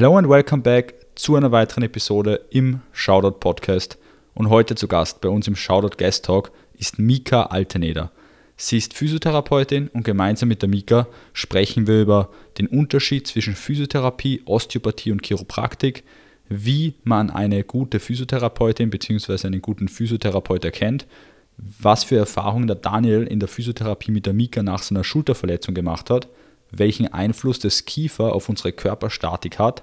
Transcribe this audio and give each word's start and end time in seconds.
Hello 0.00 0.16
and 0.16 0.28
welcome 0.28 0.62
back 0.62 0.94
zu 1.16 1.34
einer 1.34 1.50
weiteren 1.50 1.82
Episode 1.82 2.42
im 2.50 2.82
Shoutout 2.92 3.40
Podcast. 3.40 3.98
Und 4.32 4.48
heute 4.48 4.76
zu 4.76 4.86
Gast 4.86 5.20
bei 5.20 5.28
uns 5.28 5.48
im 5.48 5.56
Shoutout 5.56 5.96
Guest 5.98 6.24
Talk 6.24 6.52
ist 6.74 7.00
Mika 7.00 7.46
Alteneder. 7.46 8.12
Sie 8.56 8.78
ist 8.78 8.94
Physiotherapeutin 8.94 9.88
und 9.88 10.04
gemeinsam 10.04 10.50
mit 10.50 10.62
der 10.62 10.68
Mika 10.68 11.08
sprechen 11.32 11.88
wir 11.88 12.00
über 12.00 12.30
den 12.58 12.68
Unterschied 12.68 13.26
zwischen 13.26 13.56
Physiotherapie, 13.56 14.42
Osteopathie 14.44 15.10
und 15.10 15.26
Chiropraktik, 15.26 16.04
wie 16.48 16.94
man 17.02 17.28
eine 17.28 17.64
gute 17.64 17.98
Physiotherapeutin 17.98 18.90
bzw. 18.90 19.48
einen 19.48 19.62
guten 19.62 19.88
Physiotherapeut 19.88 20.64
erkennt, 20.64 21.08
was 21.56 22.04
für 22.04 22.18
Erfahrungen 22.18 22.68
der 22.68 22.76
Daniel 22.76 23.24
in 23.24 23.40
der 23.40 23.48
Physiotherapie 23.48 24.12
mit 24.12 24.26
der 24.26 24.32
Mika 24.32 24.62
nach 24.62 24.84
seiner 24.84 25.02
Schulterverletzung 25.02 25.74
gemacht 25.74 26.08
hat, 26.08 26.28
welchen 26.70 27.12
Einfluss 27.12 27.58
das 27.58 27.84
Kiefer 27.84 28.34
auf 28.34 28.48
unsere 28.48 28.72
Körperstatik 28.72 29.58
hat 29.58 29.82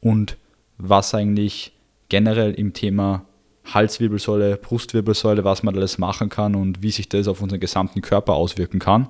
und 0.00 0.36
was 0.78 1.14
eigentlich 1.14 1.72
generell 2.08 2.52
im 2.54 2.72
Thema 2.72 3.24
Halswirbelsäule, 3.72 4.56
Brustwirbelsäule, 4.56 5.44
was 5.44 5.62
man 5.62 5.74
alles 5.74 5.98
machen 5.98 6.28
kann 6.28 6.54
und 6.54 6.82
wie 6.82 6.90
sich 6.90 7.08
das 7.08 7.28
auf 7.28 7.40
unseren 7.40 7.60
gesamten 7.60 8.02
Körper 8.02 8.34
auswirken 8.34 8.78
kann. 8.78 9.08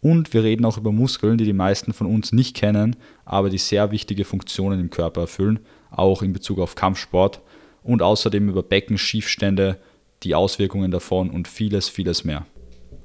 Und 0.00 0.32
wir 0.32 0.44
reden 0.44 0.64
auch 0.64 0.78
über 0.78 0.92
Muskeln, 0.92 1.38
die 1.38 1.44
die 1.44 1.52
meisten 1.52 1.92
von 1.92 2.06
uns 2.06 2.32
nicht 2.32 2.54
kennen, 2.54 2.96
aber 3.24 3.50
die 3.50 3.58
sehr 3.58 3.90
wichtige 3.90 4.24
Funktionen 4.24 4.78
im 4.78 4.90
Körper 4.90 5.22
erfüllen, 5.22 5.58
auch 5.90 6.22
in 6.22 6.32
Bezug 6.32 6.60
auf 6.60 6.76
Kampfsport. 6.76 7.40
Und 7.82 8.02
außerdem 8.02 8.48
über 8.48 8.62
Beckenschiefstände, 8.62 9.78
die 10.22 10.34
Auswirkungen 10.34 10.90
davon 10.90 11.30
und 11.30 11.48
vieles, 11.48 11.88
vieles 11.88 12.24
mehr. 12.24 12.46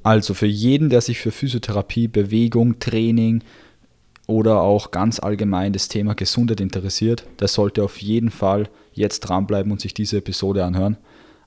Also 0.04 0.34
für 0.34 0.48
jeden, 0.48 0.90
der 0.90 1.02
sich 1.02 1.20
für 1.20 1.32
Physiotherapie, 1.32 2.10
Bewegung, 2.10 2.80
Training 2.80 3.42
oder 4.28 4.62
auch 4.62 4.92
ganz 4.92 5.20
allgemein 5.20 5.74
das 5.74 5.88
Thema 5.88 6.14
Gesundheit 6.14 6.62
interessiert, 6.62 7.26
der 7.40 7.48
sollte 7.48 7.84
auf 7.84 8.02
jeden 8.02 8.30
Fall 8.30 8.70
jetzt 8.94 9.22
dranbleiben 9.22 9.72
und 9.72 9.82
sich 9.82 9.94
diese 9.94 10.18
Episode 10.18 10.66
anhören. 10.66 10.98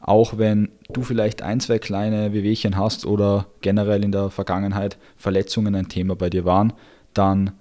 Auch 0.01 0.39
wenn 0.39 0.71
du 0.93 1.03
vielleicht 1.03 1.43
ein, 1.43 1.61
zwei 1.61 1.79
kleine 1.79 2.33
Wehwehchen 2.33 2.77
hast 2.77 3.07
oder 3.07 3.47
generell 3.61 4.05
in 4.05 4.13
der 4.13 4.31
Vergangenheit 4.31 4.99
Verletzungen 5.17 5.75
ein 5.75 5.89
Thema 5.89 6.17
bei 6.17 6.31
dir 6.31 6.45
waren, 6.45 6.73
dann 7.13 7.53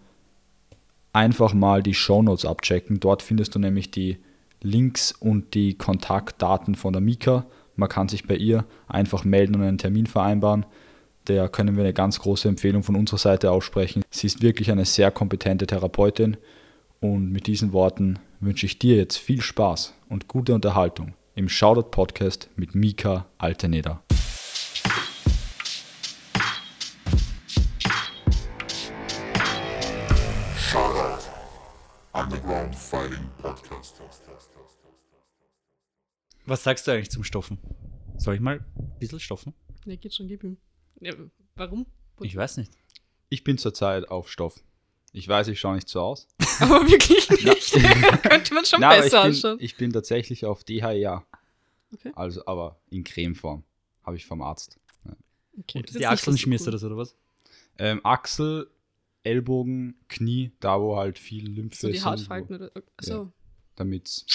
einfach 1.11 1.53
mal 1.53 1.81
die 1.81 1.93
Shownotes 1.93 2.45
abchecken. 2.45 2.99
Dort 2.99 3.21
findest 3.21 3.55
du 3.55 3.59
nämlich 3.59 3.89
die 3.89 4.17
Links 4.61 5.11
und 5.11 5.53
die 5.53 5.75
Kontaktdaten 5.75 6.75
von 6.75 6.93
der 6.93 7.01
Mika. 7.01 7.45
Man 7.75 7.89
kann 7.89 8.09
sich 8.09 8.27
bei 8.27 8.35
ihr 8.35 8.65
einfach 8.87 9.23
melden 9.23 9.55
und 9.55 9.63
einen 9.63 9.77
Termin 9.77 10.07
vereinbaren. 10.07 10.65
Der 11.27 11.49
können 11.49 11.75
wir 11.75 11.83
eine 11.83 11.93
ganz 11.93 12.19
große 12.19 12.47
Empfehlung 12.47 12.83
von 12.83 12.95
unserer 12.95 13.17
Seite 13.17 13.49
aussprechen. 13.49 14.03
Sie 14.11 14.27
ist 14.27 14.43
wirklich 14.43 14.69
eine 14.69 14.85
sehr 14.85 15.09
kompetente 15.09 15.65
Therapeutin 15.65 16.37
und 17.01 17.31
mit 17.31 17.47
diesen 17.47 17.73
Worten 17.73 18.19
wünsche 18.39 18.67
ich 18.67 18.77
dir 18.77 18.97
jetzt 18.97 19.17
viel 19.17 19.41
Spaß 19.41 19.95
und 20.07 20.27
gute 20.27 20.53
Unterhaltung 20.53 21.15
im 21.33 21.49
Shoutout 21.49 21.89
Podcast 21.89 22.49
mit 22.57 22.75
Mika 22.75 23.25
Alteneder. 23.39 24.03
Shoutout 30.59 31.25
Underground 32.13 32.75
Fighting 32.75 33.27
Podcast. 33.39 33.99
Was 36.45 36.63
sagst 36.63 36.85
du 36.85 36.91
eigentlich 36.91 37.09
zum 37.09 37.23
Stoffen? 37.23 37.57
Soll 38.17 38.35
ich 38.35 38.41
mal 38.41 38.59
ein 38.59 38.99
bisschen 38.99 39.19
stoffen? 39.19 39.55
Ja, 39.85 39.95
geht 39.95 40.13
schon, 40.13 40.27
gib 40.27 40.43
ihm. 40.43 40.57
Ja, 41.01 41.13
warum? 41.55 41.85
Ich 42.21 42.35
weiß 42.35 42.57
nicht. 42.57 42.71
Ich 43.29 43.43
bin 43.43 43.57
zurzeit 43.57 44.07
auf 44.09 44.29
Stoff. 44.29 44.63
Ich 45.11 45.27
weiß, 45.27 45.47
ich 45.47 45.59
schaue 45.59 45.75
nicht 45.75 45.87
so 45.87 46.01
aus. 46.01 46.27
Aber 46.59 46.87
wirklich 46.87 47.29
nicht. 47.29 47.71
Könnte 48.23 48.53
man 48.53 48.65
schon 48.65 48.81
Nein, 48.81 48.91
aber 48.91 49.01
besser 49.01 49.17
ich, 49.19 49.23
bin, 49.23 49.31
ausschauen. 49.31 49.57
ich 49.61 49.77
bin 49.77 49.93
tatsächlich 49.93 50.45
auf 50.45 50.63
DHEA. 50.63 51.25
Okay. 51.93 52.11
Also, 52.15 52.45
aber 52.45 52.79
in 52.89 53.03
Cremeform. 53.03 53.63
Habe 54.03 54.17
ich 54.17 54.25
vom 54.25 54.41
Arzt. 54.41 54.77
Okay, 55.57 55.79
Und 55.79 55.89
ist 55.89 55.97
die 55.99 56.05
Achseln 56.05 56.35
so 56.35 56.41
schmierst 56.41 56.67
du 56.67 56.71
das 56.71 56.83
oder 56.83 56.97
was? 56.97 57.15
Ähm, 57.77 58.01
Achsel, 58.03 58.69
Ellbogen, 59.23 59.95
Knie, 60.09 60.51
da 60.59 60.79
wo 60.81 60.97
halt 60.97 61.17
viel 61.17 61.49
Lymphe 61.49 61.75
So 61.77 61.87
die 61.87 61.97
sind, 61.97 62.05
Hautfalten 62.05 62.55
oder. 62.55 62.71
Achso. 62.97 63.31
damit 63.75 64.07
es 64.07 64.25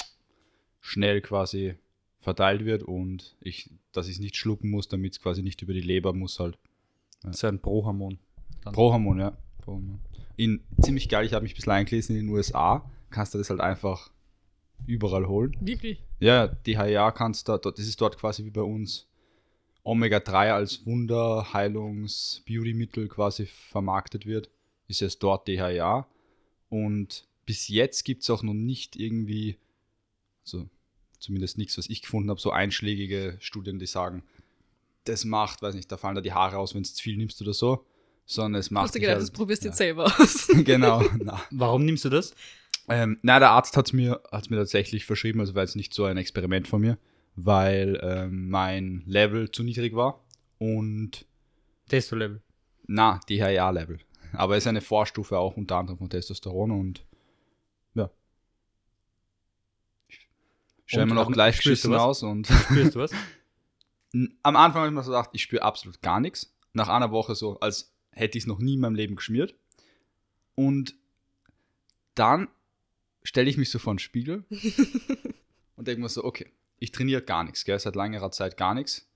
schnell 0.81 1.21
quasi 1.21 1.75
verteilt 2.21 2.65
wird 2.65 2.83
und 2.83 3.37
ich, 3.41 3.71
dass 3.93 4.07
ich 4.07 4.15
es 4.17 4.21
nicht 4.21 4.37
schlucken 4.37 4.71
muss, 4.71 4.89
damit 4.89 5.13
es 5.15 5.21
quasi 5.21 5.43
nicht 5.43 5.63
über 5.63 5.73
die 5.73 5.81
Leber 5.81 6.13
muss 6.13 6.39
halt. 6.39 6.59
So 7.33 7.47
ein 7.47 7.61
Prohormon. 7.61 8.19
Dann. 8.63 8.75
Prohormon, 8.75 9.19
ja. 9.19 9.37
Prohormon. 9.63 10.01
In, 10.37 10.63
ziemlich 10.81 11.09
geil, 11.09 11.27
ich 11.27 11.33
habe 11.35 11.43
mich 11.43 11.53
ein 11.53 11.57
bisschen 11.57 11.73
eingelesen, 11.73 12.17
in 12.17 12.27
den 12.27 12.35
USA 12.35 12.89
kannst 13.11 13.35
du 13.35 13.39
das 13.39 13.51
halt 13.51 13.61
einfach 13.61 14.11
überall 14.87 15.27
holen. 15.27 15.55
Wirklich? 15.61 16.03
Ja, 16.19 16.49
DHEA 16.49 17.11
kannst 17.11 17.49
du, 17.49 17.59
dort- 17.59 17.79
das 17.79 17.87
ist 17.87 18.01
dort 18.01 18.17
quasi 18.19 18.45
wie 18.45 18.51
bei 18.51 18.63
uns 18.63 19.07
Omega-3 19.83 20.53
als 20.53 20.85
Wunderheilungs-Beauty-Mittel 20.87 23.09
quasi 23.09 23.47
vermarktet 23.47 24.27
wird, 24.27 24.51
ist 24.89 25.03
es 25.03 25.19
dort 25.19 25.49
DHEA. 25.49 26.07
Und 26.69 27.27
bis 27.47 27.69
jetzt 27.69 28.05
gibt 28.05 28.23
es 28.23 28.31
auch 28.31 28.43
noch 28.43 28.55
nicht 28.55 28.97
irgendwie, 28.97 29.57
also 30.45 30.69
zumindest 31.21 31.59
nichts, 31.59 31.79
was 31.79 31.89
ich 31.89 32.03
gefunden 32.03 32.31
habe, 32.31 32.41
so 32.41 32.51
einschlägige 32.51 33.37
Studien, 33.41 33.79
die 33.79 33.87
sagen, 33.87 34.23
das 35.05 35.25
macht, 35.25 35.63
weiß 35.63 35.75
nicht, 35.75 35.91
da 35.93 35.97
fallen 35.97 36.15
da 36.17 36.21
die 36.21 36.33
Haare 36.33 36.59
aus, 36.59 36.75
wenn 36.75 36.83
du 36.83 36.89
zu 36.89 37.03
viel 37.03 37.17
nimmst 37.17 37.41
oder 37.41 37.53
so, 37.55 37.87
sondern 38.27 38.61
es 38.61 38.71
macht. 38.71 38.85
Hast 38.85 38.95
du 38.95 39.01
gedacht, 39.01 39.15
halt- 39.15 39.23
das 39.23 39.31
probierst 39.31 39.63
du 39.63 39.67
ja. 39.69 39.71
jetzt 39.71 39.79
selber 39.79 40.05
aus? 40.07 40.49
Genau, 40.65 41.03
na. 41.23 41.41
Warum 41.51 41.85
nimmst 41.85 42.05
du 42.05 42.09
das? 42.11 42.35
Ähm, 42.89 43.19
na, 43.23 43.39
der 43.39 43.51
Arzt 43.51 43.77
hat 43.77 43.87
es 43.87 43.93
mir, 43.93 44.21
hat's 44.33 44.51
mir 44.51 44.57
tatsächlich 44.57 45.05
verschrieben, 45.05 45.41
also 45.41 45.55
war 45.55 45.63
jetzt 45.63 45.77
nicht 45.77 45.95
so 45.95 46.05
ein 46.05 46.17
Experiment 46.17 46.67
von 46.67 46.81
mir, 46.81 46.99
weil 47.37 48.01
ähm, 48.03 48.49
mein 48.51 49.03
Level 49.07 49.51
zu 49.51 49.63
niedrig 49.63 49.95
war 49.95 50.25
und 50.59 51.25
Testo-Level. 51.89 52.41
na, 52.87 53.21
DHEA-Level. 53.29 53.99
Aber 54.33 54.57
es 54.57 54.65
ist 54.65 54.69
eine 54.69 54.81
Vorstufe 54.81 55.39
auch 55.39 55.57
unter 55.57 55.77
anderem 55.77 55.99
von 55.99 56.11
Testosteron 56.11 56.71
und 56.71 57.05
Stellen 60.91 61.09
wir 61.09 61.15
noch 61.15 61.31
gleich 61.31 61.65
was? 61.65 61.87
aus 61.87 62.23
und 62.25 62.49
Spürst 62.49 62.97
du 62.97 62.99
was? 62.99 63.13
am 64.43 64.57
Anfang 64.57 64.81
habe 64.81 64.89
ich 64.89 64.93
mir 64.93 65.05
so 65.05 65.13
gedacht, 65.13 65.31
ich 65.35 65.43
spüre 65.43 65.63
absolut 65.63 66.03
gar 66.03 66.19
nichts. 66.19 66.53
Nach 66.73 66.89
einer 66.89 67.13
Woche 67.13 67.37
so, 67.37 67.61
als 67.61 67.93
hätte 68.11 68.37
ich 68.37 68.43
es 68.43 68.49
noch 68.49 68.59
nie 68.59 68.75
in 68.75 68.81
meinem 68.81 68.97
Leben 68.97 69.15
geschmiert. 69.15 69.55
Und 70.57 70.97
dann 72.17 72.49
stelle 73.23 73.49
ich 73.49 73.57
mich 73.57 73.71
so 73.71 73.79
vor 73.79 73.95
den 73.95 74.01
Spiegel 74.01 74.43
und 75.77 75.87
denke 75.87 76.03
mir 76.03 76.09
so, 76.09 76.25
okay, 76.25 76.51
ich 76.81 76.91
trainiere 76.91 77.23
gar 77.23 77.45
nichts, 77.45 77.65
gell, 77.65 77.79
seit 77.79 77.95
längerer 77.95 78.33
Zeit 78.33 78.57
gar 78.57 78.75
nichts. 78.75 79.09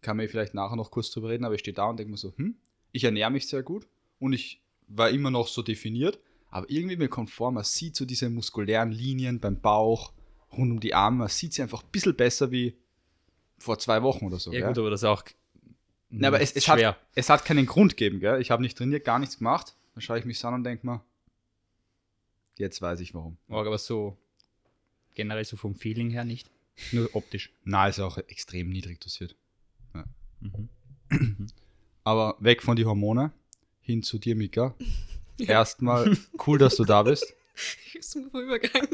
Kann 0.00 0.16
mir 0.16 0.26
vielleicht 0.26 0.54
nachher 0.54 0.76
noch 0.76 0.90
kurz 0.90 1.10
drüber 1.10 1.28
reden, 1.28 1.44
aber 1.44 1.54
ich 1.54 1.60
stehe 1.60 1.74
da 1.74 1.84
und 1.84 1.98
denke 1.98 2.12
mir 2.12 2.16
so, 2.16 2.32
hm, 2.36 2.56
ich 2.92 3.04
ernähre 3.04 3.30
mich 3.30 3.46
sehr 3.46 3.62
gut 3.62 3.86
und 4.20 4.32
ich 4.32 4.62
war 4.88 5.10
immer 5.10 5.30
noch 5.30 5.48
so 5.48 5.60
definiert, 5.60 6.18
aber 6.48 6.70
irgendwie 6.70 6.96
mir 6.96 7.08
kommt 7.08 7.28
vor, 7.28 7.52
man 7.52 7.64
sieht 7.64 7.94
so 7.94 8.06
diese 8.06 8.30
muskulären 8.30 8.90
Linien 8.90 9.38
beim 9.38 9.60
Bauch, 9.60 10.14
rund 10.52 10.72
um 10.72 10.80
die 10.80 10.94
Arme, 10.94 11.18
man 11.18 11.28
sieht 11.28 11.54
sie 11.54 11.62
einfach 11.62 11.82
ein 11.82 11.90
bisschen 11.90 12.16
besser 12.16 12.50
wie 12.50 12.76
vor 13.58 13.78
zwei 13.78 14.02
Wochen 14.02 14.26
oder 14.26 14.38
so. 14.38 14.52
Ja, 14.52 14.60
gell? 14.60 14.68
gut, 14.68 14.78
aber 14.78 14.90
das 14.90 15.00
ist 15.00 15.08
auch. 15.08 15.22
Na, 16.08 16.28
aber 16.28 16.40
es, 16.40 16.52
es, 16.52 16.64
schwer. 16.64 16.88
hat, 16.88 17.00
es 17.14 17.28
hat 17.28 17.44
keinen 17.44 17.66
Grund 17.66 17.96
gegeben, 17.96 18.20
gell? 18.20 18.40
Ich 18.40 18.50
habe 18.50 18.62
nicht 18.62 18.76
trainiert, 18.76 19.04
gar 19.04 19.18
nichts 19.18 19.38
gemacht. 19.38 19.76
Dann 19.94 20.02
schaue 20.02 20.18
ich 20.18 20.24
mich 20.24 20.38
so 20.38 20.48
an 20.48 20.54
und 20.54 20.64
denke 20.64 20.86
mir, 20.86 21.02
jetzt 22.56 22.82
weiß 22.82 23.00
ich 23.00 23.14
warum. 23.14 23.36
aber 23.48 23.78
so 23.78 24.16
generell 25.14 25.44
so 25.44 25.56
vom 25.56 25.74
Feeling 25.74 26.10
her 26.10 26.24
nicht. 26.24 26.50
Nur 26.92 27.14
optisch. 27.14 27.52
Na, 27.64 27.88
ist 27.88 28.00
auch 28.00 28.18
extrem 28.18 28.70
niedrig 28.70 29.00
dosiert. 29.00 29.36
Mhm. 30.40 30.68
Aber 32.04 32.36
weg 32.40 32.62
von 32.62 32.76
die 32.76 32.86
Hormone, 32.86 33.32
hin 33.80 34.02
zu 34.02 34.18
dir, 34.18 34.34
Mika. 34.34 34.74
Erstmal 35.38 36.16
cool, 36.46 36.58
dass 36.58 36.76
du 36.76 36.84
da 36.84 37.02
bist. 37.02 37.34
Ist 37.94 38.16
ein 38.16 38.30
Übergang. 38.30 38.88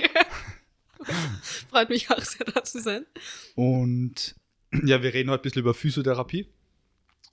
Freut 1.70 1.88
mich 1.88 2.10
auch 2.10 2.20
sehr, 2.20 2.47
da 2.47 2.62
zu 2.64 2.80
sein. 2.80 3.06
Und 3.54 4.34
ja, 4.84 5.03
wir 5.03 5.14
reden 5.14 5.30
heute 5.30 5.41
ein 5.41 5.42
bisschen 5.42 5.60
über 5.62 5.74
Physiotherapie. 5.74 6.47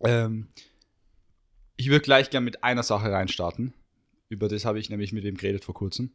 Ähm, 0.02 0.48
ich 1.76 1.90
würde 1.90 2.02
gleich 2.04 2.30
gerne 2.30 2.46
mit 2.46 2.64
einer 2.64 2.84
Sache 2.84 3.12
reinstarten. 3.12 3.74
Über 4.30 4.48
das 4.48 4.66
habe 4.66 4.80
ich 4.80 4.90
nämlich 4.90 5.12
mit 5.12 5.24
wem 5.24 5.38
geredet 5.38 5.64
vor 5.64 5.76
kurzem. 5.76 6.12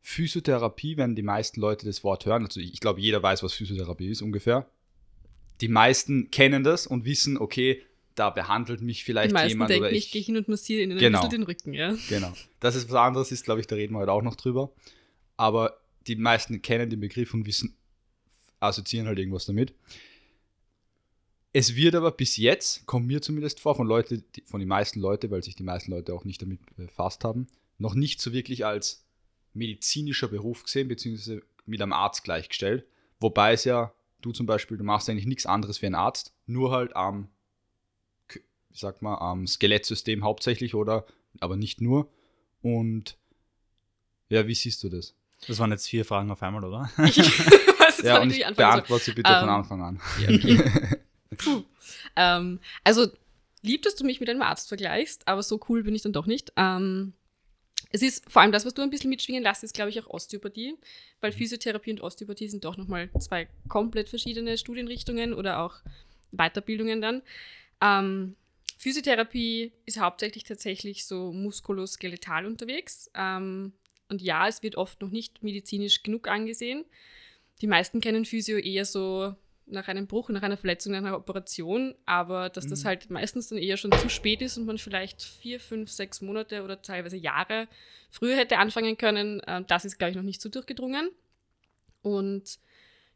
Physiotherapie, 0.00 0.96
wenn 0.96 1.14
die 1.16 1.22
meisten 1.22 1.60
Leute 1.60 1.86
das 1.86 2.04
Wort 2.04 2.26
hören, 2.26 2.44
also 2.44 2.60
ich 2.60 2.80
glaube, 2.80 3.00
jeder 3.00 3.22
weiß, 3.22 3.42
was 3.42 3.54
Physiotherapie 3.54 4.08
ist 4.08 4.22
ungefähr. 4.22 4.68
Die 5.60 5.68
meisten 5.68 6.30
kennen 6.30 6.62
das 6.64 6.86
und 6.86 7.04
wissen, 7.04 7.38
okay, 7.38 7.82
da 8.14 8.30
behandelt 8.30 8.80
mich 8.82 8.98
Die 8.98 9.04
vielleicht 9.04 9.32
meisten 9.32 9.50
jemand 9.50 9.70
denken, 9.70 9.84
oder 9.86 9.92
ich 9.92 10.10
gehe 10.12 10.22
hin 10.22 10.36
und 10.36 10.46
massiere 10.48 10.82
ihnen 10.82 10.98
Genau. 10.98 11.18
ein 11.18 11.22
bisschen 11.28 11.40
den 11.40 11.46
Rücken, 11.46 11.72
ja. 11.72 11.96
Genau. 12.08 12.32
Das 12.60 12.74
ist 12.74 12.88
was 12.90 12.96
anderes, 12.96 13.32
ist, 13.32 13.44
glaube 13.44 13.60
ich, 13.60 13.66
da 13.66 13.76
reden 13.76 13.94
wir 13.94 14.00
heute 14.00 14.12
auch 14.12 14.22
noch 14.22 14.36
drüber. 14.36 14.72
Aber 15.36 15.80
die 16.06 16.16
meisten 16.16 16.62
kennen 16.62 16.90
den 16.90 17.00
Begriff 17.00 17.34
und 17.34 17.46
wissen, 17.46 17.76
assoziieren 18.60 19.06
halt 19.06 19.18
irgendwas 19.18 19.46
damit. 19.46 19.74
Es 21.52 21.76
wird 21.76 21.94
aber 21.94 22.10
bis 22.10 22.36
jetzt, 22.36 22.84
kommt 22.84 23.06
mir 23.06 23.22
zumindest 23.22 23.60
vor, 23.60 23.76
von 23.76 23.86
Leute, 23.86 24.18
die, 24.18 24.42
von 24.42 24.58
den 24.58 24.68
meisten 24.68 24.98
Leuten, 24.98 25.30
weil 25.30 25.42
sich 25.44 25.54
die 25.54 25.62
meisten 25.62 25.92
Leute 25.92 26.12
auch 26.12 26.24
nicht 26.24 26.42
damit 26.42 26.58
befasst 26.76 27.22
haben, 27.22 27.46
noch 27.78 27.94
nicht 27.94 28.20
so 28.20 28.32
wirklich 28.32 28.66
als 28.66 29.06
medizinischer 29.52 30.28
Beruf 30.28 30.64
gesehen, 30.64 30.88
beziehungsweise 30.88 31.42
mit 31.64 31.80
einem 31.80 31.92
Arzt 31.92 32.24
gleichgestellt. 32.24 32.84
Wobei 33.20 33.52
es 33.52 33.64
ja, 33.64 33.94
du 34.20 34.32
zum 34.32 34.46
Beispiel, 34.46 34.76
du 34.76 34.84
machst 34.84 35.08
eigentlich 35.08 35.26
nichts 35.26 35.46
anderes 35.46 35.80
wie 35.80 35.86
ein 35.86 35.94
Arzt, 35.94 36.34
nur 36.46 36.72
halt 36.72 36.96
am, 36.96 37.28
wie 38.28 38.40
sagt 38.76 39.02
man, 39.02 39.16
am 39.18 39.46
Skelettsystem 39.46 40.24
hauptsächlich 40.24 40.74
oder, 40.74 41.06
aber 41.38 41.56
nicht 41.56 41.80
nur. 41.80 42.10
Und 42.62 43.16
ja, 44.28 44.48
wie 44.48 44.54
siehst 44.54 44.82
du 44.82 44.88
das? 44.88 45.14
Das 45.48 45.58
waren 45.58 45.70
jetzt 45.70 45.88
vier 45.88 46.04
Fragen 46.04 46.30
auf 46.30 46.42
einmal, 46.42 46.64
oder? 46.64 46.90
Ich 47.04 47.18
weiß 47.18 47.98
jetzt 47.98 48.02
Ja, 48.04 48.20
und 48.20 48.30
ich 48.30 48.44
beantworte 48.54 49.04
sie 49.04 49.12
bitte 49.12 49.32
von 49.32 49.44
Ähm, 49.44 49.54
Anfang 49.54 49.82
an. 49.82 50.00
Ja, 50.20 50.34
okay. 50.34 50.98
Puh. 51.38 51.62
Ähm, 52.16 52.60
also, 52.84 53.06
lieb, 53.62 53.82
dass 53.82 53.96
du 53.96 54.04
mich 54.04 54.20
mit 54.20 54.28
einem 54.30 54.42
Arzt 54.42 54.68
vergleichst, 54.68 55.26
aber 55.26 55.42
so 55.42 55.60
cool 55.68 55.82
bin 55.82 55.94
ich 55.94 56.02
dann 56.02 56.12
doch 56.12 56.26
nicht. 56.26 56.52
Ähm, 56.56 57.14
es 57.90 58.02
ist 58.02 58.28
vor 58.30 58.42
allem 58.42 58.52
das, 58.52 58.66
was 58.66 58.74
du 58.74 58.82
ein 58.82 58.90
bisschen 58.90 59.10
mitschwingen 59.10 59.42
lässt, 59.42 59.62
ist, 59.62 59.74
glaube 59.74 59.90
ich, 59.90 60.00
auch 60.00 60.08
Osteopathie, 60.08 60.74
weil 61.20 61.32
Physiotherapie 61.32 61.92
und 61.92 62.00
Osteopathie 62.00 62.48
sind 62.48 62.64
doch 62.64 62.76
nochmal 62.76 63.08
zwei 63.20 63.48
komplett 63.68 64.08
verschiedene 64.08 64.58
Studienrichtungen 64.58 65.32
oder 65.32 65.60
auch 65.60 65.76
Weiterbildungen 66.32 67.00
dann. 67.00 67.22
Ähm, 67.80 68.36
Physiotherapie 68.78 69.72
ist 69.86 69.98
hauptsächlich 70.00 70.44
tatsächlich 70.44 71.06
so 71.06 71.32
muskuloskeletal 71.32 72.46
unterwegs. 72.46 73.10
Ähm, 73.14 73.72
und 74.08 74.22
ja, 74.22 74.48
es 74.48 74.62
wird 74.62 74.76
oft 74.76 75.00
noch 75.00 75.10
nicht 75.10 75.42
medizinisch 75.42 76.02
genug 76.02 76.28
angesehen. 76.28 76.84
Die 77.60 77.66
meisten 77.66 78.00
kennen 78.00 78.24
Physio 78.24 78.58
eher 78.58 78.84
so 78.84 79.34
nach 79.66 79.88
einem 79.88 80.06
Bruch, 80.06 80.28
nach 80.28 80.42
einer 80.42 80.56
Verletzung, 80.56 80.92
nach 80.92 80.98
einer 80.98 81.16
Operation, 81.16 81.94
aber 82.04 82.50
dass 82.50 82.66
das 82.66 82.84
halt 82.84 83.08
meistens 83.10 83.48
dann 83.48 83.58
eher 83.58 83.76
schon 83.76 83.92
zu 83.92 84.10
spät 84.10 84.42
ist 84.42 84.58
und 84.58 84.66
man 84.66 84.76
vielleicht 84.76 85.22
vier, 85.22 85.58
fünf, 85.58 85.90
sechs 85.90 86.20
Monate 86.20 86.62
oder 86.62 86.82
teilweise 86.82 87.16
Jahre 87.16 87.66
früher 88.10 88.36
hätte 88.36 88.58
anfangen 88.58 88.98
können, 88.98 89.40
äh, 89.40 89.62
das 89.66 89.84
ist, 89.84 89.98
glaube 89.98 90.10
ich, 90.10 90.16
noch 90.16 90.22
nicht 90.22 90.40
so 90.40 90.48
durchgedrungen. 90.48 91.10
Und 92.02 92.58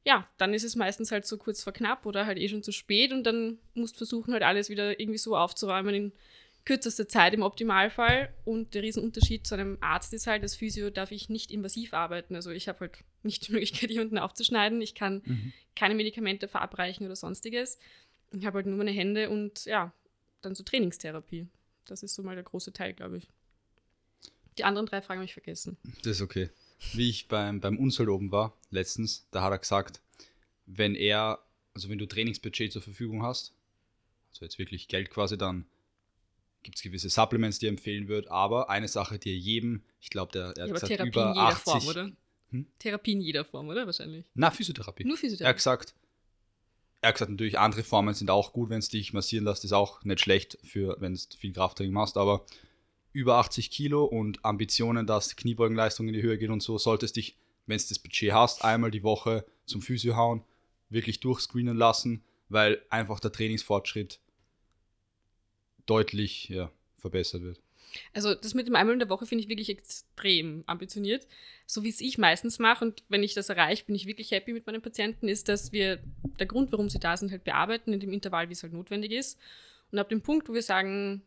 ja, 0.05 0.27
dann 0.39 0.55
ist 0.55 0.65
es 0.65 0.75
meistens 0.75 1.13
halt 1.13 1.27
so 1.27 1.37
kurz 1.37 1.63
vor 1.63 1.75
knapp 1.75 2.07
oder 2.07 2.25
halt 2.25 2.39
eh 2.39 2.49
schon 2.49 2.63
zu 2.63 2.73
spät 2.73 3.13
und 3.13 3.25
dann 3.25 3.59
musst 3.75 3.95
du 3.95 3.99
versuchen, 3.99 4.33
halt 4.33 4.43
alles 4.43 4.71
wieder 4.71 4.99
irgendwie 4.99 5.19
so 5.19 5.37
aufzuräumen 5.37 5.95
in 5.95 6.13
kürzester 6.69 7.09
Zeit 7.09 7.33
im 7.35 7.43
Optimalfall. 7.43 8.33
Und 8.45 8.75
der 8.75 8.83
Riesenunterschied 8.83 9.47
zu 9.47 9.55
einem 9.55 9.79
Arzt 9.81 10.13
ist 10.13 10.27
halt, 10.27 10.43
als 10.43 10.55
Physio 10.55 10.91
darf 10.91 11.11
ich 11.13 11.29
nicht 11.31 11.51
invasiv 11.51 11.95
arbeiten. 11.95 12.35
Also 12.37 12.51
ich 12.51 12.69
habe 12.69 12.81
halt 12.81 12.99
nicht 13.23 13.49
die 13.49 13.53
Möglichkeit, 13.55 13.91
hier 13.91 14.03
unten 14.03 14.19
aufzuschneiden. 14.19 14.81
Ich 14.83 14.95
kann 14.95 15.23
Mhm. 15.25 15.53
keine 15.75 15.95
Medikamente 15.95 16.47
verabreichen 16.47 17.07
oder 17.07 17.17
sonstiges. 17.17 17.79
Ich 18.33 18.45
habe 18.45 18.57
halt 18.59 18.67
nur 18.67 18.77
meine 18.77 18.91
Hände 18.91 19.31
und 19.31 19.65
ja, 19.65 19.93
dann 20.43 20.55
so 20.55 20.63
Trainingstherapie. 20.63 21.47
Das 21.87 22.03
ist 22.03 22.15
so 22.15 22.23
mal 22.23 22.35
der 22.35 22.45
große 22.45 22.73
Teil, 22.75 22.93
glaube 22.93 23.17
ich. 23.17 23.29
Die 24.59 24.65
anderen 24.65 24.87
drei 24.87 25.01
Fragen 25.01 25.21
habe 25.21 25.25
ich 25.25 25.33
vergessen. 25.33 25.79
Das 26.03 26.17
ist 26.17 26.21
okay. 26.23 26.51
Wie 26.93 27.09
ich 27.09 27.29
beim, 27.29 27.61
beim 27.61 27.79
Unseld 27.79 28.09
oben 28.11 28.31
war, 28.31 28.57
letztens, 28.71 29.27
da 29.31 29.43
hat 29.43 29.53
er 29.53 29.59
gesagt, 29.59 30.01
wenn 30.67 30.95
er, 30.95 31.39
also 31.75 31.89
wenn 31.89 31.99
du 31.99 32.07
Trainingsbudget 32.07 32.73
zur 32.73 32.83
Verfügung 32.83 33.23
hast, 33.23 33.55
also 34.31 34.45
jetzt 34.45 34.59
wirklich 34.59 34.87
Geld 34.89 35.09
quasi, 35.11 35.39
dann 35.39 35.65
gibt 36.69 36.77
es 36.77 36.83
gewisse 36.83 37.09
Supplements, 37.09 37.59
die 37.59 37.67
er 37.67 37.71
empfehlen 37.71 38.09
wird, 38.09 38.31
aber 38.31 38.69
eine 38.69 38.89
Sache, 38.89 39.19
die 39.19 39.31
er 39.31 39.39
jedem, 39.39 39.83
ich 40.03 40.11
glaube, 40.11 40.33
der 40.33 40.43
er 40.43 40.49
hat 40.49 40.59
Ja, 40.59 40.65
aber 40.65 40.73
gesagt, 40.75 40.89
Therapie 40.89 41.09
über 41.09 41.23
in 41.23 41.35
jeder 41.35 41.47
80, 41.47 41.65
Form, 41.65 41.87
oder? 41.87 42.11
Hm? 42.51 42.67
Therapie 42.79 43.13
in 43.13 43.21
jeder 43.23 43.45
Form, 43.47 43.69
oder? 43.69 43.87
Wahrscheinlich. 43.87 44.27
Na, 44.35 44.51
Physiotherapie. 44.51 45.05
Nur 45.05 45.13
Er 45.13 45.15
hat 45.15 45.21
Physiotherapie. 45.21 45.57
gesagt, 45.57 45.95
er 47.01 47.09
hat 47.09 47.15
gesagt, 47.15 47.31
natürlich 47.31 47.59
andere 47.59 47.85
Formen 47.85 48.13
sind 48.13 48.31
auch 48.31 48.53
gut, 48.53 48.69
wenn 48.69 48.81
es 48.81 48.91
dich 48.91 49.15
massieren 49.15 49.47
lässt, 49.47 49.65
ist 49.65 49.73
auch 49.73 50.05
nicht 50.05 50.21
schlecht, 50.21 50.59
für 50.63 51.01
wenn 51.01 51.15
du 51.15 51.21
viel 51.39 51.55
Krafttraining 51.55 51.95
machst, 51.95 52.19
aber 52.19 52.45
über 53.13 53.37
80 53.37 53.71
Kilo 53.71 54.05
und 54.05 54.45
Ambitionen, 54.45 55.07
dass 55.07 55.37
Kniebeugenleistung 55.37 56.07
in 56.07 56.13
die 56.13 56.23
Höhe 56.23 56.37
geht 56.37 56.51
und 56.51 56.63
so, 56.63 56.77
solltest 56.77 57.17
dich, 57.17 57.39
wenn 57.65 57.79
du 57.79 57.85
das 57.89 57.99
Budget 57.99 58.33
hast, 58.33 58.63
einmal 58.63 58.91
die 58.91 59.03
Woche 59.03 59.47
zum 59.65 59.81
Physio 59.81 60.17
hauen, 60.17 60.45
wirklich 60.91 61.21
durchscreenen 61.21 61.79
lassen, 61.79 62.23
weil 62.51 62.83
einfach 62.91 63.21
der 63.21 63.33
Trainingsfortschritt 63.33 64.21
deutlich 65.89 66.49
ja, 66.49 66.71
verbessert 66.97 67.43
wird. 67.43 67.61
Also 68.13 68.35
das 68.35 68.55
mit 68.55 68.67
dem 68.67 68.77
einmal 68.77 68.93
in 68.93 68.99
der 68.99 69.09
Woche 69.09 69.27
finde 69.27 69.43
ich 69.43 69.49
wirklich 69.49 69.71
extrem 69.71 70.63
ambitioniert. 70.67 71.27
So 71.67 71.83
wie 71.85 71.89
es 71.89 72.01
ich 72.01 72.19
meistens 72.19 72.59
mache 72.59 72.85
und 72.85 73.03
wenn 73.09 73.23
ich 73.23 73.35
das 73.35 73.49
erreiche, 73.49 73.85
bin 73.85 73.95
ich 73.95 74.07
wirklich 74.07 74.31
happy 74.31 74.53
mit 74.53 74.67
meinen 74.67 74.83
Patienten, 74.83 75.29
ist, 75.29 75.49
dass 75.49 75.73
wir 75.73 75.99
der 76.39 76.47
Grund, 76.47 76.73
warum 76.73 76.89
sie 76.89 76.99
da 76.99 77.17
sind, 77.17 77.31
halt 77.31 77.45
bearbeiten 77.45 77.93
in 77.93 78.01
dem 78.01 78.13
Intervall, 78.13 78.49
wie 78.49 78.53
es 78.53 78.63
halt 78.63 78.73
notwendig 78.73 79.13
ist. 79.13 79.39
Und 79.91 79.99
ab 79.99 80.09
dem 80.09 80.21
Punkt, 80.21 80.49
wo 80.49 80.55
wir 80.55 80.63
sagen, 80.63 81.23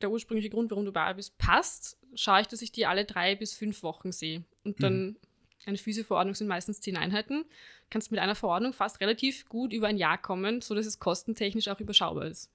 der 0.00 0.10
ursprüngliche 0.10 0.50
Grund, 0.50 0.70
warum 0.70 0.84
du 0.84 0.90
da 0.90 1.12
bist, 1.12 1.38
passt, 1.38 1.98
schaue 2.14 2.42
ich, 2.42 2.48
dass 2.48 2.62
ich 2.62 2.72
die 2.72 2.86
alle 2.86 3.04
drei 3.04 3.34
bis 3.34 3.54
fünf 3.54 3.82
Wochen 3.82 4.12
sehe. 4.12 4.44
Und 4.64 4.82
dann 4.82 5.16
eine 5.64 5.78
Physio-Verordnung 5.78 6.34
sind 6.34 6.48
meistens 6.48 6.80
zehn 6.80 6.96
Einheiten. 6.96 7.44
Kannst 7.90 8.10
mit 8.10 8.20
einer 8.20 8.34
Verordnung 8.34 8.72
fast 8.72 9.00
relativ 9.00 9.48
gut 9.48 9.72
über 9.72 9.88
ein 9.88 9.96
Jahr 9.96 10.20
kommen, 10.20 10.60
sodass 10.60 10.86
es 10.86 10.98
kostentechnisch 10.98 11.68
auch 11.68 11.80
überschaubar 11.80 12.26
ist. 12.26 12.50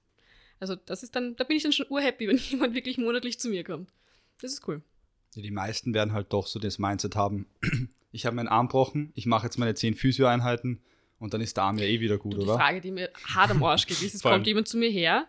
Also 0.62 0.76
das 0.76 1.02
ist 1.02 1.16
dann, 1.16 1.34
da 1.34 1.42
bin 1.42 1.56
ich 1.56 1.64
dann 1.64 1.72
schon 1.72 1.86
urhappy, 1.88 2.28
wenn 2.28 2.36
jemand 2.36 2.72
wirklich 2.72 2.96
monatlich 2.96 3.40
zu 3.40 3.48
mir 3.48 3.64
kommt. 3.64 3.92
Das 4.40 4.52
ist 4.52 4.68
cool. 4.68 4.80
Ja, 5.34 5.42
die 5.42 5.50
meisten 5.50 5.92
werden 5.92 6.12
halt 6.12 6.32
doch 6.32 6.46
so 6.46 6.60
das 6.60 6.78
Mindset 6.78 7.16
haben, 7.16 7.46
ich 8.12 8.26
habe 8.26 8.36
meinen 8.36 8.46
Arm 8.46 8.68
gebrochen, 8.68 9.10
ich 9.16 9.26
mache 9.26 9.46
jetzt 9.46 9.58
meine 9.58 9.74
10 9.74 9.96
Physio-Einheiten 9.96 10.80
und 11.18 11.34
dann 11.34 11.40
ist 11.40 11.56
der 11.56 11.64
Arm 11.64 11.78
ja 11.78 11.86
eh 11.86 11.98
wieder 11.98 12.16
gut, 12.16 12.34
die 12.34 12.38
oder? 12.38 12.54
Frage, 12.54 12.80
die 12.80 12.92
mir 12.92 13.10
hart 13.34 13.50
am 13.50 13.62
Arsch 13.64 13.86
geht, 13.86 14.00
ist, 14.02 14.14
es 14.14 14.22
kommt 14.22 14.46
jemand 14.46 14.68
zu 14.68 14.76
mir 14.76 14.88
her. 14.88 15.26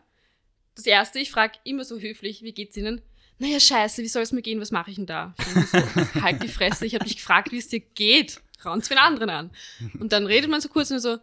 Das 0.75 0.85
erste, 0.85 1.17
ich 1.17 1.31
frage 1.31 1.57
immer 1.63 1.83
so 1.83 1.97
höflich, 1.97 2.43
wie 2.43 2.53
geht's 2.53 2.77
Ihnen? 2.77 3.01
Naja, 3.39 3.59
scheiße, 3.59 4.03
wie 4.03 4.07
soll 4.07 4.21
es 4.21 4.33
mir 4.33 4.43
gehen? 4.43 4.61
Was 4.61 4.69
mache 4.69 4.91
ich 4.91 4.97
denn 4.97 5.07
da? 5.07 5.33
Ich 5.39 5.67
so, 5.67 5.77
halt 6.21 6.43
die 6.43 6.47
Fresse, 6.47 6.85
ich 6.85 6.93
habe 6.93 7.05
dich 7.05 7.15
gefragt, 7.15 7.51
wie 7.51 7.57
es 7.57 7.69
dir 7.69 7.79
geht. 7.79 8.39
Raun's 8.63 8.87
für 8.87 8.93
den 8.93 9.03
anderen 9.03 9.29
an. 9.31 9.51
Und 9.99 10.13
dann 10.13 10.27
redet 10.27 10.49
man 10.49 10.61
so 10.61 10.69
kurz 10.69 10.91
und 10.91 10.99
so, 10.99 11.17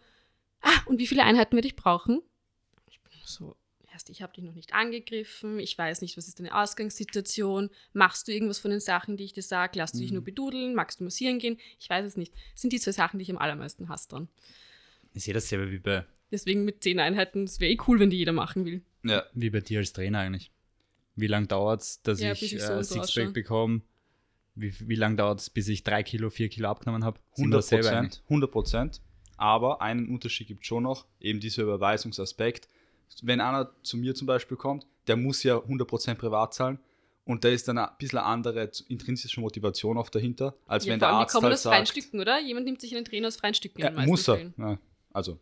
ah, 0.62 0.80
und 0.86 0.98
wie 0.98 1.06
viele 1.06 1.22
Einheiten 1.22 1.54
werde 1.54 1.68
ich 1.68 1.76
brauchen? 1.76 2.22
Ich 2.86 3.00
bin 3.00 3.12
so, 3.24 3.56
erst, 4.00 4.10
ich 4.10 4.22
habe 4.22 4.32
dich 4.32 4.44
noch 4.44 4.54
nicht 4.54 4.72
angegriffen, 4.72 5.58
ich 5.58 5.76
weiß 5.76 6.00
nicht, 6.00 6.16
was 6.16 6.26
ist 6.26 6.38
deine 6.38 6.54
Ausgangssituation, 6.54 7.70
machst 7.92 8.26
du 8.26 8.32
irgendwas 8.32 8.58
von 8.58 8.70
den 8.70 8.80
Sachen, 8.80 9.16
die 9.16 9.24
ich 9.24 9.32
dir 9.32 9.42
sage, 9.42 9.78
lass 9.78 9.92
du 9.92 9.98
dich 9.98 10.12
nur 10.12 10.24
bedudeln, 10.24 10.74
magst 10.74 11.00
du 11.00 11.04
massieren 11.04 11.38
gehen? 11.38 11.58
Ich 11.78 11.90
weiß 11.90 12.06
es 12.06 12.16
nicht. 12.16 12.32
Das 12.52 12.62
sind 12.62 12.72
die 12.72 12.80
zwei 12.80 12.92
Sachen, 12.92 13.18
die 13.18 13.24
ich 13.24 13.30
am 13.30 13.38
allermeisten 13.38 13.88
hasse 13.88 14.08
dran. 14.08 14.28
Ich 15.12 15.24
sehe 15.24 15.34
dasselbe 15.34 15.70
wie 15.70 15.78
bei, 15.78 16.04
Deswegen 16.30 16.64
mit 16.64 16.82
zehn 16.82 17.00
Einheiten, 17.00 17.44
es 17.44 17.58
wäre 17.58 17.72
eh 17.72 17.78
cool, 17.88 17.98
wenn 17.98 18.10
die 18.10 18.18
jeder 18.18 18.32
machen 18.32 18.64
will. 18.64 18.82
Ja, 19.02 19.24
wie 19.34 19.50
bei 19.50 19.60
dir 19.60 19.80
als 19.80 19.92
Trainer 19.92 20.20
eigentlich. 20.20 20.52
Wie 21.16 21.26
lange 21.26 21.48
dauert 21.48 21.82
es, 21.82 22.02
dass 22.02 22.20
Ja, 22.20 22.32
ich, 22.32 22.40
bis 22.40 22.52
ich 22.52 22.62
so 22.62 22.74
äh, 22.74 22.84
so 22.84 22.94
Sixpack 22.94 23.34
bekomme? 23.34 23.82
Wie, 24.54 24.72
wie 24.88 24.94
lange 24.94 25.16
dauert 25.16 25.40
es, 25.40 25.50
bis 25.50 25.68
ich 25.68 25.82
drei 25.82 26.04
Kilo, 26.04 26.30
vier 26.30 26.48
Kilo 26.48 26.68
abgenommen 26.68 27.04
habe? 27.04 27.18
100 27.36 27.68
Prozent. 27.68 28.22
100 28.24 28.50
Prozent. 28.50 29.00
Aber 29.36 29.82
einen 29.82 30.08
Unterschied 30.08 30.46
gibt 30.46 30.60
es 30.62 30.68
schon 30.68 30.84
noch, 30.84 31.06
eben 31.18 31.40
dieser 31.40 31.64
Überweisungsaspekt. 31.64 32.68
Wenn 33.22 33.40
einer 33.40 33.70
zu 33.82 33.96
mir 33.96 34.14
zum 34.14 34.26
Beispiel 34.26 34.56
kommt, 34.56 34.86
der 35.06 35.16
muss 35.16 35.42
ja 35.42 35.60
100 35.60 35.86
Prozent 35.86 36.18
privat 36.18 36.54
zahlen 36.54 36.78
und 37.24 37.44
da 37.44 37.48
ist 37.48 37.68
dann 37.68 37.78
ein 37.78 37.88
bisschen 37.98 38.18
eine 38.18 38.26
andere 38.26 38.70
intrinsische 38.88 39.40
Motivation 39.40 39.96
oft 39.96 40.14
dahinter, 40.14 40.54
als 40.66 40.86
Ja, 40.86 40.92
wenn 40.92 41.00
der 41.00 41.08
allem, 41.08 41.18
die 41.18 41.22
Arzt 41.22 41.34
kommen 41.34 41.44
halt 41.44 41.54
aus 41.54 41.62
freien 41.62 41.86
sagt, 41.86 41.98
Stücken, 41.98 42.20
oder? 42.20 42.40
Jemand 42.40 42.66
nimmt 42.66 42.80
sich 42.80 42.94
einen 42.96 43.04
Trainer 43.04 43.28
aus 43.28 43.36
freien 43.36 43.54
Stücken 43.54 43.80
in 43.80 43.86
den 43.86 43.92
ja, 43.92 43.96
meisten 43.96 44.10
muss 44.10 44.28
er. 44.28 44.52
Ja, 44.56 44.78
also, 45.12 45.38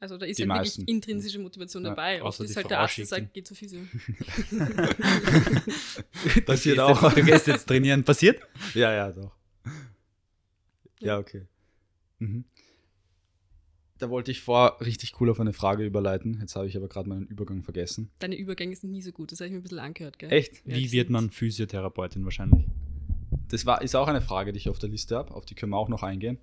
Also 0.00 0.18
da 0.18 0.26
ist 0.26 0.38
Die 0.38 0.42
ja 0.42 0.48
wirklich 0.48 0.78
meisten. 0.78 0.84
intrinsische 0.84 1.38
Motivation 1.38 1.84
Ja, 1.84 1.90
dabei. 1.90 2.22
Oft 2.22 2.40
außer 2.40 2.44
ist 2.44 2.50
die 2.50 2.56
halt 2.56 2.64
Frau 2.64 2.68
der 2.68 2.80
Arzt, 2.80 2.98
der 2.98 3.06
sagt, 3.06 3.34
geh 3.34 3.42
zur 3.42 3.56
Physio. 3.56 3.80
passiert 6.46 6.78
du 6.78 6.86
auch. 6.86 7.02
Jetzt, 7.02 7.16
du 7.16 7.24
gehst 7.24 7.46
jetzt 7.46 7.66
trainieren. 7.68 8.04
Passiert? 8.04 8.42
Ja, 8.74 8.92
ja, 8.92 9.12
doch. 9.12 9.32
Ja, 11.00 11.18
okay. 11.18 11.46
Mhm. 12.18 12.44
Da 14.02 14.10
wollte 14.10 14.32
ich 14.32 14.40
vor 14.40 14.80
richtig 14.80 15.20
cool 15.20 15.30
auf 15.30 15.38
eine 15.38 15.52
Frage 15.52 15.84
überleiten. 15.84 16.38
Jetzt 16.40 16.56
habe 16.56 16.66
ich 16.66 16.76
aber 16.76 16.88
gerade 16.88 17.08
meinen 17.08 17.28
Übergang 17.28 17.62
vergessen. 17.62 18.10
Deine 18.18 18.36
Übergänge 18.36 18.74
sind 18.74 18.90
nie 18.90 19.00
so 19.00 19.12
gut, 19.12 19.30
das 19.30 19.38
habe 19.38 19.46
ich 19.46 19.52
mir 19.52 19.58
ein 19.60 19.62
bisschen 19.62 19.78
angehört, 19.78 20.18
gell? 20.18 20.32
Echt? 20.32 20.60
Wie 20.66 20.90
wird 20.90 21.08
man 21.08 21.30
Physiotherapeutin 21.30 22.24
wahrscheinlich? 22.24 22.66
Das 23.48 23.64
war, 23.64 23.80
ist 23.80 23.94
auch 23.94 24.08
eine 24.08 24.20
Frage, 24.20 24.52
die 24.52 24.58
ich 24.58 24.68
auf 24.68 24.80
der 24.80 24.88
Liste 24.88 25.14
habe. 25.14 25.32
Auf 25.32 25.44
die 25.44 25.54
können 25.54 25.70
wir 25.70 25.76
auch 25.76 25.88
noch 25.88 26.02
eingehen. 26.02 26.38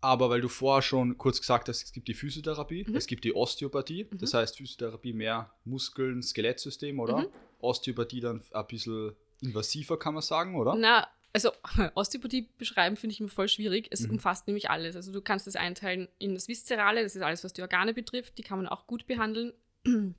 Aber 0.00 0.30
weil 0.30 0.40
du 0.40 0.46
vorher 0.48 0.82
schon 0.82 1.18
kurz 1.18 1.40
gesagt 1.40 1.68
hast, 1.68 1.82
es 1.82 1.92
gibt 1.92 2.06
die 2.06 2.14
Physiotherapie, 2.14 2.84
Mhm. 2.88 2.94
es 2.94 3.08
gibt 3.08 3.24
die 3.24 3.34
Osteopathie. 3.34 4.06
Das 4.12 4.34
heißt, 4.34 4.56
Physiotherapie 4.58 5.14
mehr 5.14 5.50
Muskeln, 5.64 6.22
Skelettsystem, 6.22 7.00
oder? 7.00 7.22
Mhm. 7.22 7.26
Osteopathie 7.58 8.20
dann 8.20 8.40
ein 8.52 8.66
bisschen 8.68 9.14
invasiver, 9.40 9.98
kann 9.98 10.14
man 10.14 10.22
sagen, 10.22 10.54
oder? 10.54 10.76
Na, 10.76 11.08
also 11.34 11.52
Osteopathie 11.94 12.48
beschreiben 12.56 12.96
finde 12.96 13.12
ich 13.12 13.20
immer 13.20 13.28
voll 13.28 13.48
schwierig. 13.48 13.88
Es 13.90 14.00
Mhm. 14.00 14.12
umfasst 14.12 14.46
nämlich 14.46 14.70
alles. 14.70 14.96
Also 14.96 15.12
du 15.12 15.20
kannst 15.20 15.46
das 15.46 15.56
einteilen 15.56 16.08
in 16.18 16.34
das 16.34 16.48
Viszerale, 16.48 17.02
das 17.02 17.14
ist 17.16 17.22
alles, 17.22 17.44
was 17.44 17.52
die 17.52 17.60
Organe 17.62 17.92
betrifft, 17.92 18.38
die 18.38 18.42
kann 18.42 18.58
man 18.58 18.68
auch 18.68 18.86
gut 18.86 19.06
behandeln. 19.06 19.52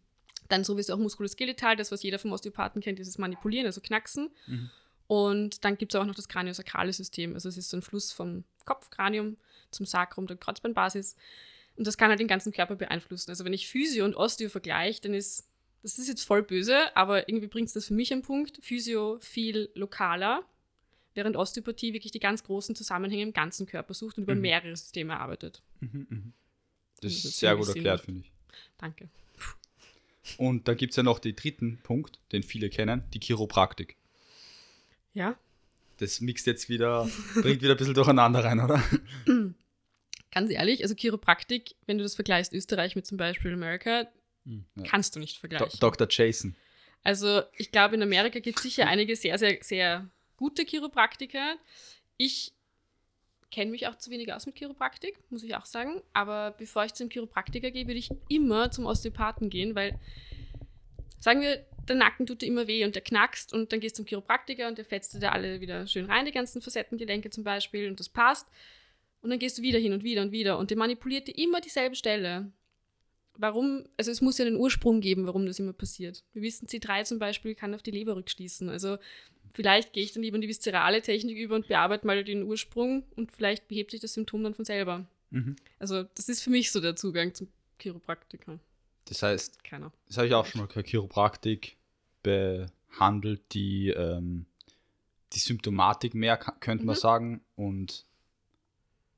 Dann 0.50 0.64
sowieso 0.64 0.94
auch 0.94 1.00
Muskuloskeletal, 1.00 1.76
das, 1.76 1.92
was 1.92 2.04
jeder 2.04 2.20
vom 2.20 2.32
Osteopathen 2.32 2.80
kennt, 2.82 3.00
dieses 3.00 3.18
Manipulieren, 3.18 3.66
also 3.66 3.82
Knacksen. 3.82 4.30
Mhm. 4.46 4.70
Und 5.08 5.64
dann 5.66 5.78
gibt 5.78 5.94
es 5.94 6.00
auch 6.00 6.06
noch 6.06 6.16
das 6.16 6.28
kraniosakrale 6.28 6.92
System. 6.94 7.34
Also 7.36 7.50
es 7.50 7.58
ist 7.58 7.70
so 7.70 7.78
ein 7.78 7.82
Fluss 7.84 8.12
vom 8.12 8.44
Kopf, 8.66 8.90
Kranium 8.90 9.38
zum 9.72 9.86
Sacrum, 9.86 10.28
der 10.28 10.38
Kreuzbandbasis. 10.38 11.16
Und 11.76 11.86
das 11.88 11.98
kann 11.98 12.10
halt 12.10 12.20
den 12.20 12.28
ganzen 12.28 12.52
Körper 12.52 12.76
beeinflussen. 12.76 13.30
Also 13.32 13.44
wenn 13.46 13.54
ich 13.54 13.68
Physio 13.68 14.04
und 14.06 14.16
Osteo 14.16 14.50
vergleiche, 14.50 15.02
dann 15.02 15.14
ist 15.14 15.48
das 15.84 16.00
ist 16.00 16.08
jetzt 16.08 16.24
voll 16.24 16.42
böse, 16.42 16.96
aber 16.96 17.30
irgendwie 17.30 17.46
bringt 17.48 17.68
es 17.68 17.74
das 17.74 17.86
für 17.86 17.94
mich 17.94 18.12
einen 18.12 18.24
Punkt. 18.24 18.58
Physio 18.64 19.20
viel 19.22 19.70
lokaler, 19.76 20.44
während 21.16 21.36
Osteopathie 21.36 21.94
wirklich 21.94 22.12
die 22.12 22.20
ganz 22.20 22.44
großen 22.44 22.76
Zusammenhänge 22.76 23.24
im 23.24 23.34
ganzen 23.34 23.66
Körper 23.66 23.94
sucht 23.94 24.18
und 24.18 24.24
über 24.24 24.36
Mhm. 24.36 24.42
mehrere 24.42 24.76
Systeme 24.76 25.18
arbeitet. 25.20 25.62
Das 25.82 25.90
Das 27.02 27.14
ist 27.26 27.40
sehr 27.40 27.56
gut 27.56 27.68
erklärt, 27.68 28.02
finde 28.02 28.22
ich. 28.22 28.32
Danke. 28.78 29.10
Und 30.38 30.68
dann 30.68 30.78
gibt 30.78 30.92
es 30.92 30.98
ja 30.98 31.04
noch 31.04 31.20
den 31.20 31.36
dritten 31.36 31.80
Punkt, 31.84 32.20
den 32.32 32.44
viele 32.44 32.70
kennen, 32.70 33.04
die 33.14 33.20
Chiropraktik. 33.20 33.96
Ja, 35.14 35.38
Das 35.98 36.20
mixt 36.20 36.46
jetzt 36.48 36.68
wieder, 36.68 37.10
bringt 37.36 37.62
wieder 37.62 37.74
ein 37.76 37.78
bisschen 37.78 37.94
durcheinander 37.94 38.44
rein, 38.44 38.60
oder? 38.60 38.84
ganz 40.32 40.52
ehrlich, 40.52 40.84
also 40.84 40.94
Chiropraktik, 40.96 41.76
wenn 41.86 41.98
du 41.98 42.04
das 42.04 42.16
vergleichst, 42.16 42.52
Österreich 42.54 42.96
mit 42.98 43.06
zum 43.06 43.18
Beispiel 43.18 43.54
Amerika, 43.54 44.08
Mhm. 44.48 44.66
Ja. 44.76 44.84
kannst 44.84 45.16
du 45.16 45.20
nicht 45.20 45.38
Do 45.38 45.40
vergleichen. 45.40 45.80
Dr. 45.80 46.08
Jason. 46.10 46.56
Also 47.04 47.42
ich 47.58 47.72
glaube, 47.72 47.96
in 47.96 48.04
Amerika 48.04 48.40
gibt 48.40 48.58
es 48.58 48.64
sicher 48.64 48.86
einige 48.88 49.16
sehr, 49.16 49.38
sehr, 49.40 49.58
sehr 49.62 50.08
gute 50.38 50.64
Chiropraktiker. 50.64 51.56
Ich 52.18 52.54
kenne 53.52 53.72
mich 53.72 53.88
auch 53.88 53.96
zu 53.96 54.10
wenig 54.12 54.34
aus 54.34 54.46
mit 54.46 54.56
Chiropraktik, 54.56 55.18
muss 55.30 55.44
ich 55.44 55.56
auch 55.56 55.66
sagen. 55.66 56.02
Aber 56.14 56.52
bevor 56.52 56.86
ich 56.86 56.94
zum 56.94 57.10
Chiropraktiker 57.10 57.72
gehe, 57.72 57.88
würde 57.88 58.00
ich 58.00 58.10
immer 58.28 58.72
zum 58.72 58.86
Osteopathen 58.86 59.50
gehen, 59.50 59.76
weil, 59.76 60.00
sagen 61.20 61.42
wir, 61.42 61.66
der 61.88 61.96
Nacken 61.96 62.26
tut 62.26 62.42
dir 62.42 62.48
immer 62.48 62.68
weh 62.68 62.84
und 62.84 62.96
der 62.96 63.04
knackst 63.04 63.54
und 63.54 63.72
dann 63.72 63.80
gehst 63.80 63.98
du 63.98 64.04
zum 64.04 64.08
Chiropraktiker 64.08 64.68
und 64.68 64.78
der 64.78 64.86
fetzt 64.86 65.14
dir 65.14 65.20
da 65.20 65.30
alle 65.30 65.62
wieder 65.62 65.88
schön 65.88 66.06
rein, 66.06 66.26
die 66.26 66.32
ganzen 66.32 66.62
Facettengelenke 66.62 67.30
zum 67.30 67.44
Beispiel 67.44 67.88
und 67.88 68.00
das 68.00 68.10
passt. 68.10 68.48
Und 69.22 69.30
dann 69.30 69.40
gehst 69.40 69.58
du 69.58 69.62
wieder 69.62 69.80
hin 69.80 69.94
und 69.94 70.04
wieder 70.04 70.22
und 70.22 70.32
wieder 70.32 70.58
und 70.58 70.70
der 70.70 70.78
manipuliert 70.78 71.28
dir 71.28 71.38
immer 71.38 71.62
dieselbe 71.62 71.96
Stelle. 71.96 72.52
Warum, 73.38 73.86
also 73.98 74.12
es 74.12 74.22
muss 74.22 74.38
ja 74.38 74.46
einen 74.46 74.56
Ursprung 74.56 75.02
geben, 75.02 75.26
warum 75.28 75.46
das 75.46 75.60
immer 75.60 75.74
passiert. 75.74 76.24
Wir 76.34 76.42
wissen, 76.42 76.68
C3 76.68 77.04
zum 77.04 77.20
Beispiel 77.20 77.56
kann 77.56 77.74
auf 77.74 77.82
die 77.84 77.92
Leber 77.92 78.16
rückschließen. 78.16 78.70
Also 78.70 78.98
vielleicht 79.54 79.94
gehe 79.94 80.04
ich 80.04 80.14
dann 80.14 80.24
lieber 80.24 80.36
in 80.36 80.42
die 80.42 80.48
viszerale 80.48 81.02
Technik 81.02 81.38
über 81.38 81.56
und 81.56 81.68
bearbeite 81.68 82.06
mal 82.08 82.24
den 82.24 82.44
Ursprung 82.44 83.04
und 83.16 83.32
vielleicht 83.32 83.68
behebt 83.68 83.92
sich 83.92 84.00
das 84.00 84.14
Symptom 84.14 84.44
dann 84.44 84.54
von 84.54 84.66
selber. 84.66 85.06
Mhm. 85.32 85.56
Also 85.80 86.04
das 86.04 86.30
ist 86.30 86.42
für 86.42 86.50
mich 86.50 86.72
so 86.72 86.80
der 86.82 86.96
Zugang 86.96 87.34
zum 87.34 87.48
Chiropraktiker. 87.80 88.60
Das 89.06 89.22
heißt, 89.22 89.64
Keiner. 89.64 89.92
das 90.08 90.18
habe 90.18 90.28
ich 90.28 90.34
auch 90.34 90.46
schon 90.46 90.62
mal 90.62 90.68
gehört, 90.68 90.88
Chiropraktik 90.88 91.78
behandelt 92.24 93.42
die, 93.54 93.90
ähm, 93.90 94.46
die 95.34 95.40
Symptomatik 95.40 96.14
mehr, 96.16 96.38
könnte 96.38 96.86
man 96.86 96.96
Mhm. 96.96 97.00
sagen. 97.00 97.42
Und 97.56 98.06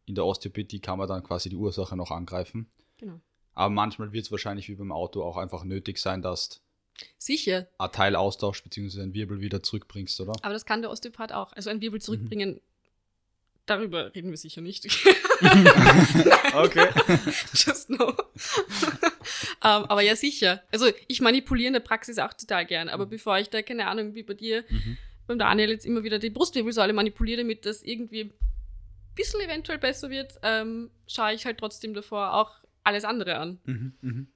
in 0.05 0.15
der 0.15 0.25
Osteopathie 0.25 0.79
kann 0.79 0.97
man 0.97 1.07
dann 1.07 1.23
quasi 1.23 1.49
die 1.49 1.55
Ursache 1.55 1.95
noch 1.95 2.11
angreifen. 2.11 2.67
Genau. 2.97 3.19
Aber 3.57 3.69
manchmal 3.73 4.11
wird 4.13 4.25
es 4.25 4.31
wahrscheinlich 4.31 4.69
wie 4.69 4.75
beim 4.75 4.91
Auto 4.91 5.23
auch 5.23 5.35
einfach 5.37 5.63
nötig 5.63 5.97
sein, 5.97 6.21
dass 6.21 6.49
du 6.49 6.55
Sicher, 7.17 7.67
ein 7.79 7.91
Teil 7.91 8.15
austauschst, 8.15 8.63
beziehungsweise 8.63 9.03
einen 9.03 9.13
Wirbel 9.13 9.39
wieder 9.41 9.61
zurückbringst, 9.63 10.19
oder? 10.21 10.33
aber 10.41 10.53
das 10.53 10.65
kann 10.65 10.81
der 10.81 10.91
Osteopath 10.91 11.31
auch. 11.31 11.53
Also 11.53 11.69
ein 11.71 11.81
Wirbel 11.81 11.99
zurückbringen, 12.01 12.59
darüber 13.65 14.13
reden 14.15 14.29
wir 14.29 14.37
sicher 14.37 14.61
nicht. 14.61 14.87
Okay. 16.53 16.87
Just 17.53 17.87
know. 17.89 18.09
ähm, 18.11 18.15
aber 19.61 20.01
ja, 20.01 20.15
sicher. 20.15 20.63
Also 20.71 20.87
ich 21.07 21.21
manipuliere 21.21 21.67
in 21.67 21.73
der 21.73 21.79
Praxis 21.81 22.17
auch 22.17 22.33
total 22.33 22.65
gern, 22.65 22.89
aber 22.89 23.05
bevor 23.05 23.37
ich 23.37 23.49
da, 23.49 23.61
keine 23.61 23.87
Ahnung, 23.87 24.15
wie 24.15 24.23
bei 24.23 24.33
dir, 24.33 24.63
Mhm. 24.69 24.97
beim 25.27 25.37
Daniel 25.39 25.69
jetzt 25.69 25.85
immer 25.85 26.03
wieder 26.03 26.17
die 26.19 26.29
Brustwirbelsäule 26.31 26.93
manipuliere, 26.93 27.41
damit 27.41 27.65
das 27.67 27.83
irgendwie 27.83 28.21
ein 28.21 28.33
bisschen 29.13 29.41
eventuell 29.41 29.77
besser 29.77 30.09
wird, 30.09 30.33
ähm, 30.41 30.89
schaue 31.07 31.33
ich 31.33 31.45
halt 31.45 31.59
trotzdem 31.59 31.93
davor 31.93 32.33
auch 32.33 32.55
alles 32.87 33.03
andere 33.03 33.37
an. 33.37 33.59
Mhm, 33.65 33.93
mhm. 34.01 34.27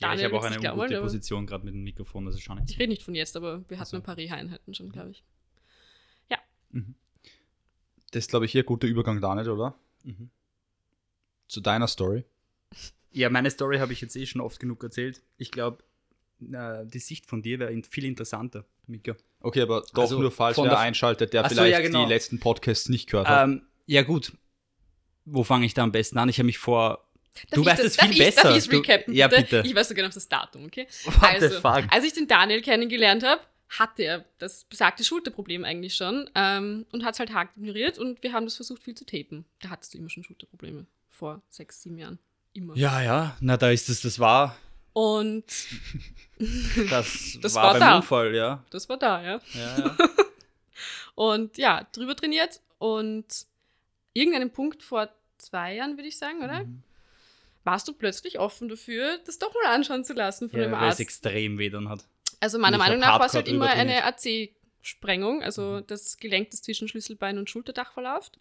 Ja, 0.00 0.14
ich 0.14 0.22
habe 0.24 0.36
auch 0.38 0.44
eine 0.44 0.56
ungute 0.58 0.96
aber- 0.96 1.02
Position 1.06 1.46
gerade 1.46 1.64
mit 1.64 1.72
dem 1.74 1.82
Mikrofon, 1.82 2.26
also 2.26 2.38
schon 2.38 2.58
nicht. 2.58 2.70
Ich 2.70 2.78
rede 2.78 2.90
nicht 2.90 3.02
von 3.02 3.14
jetzt, 3.14 3.36
aber 3.36 3.60
wir 3.68 3.78
hatten 3.78 3.80
Also. 3.80 3.96
ein 3.96 4.02
paar 4.02 4.16
Reha-Einheiten 4.16 4.74
schon, 4.74 4.90
glaube 4.92 5.10
ich. 5.10 5.24
Das 8.12 8.24
ist, 8.24 8.30
glaube 8.30 8.44
ich, 8.46 8.52
hier 8.52 8.62
ein 8.62 8.66
guter 8.66 8.86
Übergang, 8.86 9.20
Daniel, 9.20 9.50
oder? 9.50 9.74
Mhm. 10.04 10.30
Zu 11.48 11.60
deiner 11.60 11.86
Story. 11.88 12.24
Ja, 13.12 13.30
meine 13.30 13.50
Story 13.50 13.78
habe 13.78 13.94
ich 13.94 14.02
jetzt 14.02 14.14
eh 14.14 14.26
schon 14.26 14.42
oft 14.42 14.60
genug 14.60 14.82
erzählt. 14.82 15.22
Ich 15.38 15.50
glaube, 15.50 15.82
die 16.38 16.98
Sicht 16.98 17.24
von 17.24 17.40
dir 17.40 17.58
wäre 17.58 17.72
viel 17.84 18.04
interessanter, 18.04 18.66
Mika. 18.86 19.16
Okay, 19.40 19.62
aber 19.62 19.86
doch 19.94 20.02
Also 20.02 20.20
nur 20.20 20.30
falls 20.30 20.56
von 20.56 20.64
wer 20.64 20.72
der- 20.72 20.80
einschaltet, 20.80 21.32
der 21.32 21.42
Ach 21.46 21.48
so, 21.48 21.54
vielleicht 21.54 21.72
ja, 21.72 21.80
genau. 21.80 22.04
die 22.04 22.12
letzten 22.12 22.38
Podcasts 22.40 22.90
nicht 22.90 23.08
gehört 23.08 23.26
hat. 23.26 23.44
Ähm, 23.48 23.62
ja, 23.86 24.02
gut. 24.02 24.36
Wo 25.24 25.44
fange 25.44 25.64
ich 25.64 25.72
da 25.72 25.82
am 25.82 25.92
besten 25.92 26.18
an? 26.18 26.28
Ich 26.28 26.38
habe 26.38 26.44
mich 26.44 26.58
vor. 26.58 27.05
Du 27.52 27.60
ich 27.60 27.66
weißt 27.66 27.78
das- 27.80 27.86
es 27.86 27.96
viel 27.96 28.08
darf 28.08 28.18
besser. 28.18 28.38
Ich, 28.38 28.42
darf 28.42 28.56
ich 28.56 28.68
Du- 28.68 28.76
recappen, 28.76 29.14
ja, 29.14 29.28
bitte? 29.28 29.62
Ich 29.64 29.74
weiß 29.74 29.88
sogar 29.88 30.06
noch 30.06 30.14
das 30.14 30.28
Datum, 30.28 30.64
okay? 30.66 30.86
What 31.04 31.22
also, 31.22 31.60
als 31.90 32.04
ich 32.04 32.12
den 32.12 32.26
Daniel 32.26 32.62
kennengelernt 32.62 33.22
habe, 33.24 33.40
hatte 33.68 34.02
er 34.04 34.24
das 34.38 34.64
besagte 34.64 35.02
Schulterproblem 35.04 35.64
eigentlich 35.64 35.94
schon 35.96 36.30
ähm, 36.36 36.86
und 36.92 37.04
hat 37.04 37.14
es 37.14 37.18
halt 37.20 37.32
hart 37.34 37.56
ignoriert 37.56 37.98
und 37.98 38.22
wir 38.22 38.32
haben 38.32 38.44
das 38.46 38.56
versucht 38.56 38.82
viel 38.82 38.94
zu 38.94 39.04
tapen. 39.04 39.44
Da 39.60 39.70
hattest 39.70 39.92
du 39.94 39.98
immer 39.98 40.08
schon 40.10 40.22
Schulterprobleme. 40.24 40.86
Vor 41.10 41.42
sechs, 41.50 41.82
sieben 41.82 41.98
Jahren. 41.98 42.18
Immer. 42.52 42.76
Ja, 42.76 43.02
ja. 43.02 43.36
Na, 43.40 43.56
da 43.56 43.70
ist 43.70 43.88
es, 43.88 44.02
das 44.02 44.18
war. 44.18 44.56
Und 44.92 45.44
Das, 46.90 47.38
Das 47.42 47.54
war, 47.54 47.64
war 47.64 47.72
beim 47.72 47.80
da. 47.80 47.96
Unfall, 47.96 48.34
ja. 48.34 48.64
das 48.70 48.88
war 48.88 48.98
da, 48.98 49.22
ja. 49.22 49.40
ja, 49.54 49.78
ja. 49.78 49.96
Und 51.14 51.56
ja, 51.56 51.86
drüber 51.92 52.14
trainiert 52.14 52.60
und 52.78 53.24
irgendeinem 54.12 54.50
Punkt 54.50 54.82
vor 54.82 55.08
zwei 55.38 55.74
Jahren, 55.76 55.96
würde 55.96 56.08
ich 56.08 56.18
sagen, 56.18 56.42
oder? 56.44 56.64
Mhm. 56.64 56.82
Warst 57.66 57.88
du 57.88 57.92
plötzlich 57.92 58.38
offen 58.38 58.68
dafür, 58.68 59.18
das 59.26 59.38
doch 59.38 59.52
mal 59.54 59.74
anschauen 59.74 60.04
zu 60.04 60.14
lassen 60.14 60.48
von 60.48 60.58
ja 60.60 60.66
dem 60.66 60.72
weil 60.72 60.82
es 60.84 60.86
Arzt? 60.92 61.00
extrem 61.00 61.58
weh 61.58 61.68
dann 61.68 61.88
hat. 61.88 62.06
Also 62.40 62.58
meiner 62.58 62.78
Meinung 62.78 62.98
nach 63.00 63.18
war 63.18 63.26
es 63.26 63.34
halt 63.34 63.48
immer 63.48 63.68
eine. 63.68 64.04
AC-Sprengung, 64.04 65.42
also 65.42 65.80
Mhm. 65.80 65.86
das 65.88 66.16
Gelenk, 66.18 66.50
das 66.50 66.62
zwischen 66.62 66.86
Schlüsselbein 66.88 67.38
und 67.38 67.50
Schulterdach 67.50 67.92
verläuft. 67.92 68.38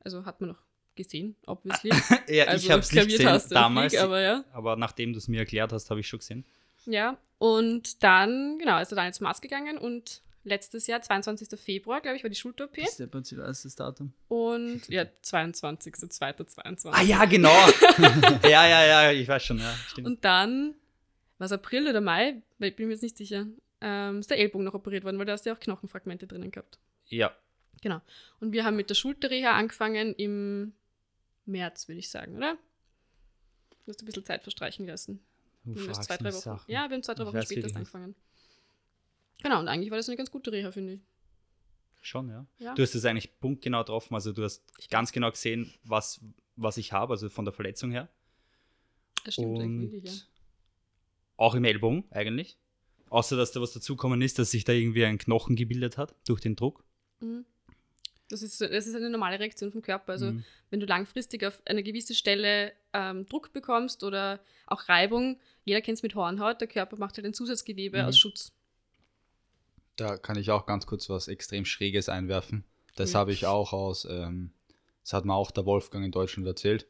Also 0.00 0.24
hat 0.24 0.40
man 0.40 0.50
noch 0.50 0.58
gesehen, 0.96 1.36
obviously. 1.46 1.90
Ja, 2.28 2.44
also 2.46 2.66
ich 2.66 2.70
habe 2.72 2.80
es 2.82 2.90
nicht 2.92 3.08
gesehen 3.08 3.40
damals, 3.50 3.92
Freak, 3.94 4.02
aber 4.04 4.20
ja. 4.20 4.44
aber 4.52 4.76
nachdem 4.76 5.12
du 5.12 5.18
es 5.18 5.28
mir 5.28 5.38
erklärt 5.40 5.72
hast, 5.72 5.90
habe 5.90 6.00
ich 6.00 6.08
schon 6.08 6.18
gesehen. 6.18 6.44
Ja, 6.86 7.16
und 7.38 8.02
dann, 8.02 8.58
genau, 8.58 8.80
ist 8.80 8.90
er 8.92 8.96
dann 8.96 9.06
jetzt 9.06 9.18
zum 9.18 9.26
Arzt 9.26 9.42
gegangen 9.42 9.78
und 9.78 10.22
letztes 10.48 10.86
Jahr, 10.86 11.00
22. 11.00 11.58
Februar, 11.60 12.00
glaube 12.00 12.16
ich, 12.16 12.22
war 12.22 12.30
die 12.30 12.36
Schulter-OP. 12.36 12.78
Ist 12.78 12.98
der 12.98 13.06
Prinzip 13.06 13.38
als 13.38 13.62
das 13.62 13.74
Datum? 13.76 14.12
Und 14.28 14.88
ja, 14.88 15.06
22. 15.22 15.94
22. 16.10 16.92
Ah 16.92 17.02
ja, 17.02 17.24
genau. 17.24 17.50
ja, 18.42 18.66
ja, 18.66 18.84
ja, 18.86 19.12
ich 19.12 19.28
weiß 19.28 19.44
schon, 19.44 19.58
ja, 19.58 19.74
stimmt. 19.86 20.06
Und 20.06 20.24
dann, 20.24 20.74
was 21.38 21.52
April 21.52 21.88
oder 21.88 22.00
Mai, 22.00 22.42
weil 22.58 22.70
ich 22.70 22.76
bin 22.76 22.86
mir 22.86 22.94
jetzt 22.94 23.02
nicht 23.02 23.16
sicher, 23.16 23.46
ähm, 23.80 24.20
ist 24.20 24.30
der 24.30 24.38
Ellbogen 24.38 24.64
noch 24.64 24.74
operiert 24.74 25.04
worden, 25.04 25.18
weil 25.18 25.26
da 25.26 25.32
hast 25.32 25.44
du 25.46 25.50
ja 25.50 25.56
auch 25.56 25.60
Knochenfragmente 25.60 26.26
drinnen 26.26 26.50
gehabt. 26.50 26.78
ja, 27.06 27.32
Genau. 27.80 28.00
Und 28.40 28.52
wir 28.52 28.64
haben 28.64 28.74
mit 28.74 28.90
der 28.90 28.96
Schulterreha 28.96 29.52
angefangen 29.52 30.12
im 30.14 30.72
März, 31.46 31.86
würde 31.86 32.00
ich 32.00 32.10
sagen, 32.10 32.36
oder? 32.36 32.54
Du 33.84 33.92
hast 33.92 34.02
ein 34.02 34.06
bisschen 34.06 34.24
Zeit 34.24 34.42
verstreichen 34.42 34.86
lassen. 34.86 35.20
du 35.64 35.78
fragst 35.78 36.04
zwei, 36.04 36.16
drei 36.16 36.32
Wochen. 36.32 36.40
Sachen. 36.40 36.70
Ja, 36.70 36.88
wir 36.88 36.94
haben 36.96 37.02
zwei, 37.02 37.14
drei 37.14 37.22
Ich 37.22 37.28
Wochen 37.28 37.36
weiß 37.36 37.44
später 37.44 37.68
wirklich 37.68 37.94
nicht. 37.94 38.16
Genau, 39.42 39.60
und 39.60 39.68
eigentlich 39.68 39.90
war 39.90 39.96
das 39.98 40.08
eine 40.08 40.16
ganz 40.16 40.30
gute 40.30 40.50
Reha, 40.52 40.70
finde 40.72 40.94
ich. 40.94 41.00
Schon, 42.02 42.28
ja. 42.28 42.46
Ja. 42.58 42.74
Du 42.74 42.82
hast 42.82 42.94
es 42.94 43.04
eigentlich 43.04 43.38
punktgenau 43.40 43.80
getroffen, 43.80 44.14
also 44.14 44.32
du 44.32 44.42
hast 44.44 44.62
ganz 44.90 45.12
genau 45.12 45.30
gesehen, 45.30 45.72
was, 45.84 46.20
was 46.56 46.76
ich 46.76 46.92
habe, 46.92 47.12
also 47.12 47.28
von 47.28 47.44
der 47.44 47.52
Verletzung 47.52 47.90
her. 47.90 48.08
Das 49.24 49.34
stimmt 49.34 49.48
Und 49.58 49.60
eigentlich 49.62 49.92
wirklich, 49.92 50.16
ja. 50.16 50.22
auch 51.36 51.54
im 51.54 51.64
Ellbogen 51.64 52.04
eigentlich. 52.10 52.56
Außer, 53.10 53.36
dass 53.36 53.52
da 53.52 53.60
was 53.60 53.72
dazukommen 53.72 54.20
ist, 54.22 54.38
dass 54.38 54.50
sich 54.50 54.64
da 54.64 54.72
irgendwie 54.72 55.04
ein 55.04 55.18
Knochen 55.18 55.56
gebildet 55.56 55.96
hat 55.98 56.14
durch 56.26 56.40
den 56.40 56.56
Druck. 56.56 56.84
Mhm. 57.20 57.44
Das 58.30 58.42
ist, 58.42 58.60
das 58.60 58.86
ist 58.86 58.94
eine 58.94 59.08
normale 59.08 59.40
Reaktion 59.40 59.72
vom 59.72 59.80
Körper. 59.80 60.12
Also 60.12 60.32
Mhm. 60.32 60.44
wenn 60.70 60.80
du 60.80 60.86
langfristig 60.86 61.44
auf 61.46 61.62
eine 61.64 61.82
gewisse 61.82 62.14
Stelle 62.14 62.72
ähm, 62.92 63.24
Druck 63.26 63.52
bekommst 63.54 64.04
oder 64.04 64.40
auch 64.66 64.88
Reibung, 64.90 65.40
jeder 65.64 65.80
kennt 65.80 65.96
es 65.96 66.02
mit 66.02 66.14
Hornhaut, 66.14 66.60
der 66.60 66.68
Körper 66.68 66.98
macht 66.98 67.16
halt 67.16 67.26
ein 67.26 67.32
Zusatzgewebe 67.32 68.02
Mhm. 68.02 68.04
aus 68.08 68.18
Schutz. 68.18 68.52
Da 69.98 70.16
kann 70.16 70.38
ich 70.38 70.50
auch 70.52 70.64
ganz 70.64 70.86
kurz 70.86 71.10
was 71.10 71.26
extrem 71.26 71.64
Schräges 71.64 72.08
einwerfen. 72.08 72.64
Das 72.94 73.12
Ja. 73.12 73.18
habe 73.20 73.32
ich 73.32 73.46
auch 73.46 73.72
aus, 73.72 74.06
ähm, 74.08 74.52
das 75.02 75.12
hat 75.12 75.24
mir 75.24 75.34
auch 75.34 75.50
der 75.50 75.66
Wolfgang 75.66 76.04
in 76.04 76.12
Deutschland 76.12 76.46
erzählt. 76.46 76.86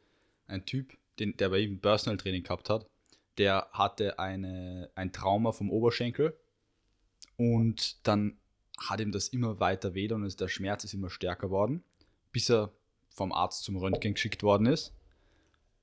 Ein 0.47 0.67
Typ, 0.67 0.97
den, 1.19 1.37
der 1.39 1.49
bei 1.49 1.59
ihm 1.61 1.81
Personal 1.81 2.19
Training 2.19 2.43
gehabt 2.43 2.69
hat, 2.69 2.87
der 3.39 3.69
hatte 3.73 4.19
eine, 4.19 4.91
ein 4.95 5.13
Trauma 5.13 5.53
vom 5.53 5.71
Oberschenkel 5.71 6.37
und 7.37 8.07
dann 8.07 8.39
hat 8.79 9.01
ihm 9.01 9.11
das 9.11 9.29
immer 9.29 9.59
weiter 9.59 9.95
weh 9.95 10.13
und 10.13 10.39
der 10.41 10.49
Schmerz 10.49 10.85
ist 10.85 10.93
immer 10.93 11.09
stärker 11.09 11.51
worden, 11.51 11.83
bis 12.31 12.51
er 12.51 12.73
vom 13.09 13.33
Arzt 13.33 13.65
zum 13.65 13.77
Röntgen 13.77 14.15
geschickt 14.15 14.43
worden 14.43 14.67
ist 14.67 14.95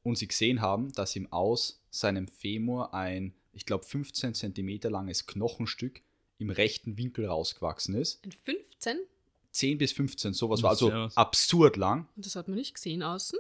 und 0.04 0.18
sie 0.18 0.28
gesehen 0.28 0.62
haben, 0.62 0.92
dass 0.94 1.16
ihm 1.16 1.32
aus 1.32 1.82
seinem 1.90 2.28
Femur 2.28 2.94
ein, 2.94 3.34
ich 3.52 3.66
glaube, 3.66 3.84
15 3.84 4.36
Zentimeter 4.36 4.92
langes 4.92 5.26
Knochenstück 5.26 6.02
im 6.38 6.50
rechten 6.50 6.98
Winkel 6.98 7.26
rausgewachsen 7.26 7.96
ist. 7.96 8.24
Ein 8.26 8.32
15? 8.32 9.00
10 9.52 9.78
bis 9.78 9.92
15, 9.94 10.34
sowas 10.34 10.60
Das 10.60 10.64
war 10.64 10.70
also 10.72 10.90
ja 10.90 11.06
was. 11.06 11.18
absurd 11.18 11.78
lang. 11.78 12.08
Und 12.16 12.26
das 12.26 12.36
hat 12.36 12.48
man 12.48 12.58
nicht 12.58 12.76
gesehen 12.76 13.04
außen. 13.04 13.40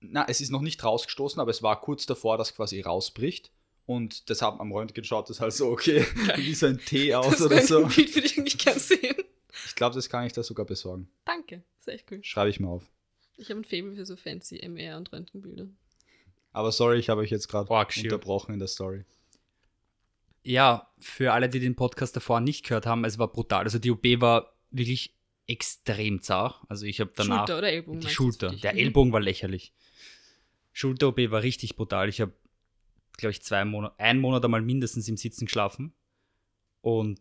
Na, 0.00 0.26
es 0.28 0.40
ist 0.40 0.50
noch 0.50 0.60
nicht 0.62 0.82
rausgestoßen, 0.82 1.40
aber 1.40 1.52
es 1.52 1.62
war 1.62 1.80
kurz 1.80 2.06
davor, 2.06 2.36
dass 2.36 2.54
quasi 2.54 2.80
rausbricht. 2.80 3.52
Und 3.86 4.28
deshalb 4.28 4.60
am 4.60 4.72
Röntgen 4.72 5.04
schaut 5.04 5.30
das 5.30 5.40
halt 5.40 5.52
so, 5.52 5.68
okay, 5.68 6.04
wie 6.36 6.54
so 6.54 6.66
ein 6.66 6.78
T 6.78 7.14
aus 7.14 7.30
Das 7.30 7.42
oder 7.42 7.62
so. 7.62 7.78
Röntgenbild 7.78 8.14
würde 8.14 8.26
ich 8.26 8.38
eigentlich 8.38 8.58
gern 8.58 8.78
sehen. 8.78 9.16
Ich 9.66 9.74
glaube, 9.74 9.94
das 9.94 10.08
kann 10.08 10.26
ich 10.26 10.32
da 10.32 10.42
sogar 10.42 10.66
besorgen. 10.66 11.08
Danke, 11.24 11.62
ist 11.78 11.88
echt 11.88 12.10
cool. 12.10 12.18
Schreibe 12.22 12.50
ich 12.50 12.58
mal 12.58 12.68
auf. 12.70 12.90
Ich 13.36 13.50
habe 13.50 13.60
ein 13.60 13.64
Faible 13.64 13.94
für 13.94 14.06
so 14.06 14.16
fancy 14.16 14.58
MR 14.66 14.96
und 14.96 15.12
Röntgenbilder. 15.12 15.68
Aber 16.52 16.72
sorry, 16.72 16.98
ich 16.98 17.08
habe 17.08 17.20
euch 17.20 17.30
jetzt 17.30 17.48
gerade 17.48 17.68
unterbrochen 17.72 18.52
in 18.52 18.58
der 18.58 18.68
Story. 18.68 19.04
Ja, 20.44 20.92
für 20.98 21.32
alle, 21.32 21.48
die 21.48 21.60
den 21.60 21.76
Podcast 21.76 22.16
davor 22.16 22.40
nicht 22.40 22.64
gehört 22.64 22.86
haben, 22.86 23.04
es 23.04 23.18
war 23.18 23.28
brutal. 23.32 23.64
Also 23.64 23.78
die 23.78 23.90
OP 23.90 24.04
war 24.20 24.52
wirklich 24.70 25.14
extrem 25.46 26.20
zart. 26.22 26.60
Also 26.68 26.86
ich 26.86 27.00
habe 27.00 27.12
danach 27.14 27.38
Schulter 27.46 27.58
oder 27.58 27.68
Ellbogen? 27.72 28.00
die 28.00 28.08
Schulter. 28.08 28.50
Der 28.50 28.72
Mhm. 28.72 28.78
Ellbogen 28.78 29.12
war 29.12 29.20
lächerlich. 29.20 29.72
Schulter-OP 30.72 31.30
war 31.30 31.42
richtig 31.42 31.76
brutal. 31.76 32.08
Ich 32.08 32.20
habe, 32.20 32.32
glaube 33.18 33.32
ich, 33.32 33.42
zwei 33.42 33.64
Monate, 33.64 33.98
einen 33.98 34.20
Monat 34.20 34.44
einmal 34.44 34.62
mindestens 34.62 35.06
im 35.08 35.16
Sitzen 35.16 35.44
geschlafen. 35.46 35.92
Und 36.80 37.20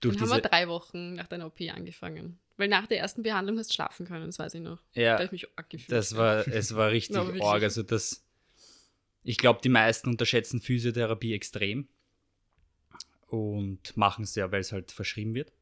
durch 0.00 0.16
Dann 0.16 0.22
haben 0.24 0.28
wir 0.30 0.36
diese, 0.36 0.48
drei 0.48 0.68
Wochen 0.68 1.14
nach 1.14 1.26
deiner 1.26 1.46
OP 1.46 1.60
angefangen. 1.74 2.38
Weil 2.58 2.68
nach 2.68 2.86
der 2.86 2.98
ersten 2.98 3.22
Behandlung 3.22 3.58
hast 3.58 3.70
du 3.70 3.74
schlafen 3.74 4.06
können, 4.06 4.26
das 4.26 4.38
weiß 4.38 4.54
ich 4.54 4.60
noch. 4.60 4.80
Da 4.94 5.00
ja, 5.00 5.12
habe 5.14 5.24
ich 5.24 5.32
mich 5.32 5.46
arg 5.56 5.70
gefühlt. 5.70 5.90
das 5.90 6.14
war, 6.14 6.46
es 6.46 6.74
war 6.74 6.90
richtig 6.92 7.16
arg. 7.16 7.62
Also 7.62 7.82
das, 7.82 8.22
ich 9.24 9.38
glaube, 9.38 9.60
die 9.64 9.70
meisten 9.70 10.10
unterschätzen 10.10 10.60
Physiotherapie 10.60 11.32
extrem 11.32 11.88
und 13.30 13.96
machen 13.96 14.24
es 14.24 14.34
ja, 14.34 14.50
weil 14.52 14.60
es 14.60 14.72
halt 14.72 14.92
verschrieben 14.92 15.34
wird 15.34 15.52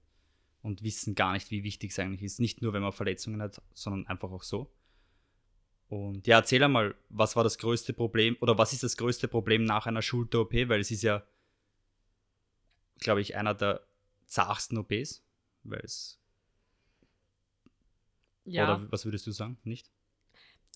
und 0.63 0.83
wissen 0.83 1.15
gar 1.15 1.33
nicht, 1.33 1.51
wie 1.51 1.65
wichtig 1.65 1.93
es 1.93 1.99
eigentlich 1.99 2.23
ist. 2.23 2.41
Nicht 2.41 2.63
nur, 2.63 2.73
wenn 2.73 2.83
man 2.83 2.93
Verletzungen 2.93 3.43
hat, 3.43 3.63
sondern 3.75 4.07
einfach 4.07 4.31
auch 4.31 4.43
so. 4.43 4.73
Und 5.89 6.27
ja, 6.27 6.39
erzähl 6.39 6.63
einmal, 6.63 6.95
was 7.09 7.37
war 7.37 7.45
das 7.45 7.59
größte 7.59 7.95
Problem 7.95 8.37
oder 8.41 8.59
was 8.59 8.73
ist 8.73 8.83
das 8.83 8.97
größte 8.97 9.29
Problem 9.29 9.65
nach 9.65 9.87
einer 9.87 10.03
Schulter-OP? 10.03 10.53
Weil 10.53 10.81
es 10.81 10.91
ist 10.91 11.03
ja, 11.03 11.27
glaube 13.01 13.23
ich, 13.23 13.37
einer 13.37 13.55
der 13.55 13.87
zartesten 14.27 14.77
OPs, 14.77 15.25
weil 15.63 15.81
es, 15.81 16.21
ja. 18.45 18.65
oder 18.65 18.93
was 18.93 19.07
würdest 19.07 19.27
du 19.27 19.31
sagen? 19.31 19.59
Nicht? 19.65 19.91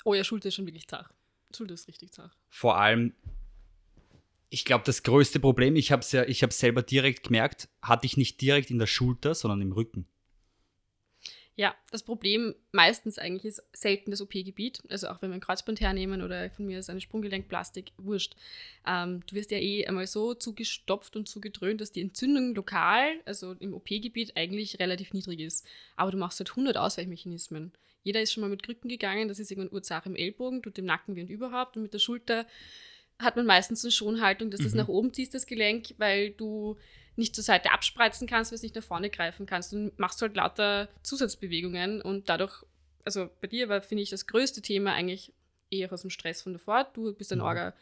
Oh 0.05 0.15
ja, 0.15 0.25
Schulter 0.25 0.49
ist 0.49 0.55
schon 0.55 0.67
wirklich 0.67 0.89
zart. 0.89 1.13
Schulter 1.55 1.75
ist 1.75 1.89
richtig 1.89 2.13
zart. 2.13 2.35
vor 2.49 2.79
allem, 2.79 3.15
ich 4.53 4.67
glaube, 4.67 4.85
das 4.85 5.03
größte 5.03 5.41
Problem, 5.41 5.77
ich 5.77 5.93
habe 5.93 6.03
es 6.03 6.13
ja, 6.13 6.25
ich 6.25 6.43
habe 6.43 6.53
selber 6.53 6.83
direkt 6.83 7.25
gemerkt, 7.25 7.69
hatte 7.81 8.05
ich 8.05 8.19
nicht 8.19 8.41
direkt 8.43 8.71
in 8.71 8.79
der 8.79 8.87
Schulter, 8.87 9.35
sondern 9.35 9.63
im 9.63 9.73
Rücken. 9.73 10.07
Ja, 11.55 11.75
das 11.91 12.03
Problem 12.03 12.55
meistens 12.71 13.19
eigentlich 13.19 13.47
ist 13.47 13.63
selten 13.73 14.11
das 14.11 14.21
OP-Gebiet. 14.21 14.83
Also 14.91 15.09
auch 15.09 15.23
wenn 15.23 15.31
wir 15.31 15.35
ein 15.35 15.41
Kreuzband 15.41 15.81
hernehmen 15.81 16.21
oder 16.23 16.51
von 16.51 16.67
mir 16.67 16.79
ist 16.79 16.91
eine 16.91 17.01
Sprunggelenkplastik, 17.01 17.93
wurscht. 17.97 18.35
Ähm, 18.87 19.21
du 19.27 19.37
wirst 19.37 19.51
ja 19.51 19.59
eh 19.59 19.87
einmal 19.87 20.07
so 20.07 20.35
zugestopft 20.35 21.17
und 21.17 21.29
zugedröhnt, 21.29 21.81
dass 21.81 21.93
die 21.93 22.03
Entzündung 22.03 22.55
lokal, 22.55 23.21
also 23.25 23.53
im 23.53 23.73
OP-Gebiet, 23.73 24.37
eigentlich 24.37 24.81
relativ 24.81 25.15
niedrig 25.15 25.41
ist. 25.41 25.67
Aber 25.97 26.11
du 26.11 26.19
machst 26.19 26.41
halt 26.41 26.51
100 26.51 26.77
Ausweichmechanismen. 26.77 27.73
Jeder 28.03 28.21
ist 28.21 28.33
schon 28.33 28.43
mal 28.43 28.51
mit 28.51 28.63
Krücken 28.63 28.89
gegangen, 28.89 29.29
das 29.29 29.39
ist 29.39 29.51
irgendwann 29.51 29.73
Ursache 29.73 30.09
im 30.09 30.17
Ellbogen, 30.17 30.63
tut 30.63 30.77
dem 30.77 30.87
Nacken 30.87 31.17
weh 31.17 31.23
und 31.23 31.31
überhaupt. 31.31 31.77
Und 31.77 31.83
mit 31.83 31.95
der 31.95 32.01
Schulter 32.01 32.47
hat 33.23 33.37
man 33.37 33.47
meistens 33.47 33.85
eine 33.85 33.93
Schonhaltung, 33.93 34.51
dass 34.51 34.61
Mhm. 34.61 34.77
nach 34.77 34.89
oben 34.89 35.13
ziehst, 35.13 35.35
das 35.35 35.47
Gelenk, 35.47 35.95
weil 35.99 36.31
du 36.31 36.77
nicht 37.17 37.35
zur 37.35 37.45
Seite 37.45 37.73
abspreizen 37.73 38.27
kannst, 38.27 38.51
weil 38.51 38.57
du 38.57 38.61
es 38.61 38.63
nicht 38.63 38.75
nach 38.75 38.85
vorne 38.85 39.11
greifen 39.11 39.47
kannst. 39.47 39.73
Du 39.73 39.91
machst 39.97 40.21
halt 40.23 40.35
lauter 40.37 40.89
Zusatzbewegungen 41.03 42.01
und 42.01 42.29
dadurch, 42.29 42.65
also 43.05 43.29
bei 43.41 43.49
dir 43.49 43.69
war, 43.69 43.83
finde 43.83 44.03
ich, 44.03 44.11
das 44.11 44.27
größte 44.27 44.63
Thema 44.63 44.93
eigentlich 44.95 45.33
eher 45.71 45.93
aus 45.93 46.03
dem 46.03 46.11
Stress 46.11 46.43
von 46.43 46.53
davor. 46.53 46.85
Du 46.95 47.13
bist 47.13 47.33
ein 47.33 47.39
Mhm. 47.39 47.45
Orga 47.45 47.75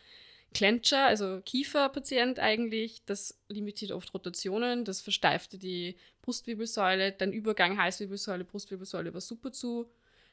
Clencher, 0.52 1.06
also 1.06 1.40
Kieferpatient 1.44 2.40
eigentlich. 2.40 3.02
Das 3.06 3.38
limitiert 3.48 3.92
oft 3.92 4.12
Rotationen, 4.12 4.84
das 4.84 5.00
versteifte 5.00 5.58
die 5.58 5.96
Brustwirbelsäule. 6.22 7.12
Dein 7.12 7.32
Übergang 7.32 7.78
Halswirbelsäule, 7.80 8.44
Brustwirbelsäule 8.44 9.14
war 9.14 9.20
super 9.20 9.52
zu. 9.52 9.88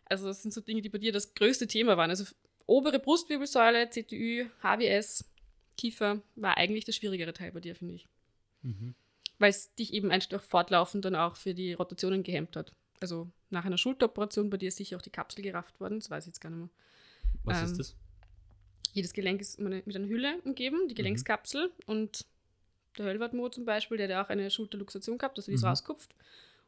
Also 0.05 0.25
das 0.25 0.41
sind 0.41 0.53
so 0.53 0.61
Dinge, 0.61 0.81
die 0.81 0.89
bei 0.89 0.97
dir 0.97 1.11
das 1.11 1.35
größte 1.35 1.67
Thema 1.67 1.97
waren. 1.97 2.09
Also 2.09 2.25
obere 2.67 2.99
Brustwirbelsäule, 2.99 3.89
CTÜ, 3.89 4.47
HWS, 4.61 5.25
Kiefer 5.77 6.21
war 6.35 6.57
eigentlich 6.57 6.85
der 6.85 6.91
schwierigere 6.91 7.33
Teil 7.33 7.51
bei 7.51 7.59
dir, 7.59 7.75
finde 7.75 7.95
ich. 7.95 8.07
Weil 9.39 9.49
es 9.49 9.73
dich 9.75 9.93
eben 9.93 10.11
einfach 10.11 10.41
fortlaufend 10.43 11.05
dann 11.05 11.15
auch 11.15 11.35
für 11.35 11.53
die 11.53 11.73
Rotationen 11.73 12.23
gehemmt 12.23 12.55
hat. 12.55 12.73
Also 12.99 13.29
nach 13.49 13.63
einer 13.65 13.77
Schulteroperation 13.77 14.49
bei 14.49 14.57
dir 14.57 14.67
ist 14.69 14.77
sicher 14.77 14.97
auch 14.97 15.01
die 15.01 15.09
Kapsel 15.11 15.43
gerafft 15.43 15.79
worden, 15.79 15.99
das 15.99 16.09
weiß 16.09 16.23
ich 16.25 16.27
jetzt 16.29 16.41
gar 16.41 16.49
nicht 16.49 16.59
mehr. 16.59 16.69
Was 17.43 17.59
Ähm, 17.59 17.65
ist 17.65 17.77
das? 17.79 17.95
Jedes 18.93 19.13
Gelenk 19.13 19.41
ist 19.41 19.59
mit 19.59 19.95
einer 19.95 20.07
Hülle 20.07 20.39
umgeben, 20.43 20.87
die 20.87 20.95
Gelenkskapsel. 20.95 21.71
Und 21.85 22.25
der 22.97 23.05
Höllwartmo 23.05 23.47
zum 23.49 23.63
Beispiel, 23.65 23.97
der 23.97 24.05
hat 24.07 24.11
ja 24.11 24.25
auch 24.25 24.29
eine 24.29 24.49
Schulterluxation 24.49 25.19
gehabt, 25.19 25.37
also 25.37 25.51
die 25.51 25.55
ist 25.55 25.61
Mhm. 25.61 25.67
rauskupft. 25.67 26.15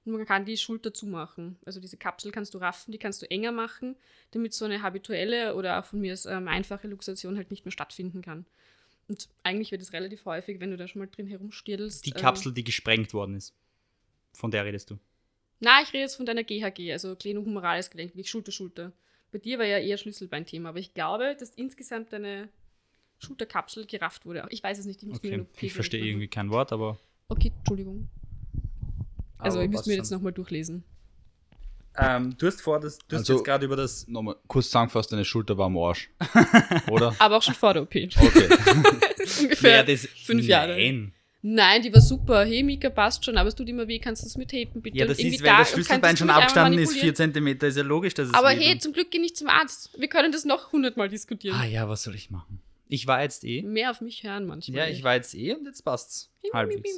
Und 0.06 0.14
man 0.14 0.26
kann 0.26 0.46
die 0.46 0.58
Schulter 0.58 0.94
zumachen. 0.94 1.58
Also 1.66 1.80
diese 1.80 1.98
Kapsel 1.98 2.32
kannst 2.32 2.54
du 2.54 2.58
raffen, 2.58 2.92
die 2.92 2.98
kannst 2.98 3.22
du 3.22 3.30
enger 3.30 3.52
machen, 3.52 3.96
damit 4.32 4.54
so 4.54 4.66
eine 4.66 4.82
habituelle 4.82 5.56
oder 5.56 5.80
auch 5.80 5.86
von 5.86 6.00
mir 6.00 6.14
aus 6.14 6.26
ähm, 6.26 6.48
einfache 6.48 6.88
Luxation 6.88 7.38
halt 7.38 7.52
nicht 7.52 7.66
mehr 7.66 7.72
stattfinden 7.72 8.22
kann. 8.22 8.46
Und 9.08 9.28
eigentlich 9.44 9.72
wird 9.72 9.82
es 9.82 9.92
relativ 9.92 10.26
häufig, 10.26 10.60
wenn 10.60 10.72
du 10.72 10.78
da 10.78 10.88
schon 10.88 11.00
mal 11.00 11.08
drin 11.08 11.28
herumstierdelst. 11.28 12.06
Die 12.06 12.12
ähm, 12.12 12.18
Kapsel, 12.18 12.54
die 12.54 12.64
gesprengt 12.64 13.14
worden 13.14 13.36
ist. 13.36 13.54
Von 14.34 14.52
der 14.52 14.66
redest 14.66 14.92
du. 14.92 15.00
Na, 15.60 15.82
ich 15.82 15.90
rede 15.90 16.04
jetzt 16.04 16.16
von 16.16 16.26
deiner 16.26 16.44
GHG, 16.44 16.92
also 16.94 17.16
Glenohumerales 17.16 17.90
Gelenk, 17.90 18.12
wirklich 18.12 18.30
Schulter, 18.30 18.52
Schulter. 18.52 18.94
Bei 19.32 19.40
dir 19.40 19.60
war 19.60 19.66
ja 19.66 19.78
eher 19.78 19.98
Schlüsselbeinthema, 19.98 20.70
aber 20.70 20.80
ich 20.80 20.94
glaube, 20.94 21.36
dass 21.38 21.50
insgesamt 21.52 22.14
deine 22.14 22.50
Schulterkapsel 23.20 23.86
gerafft 23.86 24.26
wurde. 24.26 24.48
Ich 24.50 24.64
weiß 24.64 24.80
es 24.80 24.86
nicht, 24.86 25.02
ich 25.04 25.10
muss 25.10 25.22
mir 25.22 25.34
Okay, 25.34 25.42
OP 25.42 25.64
ich 25.64 25.74
verstehe 25.74 26.04
irgendwie 26.04 26.28
kein 26.28 26.50
Wort, 26.50 26.72
aber. 26.72 26.98
Okay, 27.28 27.52
Entschuldigung. 27.58 28.10
Also, 29.40 29.58
aber 29.58 29.64
ihr 29.64 29.70
müsst 29.70 29.80
was 29.82 29.88
mir 29.88 29.96
jetzt 29.96 30.12
nochmal 30.12 30.32
durchlesen. 30.34 30.84
Ähm, 31.98 32.36
du 32.38 32.48
hast 32.48 32.62
vor, 32.62 32.80
das, 32.80 32.98
du 33.00 33.16
hast 33.16 33.22
Also- 33.22 33.34
jetzt 33.34 33.46
gerade 33.46 33.66
über 33.66 33.76
das. 33.76 34.08
Nochmal 34.08 34.36
kurz 34.48 34.68
zusammengefasst, 34.68 35.12
deine 35.12 35.26
Schulter 35.26 35.58
war 35.58 35.66
am 35.66 35.78
Arsch. 35.78 36.10
Oder? 36.90 37.16
Aber 37.20 37.38
auch 37.38 37.42
schon 37.44 37.56
vor 37.56 37.74
der 37.74 37.84
OP. 37.84 37.96
Okay. 37.96 38.50
Ungefähr 39.42 39.84
das, 39.84 40.06
fünf 40.06 40.46
Jahre. 40.46 40.74
Nein. 40.74 41.14
Nein, 41.42 41.82
die 41.82 41.94
war 41.94 42.02
super. 42.02 42.44
Hey, 42.46 42.64
Mika, 42.64 42.90
passt 42.90 43.24
schon, 43.24 43.38
aber 43.38 43.48
es 43.48 43.56
tut 43.56 43.70
immer 43.70 43.88
weh, 43.88 44.00
kannst 44.00 44.24
du 44.24 44.28
es 44.28 44.36
mitheben, 44.36 44.82
bitte? 44.82 44.98
Ja, 44.98 45.06
Und 45.06 45.10
das 45.12 45.20
ist, 45.20 45.42
weil 45.42 45.50
das 45.58 45.70
und 45.70 45.74
Schlüsselbein 45.76 46.18
schon 46.18 46.30
abgestanden 46.30 46.82
ist? 46.82 46.94
4 46.94 47.16
cm, 47.16 47.48
ist 47.48 47.78
ja 47.78 47.84
logisch, 47.84 48.14
dass 48.14 48.28
es 48.28 48.34
Aber 48.34 48.50
hey, 48.50 48.78
zum 48.78 48.92
Glück 48.92 49.10
geh 49.12 49.20
nicht 49.20 49.38
zum 49.38 49.48
Arzt. 49.48 49.92
Wir 49.98 50.10
können 50.10 50.32
das 50.34 50.44
noch 50.44 50.74
hundertmal 50.74 51.08
diskutieren. 51.08 51.56
Ah 51.58 51.66
ja, 51.66 51.88
was 51.88 52.04
soll 52.04 52.16
ich 52.16 52.30
machen? 52.30 52.60
Ich 52.92 53.06
war 53.08 53.22
jetzt 53.22 53.44
eh. 53.46 53.62
Mehr 53.62 53.92
auf 53.92 54.02
mich 54.02 54.24
hören 54.24 54.48
manchmal. 54.48 54.78
Ja, 54.80 54.88
ich 54.94 55.04
war 55.04 55.14
jetzt 55.16 55.36
eh 55.36 55.54
und 55.54 55.64
jetzt 55.66 55.84
passt's. 55.84 56.32
Halbwegs. 56.52 56.98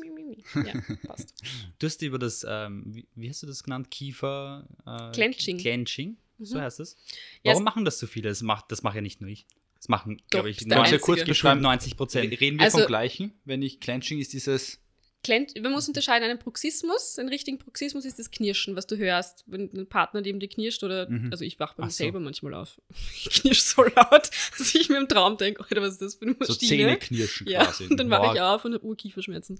Ja, 0.56 0.74
passt. 1.08 1.34
Du 1.80 1.86
hast 1.86 2.02
über 2.02 2.18
das, 2.18 2.46
ähm, 2.48 2.84
wie, 2.88 3.06
wie 3.16 3.30
hast 3.30 3.44
du 3.44 3.48
das 3.48 3.62
genannt? 3.64 3.92
Kiefer. 3.92 4.66
Äh, 4.86 5.12
Clenching. 5.12 5.58
Clenching, 5.58 6.16
so 6.40 6.58
Mhm. 6.58 6.62
heißt 6.62 6.80
es. 6.80 6.96
Warum 7.44 7.62
es- 7.62 7.66
machen 7.66 7.84
das 7.86 8.00
so 8.00 8.08
viele? 8.08 8.30
Das 8.30 8.42
macht, 8.42 8.72
das 8.72 8.84
mache 8.84 8.96
ja 8.96 9.02
nicht 9.02 9.20
nur 9.22 9.30
ich. 9.30 9.46
Das 9.76 9.90
machen, 9.90 10.22
glaube 10.30 10.50
ich, 10.50 10.58
bist 10.58 10.70
der 10.70 10.78
Kannst 10.78 10.92
du 10.92 10.96
Einzige. 10.96 11.06
kurz 11.16 11.26
beschreiben, 11.28 11.60
90 11.62 11.98
Prozent. 11.98 12.40
reden 12.40 12.58
wir 12.60 12.64
Also- 12.66 12.78
vom 12.80 12.88
gleichen? 12.88 13.34
Wenn 13.46 13.62
ich 13.62 13.80
Clenching 13.82 14.20
ist 14.20 14.32
dieses. 14.34 14.80
Man 15.28 15.72
muss 15.72 15.88
unterscheiden 15.88 16.28
einen 16.28 16.40
Proxismus. 16.40 17.20
Einen 17.20 17.30
richtigen 17.30 17.60
Proxismus 17.60 18.06
ist 18.06 18.18
das 18.18 18.32
Knirschen, 18.32 18.76
was 18.76 18.88
du 18.88 18.98
hörst, 18.98 19.44
wenn 19.46 19.70
ein 19.74 19.88
Partner 19.88 20.22
neben 20.22 20.40
dir 20.40 20.50
knirscht 20.50 20.84
oder, 20.84 21.08
Mhm. 21.10 21.30
also 21.32 21.46
ich 21.46 21.60
wach 21.60 21.76
bei 21.76 21.84
mir 21.86 21.92
so. 21.92 21.98
selber 21.98 22.20
manchmal 22.20 22.54
auf. 22.56 22.82
Ich 23.24 23.30
knirsch 23.42 23.62
so 23.62 23.84
laut, 23.84 24.30
dass 24.58 24.74
ich 24.76 24.90
mir 24.90 24.98
im 24.98 25.08
Traum 25.08 25.38
denke, 25.38 25.62
Alter, 25.64 25.82
was 25.82 25.94
ist 25.94 26.02
das 26.02 26.16
für 26.16 26.26
eine 26.26 26.34
So 26.42 26.54
Maschine? 26.54 26.58
Zähneknirschen 26.98 27.48
Ja, 27.48 27.66
quasi. 27.66 27.86
und 27.86 27.98
dann 27.98 28.10
wache 28.10 28.34
ich 28.36 28.42
auf 28.42 28.66
und 28.66 28.74
habe 28.74 28.84
Urkieferschmerzen. 28.84 29.60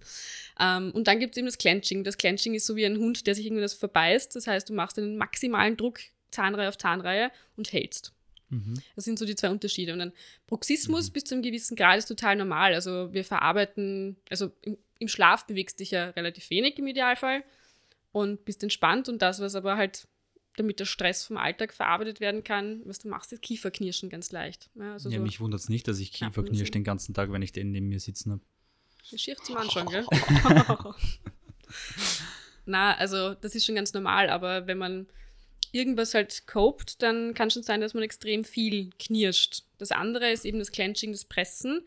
Ähm, 0.60 0.92
und 0.92 1.08
dann 1.08 1.20
gibt 1.20 1.36
es 1.36 1.38
eben 1.38 1.46
das 1.48 1.58
Clenching. 1.60 2.04
Das 2.04 2.18
Clenching 2.18 2.56
ist 2.56 2.66
so 2.66 2.76
wie 2.76 2.86
ein 2.86 2.98
Hund, 2.98 3.28
der 3.28 3.36
sich 3.36 3.46
irgendwie 3.46 3.62
das 3.62 3.74
verbeißt. 3.76 4.36
Das 4.36 4.48
heißt, 4.48 4.68
du 4.70 4.74
machst 4.74 4.98
einen 4.98 5.16
maximalen 5.18 5.78
Druck, 5.78 6.00
Zahnreihe 6.32 6.70
auf 6.70 6.78
Zahnreihe 6.78 7.30
und 7.56 7.72
hältst. 7.72 8.14
Mhm. 8.50 8.82
Das 8.96 9.06
sind 9.06 9.20
so 9.20 9.26
die 9.26 9.36
zwei 9.36 9.50
Unterschiede. 9.50 9.94
Und 9.94 10.02
ein 10.02 10.14
Bruxismus 10.48 11.10
bis 11.12 11.24
zu 11.26 11.36
einem 11.36 11.44
gewissen 11.44 11.76
Grad 11.76 12.00
ist 12.00 12.08
total 12.08 12.36
normal. 12.36 12.74
Also 12.74 13.14
wir 13.14 13.24
verarbeiten, 13.24 14.18
also 14.30 14.52
im, 14.62 14.78
im 15.02 15.08
Schlaf 15.08 15.46
bewegst 15.48 15.80
dich 15.80 15.92
ja 15.92 16.12
relativ 16.12 16.50
wenig 16.50 16.78
im 16.78 16.88
Idealfall 16.88 17.44
und 18.12 18.46
bist 18.46 18.64
entspannt. 18.64 19.10
Und 19.10 19.22
das, 19.22 19.40
was 19.42 19.56
aber 19.56 19.76
halt, 19.78 20.08
damit 20.58 20.80
der 20.80 20.86
Stress 20.86 21.24
vom 21.24 21.38
Alltag 21.38 21.74
verarbeitet 21.74 22.20
werden 22.20 22.44
kann, 22.44 22.82
was 22.86 23.00
du 23.00 23.10
machst, 23.10 23.34
ist 23.34 23.42
Kieferknirschen 23.42 24.10
ganz 24.10 24.32
leicht. 24.32 24.70
Ja, 24.76 24.94
also 24.94 25.10
ja, 25.10 25.18
so 25.18 25.24
mich 25.24 25.40
wundert 25.40 25.62
es 25.62 25.70
nicht, 25.70 25.88
dass 25.88 26.00
ich 26.00 26.12
Ja, 26.20 26.28
Kiefer 26.28 26.42
nur 26.42 26.48
so. 26.48 26.54
knirsch 26.54 26.72
den 26.72 26.84
ganzen 26.84 27.14
Tag, 27.14 27.32
wenn 27.32 27.42
ich 27.42 27.52
den 27.52 27.72
neben 27.72 27.88
mir 27.88 28.00
sitzen 28.00 28.32
habe. 28.32 28.42
schier 29.18 29.36
zum 29.38 29.58
Anschauen, 29.58 29.88
gell? 29.88 30.06
Na, 32.66 32.96
also 32.96 33.34
das 33.34 33.56
ist 33.56 33.66
schon 33.66 33.76
ganz 33.76 33.94
normal, 33.94 34.30
aber 34.30 34.68
wenn 34.68 34.78
man 34.78 35.08
irgendwas 35.72 36.14
halt 36.14 36.46
copt, 36.46 37.02
dann 37.02 37.34
kann 37.34 37.50
schon 37.50 37.64
sein, 37.64 37.82
dass 37.82 37.94
man 37.94 38.04
extrem 38.04 38.44
viel 38.44 38.92
knirscht. 39.00 39.64
Das 39.80 39.92
andere 39.92 40.30
ist 40.32 40.46
eben 40.46 40.60
das 40.60 40.72
Clenching, 40.72 41.12
das 41.12 41.26
Pressen. 41.26 41.82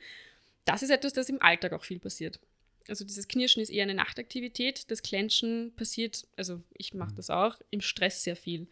Das 0.64 0.82
ist 0.82 0.90
etwas, 0.90 1.12
das 1.12 1.28
im 1.28 1.40
Alltag 1.42 1.74
auch 1.74 1.84
viel 1.84 2.00
passiert. 2.00 2.40
Also 2.88 3.04
dieses 3.04 3.28
Knirschen 3.28 3.62
ist 3.62 3.70
eher 3.70 3.84
eine 3.84 3.94
Nachtaktivität. 3.94 4.90
Das 4.90 5.02
Clenchen 5.02 5.72
passiert, 5.76 6.24
also 6.36 6.60
ich 6.76 6.92
mache 6.94 7.14
das 7.14 7.30
auch, 7.30 7.56
im 7.70 7.80
Stress 7.80 8.22
sehr 8.24 8.36
viel. 8.36 8.66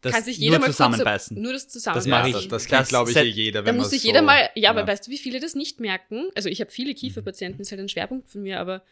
Das 0.00 0.12
kann 0.12 0.22
sich 0.22 0.38
nur 0.38 0.44
jeder 0.44 0.58
mal 0.60 0.66
kurz- 0.66 0.76
zusammenbeißen. 0.76 1.42
Nur 1.42 1.52
das 1.52 1.64
Das 1.64 1.72
Zusammenbeißen. 1.72 2.10
mache 2.10 2.30
Ja, 2.30 2.38
ich. 2.38 2.48
das, 2.48 2.62
das 2.64 2.70
Das 2.70 2.88
glaube 2.88 3.10
ich, 3.10 3.16
eh 3.16 3.22
jeder. 3.22 3.62
Da 3.62 3.66
wenn 3.66 3.76
muss 3.76 3.86
man 3.86 3.90
sich 3.90 4.02
so, 4.02 4.06
jeder 4.08 4.22
mal, 4.22 4.48
ja, 4.54 4.70
aber 4.70 4.80
ja. 4.82 4.86
weißt 4.86 5.06
du, 5.08 5.10
wie 5.10 5.18
viele 5.18 5.40
das 5.40 5.56
nicht 5.56 5.80
merken? 5.80 6.28
Also 6.36 6.48
ich 6.48 6.60
habe 6.60 6.70
viele 6.70 6.94
Kieferpatienten, 6.94 7.60
ist 7.62 7.72
halt 7.72 7.80
ein 7.80 7.88
Schwerpunkt 7.88 8.28
von 8.28 8.42
mir, 8.44 8.60
aber 8.60 8.82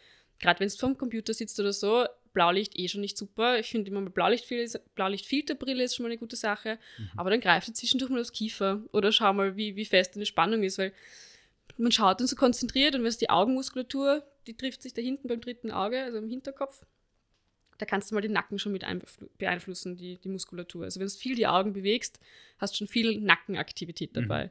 gerade 0.40 0.58
wenn 0.58 0.68
du 0.68 0.74
vorm 0.74 0.98
Computer 0.98 1.32
sitzt 1.32 1.60
oder 1.60 1.72
so, 1.72 2.06
Blaulicht 2.32 2.76
eh 2.76 2.88
schon 2.88 3.00
nicht 3.02 3.16
super. 3.16 3.58
Ich 3.60 3.68
finde 3.68 3.90
immer 3.92 4.00
mal 4.00 4.10
Blaulichtfil- 4.10 4.80
Blaulichtfilterbrille 4.96 5.84
ist 5.84 5.94
schon 5.94 6.02
mal 6.02 6.08
eine 6.10 6.18
gute 6.18 6.34
Sache. 6.36 6.78
Mhm. 6.98 7.10
Aber 7.16 7.30
dann 7.30 7.40
greif 7.40 7.64
dir 7.66 7.72
zwischendurch 7.72 8.10
mal 8.10 8.20
aufs 8.20 8.32
Kiefer 8.32 8.82
oder 8.92 9.12
schau 9.12 9.32
mal, 9.32 9.56
wie, 9.56 9.76
wie 9.76 9.84
fest 9.84 10.16
deine 10.16 10.26
Spannung 10.26 10.64
ist, 10.64 10.76
weil 10.78 10.92
man 11.78 11.92
schaut 11.92 12.20
dann 12.20 12.26
so 12.26 12.36
konzentriert 12.36 12.94
und 12.94 13.02
wenn 13.02 13.08
es 13.08 13.18
die 13.18 13.30
Augenmuskulatur, 13.30 14.24
die 14.46 14.56
trifft 14.56 14.82
sich 14.82 14.94
da 14.94 15.02
hinten 15.02 15.28
beim 15.28 15.40
dritten 15.40 15.70
Auge, 15.70 16.02
also 16.02 16.18
im 16.18 16.28
Hinterkopf, 16.28 16.84
da 17.78 17.86
kannst 17.86 18.10
du 18.10 18.14
mal 18.14 18.20
den 18.20 18.32
Nacken 18.32 18.58
schon 18.58 18.72
mit 18.72 18.84
beeinflussen, 19.38 19.96
die, 19.96 20.16
die 20.16 20.28
Muskulatur. 20.28 20.84
Also 20.84 21.00
wenn 21.00 21.08
du 21.08 21.12
viel 21.12 21.34
die 21.34 21.46
Augen 21.46 21.72
bewegst, 21.72 22.18
hast 22.58 22.74
du 22.74 22.78
schon 22.78 22.88
viel 22.88 23.20
Nackenaktivität 23.20 24.16
dabei. 24.16 24.50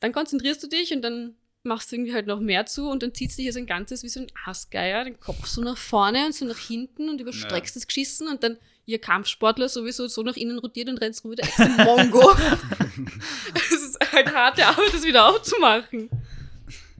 Dann 0.00 0.12
konzentrierst 0.12 0.62
du 0.62 0.66
dich 0.66 0.92
und 0.92 1.02
dann 1.02 1.36
machst 1.62 1.90
du 1.90 1.96
irgendwie 1.96 2.12
halt 2.12 2.26
noch 2.26 2.38
mehr 2.38 2.66
zu 2.66 2.88
und 2.88 3.02
dann 3.02 3.14
ziehst 3.14 3.36
du 3.36 3.42
dich 3.42 3.48
als 3.48 3.56
ein 3.56 3.66
Ganzes 3.66 4.02
wie 4.02 4.08
so 4.08 4.20
ein 4.20 4.26
Aasgeier, 4.44 5.04
den 5.04 5.18
Kopf 5.18 5.46
so 5.46 5.62
nach 5.62 5.78
vorne 5.78 6.26
und 6.26 6.34
so 6.34 6.44
nach 6.44 6.58
hinten 6.58 7.08
und 7.08 7.20
überstreckst 7.20 7.74
das 7.74 7.86
Geschissen 7.86 8.28
und 8.28 8.42
dann 8.42 8.58
ihr 8.84 9.00
Kampfsportler 9.00 9.68
sowieso 9.68 10.06
so 10.06 10.22
nach 10.22 10.36
innen 10.36 10.58
rotiert 10.58 10.88
und 10.88 10.98
rennst 10.98 11.24
rum 11.24 11.32
wie 11.32 11.36
der 11.36 11.48
Mongo. 11.84 12.20
Es 13.54 13.82
ist 13.82 14.12
halt 14.12 14.32
harte 14.32 14.66
Arbeit, 14.66 14.94
das 14.94 15.04
wieder 15.04 15.28
aufzumachen. 15.28 16.08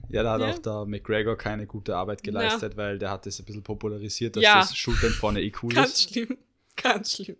Ja, 0.09 0.23
da 0.23 0.33
hat 0.33 0.41
Ja. 0.41 0.51
auch 0.53 0.59
der 0.59 0.85
McGregor 0.85 1.35
keine 1.37 1.67
gute 1.67 1.95
Arbeit 1.95 2.23
geleistet, 2.23 2.77
weil 2.77 2.97
der 2.97 3.11
hat 3.11 3.25
das 3.25 3.39
ein 3.39 3.45
bisschen 3.45 3.63
popularisiert, 3.63 4.35
dass 4.35 4.43
Ja. 4.43 4.59
das 4.61 4.75
Schultern 4.75 5.11
vorne 5.11 5.41
eh 5.41 5.51
cool 5.61 5.73
Ganz 5.73 5.89
ist. 5.99 6.09
schlimm. 6.13 6.37
Ganz 6.75 7.13
schlimm. 7.15 7.37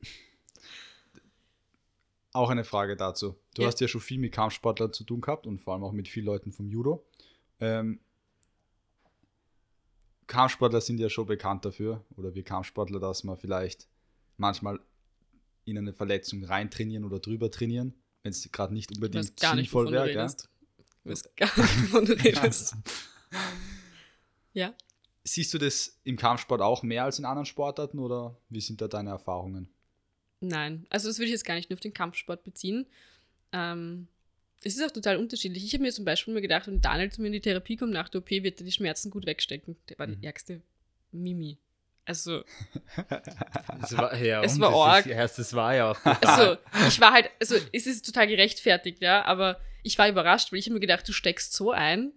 Auch 2.33 2.49
eine 2.49 2.63
Frage 2.63 2.95
dazu. 2.95 3.35
Du 3.55 3.61
Ja. 3.63 3.67
hast 3.69 3.79
ja 3.79 3.87
schon 3.87 4.01
viel 4.01 4.19
mit 4.19 4.31
Kampfsportlern 4.33 4.91
zu 4.93 5.03
tun 5.03 5.21
gehabt 5.21 5.47
und 5.47 5.59
vor 5.61 5.73
allem 5.73 5.83
auch 5.83 5.91
mit 5.93 6.07
vielen 6.07 6.25
Leuten 6.25 6.51
vom 6.51 6.67
Judo. 6.69 7.05
Ähm, 7.59 7.99
Kampfsportler 10.27 10.81
sind 10.81 10.99
ja 10.99 11.09
schon 11.09 11.25
bekannt 11.25 11.63
dafür, 11.65 12.03
oder 12.17 12.35
wir 12.35 12.43
Kampfsportler, 12.43 12.99
dass 12.99 13.23
man 13.23 13.37
vielleicht 13.37 13.87
manchmal 14.35 14.79
in 15.63 15.77
eine 15.77 15.93
Verletzung 15.93 16.43
reintrainieren 16.43 17.05
oder 17.05 17.19
drüber 17.19 17.49
trainieren, 17.49 17.93
wenn 18.23 18.31
es 18.31 18.51
gerade 18.51 18.73
nicht 18.73 18.91
Ich 18.91 18.97
unbedingt 18.97 19.23
nicht, 19.25 19.39
sinnvoll 19.39 19.85
du 19.85 19.91
wäre. 19.93 20.27
Weiß 21.07 21.35
gar 21.35 21.45
nicht, 21.59 21.83
wovon 21.83 22.05
du 22.05 22.13
redest. 22.23 22.75
Ja. 24.53 24.73
Siehst 25.23 25.53
du 25.53 25.57
das 25.57 25.99
im 26.03 26.15
Kampfsport 26.17 26.61
auch 26.61 26.83
mehr 26.83 27.03
als 27.03 27.19
in 27.19 27.25
anderen 27.25 27.45
Sportarten 27.45 27.99
oder 27.99 28.37
wie 28.49 28.61
sind 28.61 28.79
da 28.81 28.87
deine 28.87 29.09
Erfahrungen? 29.09 29.69
Nein, 30.39 30.85
also 30.89 31.07
das 31.09 31.17
würde 31.17 31.25
ich 31.25 31.31
jetzt 31.31 31.45
gar 31.45 31.55
nicht 31.55 31.69
nur 31.69 31.75
auf 31.77 31.81
den 31.81 31.93
Kampfsport 31.93 32.43
beziehen. 32.43 32.85
Ähm, 33.51 34.07
es 34.63 34.75
ist 34.75 34.83
auch 34.83 34.91
total 34.91 35.17
unterschiedlich. 35.17 35.63
Ich 35.65 35.73
habe 35.73 35.83
mir 35.83 35.91
zum 35.91 36.05
Beispiel 36.05 36.33
mal 36.33 36.41
gedacht, 36.41 36.67
wenn 36.67 36.81
Daniel 36.81 37.11
zu 37.11 37.21
mir 37.21 37.27
in 37.27 37.33
die 37.33 37.41
Therapie 37.41 37.75
kommt 37.75 37.91
nach 37.93 38.09
der 38.09 38.21
OP, 38.21 38.29
wird 38.29 38.59
er 38.59 38.65
die 38.65 38.71
Schmerzen 38.71 39.09
gut 39.11 39.25
wegstecken. 39.25 39.75
Der 39.89 39.99
war 39.99 40.07
Mhm. 40.07 40.19
die 40.21 40.25
ärgste 40.25 40.61
Mimi. 41.11 41.57
Also, 42.07 42.43
Es 43.83 43.97
war, 43.97 44.15
ja, 44.15 44.41
Es 44.43 44.59
war 44.59 44.71
das 44.71 44.79
arg. 44.79 45.05
Ist, 45.05 45.11
ja, 45.11 45.27
das 45.27 45.53
war 45.53 45.75
ja 45.75 45.91
auch. 45.91 45.97
also 46.05 46.57
ich 46.87 46.99
war 47.01 47.11
halt, 47.11 47.29
also 47.39 47.55
es 47.73 47.85
ist 47.85 48.05
total 48.05 48.27
gerechtfertigt, 48.27 49.01
ja, 49.01 49.23
aber 49.25 49.59
ich 49.83 49.97
war 49.97 50.07
überrascht, 50.07 50.51
weil 50.51 50.59
ich 50.59 50.65
habe 50.65 50.75
mir 50.75 50.79
gedacht, 50.79 51.07
du 51.07 51.11
steckst 51.13 51.53
so 51.53 51.71
ein. 51.71 52.13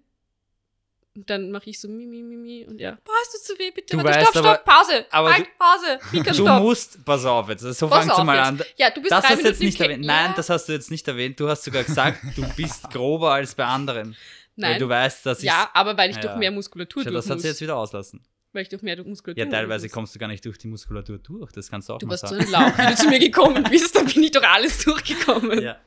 Und 1.17 1.29
dann 1.29 1.51
mache 1.51 1.69
ich 1.69 1.81
so 1.81 1.89
Mimi, 1.89 2.23
Mimi 2.23 2.65
und 2.69 2.81
ja, 2.81 2.93
boah, 3.05 3.13
hast 3.21 3.35
du 3.35 3.39
zu 3.55 3.59
weh, 3.59 3.73
bitte. 3.73 3.97
Du 3.97 4.05
Warte, 4.05 4.21
weißt 4.21 4.31
stopp, 4.31 4.45
stopp, 4.45 4.65
Pause. 4.65 5.07
aber 5.11 5.33
halt, 5.35 5.49
Pause. 5.59 5.99
Mika, 6.13 6.31
Du 6.31 6.45
stopp. 6.45 6.63
musst, 6.63 7.05
pass 7.05 7.25
auf 7.25 7.49
jetzt, 7.49 7.63
so 7.63 7.89
fangst 7.89 8.17
du 8.17 8.23
mal 8.23 8.37
jetzt. 8.37 8.47
an. 8.47 8.63
Ja, 8.77 8.91
du 8.91 9.01
bist 9.03 9.11
Das 9.11 9.25
drei 9.25 9.35
hast 9.35 9.43
jetzt 9.43 9.61
nicht 9.61 9.81
erwähnt. 9.81 10.05
Nein, 10.05 10.27
ja. 10.31 10.33
das 10.37 10.49
hast 10.51 10.67
du 10.69 10.73
jetzt 10.73 10.89
nicht 10.93 11.07
erwähnt. 11.09 11.41
Du 11.41 11.49
hast 11.49 11.65
sogar 11.65 11.83
gesagt, 11.83 12.21
du 12.37 12.49
bist 12.55 12.89
grober 12.91 13.33
als 13.33 13.57
bei 13.57 13.65
anderen. 13.65 14.17
Weil 14.57 14.71
Nein. 14.73 14.79
du 14.81 14.89
weißt, 14.89 15.27
dass 15.27 15.39
ich. 15.41 15.47
Ja, 15.47 15.69
aber 15.75 15.97
weil 15.97 16.11
ich 16.11 16.17
Ja. 16.17 16.23
durch 16.23 16.37
mehr 16.37 16.53
Muskulatur 16.53 17.03
durch 17.03 17.15
das 17.15 17.29
hat 17.29 17.41
sie 17.41 17.49
jetzt 17.49 17.61
wieder 17.61 17.77
auslassen. 17.77 18.23
Weil 18.53 18.63
ich 18.63 18.69
durch 18.69 18.83
mehr 18.83 18.97
Muskulatur 19.05 19.45
Ja, 19.45 19.49
teilweise 19.51 19.87
muss. 19.87 19.93
kommst 19.93 20.15
du 20.15 20.19
gar 20.19 20.27
nicht 20.27 20.45
durch 20.45 20.59
die 20.59 20.67
Muskulatur 20.67 21.19
durch. 21.19 21.53
Das 21.53 21.71
kannst 21.71 21.89
du 21.89 21.93
auch 21.95 21.99
Du 21.99 22.07
mal 22.07 22.13
warst 22.13 22.27
so 22.27 22.35
sagen. 22.35 22.45
ein 22.47 22.51
Lauch, 22.51 22.79
wie 22.79 22.87
du 22.91 22.97
zu 22.97 23.09
mir 23.09 23.19
gekommen 23.21 23.65
bist, 23.71 23.95
da 23.95 24.03
bin 24.03 24.23
ich 24.25 24.33
doch 24.33 24.43
alles 24.43 24.85
durchgekommen. 24.85 25.63
Ja. 25.63 25.79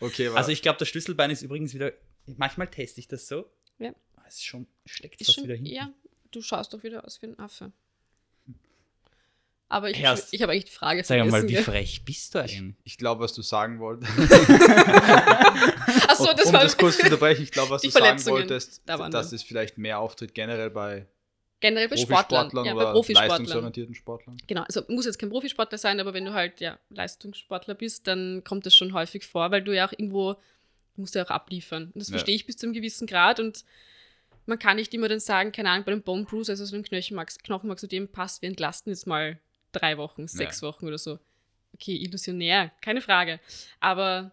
Okay, 0.00 0.28
Also 0.28 0.50
ich 0.52 0.62
glaube, 0.62 0.78
das 0.78 0.88
Schlüsselbein 0.88 1.30
ist 1.30 1.42
übrigens 1.42 1.74
wieder. 1.74 1.92
Manchmal 2.36 2.68
teste 2.68 3.00
ich 3.00 3.08
das 3.08 3.26
so. 3.28 3.50
Ja. 3.78 3.92
Es 4.26 4.36
ist 4.36 4.44
schon 4.46 4.66
steckt 4.86 5.20
Ist 5.20 5.26
fast 5.28 5.34
schon, 5.36 5.44
wieder 5.44 5.54
hinten. 5.56 5.70
ja, 5.70 5.90
du 6.30 6.40
schaust 6.42 6.72
doch 6.72 6.82
wieder 6.82 7.04
aus 7.04 7.20
wie 7.22 7.26
ein 7.26 7.38
Affe. 7.38 7.72
Aber 9.70 9.90
ich, 9.90 9.98
Ja, 9.98 10.18
ich 10.30 10.40
habe 10.42 10.52
eigentlich 10.52 10.64
die 10.66 10.70
Frage 10.72 11.04
Sag 11.04 11.26
mal, 11.30 11.46
wie 11.46 11.56
frech 11.56 12.04
bist 12.04 12.34
du 12.34 12.38
eigentlich? 12.40 12.74
ich 12.84 12.96
glaube, 12.96 13.22
was 13.22 13.34
du 13.34 13.42
sagen 13.42 13.80
wolltest. 13.80 14.10
Achso, 16.08 16.32
das 16.34 16.46
um 16.46 16.52
war 16.54 16.62
das 16.62 16.76
kurz 16.76 16.96
zu 16.96 17.02
unterbrechen, 17.04 17.42
ich 17.42 17.50
glaube, 17.50 17.70
was 17.70 17.82
du 17.82 17.90
sagen 17.90 18.24
wolltest, 18.26 18.82
da 18.86 19.08
dass 19.10 19.32
es 19.32 19.42
vielleicht 19.42 19.76
mehr 19.78 19.98
auftritt 19.98 20.34
generell 20.34 20.70
bei 20.70 21.06
generell 21.60 21.88
bei 21.88 21.96
Sportlern. 21.96 22.50
Ja, 22.64 22.74
bei 22.74 22.92
Profisportlern. 22.92 23.28
leistungsorientierten 23.30 23.94
Sportlern. 23.94 24.36
Genau, 24.46 24.62
also 24.62 24.82
muss 24.88 25.06
jetzt 25.06 25.18
kein 25.18 25.30
Profisportler 25.30 25.78
sein, 25.78 26.00
aber 26.00 26.14
wenn 26.14 26.24
du 26.24 26.32
halt 26.32 26.60
ja 26.60 26.78
Leistungssportler 26.90 27.74
bist, 27.74 28.06
dann 28.06 28.42
kommt 28.44 28.66
das 28.66 28.74
schon 28.74 28.92
häufig 28.92 29.26
vor, 29.26 29.50
weil 29.50 29.62
du 29.62 29.74
ja 29.74 29.86
auch 29.88 29.92
irgendwo, 29.92 30.34
du 30.34 31.00
musst 31.00 31.14
ja 31.14 31.24
auch 31.24 31.30
abliefern. 31.30 31.84
Und 31.94 31.96
das 31.96 32.08
Ja. 32.08 32.12
verstehe 32.12 32.36
ich 32.36 32.46
bis 32.46 32.56
zu 32.56 32.66
einem 32.66 32.74
gewissen 32.74 33.06
Grad 33.06 33.40
und 33.40 33.64
man 34.46 34.58
kann 34.58 34.76
nicht 34.76 34.94
immer 34.94 35.08
dann 35.08 35.20
sagen, 35.20 35.52
keine 35.52 35.70
Ahnung, 35.70 35.84
bei 35.84 35.92
dem 35.92 36.02
Bone 36.02 36.24
Bruise, 36.24 36.50
also 36.50 36.64
so 36.64 36.74
ein 36.74 36.82
Knochenmark, 36.82 37.30
Knochenmark, 37.44 37.78
zu 37.78 37.86
dem 37.86 38.08
passt, 38.08 38.40
wir 38.40 38.48
entlasten 38.48 38.90
jetzt 38.90 39.06
mal 39.06 39.38
drei 39.72 39.98
Wochen, 39.98 40.26
sechs 40.26 40.62
Wochen 40.62 40.86
oder 40.86 40.96
so. 40.96 41.18
Okay, 41.74 41.94
illusionär, 41.96 42.72
keine 42.80 43.02
Frage. 43.02 43.40
Aber 43.78 44.32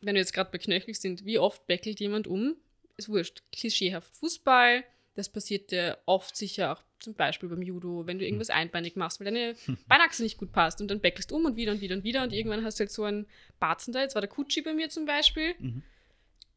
wenn 0.00 0.14
wir 0.14 0.20
jetzt 0.20 0.32
gerade 0.32 0.50
bei 0.50 0.58
Knöchel 0.58 0.94
sind, 0.94 1.24
wie 1.24 1.38
oft 1.38 1.66
beckelt 1.66 1.98
jemand 2.00 2.26
um? 2.28 2.54
Ist 2.96 3.08
wurscht. 3.08 3.42
Klischeehaft 3.52 4.14
Fußball, 4.16 4.84
das 5.20 5.28
passiert 5.28 5.70
dir 5.70 5.98
oft 6.06 6.36
sicher 6.36 6.72
auch 6.72 6.82
zum 6.98 7.14
Beispiel 7.14 7.48
beim 7.48 7.62
Judo, 7.62 8.06
wenn 8.06 8.18
du 8.18 8.24
irgendwas 8.26 8.50
einbeinig 8.50 8.96
machst, 8.96 9.20
weil 9.20 9.26
deine 9.26 9.54
Beinachse 9.88 10.22
nicht 10.22 10.36
gut 10.38 10.52
passt 10.52 10.80
und 10.80 10.88
dann 10.90 11.00
beckelst 11.00 11.32
um 11.32 11.44
und 11.46 11.56
wieder 11.56 11.72
und 11.72 11.80
wieder 11.80 11.94
und 11.96 12.04
wieder 12.04 12.22
und 12.22 12.32
irgendwann 12.32 12.64
hast 12.64 12.78
du 12.78 12.82
halt 12.82 12.90
so 12.90 13.04
einen 13.04 13.26
Batzen 13.58 13.92
da. 13.94 14.00
Jetzt 14.02 14.14
war 14.14 14.20
der 14.22 14.28
Kutschi 14.28 14.60
bei 14.62 14.74
mir 14.74 14.90
zum 14.90 15.06
Beispiel. 15.06 15.54
Mhm. 15.58 15.82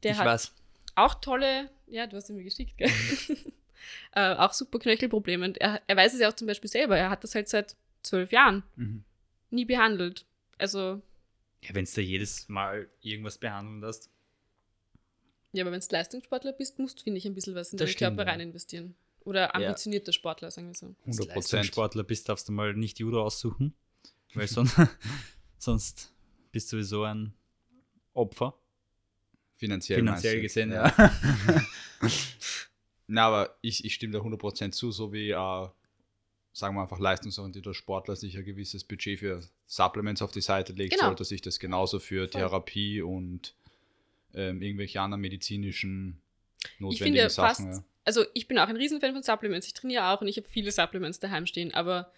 Der 0.04 0.12
ich 0.12 0.18
hat 0.18 0.26
weiß. 0.26 0.54
auch 0.96 1.16
tolle, 1.16 1.70
ja, 1.88 2.08
du 2.08 2.18
hast 2.18 2.30
ihn 2.30 2.36
mir 2.36 2.44
geschickt, 2.44 2.78
gell? 2.78 2.90
äh, 4.16 4.34
auch 4.36 4.54
super 4.54 4.80
Knöchelprobleme. 4.80 5.46
Und 5.46 5.58
er, 5.60 5.82
er 5.88 5.96
weiß 5.96 6.14
es 6.14 6.20
ja 6.20 6.30
auch 6.30 6.34
zum 6.36 6.48
Beispiel 6.48 6.70
selber. 6.70 6.98
Er 6.98 7.10
hat 7.10 7.24
das 7.24 7.36
halt 7.36 7.48
seit 7.50 7.76
zwölf 8.02 8.32
Jahren 8.32 8.64
Mhm. 8.76 9.04
nie 9.50 9.66
behandelt. 9.66 10.26
Also, 10.58 11.02
Ja, 11.62 11.74
wenn 11.74 11.86
du 11.86 11.92
da 11.96 12.02
jedes 12.02 12.50
Mal 12.50 12.90
irgendwas 13.02 13.38
behandeln 13.38 13.80
lässt. 13.82 14.10
Ja, 15.54 15.64
aber 15.64 15.72
wenn 15.72 15.80
du 15.80 15.88
Leistungssportler 15.90 16.52
bist, 16.54 16.78
musst 16.80 17.00
du, 17.00 17.04
finde 17.04 17.18
ich, 17.20 17.26
ein 17.26 17.34
bisschen 17.34 17.56
was 17.56 17.72
in 17.72 17.78
Das 17.78 17.86
deinen 17.88 17.94
stimmt, 17.94 18.18
Körper 18.18 18.26
ja. 18.26 18.32
rein 18.34 18.40
investieren. 18.42 18.96
Oder 19.24 19.56
ambitionierter 19.56 20.12
Sportler, 20.12 20.52
sagen 20.52 20.68
wir 20.68 20.74
so. 20.76 20.88
Wenn 20.88 21.14
100 21.14 21.20
du 21.30 21.34
Prozent. 21.34 21.36
Leistungssportler 21.36 22.04
bist, 22.04 22.28
darfst 22.28 22.50
du 22.50 22.52
mal 22.52 22.74
nicht 22.74 23.00
Judo 23.00 23.24
aussuchen. 23.24 23.74
Weil 24.34 24.48
son 24.48 24.70
sonst 25.58 26.12
bist 26.52 26.72
du 26.74 26.78
sowieso 26.78 27.04
ein 27.04 27.34
Opfer. 28.14 28.54
Finanziell, 29.56 30.00
Finanziell 30.00 30.42
gesehen, 30.42 30.72
ja. 30.72 30.92
Na, 33.08 33.28
aber 33.28 33.58
ich, 33.62 33.86
ich 33.86 33.94
stimme 33.94 34.14
da 34.14 34.20
100% 34.20 34.72
zu, 34.72 34.92
so 34.92 35.14
wie, 35.14 35.30
äh, 35.30 35.68
sagen 36.52 36.76
wir 36.76 36.82
einfach, 36.82 37.00
leistungsorientierter 37.00 37.74
Sportler 37.74 38.16
sich 38.16 38.38
ein 38.38 38.44
gewisses 38.46 38.84
Budget 38.84 39.20
für 39.20 39.42
Supplements 39.68 40.22
auf 40.22 40.32
die 40.32 40.42
Seite 40.42 40.74
legt, 40.74 40.94
Genau. 40.94 41.06
sollte 41.08 41.24
sich 41.26 41.42
das 41.42 41.60
genauso 41.60 42.00
für 42.00 42.28
Voll. 42.28 42.42
Therapie 42.42 43.02
und 43.02 43.56
ähm, 44.34 44.62
irgendwelche 44.62 45.02
anderen 45.02 45.22
medizinischen 45.22 46.22
Ich 46.64 46.80
notwendigen 46.80 47.16
finde 47.18 47.30
Sachen. 47.30 47.66
fast, 47.66 47.80
ja. 47.80 47.86
also 48.06 48.26
ich 48.34 48.48
bin 48.48 48.58
auch 48.60 48.68
ein 48.68 48.76
Riesenfan 48.78 49.14
von 49.14 49.24
Supplements. 49.24 49.68
Ich 49.68 49.74
trainiere 49.74 50.06
auch 50.08 50.22
und 50.22 50.28
ich 50.28 50.38
habe 50.38 50.48
viele 50.48 50.72
Supplements 50.72 51.20
daheim 51.20 51.46
stehen. 51.46 51.74
Aber 51.74 52.12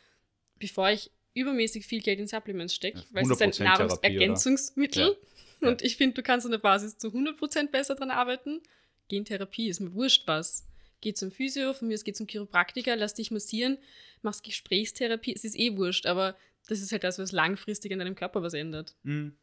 bevor 0.60 0.89
ich 0.89 1.12
übermäßig 1.34 1.86
viel 1.86 2.01
Geld 2.01 2.19
in 2.19 2.28
Supplements 2.28 2.73
stecke, 2.73 3.04
weil 3.12 3.23
es 3.23 3.30
ist 3.30 3.41
ein 3.41 3.51
100% 3.51 3.56
Therapie, 3.58 3.73
oder? 3.73 3.88
Nahrungsergänzungsmittel 3.88 5.17
Ja. 5.62 5.67
und 5.69 5.82
ich 5.82 5.97
finde, 5.97 6.15
du 6.15 6.23
kannst 6.23 6.45
an 6.45 6.51
der 6.51 6.60
Basis 6.60 6.97
zu 6.97 7.10
100% 7.10 7.71
besser 7.71 7.95
dran 7.95 8.12
arbeiten. 8.12 8.62
Gentherapie 9.10 9.67
ist 9.67 9.80
mir 9.82 9.93
wurscht 9.93 10.23
was. 10.28 10.65
Geh 11.01 11.13
zum 11.13 11.32
Physio, 11.32 11.73
von 11.73 11.88
mir 11.88 11.93
aus 11.93 12.04
geh 12.04 12.13
zum 12.13 12.25
Chiropraktiker, 12.25 12.95
lass 12.95 13.13
dich 13.13 13.30
massieren, 13.30 13.78
machst 14.21 14.43
Gesprächstherapie, 14.43 15.34
es 15.36 15.43
ist 15.43 15.60
eh 15.60 15.75
wurscht, 15.78 16.06
aber 16.06 16.36
das 16.67 16.80
ist 16.80 16.91
halt 16.91 17.04
das, 17.04 17.19
was 17.19 17.32
langfristig 17.32 17.91
an 17.91 17.99
deinem 17.99 18.15
Körper 18.15 18.41
was 18.41 18.54
ändert. 18.54 18.95
Mhm. 19.04 19.36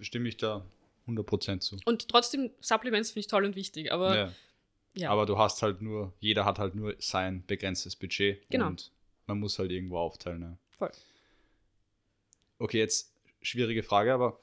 Stimme 0.00 0.28
ich 0.28 0.36
da 0.36 0.64
100% 1.08 1.60
zu. 1.60 1.76
Und 1.84 2.08
trotzdem, 2.08 2.50
Supplements 2.60 3.10
finde 3.10 3.20
ich 3.20 3.26
toll 3.26 3.44
und 3.44 3.56
wichtig, 3.56 3.92
aber 3.92 4.16
ja. 4.16 4.32
ja. 4.94 5.10
Aber 5.10 5.26
du 5.26 5.38
hast 5.38 5.62
halt 5.62 5.80
nur, 5.82 6.12
jeder 6.20 6.44
hat 6.44 6.58
halt 6.58 6.74
nur 6.74 6.94
sein 6.98 7.44
begrenztes 7.46 7.96
Budget. 7.96 8.48
Genau. 8.50 8.68
Und 8.68 8.92
man 9.26 9.38
muss 9.40 9.58
halt 9.58 9.70
irgendwo 9.70 9.98
aufteilen. 9.98 10.42
Ja. 10.42 10.58
Voll. 10.70 10.92
Okay, 12.58 12.78
jetzt 12.78 13.12
schwierige 13.42 13.82
Frage, 13.82 14.12
aber 14.12 14.38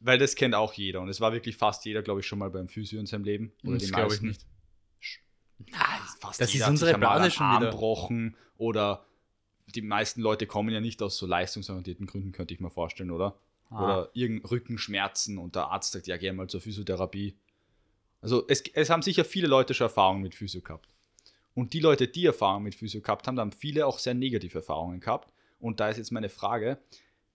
weil 0.00 0.18
das 0.18 0.36
kennt 0.36 0.54
auch 0.54 0.74
jeder 0.74 1.00
und 1.00 1.08
es 1.08 1.20
war 1.20 1.32
wirklich 1.32 1.56
fast 1.56 1.84
jeder, 1.84 2.02
glaube 2.02 2.20
ich, 2.20 2.26
schon 2.26 2.38
mal 2.38 2.50
beim 2.50 2.68
Physio 2.68 3.00
in 3.00 3.06
seinem 3.06 3.24
Leben. 3.24 3.52
Oder 3.64 3.78
Das 3.78 3.90
glaube 3.90 4.14
ich 4.14 4.20
nicht. 4.20 4.46
Ah, 5.72 5.98
fast 6.20 6.40
Das 6.40 6.52
jeder 6.52 6.64
ist 6.64 6.66
hat 6.66 6.70
unsere 6.70 6.88
sich 6.90 6.94
einmal 6.94 7.18
Blase 7.18 7.30
schon 7.32 7.46
Arm 7.46 7.62
wieder. 7.62 7.70
gebrochen 7.72 8.36
oder 8.58 9.04
die 9.74 9.82
meisten 9.82 10.20
Leute 10.20 10.46
kommen 10.46 10.70
ja 10.70 10.80
nicht 10.80 11.02
aus 11.02 11.16
so 11.16 11.26
leistungsorientierten 11.26 12.06
Gründen, 12.06 12.32
könnte 12.32 12.54
ich 12.54 12.60
mir 12.60 12.70
vorstellen, 12.70 13.10
oder? 13.10 13.38
Ah. 13.70 13.84
oder 13.84 14.10
irgendein 14.14 14.46
Rückenschmerzen 14.46 15.38
und 15.38 15.54
der 15.54 15.68
Arzt 15.68 15.92
sagt, 15.92 16.06
ja, 16.06 16.16
geh 16.16 16.32
mal 16.32 16.48
zur 16.48 16.60
Physiotherapie. 16.60 17.36
Also 18.20 18.44
es, 18.48 18.62
es 18.72 18.90
haben 18.90 19.02
sicher 19.02 19.24
viele 19.24 19.46
Leute 19.46 19.74
schon 19.74 19.86
Erfahrungen 19.86 20.22
mit 20.22 20.34
Physio 20.34 20.62
gehabt. 20.62 20.88
Und 21.54 21.72
die 21.72 21.80
Leute, 21.80 22.08
die 22.08 22.24
Erfahrungen 22.24 22.64
mit 22.64 22.74
Physio 22.74 23.00
gehabt 23.00 23.26
haben, 23.26 23.38
haben 23.38 23.52
viele 23.52 23.86
auch 23.86 23.98
sehr 23.98 24.14
negative 24.14 24.58
Erfahrungen 24.58 25.00
gehabt. 25.00 25.32
Und 25.58 25.80
da 25.80 25.88
ist 25.88 25.98
jetzt 25.98 26.12
meine 26.12 26.28
Frage, 26.28 26.78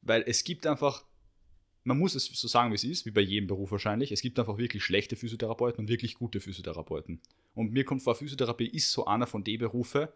weil 0.01 0.23
es 0.25 0.43
gibt 0.43 0.65
einfach, 0.65 1.05
man 1.83 1.99
muss 1.99 2.15
es 2.15 2.25
so 2.25 2.47
sagen, 2.47 2.71
wie 2.71 2.75
es 2.75 2.83
ist, 2.83 3.05
wie 3.05 3.11
bei 3.11 3.21
jedem 3.21 3.47
Beruf 3.47 3.71
wahrscheinlich, 3.71 4.11
es 4.11 4.21
gibt 4.21 4.39
einfach 4.39 4.57
wirklich 4.57 4.83
schlechte 4.83 5.15
Physiotherapeuten 5.15 5.81
und 5.81 5.89
wirklich 5.89 6.15
gute 6.15 6.39
Physiotherapeuten. 6.39 7.21
Und 7.53 7.73
mir 7.73 7.83
kommt 7.85 8.01
vor, 8.01 8.15
Physiotherapie 8.15 8.67
ist 8.67 8.91
so 8.91 9.05
einer 9.05 9.27
von 9.27 9.43
den 9.43 9.59
Berufe, 9.59 10.13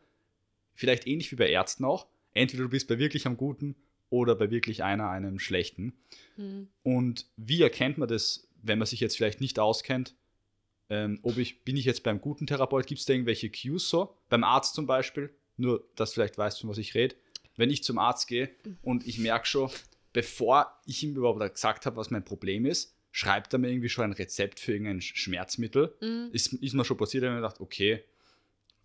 vielleicht 0.74 1.06
ähnlich 1.06 1.32
wie 1.32 1.36
bei 1.36 1.50
Ärzten 1.50 1.86
auch, 1.86 2.08
entweder 2.34 2.64
du 2.64 2.70
bist 2.70 2.88
bei 2.88 2.98
wirklich 2.98 3.26
einem 3.26 3.38
guten 3.38 3.76
oder 4.10 4.36
bei 4.36 4.50
wirklich 4.52 4.84
einer 4.84 5.10
einem 5.10 5.40
schlechten. 5.40 5.94
Hm. 6.36 6.68
Und 6.84 7.26
wie 7.36 7.62
erkennt 7.62 7.98
man 7.98 8.08
das, 8.08 8.48
wenn 8.62 8.80
man 8.80 8.86
sich 8.86 9.00
jetzt 9.00 9.18
vielleicht 9.18 9.42
nicht 9.42 9.60
auskennt? 9.60 10.16
Ähm, 10.90 11.20
ob 11.24 11.38
ich, 11.38 11.64
bin 11.64 11.76
ich 11.76 11.86
jetzt 11.86 12.04
beim 12.04 12.22
guten 12.22 12.48
Therapeut, 12.48 12.88
gibt 12.88 13.00
es 13.00 13.06
da 13.06 13.14
irgendwelche 13.14 13.50
Cues 13.50 13.90
so? 13.90 14.16
Beim 14.30 14.44
Arzt 14.44 14.74
zum 14.74 14.86
Beispiel, 14.88 15.30
nur 15.58 15.86
dass 15.96 16.12
du 16.12 16.16
vielleicht 16.16 16.38
weißt, 16.38 16.62
von 16.62 16.70
was 16.70 16.78
ich 16.78 16.96
rede. 16.96 17.16
Wenn 17.58 17.70
ich 17.70 17.84
zum 17.84 17.98
Arzt 17.98 18.28
gehe 18.28 18.50
und 18.84 19.06
ich 19.06 19.18
merke 19.18 19.48
schon, 19.48 19.70
bevor 20.14 20.80
ich 20.86 21.04
ihm 21.04 21.16
überhaupt 21.16 21.54
gesagt 21.54 21.86
habe, 21.86 21.98
was 21.98 22.12
mein 22.12 22.24
Problem 22.24 22.66
ist, 22.66 22.96
schreibt 23.12 23.52
er 23.54 23.60
mir 23.60 23.70
irgendwie 23.70 23.90
schon 23.90 24.06
ein 24.06 24.14
Rezept 24.14 24.60
für 24.60 24.74
irgendein 24.74 25.00
Sch- 25.00 25.16
Schmerzmittel. 25.16 25.96
Mhm. 26.02 26.30
Ist, 26.32 26.54
ist 26.54 26.74
mir 26.74 26.86
schon 26.86 26.98
passiert, 26.98 27.24
habe 27.24 27.34
ich 27.34 27.42
mir 27.42 27.42
gedacht, 27.42 27.60
okay, 27.60 28.04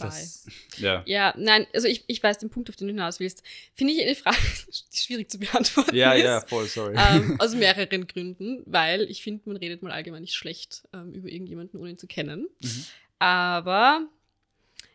Das, 0.06 0.46
ja. 0.78 1.02
Ja, 1.06 1.34
nein, 1.36 1.66
also 1.72 1.88
ich, 1.88 2.04
ich 2.06 2.22
weiß 2.22 2.38
den 2.38 2.50
Punkt, 2.50 2.68
auf 2.70 2.76
den 2.76 2.88
du 2.88 2.92
hinaus 2.94 3.20
willst. 3.20 3.42
Finde 3.74 3.92
ich 3.94 4.02
eine 4.02 4.14
Frage, 4.14 4.36
die 4.92 4.96
schwierig 4.98 5.30
zu 5.30 5.38
beantworten 5.38 5.94
Ja, 5.94 6.12
ist. 6.12 6.24
ja, 6.24 6.40
voll, 6.42 6.66
sorry. 6.66 6.94
ähm, 6.96 7.40
aus 7.40 7.54
mehreren 7.56 8.06
Gründen, 8.06 8.62
weil 8.66 9.02
ich 9.10 9.22
finde, 9.22 9.42
man 9.48 9.56
redet 9.56 9.82
mal 9.82 9.92
allgemein 9.92 10.22
nicht 10.22 10.34
schlecht 10.34 10.82
ähm, 10.92 11.12
über 11.12 11.28
irgendjemanden, 11.28 11.78
ohne 11.80 11.90
ihn 11.90 11.98
zu 11.98 12.06
kennen. 12.06 12.48
Mhm. 12.60 12.84
Aber 13.18 14.06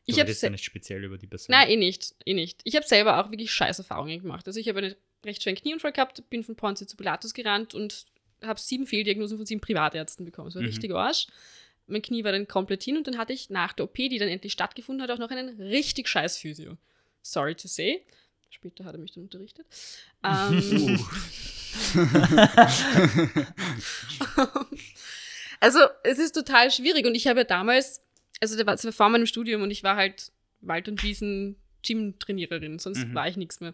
ich 0.06 0.16
du 0.16 0.22
habe 0.22 0.28
redest 0.30 0.44
ja 0.44 0.50
nicht 0.50 0.64
speziell 0.66 1.04
über 1.04 1.18
die 1.18 1.28
Person. 1.28 1.54
Nein, 1.54 1.70
eh 1.70 1.76
nicht, 1.76 2.14
eh 2.26 2.34
nicht. 2.34 2.62
Ich 2.64 2.76
habe 2.76 2.86
selber 2.86 3.20
auch 3.24 3.32
wirklich 3.32 3.52
scheiß 3.52 3.78
Erfahrungen 3.80 4.22
gemacht. 4.22 4.48
Also 4.48 4.60
ich 4.60 4.68
habe 4.70 4.80
einen 4.80 4.96
recht 5.26 5.44
schweren 5.44 5.56
Knieunfall 5.58 5.92
gehabt, 5.92 6.30
bin 6.30 6.44
von 6.44 6.56
Ponzi 6.56 6.86
zu 6.88 6.96
Pilatus 6.98 7.34
gerannt 7.34 7.74
und 7.74 8.06
habe 8.44 8.60
sieben 8.60 8.86
Fehldiagnosen 8.86 9.38
von 9.38 9.46
sieben 9.46 9.62
Privatärzten 9.62 10.26
bekommen. 10.26 10.48
Das 10.48 10.56
war 10.56 10.62
Mhm. 10.62 10.68
richtig 10.68 10.92
Arsch. 10.94 11.28
Mein 11.88 12.02
Knie 12.02 12.24
war 12.24 12.32
dann 12.34 12.48
komplett 12.48 12.84
hin 12.84 12.98
und 12.98 13.08
dann 13.08 13.18
hatte 13.18 13.34
ich 13.34 13.50
nach 13.50 13.74
der 13.74 13.86
OP, 13.86 13.96
die 13.96 14.18
dann 14.20 14.28
endlich 14.30 14.54
stattgefunden 14.54 15.02
hat, 15.02 15.12
auch 15.12 15.20
noch 15.20 15.30
einen 15.32 15.60
richtig 15.62 16.08
scheiß 16.08 16.38
Physio. 16.38 16.78
Sorry 17.22 17.56
to 17.56 17.68
say. 17.68 18.04
Später 18.50 18.86
hat 18.86 18.96
er 18.96 19.00
mich 19.00 19.12
dann 19.14 19.24
unterrichtet. 19.24 19.66
Ähm, 20.24 21.00
also 25.60 25.80
es 26.04 26.20
ist 26.20 26.34
total 26.34 26.72
schwierig 26.72 27.06
und 27.06 27.16
ich 27.16 27.28
habe 27.28 27.42
ja 27.42 27.46
damals, 27.46 28.02
also 28.42 28.56
das 28.56 28.66
war, 28.66 28.76
das 28.76 28.86
war 28.86 28.92
vor 28.92 29.10
meinem 29.10 29.26
Studium 29.26 29.62
und 29.62 29.72
ich 29.72 29.84
war 29.84 29.96
halt 29.96 30.32
Wald- 30.62 30.88
und 30.88 31.04
Wiesen-Gym-Trainiererin, 31.04 32.80
sonst 32.80 33.06
Mhm. 33.06 33.14
war 33.14 33.28
ich 33.28 33.38
nichts 33.38 33.60
mehr. 33.60 33.74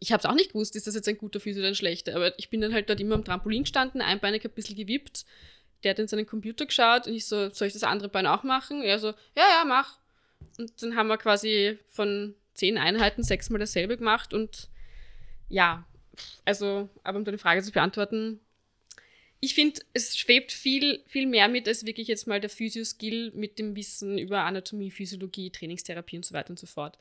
Ich 0.00 0.12
habe 0.12 0.20
es 0.20 0.26
auch 0.26 0.34
nicht 0.34 0.52
gewusst, 0.52 0.76
ist 0.76 0.86
das 0.86 0.94
jetzt 0.94 1.08
ein 1.08 1.18
guter 1.18 1.40
Physio 1.40 1.60
oder 1.60 1.68
ein 1.68 1.74
schlechter, 1.74 2.14
aber 2.16 2.38
ich 2.38 2.48
bin 2.50 2.60
dann 2.60 2.72
halt 2.72 2.88
dort 2.88 3.00
immer 3.00 3.14
am 3.16 3.24
Trampolin 3.24 3.62
gestanden, 3.64 4.00
einbeinig 4.00 4.44
ein 4.44 4.50
bisschen 4.50 4.76
gewippt. 4.76 5.24
Der 5.82 5.90
hat 5.90 5.98
in 5.98 6.08
seinen 6.08 6.26
Computer 6.26 6.66
geschaut 6.66 7.06
und 7.06 7.14
ich 7.14 7.26
so, 7.26 7.50
soll 7.50 7.68
ich 7.68 7.74
das 7.74 7.82
andere 7.82 8.08
Bein 8.08 8.26
auch 8.26 8.42
machen? 8.42 8.82
Er 8.82 8.98
so, 8.98 9.08
ja, 9.08 9.44
ja, 9.48 9.64
mach. 9.66 9.98
Und 10.58 10.82
dann 10.82 10.96
haben 10.96 11.08
wir 11.08 11.16
quasi 11.16 11.78
von 11.88 12.34
zehn 12.54 12.78
Einheiten 12.78 13.22
sechsmal 13.22 13.60
dasselbe 13.60 13.96
gemacht 13.96 14.34
und 14.34 14.68
ja, 15.48 15.86
also, 16.44 16.88
aber 17.02 17.18
um 17.18 17.24
deine 17.24 17.38
Frage 17.38 17.62
zu 17.62 17.72
beantworten, 17.72 18.40
ich 19.40 19.54
finde, 19.54 19.80
es 19.94 20.18
schwebt 20.18 20.52
viel, 20.52 21.02
viel 21.06 21.26
mehr 21.26 21.48
mit 21.48 21.66
als 21.66 21.86
wirklich 21.86 22.08
jetzt 22.08 22.26
mal 22.26 22.40
der 22.40 22.50
Physio-Skill 22.50 23.32
mit 23.34 23.58
dem 23.58 23.74
Wissen 23.74 24.18
über 24.18 24.44
Anatomie, 24.44 24.90
Physiologie, 24.90 25.50
Trainingstherapie 25.50 26.16
und 26.16 26.26
so 26.26 26.34
weiter 26.34 26.50
und 26.50 26.58
so 26.58 26.66
fort. 26.66 26.98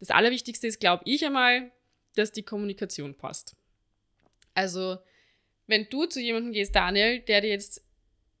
Das 0.00 0.10
Allerwichtigste 0.10 0.66
ist, 0.66 0.80
glaube 0.80 1.04
ich 1.06 1.24
einmal, 1.24 1.70
dass 2.16 2.32
die 2.32 2.42
Kommunikation 2.42 3.14
passt. 3.14 3.54
Also, 4.52 4.98
wenn 5.68 5.88
du 5.88 6.06
zu 6.06 6.20
jemandem 6.20 6.52
gehst, 6.52 6.74
Daniel, 6.74 7.20
der 7.20 7.40
dir 7.40 7.50
jetzt, 7.50 7.84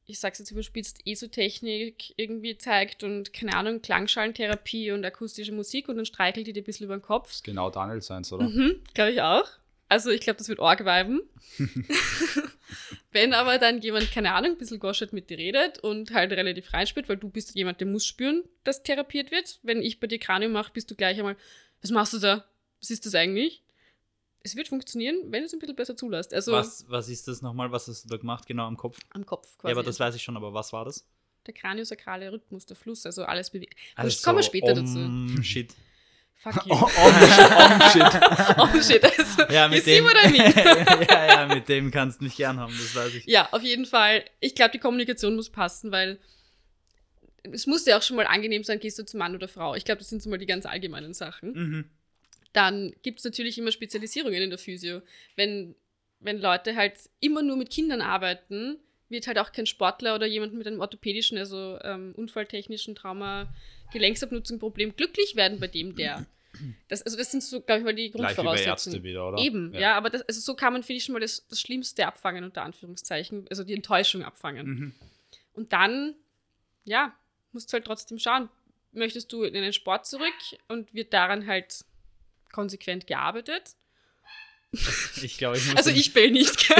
ich 0.06 0.20
sag's 0.20 0.38
jetzt 0.38 0.50
überspitzt, 0.50 1.00
ESO-Technik 1.04 2.14
irgendwie 2.16 2.56
zeigt 2.56 3.02
und 3.02 3.32
keine 3.32 3.54
Ahnung, 3.56 3.82
Klangschalentherapie 3.82 4.92
und 4.92 5.04
akustische 5.04 5.52
Musik 5.52 5.88
und 5.88 5.96
dann 5.96 6.06
streichelt 6.06 6.46
die 6.46 6.52
dir 6.52 6.62
ein 6.62 6.64
bisschen 6.64 6.84
über 6.84 6.96
den 6.96 7.02
Kopf, 7.02 7.28
Das 7.28 7.36
ist 7.36 7.44
genau 7.44 7.70
Daniel 7.70 8.00
seins, 8.00 8.32
oder? 8.32 8.48
Mhm, 8.48 8.80
glaube 8.94 9.12
ich 9.12 9.20
auch. 9.20 9.48
Also 9.88 10.10
ich 10.10 10.20
glaube, 10.20 10.38
das 10.38 10.48
wird 10.48 10.60
arg 10.60 10.84
viben. 10.84 11.22
Wenn 13.12 13.32
aber 13.32 13.58
dann 13.58 13.80
jemand, 13.80 14.10
keine 14.12 14.34
Ahnung, 14.34 14.52
ein 14.52 14.58
bisschen 14.58 14.78
goschert 14.78 15.12
mit 15.12 15.30
dir 15.30 15.38
redet 15.38 15.78
und 15.78 16.12
halt 16.12 16.32
relativ 16.32 16.72
reinspürt, 16.72 17.08
weil 17.08 17.16
du 17.16 17.28
bist 17.28 17.54
jemand, 17.54 17.80
der 17.80 17.86
muss 17.86 18.04
spüren, 18.04 18.44
dass 18.64 18.82
therapiert 18.82 19.30
wird. 19.30 19.58
Wenn 19.62 19.82
ich 19.82 20.00
bei 20.00 20.06
dir 20.06 20.18
Kranium 20.18 20.52
mache, 20.52 20.72
bist 20.72 20.90
du 20.90 20.94
gleich 20.94 21.18
einmal, 21.18 21.36
was 21.82 21.90
machst 21.90 22.12
du 22.12 22.18
da? 22.18 22.44
Was 22.80 22.90
ist 22.90 23.06
das 23.06 23.14
eigentlich? 23.14 23.62
Es 24.46 24.54
wird 24.54 24.68
funktionieren, 24.68 25.16
wenn 25.32 25.40
du 25.40 25.46
es 25.46 25.52
ein 25.52 25.58
bisschen 25.58 25.74
besser 25.74 25.96
zulässt. 25.96 26.32
Also 26.32 26.52
Was, 26.52 26.84
was 26.88 27.08
ist 27.08 27.26
das 27.26 27.42
nochmal? 27.42 27.72
Was 27.72 27.88
hast 27.88 28.04
du 28.04 28.08
da 28.08 28.16
gemacht? 28.16 28.46
Genau 28.46 28.66
am 28.66 28.76
Kopf? 28.76 28.98
am 29.10 29.26
Kopf 29.26 29.48
Ja, 29.54 29.58
quasi. 29.58 29.72
aber 29.72 29.82
das 29.82 29.98
weiß 29.98 30.14
ich 30.14 30.22
schon, 30.22 30.36
aber 30.36 30.54
was 30.54 30.72
war 30.72 30.84
das? 30.84 31.04
der 31.46 31.54
kraniosakrale 31.54 32.32
Rhythmus, 32.32 32.66
der 32.66 32.76
Fluss, 32.76 33.06
also 33.06 33.24
alles 33.24 33.50
bewegt. 33.50 33.76
Also, 33.94 34.20
kommen 34.24 34.38
wir 34.38 34.42
später 34.42 34.74
dazu. 34.74 34.98
um, 34.98 35.42
Shit. 35.44 35.74
Fuck 36.34 36.64
Oh, 36.66 36.68
you. 36.68 36.74
oh, 36.74 37.88
shit. 37.92 38.58
Oh 38.58 38.82
shit, 38.82 39.04
also, 39.04 39.52
Ja, 39.52 39.68
mit 39.68 39.86
dem, 39.86 40.04
ja, 41.08 41.26
ja, 41.26 41.46
mit 41.46 41.68
dem 41.68 41.90
kannst 41.92 42.20
du 42.20 42.24
mich 42.24 42.34
gern 42.36 42.58
haben, 42.58 42.72
das 42.76 42.94
weiß 42.96 43.14
ich. 43.14 43.26
Ja, 43.26 43.48
auf 43.52 43.62
jeden 43.62 43.86
Fall. 43.86 44.24
Ich 44.40 44.54
glaube, 44.56 44.72
die 44.72 44.78
Kommunikation 44.80 45.36
muss 45.36 45.48
passen, 45.50 45.92
weil 45.92 46.18
es 47.44 47.66
muss 47.68 47.86
ja 47.86 47.96
auch 47.96 48.02
schon 48.02 48.16
mal 48.16 48.26
angenehm 48.26 48.64
sein, 48.64 48.80
gehst 48.80 48.98
du 48.98 49.04
zum 49.04 49.18
Mann 49.18 49.34
oder 49.36 49.46
Frau. 49.46 49.76
Ich 49.76 49.84
glaube, 49.84 49.98
das 50.00 50.08
sind 50.08 50.22
so 50.22 50.28
mal 50.30 50.38
die 50.38 50.46
ganz 50.46 50.66
allgemeinen 50.66 51.14
Sachen. 51.14 51.52
Mhm. 51.52 51.84
Dann 52.56 52.94
gibt 53.02 53.18
es 53.18 53.24
natürlich 53.26 53.58
immer 53.58 53.70
Spezialisierungen 53.70 54.40
in 54.40 54.48
der 54.48 54.58
Physio. 54.58 55.02
Wenn, 55.34 55.74
wenn 56.20 56.40
Leute 56.40 56.74
halt 56.74 56.94
immer 57.20 57.42
nur 57.42 57.58
mit 57.58 57.68
Kindern 57.68 58.00
arbeiten, 58.00 58.78
wird 59.10 59.26
halt 59.26 59.38
auch 59.38 59.52
kein 59.52 59.66
Sportler 59.66 60.14
oder 60.14 60.24
jemand 60.24 60.54
mit 60.54 60.66
einem 60.66 60.80
orthopädischen, 60.80 61.36
also 61.36 61.78
ähm, 61.82 62.14
unfalltechnischen 62.16 62.94
Trauma, 62.94 63.54
Gelenksabnutzung-Problem 63.92 64.96
glücklich 64.96 65.36
werden 65.36 65.60
bei 65.60 65.68
dem, 65.68 65.96
der. 65.96 66.24
Das, 66.88 67.02
also 67.02 67.18
das 67.18 67.30
sind 67.30 67.42
so, 67.42 67.60
glaube 67.60 67.80
ich, 67.80 67.84
mal 67.84 67.94
die 67.94 68.10
Gleich 68.10 68.34
Grundvoraussetzungen. 68.34 68.96
Ärzte 68.96 69.02
wieder, 69.02 69.28
oder? 69.28 69.36
Eben, 69.36 69.74
ja, 69.74 69.94
aber 69.94 70.08
das, 70.08 70.22
also 70.22 70.40
so 70.40 70.54
kann 70.54 70.72
man, 70.72 70.82
finde 70.82 70.96
ich, 70.96 71.04
schon 71.04 71.12
mal 71.12 71.20
das, 71.20 71.46
das 71.48 71.60
Schlimmste 71.60 72.06
abfangen, 72.06 72.44
unter 72.44 72.62
Anführungszeichen, 72.62 73.44
also 73.50 73.62
die 73.62 73.74
Enttäuschung 73.74 74.22
abfangen. 74.22 74.66
Mhm. 74.66 74.94
Und 75.52 75.74
dann, 75.74 76.14
ja, 76.84 77.14
musst 77.52 77.70
du 77.70 77.74
halt 77.74 77.84
trotzdem 77.84 78.18
schauen, 78.18 78.48
möchtest 78.92 79.30
du 79.34 79.42
in 79.42 79.52
den 79.52 79.74
Sport 79.74 80.06
zurück 80.06 80.32
und 80.68 80.94
wird 80.94 81.12
daran 81.12 81.46
halt 81.46 81.84
konsequent 82.56 83.06
gearbeitet? 83.06 83.76
Ich 85.22 85.38
glaube, 85.38 85.58
ich 85.58 85.66
muss. 85.66 85.76
Also 85.76 85.90
ich 85.90 86.12
will 86.14 86.30
nicht. 86.32 86.68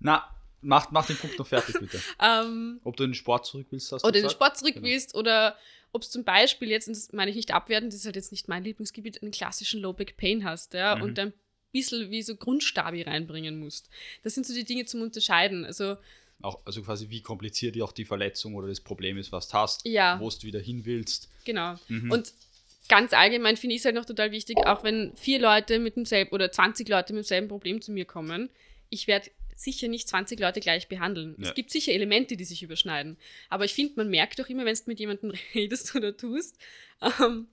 Na, 0.00 0.28
mach, 0.62 0.90
mach 0.90 1.06
den 1.06 1.16
Punkt 1.16 1.38
noch 1.38 1.46
fertig, 1.46 1.78
bitte. 1.78 2.00
ähm, 2.20 2.80
Ob 2.84 2.96
du 2.96 3.04
in 3.04 3.10
den 3.10 3.14
Sport 3.14 3.46
zurück 3.46 3.66
willst, 3.70 3.90
hast 3.92 4.02
du 4.02 4.08
oder 4.08 4.16
in 4.18 4.24
den? 4.24 4.30
Sport 4.30 4.58
zurück 4.58 4.74
Genau. 4.74 4.86
willst 4.86 5.14
oder 5.14 5.56
ob 5.92 6.02
es 6.02 6.10
zum 6.10 6.24
Beispiel 6.24 6.68
jetzt, 6.70 6.88
und 6.88 6.96
das 6.96 7.12
meine 7.12 7.30
ich 7.30 7.36
nicht 7.36 7.52
abwerten, 7.52 7.88
das 7.88 7.96
ist 8.00 8.04
halt 8.06 8.16
jetzt 8.16 8.32
nicht 8.32 8.48
mein 8.48 8.64
Lieblingsgebiet, 8.64 9.22
einen 9.22 9.30
klassischen 9.30 9.80
Low-Back-Pain 9.80 10.44
hast, 10.44 10.74
ja, 10.74 10.96
Mhm. 10.96 11.02
und 11.02 11.18
ein 11.18 11.32
bisschen 11.72 12.10
wie 12.10 12.22
so 12.22 12.36
Grundstabi 12.36 13.02
reinbringen 13.02 13.58
musst. 13.58 13.88
Das 14.22 14.34
sind 14.34 14.46
so 14.46 14.52
die 14.54 14.64
Dinge 14.64 14.84
zum 14.86 15.02
Unterscheiden. 15.02 15.64
Also, 15.64 15.96
Auch, 16.42 16.60
also 16.66 16.82
quasi 16.82 17.08
wie 17.10 17.22
kompliziert 17.22 17.80
auch 17.80 17.92
die 17.92 18.04
Verletzung 18.04 18.54
oder 18.56 18.66
das 18.68 18.80
Problem 18.80 19.16
ist, 19.18 19.30
was 19.32 19.48
du 19.48 19.54
hast, 19.54 19.86
Ja. 19.86 20.18
wo 20.20 20.28
du 20.28 20.42
wieder 20.42 20.60
hin 20.60 20.84
willst. 20.84 21.28
genau. 21.44 21.76
Mhm. 21.88 22.10
Und 22.10 22.32
ganz 22.88 23.12
allgemein 23.12 23.56
finde 23.56 23.74
ich 23.74 23.80
es 23.80 23.84
halt 23.84 23.94
noch 23.94 24.04
total 24.04 24.30
wichtig, 24.32 24.58
auch 24.58 24.82
wenn 24.84 25.14
vier 25.16 25.38
Leute 25.38 25.78
mit 25.78 25.96
demselben 25.96 26.32
oder 26.32 26.50
20 26.52 26.88
Leute 26.88 27.12
mit 27.12 27.20
demselben 27.24 27.48
Problem 27.48 27.80
zu 27.80 27.92
mir 27.92 28.04
kommen, 28.04 28.50
ich 28.90 29.06
werde 29.06 29.30
sicher 29.56 29.88
nicht 29.88 30.08
20 30.08 30.38
Leute 30.40 30.60
gleich 30.60 30.88
behandeln. 30.88 31.36
Ja. 31.38 31.48
Es 31.48 31.54
gibt 31.54 31.70
sicher 31.70 31.92
Elemente, 31.92 32.36
die 32.36 32.44
sich 32.44 32.62
überschneiden. 32.62 33.16
Aber 33.48 33.64
ich 33.64 33.72
finde, 33.74 33.94
man 33.96 34.10
merkt 34.10 34.38
doch 34.38 34.48
immer, 34.48 34.64
wenn 34.64 34.74
du 34.74 34.82
mit 34.86 34.98
jemandem 35.00 35.32
redest 35.54 35.94
oder 35.94 36.16
tust, 36.16 36.58
ähm, 37.20 37.46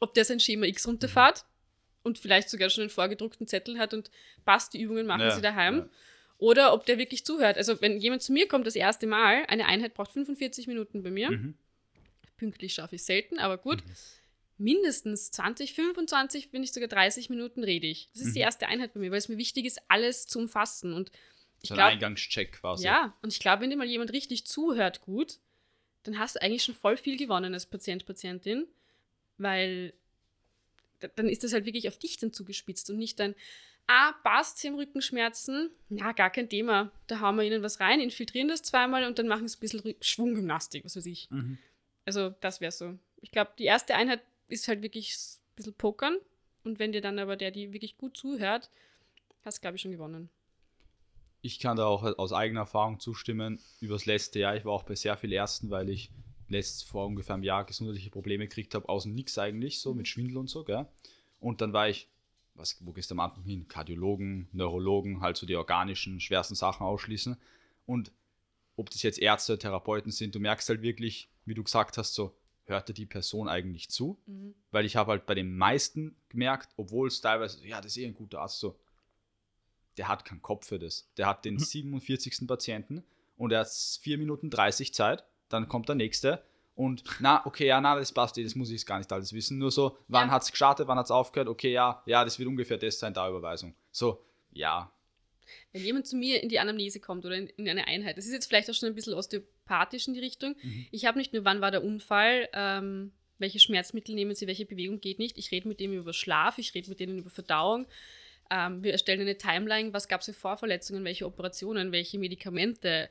ob 0.00 0.14
der 0.14 0.24
sein 0.24 0.40
Schema 0.40 0.66
X 0.66 0.86
runterfährt 0.88 1.44
und 2.02 2.18
vielleicht 2.18 2.48
sogar 2.50 2.70
schon 2.70 2.82
einen 2.82 2.90
vorgedruckten 2.90 3.46
Zettel 3.46 3.78
hat 3.78 3.94
und 3.94 4.10
passt, 4.44 4.74
die 4.74 4.80
Übungen 4.80 5.06
machen 5.06 5.20
Ja, 5.22 5.30
sie 5.30 5.40
daheim. 5.42 5.76
ja. 5.78 5.88
Oder 6.38 6.74
ob 6.74 6.84
der 6.84 6.98
wirklich 6.98 7.24
zuhört. 7.24 7.56
Also 7.56 7.80
wenn 7.80 7.98
jemand 8.00 8.22
zu 8.22 8.32
mir 8.32 8.48
kommt 8.48 8.66
das 8.66 8.74
erste 8.74 9.06
Mal, 9.06 9.44
eine 9.46 9.66
Einheit 9.66 9.94
braucht 9.94 10.10
45 10.12 10.66
Minuten 10.66 11.02
bei 11.02 11.10
mir. 11.10 11.30
Mhm. 11.30 11.54
Pünktlich 12.36 12.74
schaffe 12.74 12.96
ich 12.96 13.04
selten, 13.04 13.38
aber 13.38 13.56
gut. 13.56 13.82
Mindestens 14.56 15.30
20, 15.32 15.74
25, 15.74 16.52
wenn 16.52 16.60
nicht 16.60 16.74
sogar 16.74 16.88
30 16.88 17.28
Minuten 17.30 17.64
rede 17.64 17.86
ich. 17.86 18.08
Das 18.12 18.22
ist 18.22 18.34
die 18.34 18.38
Mhm. 18.40 18.44
erste 18.44 18.66
Einheit 18.68 18.94
bei 18.94 19.00
mir, 19.00 19.10
weil 19.10 19.18
es 19.18 19.28
mir 19.28 19.36
wichtig 19.38 19.64
ist, 19.66 19.80
alles 19.88 20.26
zu 20.26 20.38
umfassen. 20.38 20.92
Und 20.92 21.10
ich 21.62 21.68
So 21.70 21.74
ein 21.74 21.78
glaube, 21.78 21.92
Eingangscheck 21.92 22.52
quasi. 22.52 22.84
ja, 22.84 23.16
und 23.22 23.32
ich 23.32 23.40
glaube, 23.40 23.62
wenn 23.62 23.70
dir 23.70 23.76
mal 23.76 23.86
jemand 23.86 24.12
richtig 24.12 24.46
zuhört 24.46 25.00
gut, 25.00 25.38
dann 26.04 26.18
hast 26.18 26.36
du 26.36 26.42
eigentlich 26.42 26.62
schon 26.62 26.74
voll 26.74 26.96
viel 26.96 27.16
gewonnen 27.16 27.52
als 27.54 27.66
Patient, 27.66 28.04
Patientin, 28.06 28.66
weil 29.38 29.92
da- 31.00 31.08
dann 31.08 31.28
ist 31.28 31.42
das 31.44 31.52
halt 31.52 31.64
wirklich 31.66 31.88
auf 31.88 31.98
dich 31.98 32.16
dann 32.18 32.32
zugespitzt 32.32 32.90
und 32.90 32.98
nicht 32.98 33.18
dann, 33.18 33.34
ah, 33.86 34.12
passt, 34.22 34.58
sie 34.58 34.68
haben 34.68 34.76
Rückenschmerzen, 34.76 35.70
na, 35.88 36.12
gar 36.12 36.30
kein 36.30 36.48
Thema, 36.48 36.92
da 37.06 37.20
hauen 37.20 37.36
wir 37.36 37.42
ihnen 37.44 37.62
was 37.62 37.80
rein, 37.80 38.00
infiltrieren 38.00 38.48
das 38.48 38.62
zweimal 38.62 39.04
und 39.04 39.18
dann 39.18 39.28
machen 39.28 39.48
sie 39.48 39.56
ein 39.56 39.60
bisschen 39.60 39.94
Schwunggymnastik, 40.00 40.84
was 40.84 40.96
weiß 40.96 41.06
ich. 41.06 41.28
Mhm. 41.30 41.58
Also 42.04 42.30
das 42.40 42.60
wäre 42.60 42.72
so. 42.72 42.98
Ich 43.20 43.30
glaube, 43.30 43.52
die 43.58 43.64
erste 43.64 43.94
Einheit 43.94 44.20
ist 44.54 44.68
halt 44.68 44.82
wirklich 44.82 45.12
ein 45.12 45.56
bisschen 45.56 45.74
pokern 45.74 46.16
und 46.62 46.78
wenn 46.78 46.92
dir 46.92 47.00
dann 47.00 47.18
aber 47.18 47.36
der, 47.36 47.50
die 47.50 47.72
wirklich 47.72 47.98
gut 47.98 48.16
zuhört, 48.16 48.70
hast 49.44 49.60
glaube 49.60 49.76
ich 49.76 49.82
schon 49.82 49.92
gewonnen. 49.92 50.30
Ich 51.42 51.58
kann 51.58 51.76
da 51.76 51.84
auch 51.84 52.02
aus 52.16 52.32
eigener 52.32 52.60
Erfahrung 52.60 53.00
zustimmen. 53.00 53.60
Übers 53.80 54.06
letzte 54.06 54.38
Jahr, 54.38 54.56
ich 54.56 54.64
war 54.64 54.72
auch 54.72 54.84
bei 54.84 54.94
sehr 54.94 55.16
vielen 55.18 55.34
Ärzten, 55.34 55.68
weil 55.68 55.90
ich 55.90 56.10
letzt 56.48 56.84
vor 56.84 57.06
ungefähr 57.06 57.34
einem 57.34 57.42
Jahr 57.42 57.64
gesundheitliche 57.64 58.10
Probleme 58.10 58.48
gekriegt 58.48 58.74
habe, 58.74 58.88
aus 58.88 59.02
dem 59.02 59.14
Nix 59.14 59.36
eigentlich, 59.36 59.80
so 59.80 59.92
mit 59.92 60.08
Schwindel 60.08 60.38
und 60.38 60.48
so, 60.48 60.64
gell? 60.64 60.86
Und 61.40 61.60
dann 61.60 61.74
war 61.74 61.88
ich, 61.88 62.08
was, 62.54 62.78
wo 62.80 62.92
gehst 62.92 63.10
du 63.10 63.14
am 63.14 63.20
Anfang 63.20 63.44
hin? 63.44 63.68
Kardiologen, 63.68 64.48
Neurologen, 64.52 65.20
halt 65.20 65.36
so 65.36 65.44
die 65.44 65.56
organischen, 65.56 66.20
schwersten 66.20 66.54
Sachen 66.54 66.86
ausschließen. 66.86 67.36
Und 67.84 68.12
ob 68.76 68.88
das 68.88 69.02
jetzt 69.02 69.18
Ärzte, 69.18 69.58
Therapeuten 69.58 70.12
sind, 70.12 70.34
du 70.34 70.40
merkst 70.40 70.68
halt 70.68 70.80
wirklich, 70.80 71.28
wie 71.44 71.54
du 71.54 71.62
gesagt 71.62 71.98
hast, 71.98 72.14
so, 72.14 72.34
hörte 72.66 72.94
die 72.94 73.06
Person 73.06 73.48
eigentlich 73.48 73.90
zu? 73.90 74.18
Weil 74.70 74.84
ich 74.86 74.96
habe 74.96 75.10
halt 75.12 75.26
bei 75.26 75.34
den 75.34 75.56
meisten 75.56 76.16
gemerkt, 76.28 76.70
obwohl 76.76 77.08
es 77.08 77.20
teilweise, 77.20 77.66
ja, 77.66 77.80
das 77.80 77.92
ist 77.92 77.98
eh 77.98 78.06
ein 78.06 78.14
guter 78.14 78.40
Arzt, 78.40 78.58
so, 78.60 78.78
der 79.96 80.08
hat 80.08 80.24
keinen 80.24 80.42
Kopf 80.42 80.66
für 80.66 80.78
das. 80.78 81.08
Der 81.16 81.26
hat 81.26 81.44
den 81.44 81.58
47. 81.58 82.46
Patienten 82.48 83.04
und 83.36 83.52
er 83.52 83.60
hat 83.60 83.68
4 83.68 84.18
Minuten 84.18 84.50
30 84.50 84.92
Zeit, 84.94 85.24
dann 85.48 85.68
kommt 85.68 85.88
der 85.88 85.94
nächste 85.96 86.42
und 86.74 87.04
na, 87.20 87.46
okay, 87.46 87.66
ja, 87.66 87.80
na, 87.80 87.94
das 87.94 88.12
passt 88.12 88.36
eh, 88.38 88.42
das 88.42 88.56
muss 88.56 88.68
ich 88.68 88.74
jetzt 88.74 88.86
gar 88.86 88.98
nicht 88.98 89.12
alles 89.12 89.32
wissen. 89.32 89.58
Nur 89.58 89.70
so, 89.70 89.96
wann 90.08 90.28
Ja. 90.28 90.34
hat 90.34 90.42
es 90.42 90.50
gestartet, 90.50 90.88
wann 90.88 90.98
hat 90.98 91.04
es 91.06 91.10
aufgehört, 91.12 91.48
okay, 91.48 91.70
ja, 91.72 92.02
ja, 92.06 92.24
das 92.24 92.38
wird 92.38 92.48
ungefähr 92.48 92.78
das 92.78 92.98
sein, 92.98 93.14
da 93.14 93.28
Überweisung. 93.28 93.74
So, 93.92 94.24
ja, 94.50 94.90
Wenn 95.72 95.84
jemand 95.84 96.06
zu 96.06 96.16
mir 96.16 96.42
in 96.42 96.48
die 96.48 96.58
Anamnese 96.58 97.00
kommt 97.00 97.24
oder 97.24 97.36
in, 97.36 97.48
in 97.48 97.68
eine 97.68 97.86
Einheit, 97.86 98.18
das 98.18 98.26
ist 98.26 98.32
jetzt 98.32 98.46
vielleicht 98.46 98.70
auch 98.70 98.74
schon 98.74 98.88
ein 98.88 98.94
bisschen 98.94 99.14
osteopathisch 99.14 100.08
in 100.08 100.14
die 100.14 100.20
Richtung. 100.20 100.56
Ich 100.90 101.06
habe 101.06 101.18
nicht 101.18 101.32
nur, 101.32 101.44
wann 101.44 101.60
war 101.60 101.70
der 101.70 101.84
Unfall, 101.84 102.48
ähm, 102.52 103.12
welche 103.38 103.58
Schmerzmittel 103.58 104.14
nehmen 104.14 104.34
sie, 104.34 104.46
welche 104.46 104.66
Bewegung 104.66 105.00
geht 105.00 105.18
nicht. 105.18 105.38
Ich 105.38 105.50
rede 105.50 105.68
mit 105.68 105.80
dem 105.80 105.92
über 105.92 106.12
Schlaf, 106.12 106.58
ich 106.58 106.74
rede 106.74 106.88
mit 106.88 107.00
denen 107.00 107.18
über 107.18 107.30
Verdauung. 107.30 107.86
Ähm, 108.50 108.82
wir 108.82 108.92
erstellen 108.92 109.20
eine 109.20 109.38
Timeline, 109.38 109.92
was 109.92 110.08
gab 110.08 110.20
es 110.20 110.26
für 110.26 110.34
Vorverletzungen, 110.34 111.04
welche 111.04 111.26
Operationen, 111.26 111.92
welche 111.92 112.18
Medikamente. 112.18 113.08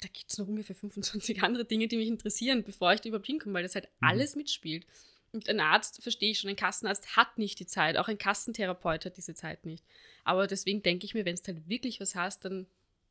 Da 0.00 0.08
gibt 0.12 0.30
es 0.30 0.38
noch 0.38 0.48
ungefähr 0.48 0.76
25 0.76 1.42
andere 1.42 1.64
Dinge, 1.64 1.88
die 1.88 1.96
mich 1.96 2.08
interessieren, 2.08 2.62
bevor 2.64 2.92
ich 2.92 3.00
da 3.00 3.08
überhaupt 3.08 3.26
hinkomme, 3.26 3.54
weil 3.54 3.62
das 3.62 3.74
halt 3.74 3.88
alles 4.00 4.36
mitspielt. 4.36 4.86
Und 5.36 5.48
ein 5.48 5.60
Arzt, 5.60 6.02
verstehe 6.02 6.30
ich 6.30 6.40
schon, 6.40 6.50
ein 6.50 6.56
Kassenarzt 6.56 7.16
hat 7.16 7.38
nicht 7.38 7.60
die 7.60 7.66
Zeit, 7.66 7.96
auch 7.96 8.08
ein 8.08 8.18
Kassentherapeut 8.18 9.04
hat 9.04 9.16
diese 9.16 9.34
Zeit 9.34 9.64
nicht. 9.64 9.84
Aber 10.24 10.46
deswegen 10.46 10.82
denke 10.82 11.04
ich 11.04 11.14
mir, 11.14 11.24
wenn 11.24 11.36
du 11.36 11.42
halt 11.46 11.68
wirklich 11.68 12.00
was 12.00 12.14
hast, 12.14 12.44
dann 12.44 12.66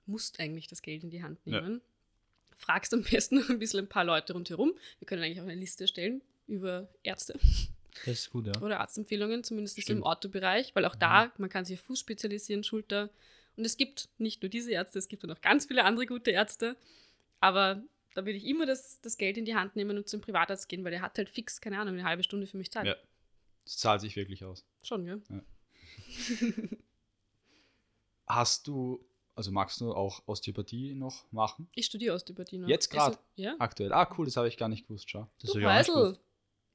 musst 0.06 0.40
eigentlich 0.40 0.68
das 0.68 0.82
Geld 0.82 1.04
in 1.04 1.10
die 1.10 1.24
Hand 1.24 1.40
Ja. 1.46 1.62
nehmen. 1.62 1.82
Fragst 2.58 2.94
am 2.94 3.04
besten 3.04 3.36
noch 3.40 3.50
ein 3.50 3.60
bisschen 3.60 3.80
ein 3.82 3.90
paar 3.90 4.04
Leute 4.06 4.34
rundherum. 4.34 4.74
Wir 5.00 5.06
können 5.06 5.24
eigentlich 5.24 5.40
auch 5.40 5.46
eine 5.46 5.56
Liste 5.56 5.84
erstellen 5.86 6.22
über 6.48 6.88
Ärzte 7.04 7.40
das 8.06 8.20
ist 8.20 8.30
gut, 8.32 8.48
ja. 8.48 8.62
oder 8.62 8.80
Arztempfehlungen, 8.80 9.44
zumindest 9.44 9.82
Stimmt. 9.82 10.00
im 10.00 10.04
Orthobereich, 10.04 10.76
weil 10.76 10.86
auch 10.86 10.96
da, 10.96 11.32
man 11.38 11.50
kann 11.50 11.66
sich 11.66 11.80
auf 11.80 11.86
Fuß 11.86 12.00
spezialisieren, 12.00 12.64
Schulter. 12.64 13.10
Und 13.56 13.66
es 13.66 13.78
gibt 13.78 14.10
nicht 14.18 14.42
nur 14.42 14.50
diese 14.50 14.72
Ärzte, 14.72 15.00
es 15.00 15.08
gibt 15.08 15.24
auch 15.24 15.30
noch 15.30 15.42
ganz 15.42 15.66
viele 15.66 15.84
andere 15.84 16.06
gute 16.06 16.32
Ärzte. 16.32 16.76
Aber 17.40 17.82
da 18.15 18.25
würde 18.25 18.38
ich 18.38 18.45
immer 18.45 18.65
das, 18.65 18.99
das 19.01 19.17
Geld 19.17 19.38
in 19.38 19.45
die 19.45 19.56
Hand 19.56 19.75
nehmen 19.75 19.97
und 19.97 20.08
zum 20.08 20.21
Privatarzt 20.21 20.67
gehen, 20.69 20.84
weil 20.84 20.91
der 20.91 21.01
hat 21.01 21.17
halt 21.17 21.30
fix, 21.30 21.62
keine 21.62 21.80
Ahnung, 21.80 21.95
eine 21.95 22.06
halbe 22.06 22.23
Stunde 22.23 22.47
für 22.47 22.58
mich 22.58 22.71
Zeit. 22.71 22.86
Ja. 22.86 22.95
Das 23.65 23.78
zahlt 23.78 24.01
sich 24.01 24.15
wirklich 24.15 24.43
aus. 24.45 24.65
Schon, 24.84 25.06
ja. 25.06 25.19
Hast 28.25 28.67
du, 28.67 29.06
also 29.36 29.51
magst 29.51 29.82
du 29.82 29.93
auch 29.93 30.23
Osteopathie 30.28 30.95
noch 30.95 31.30
machen? 31.32 31.67
Ich 31.75 31.88
studiere 31.88 32.15
Osteopathie 32.15 32.58
noch. 32.58 32.69
Jetzt 32.69 32.89
grad? 32.89 33.10
Also, 33.10 33.19
ja. 33.36 33.56
Aktuell. 33.60 33.91
Ah, 33.91 34.10
cool, 34.17 34.25
das 34.25 34.38
habe 34.38 34.47
ich 34.47 34.56
gar 34.56 34.69
nicht 34.69 34.88
gewusst, 34.88 35.10
schau. 35.10 35.30
Das 35.39 35.51
Du 35.51 35.62
Weisel. 35.62 36.17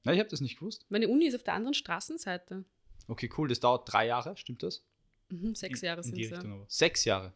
Nein, 0.04 0.14
ich 0.14 0.20
habe 0.20 0.30
das 0.30 0.40
nicht 0.42 0.58
gewusst. 0.58 0.84
Meine 0.90 1.08
Uni 1.08 1.26
ist 1.26 1.34
auf 1.34 1.42
der 1.42 1.54
anderen 1.54 1.74
Straßenseite. 1.74 2.64
Okay, 3.08 3.30
cool, 3.38 3.48
das 3.48 3.60
dauert 3.60 3.90
drei 3.90 4.06
Jahre, 4.06 4.36
stimmt 4.36 4.62
das? 4.62 4.84
Mhm, 5.30 5.54
sechs 5.54 5.80
Jahre 5.80 6.02
sind 6.02 6.18
es 6.18 6.30
ja. 6.30 6.42
Sechs 6.68 7.04
Jahre. 7.04 7.32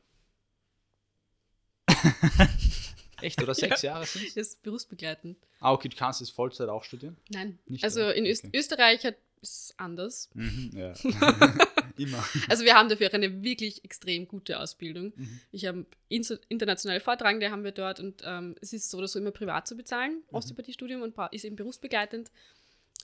Echt, 3.25 3.43
oder 3.43 3.55
sechs 3.55 3.83
Jahre 3.83 4.07
sind? 4.07 4.25
Das 4.37 4.49
ist 4.49 4.63
berufsbegleitend. 4.63 5.39
Ah, 5.61 5.73
okay, 5.73 5.89
du 5.89 5.97
kannst 5.97 6.21
es 6.21 6.31
Vollzeit 6.31 6.69
auch 6.69 6.85
studieren? 6.85 7.17
Nein. 7.31 7.59
Nicht, 7.67 7.85
also 7.85 8.09
in 8.11 8.27
Öst 8.27 8.45
Okay. 8.45 8.59
Österreich 8.59 9.05
hat 9.05 9.17
es 9.43 9.75
anders. 9.77 10.31
Mhm, 10.35 10.71
ja. 10.75 10.93
Immer. 11.97 12.25
Also 12.49 12.65
wir 12.65 12.75
haben 12.75 12.89
dafür 12.89 13.09
auch 13.09 13.13
eine 13.13 13.43
wirklich 13.43 13.85
extrem 13.85 14.27
gute 14.27 14.59
Ausbildung. 14.59 15.13
Mhm. 15.15 15.41
Ich 15.53 15.67
habe 15.67 15.87
internationale 16.09 17.01
Vortragende 17.01 17.51
haben 17.51 17.65
wir 17.65 17.73
dort 17.73 18.01
und 18.01 18.23
ähm, 18.25 18.57
es 18.61 18.73
ist 18.73 18.91
so 18.91 18.99
oder 18.99 19.09
so 19.09 19.19
immer 19.19 19.31
privat 19.31 19.69
zu 19.69 19.77
bezahlen. 19.77 20.23
Mhm. 20.31 20.37
Osteopathiestudium 20.37 21.03
und 21.03 21.15
ist 21.33 21.45
eben 21.45 21.57
berufsbegleitend. 21.57 22.31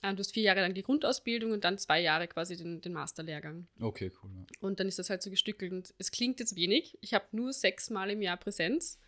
Ähm, 0.03 0.15
du 0.15 0.21
hast 0.21 0.33
vier 0.33 0.43
Jahre 0.43 0.61
lang 0.61 0.73
die 0.73 0.81
Grundausbildung 0.81 1.51
und 1.51 1.63
dann 1.63 1.77
zwei 1.77 2.01
Jahre 2.01 2.27
quasi 2.27 2.57
den, 2.57 2.81
den 2.81 2.93
Masterlehrgang. 2.93 3.67
Okay, 3.79 4.11
cool. 4.21 4.31
Ja. 4.35 4.45
Und 4.59 4.79
dann 4.79 4.87
ist 4.87 4.99
das 4.99 5.09
halt 5.09 5.21
so 5.21 5.29
gestückelt. 5.29 5.71
Und 5.71 5.93
es 5.97 6.11
klingt 6.11 6.39
jetzt 6.39 6.55
wenig. 6.55 6.97
Ich 7.01 7.13
habe 7.13 7.25
nur 7.31 7.53
sechs 7.53 7.89
Mal 7.89 8.09
im 8.09 8.21
Jahr 8.21 8.37
Präsenz, 8.37 8.99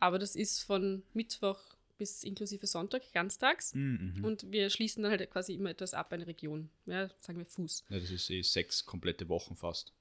aber 0.00 0.18
das 0.18 0.34
ist 0.36 0.62
von 0.64 1.02
Mittwoch 1.14 1.60
bis 1.98 2.24
inklusive 2.24 2.66
Sonntag, 2.66 3.02
ganztags. 3.12 3.74
Mhm. 3.74 4.24
Und 4.24 4.50
wir 4.50 4.70
schließen 4.70 5.02
dann 5.02 5.12
halt 5.12 5.30
quasi 5.30 5.52
immer 5.54 5.70
etwas 5.70 5.92
ab, 5.94 6.12
eine 6.12 6.26
Region. 6.26 6.70
Ja, 6.86 7.08
sagen 7.20 7.38
wir 7.38 7.44
Fuß. 7.46 7.84
ja, 7.90 8.00
das 8.00 8.10
ist 8.10 8.30
eh 8.30 8.40
sechs 8.42 8.84
komplette 8.86 9.28
Wochen 9.28 9.54
fast. 9.54 9.92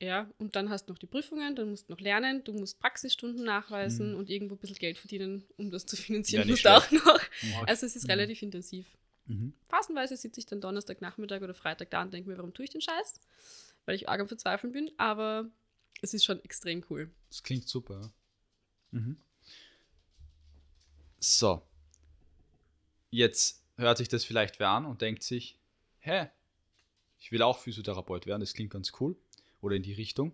Ja, 0.00 0.30
und 0.38 0.54
dann 0.54 0.68
hast 0.70 0.86
du 0.86 0.92
noch 0.92 0.98
die 0.98 1.06
Prüfungen, 1.06 1.56
dann 1.56 1.70
musst 1.70 1.88
du 1.88 1.92
noch 1.92 2.00
lernen, 2.00 2.44
du 2.44 2.52
musst 2.52 2.78
Praxisstunden 2.78 3.44
nachweisen 3.44 4.12
Mhm. 4.12 4.18
und 4.18 4.30
irgendwo 4.30 4.54
ein 4.54 4.58
bisschen 4.58 4.76
Geld 4.78 4.96
verdienen, 4.98 5.44
um 5.56 5.70
das 5.70 5.86
zu 5.86 5.96
finanzieren. 5.96 6.44
Ja, 6.46 6.50
musst 6.52 6.64
du 6.64 6.68
auch 6.76 6.90
noch. 6.92 7.20
Mhm. 7.42 7.54
Also 7.66 7.86
es 7.86 7.96
ist 7.96 8.08
relativ 8.08 8.42
intensiv. 8.42 8.86
Mhm. 9.26 9.52
Phasenweise 9.68 10.16
sitze 10.16 10.40
ich 10.40 10.46
dann 10.46 10.60
Donnerstagnachmittag 10.60 11.42
oder 11.42 11.54
Freitag 11.54 11.90
da 11.90 12.02
und 12.02 12.12
denke 12.12 12.30
mir, 12.30 12.36
warum 12.38 12.54
tue 12.54 12.64
ich 12.64 12.70
den 12.70 12.80
Scheiß? 12.80 13.14
Weil 13.86 13.94
ich 13.96 14.08
arg 14.08 14.20
am 14.20 14.28
Verzweifeln 14.28 14.72
bin, 14.72 14.90
aber 14.98 15.48
es 16.00 16.14
ist 16.14 16.24
schon 16.24 16.42
extrem 16.44 16.84
cool. 16.90 17.10
Das 17.28 17.42
klingt 17.42 17.68
super. 17.68 18.12
Ja. 18.92 19.00
Mhm. 19.00 19.16
So. 21.20 21.62
Jetzt 23.10 23.64
hört 23.76 23.98
sich 23.98 24.08
das 24.08 24.24
vielleicht 24.24 24.58
wer 24.60 24.70
an 24.70 24.86
und 24.86 25.00
denkt 25.00 25.22
sich, 25.22 25.58
hä, 26.00 26.28
ich 27.18 27.32
will 27.32 27.42
auch 27.42 27.58
Physiotherapeut 27.58 28.26
werden, 28.26 28.40
das 28.40 28.54
klingt 28.54 28.70
ganz 28.72 28.92
cool. 29.00 29.16
Oder 29.60 29.76
in 29.76 29.82
die 29.82 29.92
Richtung. 29.92 30.32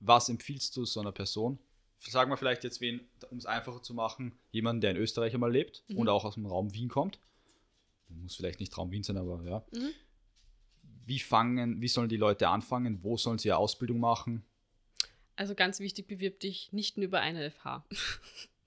Was 0.00 0.28
empfiehlst 0.28 0.76
du 0.76 0.84
so 0.84 1.00
einer 1.00 1.12
Person? 1.12 1.58
Sagen 2.00 2.30
wir 2.30 2.36
vielleicht 2.36 2.64
jetzt 2.64 2.80
wen, 2.80 3.00
um 3.30 3.38
es 3.38 3.46
einfacher 3.46 3.82
zu 3.82 3.92
machen, 3.92 4.38
jemanden, 4.52 4.80
der 4.80 4.92
in 4.92 4.96
Österreich 4.96 5.34
einmal 5.34 5.50
lebt 5.52 5.82
Mhm. 5.88 5.96
und 5.98 6.08
auch 6.08 6.24
aus 6.24 6.34
dem 6.34 6.46
Raum 6.46 6.72
Wien 6.72 6.88
kommt. 6.88 7.18
Muss 8.08 8.36
vielleicht 8.36 8.60
nicht 8.60 8.76
Raum 8.78 8.90
Wien 8.90 9.02
sein, 9.02 9.16
aber 9.18 9.42
ja. 9.44 9.64
Mhm. 9.72 9.90
Wie 11.04 11.18
fangen, 11.18 11.80
wie 11.82 11.88
sollen 11.88 12.08
die 12.08 12.16
Leute 12.16 12.48
anfangen? 12.48 13.02
Wo 13.02 13.16
sollen 13.16 13.38
sie 13.38 13.48
ihre 13.48 13.56
Ausbildung 13.58 13.98
machen? 13.98 14.44
Also 15.36 15.54
ganz 15.54 15.80
wichtig, 15.80 16.06
bewirb 16.06 16.40
dich 16.40 16.72
nicht 16.72 16.96
nur 16.96 17.04
über 17.06 17.20
eine 17.20 17.50
FH. 17.50 17.84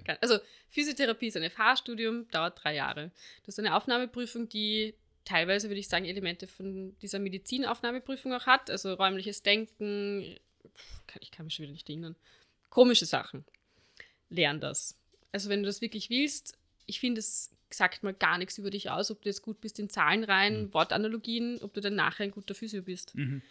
Okay. 0.00 0.16
Also 0.20 0.38
Physiotherapie 0.68 1.26
ist 1.28 1.36
ein 1.36 1.48
FH-Studium, 1.50 2.28
dauert 2.30 2.62
drei 2.62 2.74
Jahre. 2.74 3.10
Das 3.44 3.54
ist 3.54 3.58
eine 3.58 3.74
Aufnahmeprüfung, 3.74 4.48
die 4.48 4.94
teilweise, 5.24 5.68
würde 5.68 5.80
ich 5.80 5.88
sagen, 5.88 6.04
Elemente 6.04 6.46
von 6.46 6.96
dieser 7.00 7.18
Medizinaufnahmeprüfung 7.18 8.32
auch 8.34 8.46
hat. 8.46 8.70
Also 8.70 8.94
räumliches 8.94 9.42
Denken, 9.42 10.36
kann- 11.06 11.22
ich 11.22 11.30
kann 11.30 11.46
mich 11.46 11.54
schon 11.54 11.64
wieder 11.64 11.72
nicht 11.72 11.88
erinnern. 11.88 12.16
Komische 12.68 13.06
Sachen. 13.06 13.44
Lern 14.28 14.60
das. 14.60 14.96
Also 15.32 15.48
wenn 15.48 15.62
du 15.62 15.66
das 15.66 15.80
wirklich 15.80 16.10
willst, 16.10 16.56
ich 16.86 17.00
finde, 17.00 17.18
es 17.20 17.50
sagt 17.72 18.02
mal 18.02 18.14
gar 18.14 18.38
nichts 18.38 18.58
über 18.58 18.70
dich 18.70 18.90
aus, 18.90 19.10
ob 19.10 19.22
du 19.22 19.28
jetzt 19.28 19.42
gut 19.42 19.60
bist 19.60 19.78
in 19.78 19.88
Zahlen 19.88 20.24
rein, 20.24 20.72
Wortanalogien, 20.74 21.58
ob 21.62 21.72
du 21.74 21.80
dann 21.80 21.94
nachher 21.94 22.24
ein 22.24 22.30
guter 22.32 22.54
Physio 22.54 22.82
bist. 22.82 23.14
Mhm. 23.14 23.42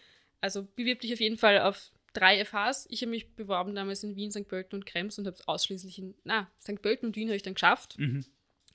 Also 0.41 0.67
bewirb 0.75 0.99
dich 1.01 1.13
auf 1.13 1.19
jeden 1.19 1.37
Fall 1.37 1.59
auf 1.61 1.91
drei 2.13 2.43
FHs. 2.43 2.87
Ich 2.89 3.01
habe 3.01 3.11
mich 3.11 3.35
beworben 3.35 3.75
damals 3.75 4.03
in 4.03 4.15
Wien, 4.15 4.31
St. 4.31 4.47
Pölten 4.47 4.75
und 4.77 4.85
Krems 4.85 5.17
und 5.19 5.25
habe 5.27 5.35
es 5.35 5.47
ausschließlich 5.47 5.99
in, 5.99 6.15
na, 6.23 6.49
St. 6.61 6.81
Pölten 6.81 7.07
und 7.07 7.15
Wien 7.15 7.27
habe 7.27 7.35
ich 7.37 7.43
dann 7.43 7.53
geschafft, 7.55 7.97
Mhm. 7.97 8.25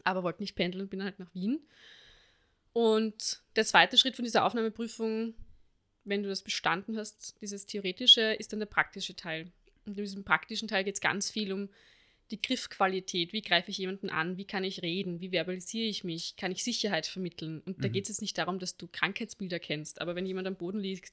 aber 0.05 0.23
wollte 0.23 0.43
nicht 0.43 0.55
pendeln 0.55 0.83
und 0.83 0.91
bin 0.91 1.01
dann 1.01 1.09
halt 1.09 1.19
nach 1.19 1.35
Wien. 1.35 1.61
Und 2.73 3.43
der 3.57 3.65
zweite 3.65 3.97
Schritt 3.99 4.17
von 4.17 4.25
dieser 4.25 4.45
Aufnahmeprüfung, 4.45 5.35
wenn 6.05 6.23
du 6.23 6.29
das 6.29 6.43
bestanden 6.43 6.97
hast, 6.97 7.41
dieses 7.41 7.67
theoretische, 7.67 8.21
ist 8.35 8.53
dann 8.53 8.59
der 8.61 8.67
praktische 8.67 9.15
Teil. 9.15 9.53
Und 9.87 9.97
in 9.97 10.05
diesem 10.05 10.25
praktischen 10.25 10.69
Teil 10.69 10.85
geht 10.85 10.95
es 10.95 11.01
ganz 11.01 11.31
viel 11.31 11.53
um 11.53 11.69
die 12.31 12.41
Griffqualität. 12.41 13.33
Wie 13.33 13.43
greife 13.43 13.71
ich 13.71 13.79
jemanden 13.79 14.09
an? 14.09 14.39
Wie 14.39 14.47
kann 14.47 14.65
ich 14.65 14.83
reden? 14.83 15.21
Wie 15.21 15.31
verbalisiere 15.31 15.87
ich 15.89 16.05
mich? 16.05 16.37
Kann 16.37 16.53
ich 16.53 16.65
Sicherheit 16.65 17.07
vermitteln? 17.07 17.61
Und 17.61 17.85
da 17.85 17.89
Mhm. 17.89 17.93
geht 17.93 18.05
es 18.05 18.09
jetzt 18.09 18.23
nicht 18.23 18.37
darum, 18.39 18.59
dass 18.59 18.77
du 18.77 18.89
Krankheitsbilder 18.89 19.59
kennst, 19.61 20.01
aber 20.01 20.15
wenn 20.17 20.27
jemand 20.27 20.47
am 20.49 20.57
Boden 20.57 20.81
liegt, 20.81 21.13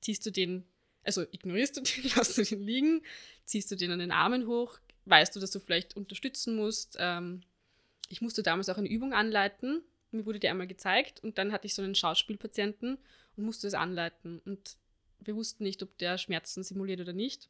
ziehst 0.00 0.24
du 0.24 0.30
den, 0.30 0.64
also 1.04 1.22
ignorierst 1.30 1.76
du 1.76 1.80
den, 1.82 2.10
lässt 2.16 2.38
du 2.38 2.42
den 2.42 2.62
liegen, 2.62 3.02
ziehst 3.44 3.70
du 3.70 3.76
den 3.76 3.90
an 3.90 3.98
den 3.98 4.12
Armen 4.12 4.46
hoch, 4.46 4.78
weißt 5.06 5.34
du, 5.34 5.40
dass 5.40 5.50
du 5.50 5.60
vielleicht 5.60 5.96
unterstützen 5.96 6.56
musst. 6.56 6.96
Ähm, 6.98 7.42
ich 8.08 8.20
musste 8.20 8.42
damals 8.42 8.68
auch 8.68 8.78
eine 8.78 8.88
Übung 8.88 9.12
anleiten, 9.12 9.82
mir 10.10 10.26
wurde 10.26 10.38
die 10.38 10.48
einmal 10.48 10.66
gezeigt 10.66 11.22
und 11.22 11.38
dann 11.38 11.52
hatte 11.52 11.66
ich 11.66 11.74
so 11.74 11.82
einen 11.82 11.94
Schauspielpatienten 11.94 12.98
und 13.36 13.44
musste 13.44 13.66
es 13.66 13.74
anleiten. 13.74 14.40
Und 14.44 14.76
wir 15.20 15.34
wussten 15.34 15.64
nicht, 15.64 15.82
ob 15.82 15.96
der 15.98 16.18
Schmerzen 16.18 16.62
simuliert 16.62 17.00
oder 17.00 17.12
nicht. 17.12 17.48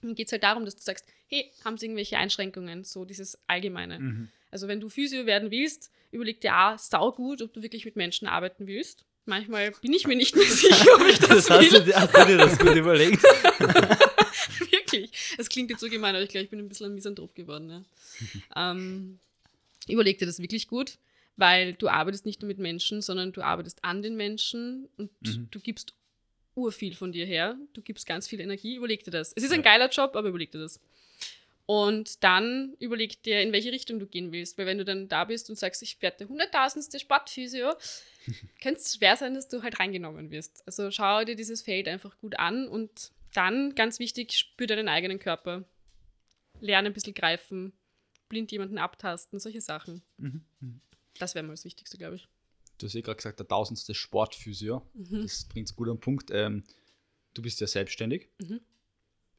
Dann 0.00 0.14
geht 0.14 0.28
es 0.28 0.32
halt 0.32 0.44
darum, 0.44 0.64
dass 0.64 0.76
du 0.76 0.82
sagst, 0.82 1.04
hey, 1.26 1.50
haben 1.64 1.76
sie 1.76 1.86
irgendwelche 1.86 2.16
Einschränkungen? 2.16 2.84
So 2.84 3.04
dieses 3.04 3.38
Allgemeine. 3.48 3.98
Mhm. 3.98 4.28
Also 4.50 4.68
wenn 4.68 4.80
du 4.80 4.88
Physio 4.88 5.26
werden 5.26 5.50
willst, 5.50 5.90
überleg 6.10 6.40
dir 6.40 6.56
auch 6.56 6.78
saugut, 6.78 7.42
ob 7.42 7.52
du 7.52 7.62
wirklich 7.62 7.84
mit 7.84 7.96
Menschen 7.96 8.26
arbeiten 8.26 8.66
willst. 8.66 9.04
Manchmal 9.30 9.70
bin 9.80 9.92
ich 9.94 10.06
mir 10.06 10.16
nicht 10.16 10.36
mehr 10.36 10.44
sicher, 10.50 10.94
ob 10.96 11.06
ich 11.08 11.18
das, 11.18 11.28
Das 11.46 11.50
hast, 11.50 11.72
will. 11.72 11.84
du, 11.84 11.94
hast 11.94 12.14
du 12.14 12.24
dir 12.26 12.36
das 12.36 12.58
gut 12.58 12.74
überlegt? 12.76 13.22
Wirklich. 14.70 15.10
Es 15.38 15.48
klingt 15.48 15.70
jetzt 15.70 15.80
so 15.80 15.88
gemein, 15.88 16.14
aber 16.14 16.24
ich 16.24 16.30
glaube, 16.30 16.44
ich 16.44 16.50
bin 16.50 16.58
ein 16.58 16.68
bisschen 16.68 16.86
ein 16.86 16.94
Misanthrop 16.94 17.34
geworden. 17.34 17.70
Ja. 18.54 18.70
ähm, 18.72 19.18
überleg 19.88 20.18
dir 20.18 20.26
das 20.26 20.40
wirklich 20.40 20.66
gut, 20.68 20.98
weil 21.36 21.72
du 21.74 21.88
arbeitest 21.88 22.26
nicht 22.26 22.42
nur 22.42 22.48
mit 22.48 22.58
Menschen, 22.58 23.00
sondern 23.02 23.32
du 23.32 23.40
arbeitest 23.42 23.84
an 23.84 24.02
den 24.02 24.16
Menschen 24.16 24.88
und 24.98 25.10
Mhm. 25.22 25.48
du 25.50 25.60
gibst 25.60 25.94
urviel 26.56 26.94
von 26.94 27.12
dir 27.12 27.24
her. 27.26 27.56
Du 27.72 27.80
gibst 27.82 28.06
ganz 28.06 28.26
viel 28.28 28.40
Energie. 28.40 28.74
Überleg 28.76 29.04
dir 29.04 29.12
das. 29.12 29.32
Es 29.36 29.44
ist 29.44 29.52
ein 29.52 29.62
geiler 29.62 29.88
Job, 29.88 30.16
aber 30.16 30.28
überleg 30.28 30.50
dir 30.50 30.58
das. 30.58 30.80
Und 31.66 32.24
dann 32.24 32.74
überleg 32.80 33.22
dir, 33.22 33.40
in 33.42 33.52
welche 33.52 33.70
Richtung 33.70 34.00
du 34.00 34.06
gehen 34.06 34.32
willst. 34.32 34.58
Weil 34.58 34.66
wenn 34.66 34.78
du 34.78 34.84
dann 34.84 35.08
da 35.08 35.24
bist 35.24 35.48
und 35.50 35.56
sagst, 35.56 35.82
ich 35.82 36.02
werde 36.02 36.18
der 36.18 36.28
hunderttausendste 36.28 36.98
Sportphysio, 36.98 37.74
könnte 38.60 38.80
es 38.80 38.94
schwer 38.96 39.16
sein, 39.16 39.34
dass 39.34 39.48
du 39.48 39.62
halt 39.62 39.78
reingenommen 39.78 40.30
wirst. 40.30 40.62
Also 40.66 40.90
schau 40.90 41.24
dir 41.24 41.36
dieses 41.36 41.62
Feld 41.62 41.86
einfach 41.86 42.18
gut 42.18 42.38
an 42.38 42.66
und 42.66 43.12
dann, 43.34 43.74
ganz 43.76 44.00
wichtig, 44.00 44.32
spür 44.32 44.66
deinen 44.66 44.88
eigenen 44.88 45.20
Körper. 45.20 45.64
Lerne 46.60 46.88
ein 46.88 46.92
bisschen 46.92 47.14
greifen, 47.14 47.72
blind 48.28 48.50
jemanden 48.50 48.78
abtasten, 48.78 49.38
solche 49.38 49.60
Sachen. 49.60 50.02
Das 51.18 51.34
wäre 51.34 51.44
mal 51.44 51.52
das 51.52 51.64
Wichtigste, 51.64 51.98
glaube 51.98 52.16
ich. 52.16 52.28
Du 52.78 52.86
hast 52.86 52.94
eh 52.94 53.02
gerade 53.02 53.16
gesagt, 53.16 53.38
der 53.38 53.46
tausendste 53.46 53.94
Sportphysio. 53.94 54.82
Das 55.22 55.44
bringt 55.44 55.68
es 55.68 55.76
gut 55.76 55.88
am 55.88 56.00
Punkt. 56.00 56.30
Ähm, 56.32 56.64
du 57.34 57.42
bist 57.42 57.60
ja 57.60 57.66
selbstständig. 57.66 58.28
Mhm. 58.40 58.60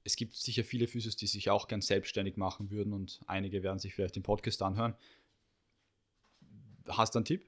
Es 0.03 0.15
gibt 0.15 0.35
sicher 0.35 0.63
viele 0.63 0.87
Physios, 0.87 1.15
die 1.15 1.27
sich 1.27 1.49
auch 1.49 1.67
gern 1.67 1.81
selbstständig 1.81 2.37
machen 2.37 2.71
würden 2.71 2.93
und 2.93 3.19
einige 3.27 3.61
werden 3.63 3.79
sich 3.79 3.93
vielleicht 3.93 4.15
den 4.15 4.23
Podcast 4.23 4.61
anhören. 4.61 4.95
Hast 6.87 7.13
du 7.15 7.19
einen 7.19 7.25
Tipp? 7.25 7.45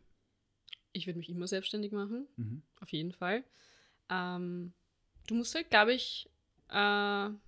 Ich 0.92 1.08
würde 1.08 1.18
mich 1.20 1.30
immer 1.30 1.48
selbstständig 1.48 1.92
machen, 1.92 2.28
Mhm. 2.36 2.62
auf 2.80 2.90
jeden 2.92 3.12
Fall. 3.14 3.44
Ähm, 4.10 4.74
du 5.28 5.34
musst 5.36 5.56
halt, 5.56 5.70
glaube 5.72 5.94
ich, 5.94 6.30
äh, 6.70 6.74
ja, 6.74 7.40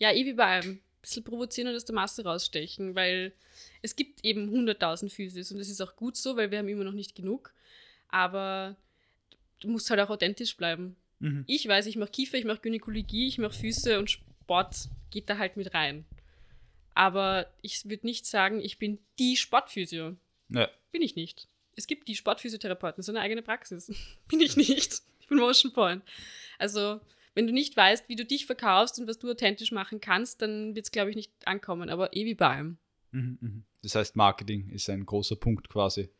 eh 0.00 0.24
wie 0.24 0.32
bei 0.32 0.46
allem, 0.46 0.70
ein 0.72 0.80
bisschen 1.02 1.24
provozieren 1.24 1.68
und 1.68 1.76
aus 1.76 1.84
der 1.84 1.94
Masse 1.94 2.24
rausstechen, 2.24 2.94
weil 2.94 3.32
es 3.82 3.94
gibt 3.96 4.24
eben 4.24 4.50
100.000 4.50 5.10
Physios 5.10 5.52
und 5.52 5.58
das 5.58 5.68
ist 5.68 5.80
auch 5.80 5.94
gut 5.94 6.16
so, 6.16 6.36
weil 6.36 6.50
wir 6.50 6.58
haben 6.58 6.68
immer 6.68 6.84
noch 6.84 6.92
nicht 6.92 7.14
genug. 7.14 7.54
Aber 8.08 8.76
du 9.60 9.68
musst 9.68 9.88
halt 9.88 10.00
auch 10.00 10.10
authentisch 10.10 10.56
bleiben. 10.56 10.96
Mhm. 11.20 11.44
Ich 11.46 11.66
weiß, 11.66 11.86
ich 11.86 11.96
mache 11.96 12.10
Kiefer, 12.10 12.38
ich 12.38 12.44
mache 12.44 12.60
Gynäkologie, 12.60 13.28
ich 13.28 13.38
mache 13.38 13.52
Füße 13.52 13.98
und 13.98 14.10
Sport 14.10 14.88
geht 15.10 15.30
da 15.30 15.38
halt 15.38 15.56
mit 15.56 15.74
rein. 15.74 16.04
Aber 16.94 17.46
ich 17.62 17.88
würde 17.88 18.06
nicht 18.06 18.26
sagen, 18.26 18.60
ich 18.60 18.78
bin 18.78 18.98
die 19.18 19.36
Sportphysio. 19.36 20.16
Ja. 20.48 20.68
Bin 20.90 21.02
ich 21.02 21.14
nicht. 21.14 21.48
Es 21.76 21.86
gibt 21.86 22.08
die 22.08 22.16
Sportphysiotherapeuten, 22.16 23.00
ist 23.00 23.08
eine 23.08 23.20
eigene 23.20 23.42
Praxis. 23.42 23.92
bin 24.28 24.40
ich 24.40 24.56
nicht. 24.56 25.02
Ich 25.20 25.28
bin 25.28 25.38
Motion 25.38 25.72
Point. 25.72 26.02
Also, 26.58 27.00
wenn 27.34 27.46
du 27.46 27.52
nicht 27.52 27.76
weißt, 27.76 28.08
wie 28.08 28.16
du 28.16 28.24
dich 28.24 28.46
verkaufst 28.46 28.98
und 28.98 29.06
was 29.06 29.18
du 29.18 29.30
authentisch 29.30 29.72
machen 29.72 30.00
kannst, 30.00 30.42
dann 30.42 30.74
wird 30.74 30.86
es, 30.86 30.90
glaube 30.90 31.10
ich, 31.10 31.16
nicht 31.16 31.32
ankommen. 31.46 31.88
Aber 31.88 32.14
eh 32.16 32.24
wie 32.24 32.34
bei 32.34 32.48
allem. 32.48 32.78
Mhm, 33.12 33.38
mhm. 33.40 33.64
Das 33.82 33.94
heißt, 33.94 34.16
Marketing 34.16 34.68
ist 34.70 34.90
ein 34.90 35.06
großer 35.06 35.36
Punkt 35.36 35.68
quasi. 35.68 36.10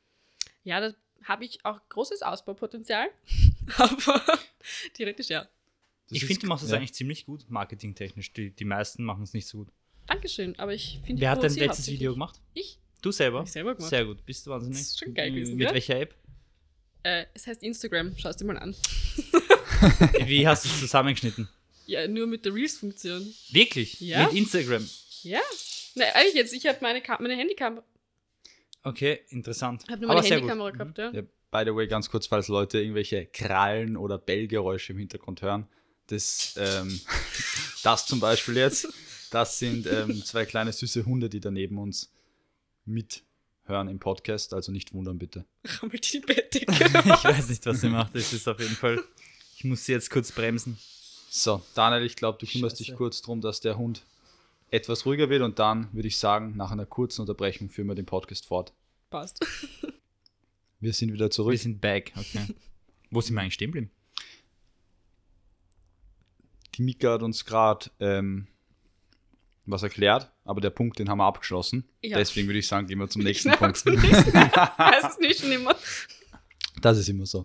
Ja, 0.62 0.80
da 0.80 0.94
habe 1.24 1.44
ich 1.44 1.64
auch 1.64 1.80
großes 1.88 2.22
Ausbaupotenzial. 2.22 3.08
Aber 3.76 4.22
theoretisch 4.94 5.28
ja. 5.28 5.42
Das 6.08 6.16
ich 6.16 6.24
finde, 6.24 6.42
du 6.42 6.46
machst 6.48 6.64
es 6.64 6.70
ja. 6.70 6.76
eigentlich 6.76 6.94
ziemlich 6.94 7.24
gut, 7.26 7.48
marketingtechnisch. 7.48 8.32
Die, 8.32 8.50
die 8.50 8.64
meisten 8.64 9.04
machen 9.04 9.22
es 9.22 9.32
nicht 9.32 9.46
so 9.46 9.58
gut. 9.58 9.68
Dankeschön. 10.06 10.58
Aber 10.58 10.74
ich 10.74 11.00
finde, 11.04 11.20
Wer 11.22 11.30
hat 11.30 11.42
dein 11.42 11.54
letztes. 11.54 11.86
Video 11.88 12.12
gemacht? 12.12 12.40
Ich. 12.54 12.78
Du 13.00 13.12
selber? 13.12 13.42
Ich 13.44 13.52
selber 13.52 13.74
gemacht. 13.74 13.90
Sehr 13.90 14.04
gut, 14.04 14.26
bist 14.26 14.46
du 14.46 14.50
wahnsinnig. 14.50 14.78
Das 14.78 14.88
ist 14.88 14.98
schon 14.98 15.14
geil 15.14 15.30
gewesen, 15.30 15.56
Mit 15.56 15.66
gell? 15.68 15.74
welcher 15.74 16.00
App? 16.00 16.14
Äh, 17.02 17.26
es 17.32 17.46
heißt 17.46 17.62
Instagram. 17.62 18.14
Schau 18.18 18.28
es 18.28 18.36
dir 18.36 18.44
mal 18.44 18.58
an. 18.58 18.74
Wie 20.26 20.46
hast 20.46 20.64
du 20.64 20.68
es 20.68 20.80
zusammengeschnitten? 20.80 21.48
Ja, 21.86 22.06
nur 22.06 22.26
mit 22.26 22.44
der 22.44 22.54
Reels-Funktion. 22.54 23.26
Wirklich? 23.50 24.00
Ja. 24.00 24.26
Mit 24.26 24.34
Instagram? 24.34 24.86
Ja. 25.22 25.40
Na, 25.94 26.04
ehrlich 26.14 26.34
jetzt, 26.34 26.52
ich 26.52 26.66
habe 26.66 26.78
meine, 26.82 27.00
Ka- 27.00 27.18
meine 27.20 27.36
Handykamera. 27.36 27.82
Okay, 28.82 29.20
interessant. 29.30 29.82
Ich 29.86 29.90
habe 29.92 30.02
nur 30.04 30.14
meine. 30.14 30.26
Handykamera 30.26 30.70
gehabt, 30.70 30.98
ja. 30.98 31.10
Ja, 31.12 31.22
by 31.50 31.62
the 31.64 31.74
way, 31.74 31.86
ganz 31.86 32.10
kurz, 32.10 32.26
falls 32.26 32.48
Leute 32.48 32.80
irgendwelche 32.80 33.26
Krallen 33.26 33.96
oder 33.96 34.18
Bellgeräusche 34.18 34.92
im 34.92 34.98
Hintergrund 34.98 35.42
hören. 35.42 35.66
Das, 36.06 36.54
ähm, 36.56 37.00
das 37.82 38.06
zum 38.06 38.20
Beispiel 38.20 38.56
jetzt, 38.56 38.88
das 39.30 39.58
sind 39.58 39.86
ähm, 39.86 40.24
zwei 40.24 40.44
kleine 40.44 40.72
süße 40.72 41.04
Hunde, 41.06 41.28
die 41.28 41.40
da 41.40 41.50
neben 41.50 41.78
uns 41.78 42.12
mithören 42.84 43.88
im 43.88 43.98
Podcast. 43.98 44.54
Also 44.54 44.72
nicht 44.72 44.92
wundern, 44.92 45.18
bitte. 45.18 45.44
Rammelt 45.64 46.12
die 46.12 46.20
Bettdecke. 46.20 46.72
ich 46.72 47.24
weiß 47.24 47.48
nicht, 47.48 47.64
was 47.66 47.80
sie 47.80 47.88
macht. 47.88 48.14
Das 48.14 48.32
ist 48.32 48.48
auf 48.48 48.58
jeden 48.58 48.74
Fall. 48.74 49.02
Ich 49.56 49.64
muss 49.64 49.84
sie 49.84 49.92
jetzt 49.92 50.10
kurz 50.10 50.32
bremsen. 50.32 50.78
So, 51.28 51.62
Daniel, 51.74 52.04
ich 52.04 52.16
glaube, 52.16 52.38
du 52.38 52.46
kümmerst 52.46 52.78
Scheiße. 52.78 52.90
dich 52.90 52.96
kurz 52.96 53.22
darum, 53.22 53.40
dass 53.40 53.60
der 53.60 53.78
Hund 53.78 54.04
etwas 54.70 55.06
ruhiger 55.06 55.30
wird 55.30 55.42
und 55.42 55.58
dann 55.58 55.88
würde 55.92 56.08
ich 56.08 56.18
sagen, 56.18 56.56
nach 56.56 56.70
einer 56.70 56.86
kurzen 56.86 57.20
Unterbrechung 57.20 57.70
führen 57.70 57.88
wir 57.88 57.94
den 57.94 58.06
Podcast 58.06 58.46
fort. 58.46 58.72
Passt. 59.10 59.44
Wir 60.80 60.92
sind 60.92 61.12
wieder 61.12 61.30
zurück. 61.30 61.52
Wir 61.52 61.58
sind 61.58 61.80
back, 61.80 62.12
okay. 62.16 62.46
Wo 63.10 63.20
sind 63.20 63.34
wir 63.34 63.42
eigentlich 63.42 63.54
stehen 63.54 63.68
geblieben? 63.68 63.90
Die 66.74 66.82
Mika 66.82 67.12
hat 67.12 67.22
uns 67.22 67.44
gerade 67.44 67.90
ähm, 68.00 68.46
was 69.66 69.82
erklärt, 69.82 70.30
aber 70.44 70.60
der 70.60 70.70
Punkt, 70.70 70.98
den 70.98 71.08
haben 71.08 71.18
wir 71.18 71.24
abgeschlossen. 71.24 71.84
Ja. 72.02 72.16
Deswegen 72.16 72.48
würde 72.48 72.60
ich 72.60 72.66
sagen, 72.66 72.86
gehen 72.86 72.98
wir 72.98 73.08
zum 73.08 73.22
nächsten 73.22 73.50
Punkt. 73.52 73.76
zum 73.76 73.94
nächsten. 73.94 74.32
Weiß 74.32 75.04
es 75.10 75.18
nicht 75.18 75.42
immer. 75.44 75.76
Das 76.80 76.96
ist 76.96 77.08
immer 77.08 77.26
so. 77.26 77.44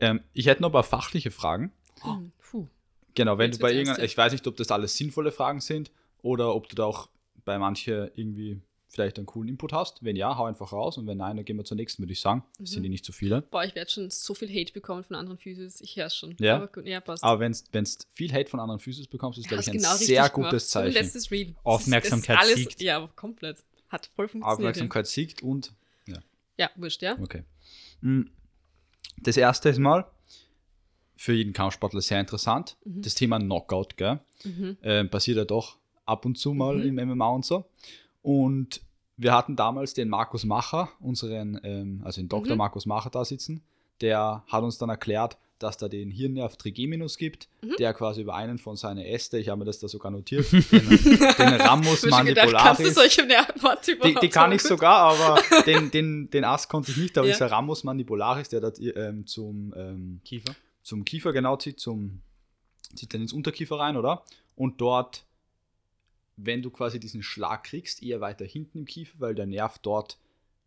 Ähm, 0.00 0.20
ich 0.34 0.46
hätte 0.46 0.62
noch 0.62 0.68
ein 0.68 0.72
paar 0.72 0.84
fachliche 0.84 1.30
Fragen. 1.30 1.72
Hm, 2.02 2.32
Puh. 2.38 2.68
Genau, 3.14 3.38
wenn 3.38 3.50
Jetzt 3.50 3.58
du 3.58 3.62
bei 3.62 3.72
irgendeiner, 3.72 4.04
ich 4.04 4.16
weiß 4.16 4.32
nicht, 4.32 4.46
ob 4.46 4.56
das 4.56 4.70
alles 4.70 4.96
sinnvolle 4.96 5.32
Fragen 5.32 5.60
sind 5.60 5.90
oder 6.20 6.54
ob 6.54 6.68
du 6.68 6.74
da 6.74 6.84
auch 6.84 7.08
bei 7.44 7.58
manchen 7.58 8.10
irgendwie 8.14 8.60
vielleicht 8.96 9.18
einen 9.18 9.26
coolen 9.26 9.48
Input 9.50 9.72
hast. 9.72 10.02
Wenn 10.02 10.16
ja, 10.16 10.36
hau 10.36 10.46
einfach 10.46 10.72
raus 10.72 10.98
und 10.98 11.06
wenn 11.06 11.18
nein, 11.18 11.36
dann 11.36 11.44
gehen 11.44 11.56
wir 11.56 11.64
zur 11.64 11.76
nächsten, 11.76 12.02
würde 12.02 12.12
ich 12.12 12.20
sagen. 12.20 12.42
Mhm. 12.58 12.66
sind 12.66 12.82
die 12.82 12.88
nicht 12.88 13.04
so 13.04 13.12
viele. 13.12 13.42
Boah, 13.42 13.62
ich 13.64 13.76
werde 13.76 13.88
schon 13.90 14.10
so 14.10 14.34
viel 14.34 14.48
Hate 14.50 14.72
bekommen 14.72 15.04
von 15.04 15.14
anderen 15.14 15.38
Physios. 15.38 15.80
Ich 15.80 15.96
höre 15.96 16.10
schon. 16.10 16.34
Ja? 16.40 16.56
Aber 16.56 16.66
gut, 16.66 16.84
ja, 16.86 17.00
passt. 17.00 17.22
Aber 17.22 17.38
wenn 17.38 17.52
du 17.52 17.88
viel 18.12 18.32
Hate 18.32 18.50
von 18.50 18.58
anderen 18.58 18.80
Physios 18.80 19.06
bekommst, 19.06 19.38
ist, 19.38 19.46
glaube 19.46 19.62
ich, 19.62 19.68
ein 19.68 19.74
genau 19.76 19.94
sehr 19.94 20.28
gemacht. 20.28 20.50
gutes 20.50 20.66
ein 20.66 20.70
Zeichen. 20.70 20.94
letztes 20.94 21.30
Reel. 21.30 21.44
Das 21.46 21.52
ist- 21.54 21.66
Aufmerksamkeit 21.66 22.36
das 22.38 22.44
ist 22.48 22.50
alles, 22.54 22.60
siegt. 22.64 22.82
Ja, 22.82 23.08
komplett. 23.14 23.58
Hat 23.88 24.06
voll 24.16 24.26
funktioniert. 24.26 24.58
Aufmerksamkeit 24.58 25.06
siegt 25.06 25.42
und 25.42 25.72
Ja, 26.58 26.70
wurscht, 26.76 27.02
ja. 27.02 27.18
Okay. 27.20 27.44
Mm, 28.00 28.22
Das 29.18 29.36
erste 29.36 29.68
ist 29.68 29.78
mal 29.78 30.06
für 31.16 31.32
jeden 31.34 31.52
Kampfsportler 31.52 32.00
sehr 32.00 32.18
interessant. 32.20 32.76
Das 32.84 33.14
Thema 33.14 33.38
Knockout, 33.38 33.96
gell? 33.96 34.20
Mhm. 34.44 34.76
Äh, 34.82 35.04
passiert 35.04 35.36
ja 35.38 35.44
doch 35.44 35.76
ab 36.04 36.24
und 36.24 36.36
zu 36.38 36.52
mal 36.54 36.76
Mhm. 36.76 36.98
im 36.98 37.08
MMA 37.10 37.28
und 37.28 37.44
so. 37.44 37.66
Und 38.22 38.80
wir 39.16 39.32
hatten 39.32 39.56
damals 39.56 39.94
den 39.94 40.08
Markus 40.08 40.44
Macher, 40.44 40.88
unseren, 41.00 41.58
ähm, 41.64 42.02
also 42.04 42.20
den 42.20 42.28
Dr. 42.28 42.52
Mhm. 42.52 42.58
Markus 42.58 42.86
Macher 42.86 43.10
da 43.10 43.24
sitzen. 43.24 43.62
Der 44.00 44.44
hat 44.46 44.62
uns 44.62 44.76
dann 44.78 44.90
erklärt, 44.90 45.38
dass 45.58 45.78
da 45.78 45.88
den 45.88 46.10
Hirnnerv 46.10 46.58
Trigeminus 46.58 47.16
gibt, 47.16 47.48
Mhm. 47.62 47.76
der 47.78 47.94
quasi 47.94 48.20
über 48.20 48.34
einen 48.34 48.58
von 48.58 48.76
seinen 48.76 48.98
Äste, 49.06 49.38
ich 49.38 49.48
habe 49.48 49.60
mir 49.60 49.64
das 49.64 49.78
da 49.78 49.88
sogar 49.88 50.10
notiert, 50.10 50.44
den, 50.52 50.62
den 50.70 51.60
Ramus 51.62 52.00
schon 52.00 52.26
gedacht, 52.26 52.52
kannst 52.52 52.80
du 52.80 52.84
mandibularis. 52.84 52.94
solche 52.94 53.22
Die, 53.86 53.92
überhaupt 53.92 54.22
die 54.22 54.28
kann 54.28 54.52
ich 54.52 54.60
sogar, 54.62 54.98
aber 55.14 55.40
den, 55.66 55.90
den, 55.90 56.28
den 56.28 56.44
Ast 56.44 56.68
konnte 56.68 56.90
ich 56.90 56.98
nicht. 56.98 57.16
Aber 57.16 57.26
Ja. 57.26 57.32
ist 57.32 57.38
der 57.40 57.50
Ramus 57.50 57.84
mandibularis, 57.84 58.50
der 58.50 58.60
dort 58.60 58.78
ähm, 58.78 59.26
zum, 59.26 59.72
ähm, 59.74 60.20
Kiefer. 60.24 60.54
zum 60.82 61.06
Kiefer 61.06 61.32
genau 61.32 61.56
zieht, 61.56 61.80
zum, 61.80 62.20
zieht 62.94 63.14
dann 63.14 63.22
ins 63.22 63.32
Unterkiefer 63.32 63.78
rein, 63.78 63.96
oder? 63.96 64.24
Und 64.56 64.80
dort, 64.82 65.24
wenn 66.36 66.62
du 66.62 66.70
quasi 66.70 67.00
diesen 67.00 67.22
Schlag 67.22 67.64
kriegst, 67.64 68.02
eher 68.02 68.20
weiter 68.20 68.44
hinten 68.44 68.78
im 68.78 68.84
Kiefer, 68.84 69.14
weil 69.18 69.34
der 69.34 69.46
Nerv 69.46 69.78
dort 69.78 70.18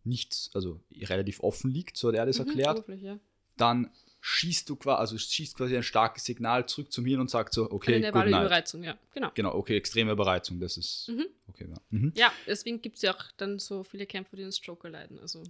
nicht, 0.03 0.49
also 0.53 0.80
relativ 1.01 1.41
offen 1.41 1.70
liegt, 1.72 1.97
so 1.97 2.07
hat 2.07 2.15
er 2.15 2.26
das 2.26 2.39
Mhm, 2.39 2.47
erklärt, 2.47 2.88
ja. 3.01 3.20
dann 3.57 3.91
schießt 4.22 4.70
du 4.70 4.76
quasi, 4.76 4.99
also 4.99 5.17
schießt 5.17 5.55
quasi 5.55 5.78
ein 5.78 5.84
starkes 5.84 6.26
Signal 6.26 6.67
zurück 6.67 6.91
zum 6.91 7.05
Hirn 7.05 7.22
und 7.22 7.30
sagt 7.30 7.53
so, 7.53 7.70
okay, 7.72 7.95
Eine 7.95 8.11
good 8.11 8.26
night. 8.26 8.45
Überreizung, 8.45 8.84
ja. 8.84 8.97
Genau. 9.13 9.32
Genau, 9.36 9.53
okay, 9.55 9.78
extreme 9.78 10.11
Überreizung, 10.11 10.59
das 10.59 10.78
ist, 10.78 11.09
Mhm. 11.09 11.26
okay, 11.47 11.67
ja. 11.70 11.78
Mhm. 11.91 12.11
Ja, 12.15 12.32
deswegen 12.47 12.82
gibt 12.82 12.95
es 12.97 13.01
ja 13.03 13.13
auch 13.15 13.24
dann 13.38 13.59
so 13.59 13.84
viele 13.84 14.05
Kämpfer, 14.05 14.36
die 14.38 14.43
einen 14.43 14.51
Stroke 14.51 14.88
erleiden. 14.88 15.20
Also, 15.20 15.43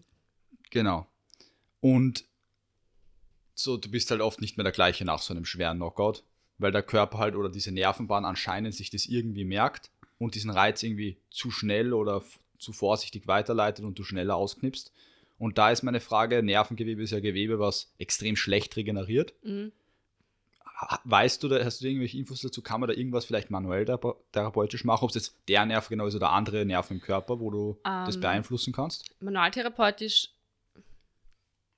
Genau. 0.71 1.07
Und 1.81 2.25
so, 3.55 3.77
du 3.77 3.89
bist 3.89 4.11
halt 4.11 4.21
oft 4.21 4.41
nicht 4.41 4.57
mehr 4.57 4.63
der 4.63 4.71
gleiche 4.73 5.05
nach 5.05 5.21
so 5.21 5.33
einem 5.33 5.45
schweren 5.45 5.77
Knockout, 5.77 6.23
weil 6.57 6.71
der 6.71 6.83
Körper 6.83 7.17
halt 7.17 7.35
oder 7.35 7.49
diese 7.49 7.71
Nervenbahn 7.71 8.25
anscheinend 8.25 8.73
sich 8.75 8.89
das 8.89 9.05
irgendwie 9.05 9.45
merkt 9.45 9.89
und 10.19 10.35
diesen 10.35 10.51
Reiz 10.51 10.83
irgendwie 10.83 11.17
zu 11.31 11.49
schnell 11.49 11.93
oder 11.93 12.23
zu 12.59 12.73
vorsichtig 12.73 13.25
weiterleitet 13.27 13.83
und 13.85 13.97
du 13.97 14.03
schneller 14.03 14.35
ausknipst. 14.35 14.91
Und 15.39 15.57
da 15.57 15.71
ist 15.71 15.81
meine 15.81 16.01
Frage, 16.01 16.43
Nervengewebe 16.43 17.01
ist 17.01 17.11
ja 17.11 17.21
Gewebe, 17.21 17.57
was 17.57 17.91
extrem 17.97 18.35
schlecht 18.35 18.75
regeneriert. 18.75 19.33
Mhm. 19.41 19.71
Weißt 21.03 21.43
du, 21.43 21.49
da 21.49 21.63
hast 21.63 21.81
du 21.81 21.87
irgendwelche 21.87 22.17
Infos 22.17 22.41
dazu, 22.41 22.61
kann 22.61 22.79
man 22.79 22.89
da 22.89 22.95
irgendwas 22.95 23.25
vielleicht 23.25 23.49
manuell 23.49 23.83
thera- 23.83 24.15
therapeutisch 24.31 24.85
machen, 24.85 25.03
ob 25.03 25.09
es 25.09 25.15
jetzt 25.15 25.35
der 25.49 25.65
Nerv 25.65 25.89
genau 25.89 26.05
ist 26.07 26.15
oder 26.15 26.31
andere 26.31 26.65
Nerven 26.65 26.97
im 26.97 27.01
Körper, 27.01 27.39
wo 27.39 27.51
du 27.51 27.77
das 27.83 28.15
Ähm, 28.15 28.21
beeinflussen 28.21 28.71
kannst? 28.71 29.05
Manualtherapeutisch, 29.21 30.29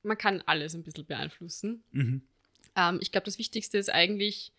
man 0.03 0.17
kann 0.17 0.43
alles 0.45 0.75
ein 0.75 0.83
bisschen 0.83 1.05
beeinflussen. 1.05 1.83
Mhm. 1.91 2.21
Ähm, 2.75 2.99
ich 3.01 3.11
glaube, 3.11 3.25
das 3.25 3.39
Wichtigste 3.39 3.77
ist 3.79 3.89
eigentlich, 3.89 4.51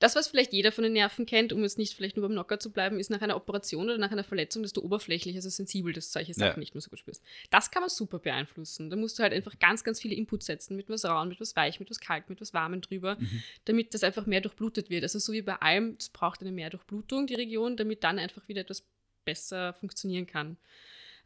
das, 0.00 0.16
was 0.16 0.28
vielleicht 0.28 0.52
jeder 0.52 0.72
von 0.72 0.84
den 0.84 0.92
Nerven 0.92 1.24
kennt, 1.24 1.52
um 1.52 1.62
jetzt 1.62 1.78
nicht 1.78 1.94
vielleicht 1.94 2.16
nur 2.16 2.26
beim 2.26 2.34
Knocker 2.34 2.58
zu 2.58 2.70
bleiben, 2.72 2.98
ist 2.98 3.10
nach 3.10 3.22
einer 3.22 3.36
Operation 3.36 3.84
oder 3.86 3.96
nach 3.98 4.10
einer 4.10 4.24
Verletzung, 4.24 4.62
dass 4.62 4.72
du 4.72 4.82
oberflächlich, 4.82 5.36
also 5.36 5.48
sensibel, 5.48 5.92
dass 5.92 6.08
du 6.08 6.12
solche 6.12 6.34
Sachen 6.34 6.54
Ja. 6.54 6.58
nicht 6.58 6.74
mehr 6.74 6.82
so 6.82 6.90
gut 6.90 6.98
spürst. 6.98 7.22
Das 7.50 7.70
kann 7.70 7.80
man 7.80 7.88
super 7.90 8.18
beeinflussen. 8.18 8.90
Da 8.90 8.96
musst 8.96 9.18
du 9.18 9.22
halt 9.22 9.32
einfach 9.32 9.58
ganz, 9.58 9.84
ganz 9.84 10.00
viele 10.00 10.14
Inputs 10.14 10.46
setzen, 10.46 10.76
mit 10.76 10.88
was 10.88 11.04
rauen, 11.04 11.28
mit 11.28 11.40
was 11.40 11.54
weich, 11.56 11.80
mit 11.80 11.90
was 11.90 12.00
kalt, 12.00 12.28
mit 12.28 12.40
was 12.40 12.52
warmen 12.52 12.80
drüber, 12.80 13.16
damit 13.64 13.94
das 13.94 14.02
einfach 14.02 14.26
mehr 14.26 14.40
durchblutet 14.40 14.90
wird. 14.90 15.04
Also 15.04 15.18
so 15.18 15.32
wie 15.32 15.42
bei 15.42 15.54
allem, 15.56 15.96
es 15.98 16.08
braucht 16.08 16.40
eine 16.40 16.52
mehr 16.52 16.70
Durchblutung, 16.70 17.26
die 17.26 17.34
Region, 17.34 17.76
damit 17.76 18.04
dann 18.04 18.18
einfach 18.18 18.46
wieder 18.48 18.62
etwas 18.62 18.84
besser 19.24 19.72
funktionieren 19.74 20.26
kann. 20.26 20.56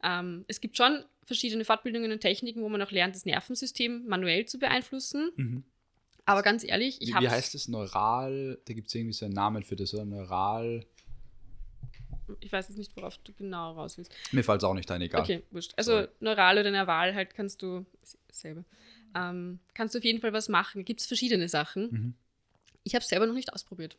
Ähm, 0.04 0.44
es 0.46 0.60
gibt 0.60 0.76
schon 0.76 1.04
verschiedene 1.24 1.64
Fortbildungen 1.64 2.12
und 2.12 2.20
Techniken, 2.20 2.62
wo 2.62 2.68
man 2.68 2.80
auch 2.82 2.90
lernt, 2.92 3.14
das 3.14 3.24
Nervensystem 3.24 4.06
manuell 4.06 4.46
zu 4.46 4.58
beeinflussen. 4.58 5.32
Mhm. 5.36 5.64
Aber 6.28 6.42
ganz 6.42 6.62
ehrlich, 6.64 7.00
ich 7.00 7.14
habe 7.14 7.24
wie 7.24 7.30
heißt 7.30 7.54
das? 7.54 7.68
Neural, 7.68 8.58
da 8.66 8.74
gibt 8.74 8.88
es 8.88 8.94
irgendwie 8.94 9.12
so 9.14 9.24
einen 9.24 9.34
Namen 9.34 9.62
für 9.62 9.76
das, 9.76 9.94
oder? 9.94 10.04
Neural. 10.04 10.84
ich 12.40 12.52
weiß 12.52 12.68
jetzt 12.68 12.76
nicht, 12.76 12.94
worauf 12.96 13.16
du 13.18 13.32
genau 13.32 13.72
raus 13.72 13.96
willst. 13.96 14.12
Mir 14.32 14.44
fällt 14.44 14.60
es 14.60 14.64
auch 14.64 14.74
nicht 14.74 14.90
ein, 14.90 15.00
egal. 15.00 15.22
Okay, 15.22 15.42
wurscht. 15.50 15.72
Also 15.76 15.92
Sorry. 15.92 16.08
neural 16.20 16.58
oder 16.58 16.70
nerval 16.70 17.14
halt 17.14 17.34
kannst 17.34 17.62
du 17.62 17.86
selber. 18.30 18.64
Ähm, 19.14 19.58
kannst 19.72 19.94
du 19.94 19.98
auf 20.00 20.04
jeden 20.04 20.20
Fall 20.20 20.32
was 20.34 20.48
machen. 20.50 20.84
Gibt 20.84 21.00
es 21.00 21.06
verschiedene 21.06 21.48
Sachen. 21.48 21.82
Mhm. 21.90 22.14
Ich 22.84 22.94
habe 22.94 23.02
es 23.02 23.08
selber 23.08 23.26
noch 23.26 23.34
nicht 23.34 23.52
ausprobiert, 23.54 23.96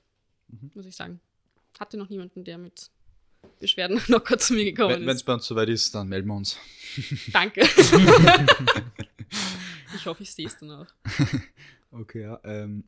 Mhm. 0.50 0.70
muss 0.76 0.86
ich 0.86 0.96
sagen. 0.96 1.20
Hatte 1.80 1.98
noch 1.98 2.10
niemanden, 2.10 2.44
der 2.44 2.58
mit 2.60 2.92
Beschwerden 3.60 4.00
locker 4.08 4.38
zu 4.38 4.54
mir 4.54 4.66
gekommen 4.66 5.02
Wenn 5.02 5.10
es 5.10 5.16
ist. 5.18 5.24
bei 5.24 5.34
uns 5.34 5.46
soweit 5.48 5.70
ist, 5.70 5.96
dann 5.96 6.08
melden 6.10 6.28
wir 6.28 6.36
uns. 6.36 6.58
Danke. 7.34 7.62
ich 9.96 10.06
hoffe, 10.06 10.22
ich 10.24 10.32
sehe 10.32 10.46
es 10.48 10.58
dann 10.58 10.72
auch. 10.72 10.88
Okay, 11.92 12.22
ja. 12.24 12.40
Ähm, 12.44 12.84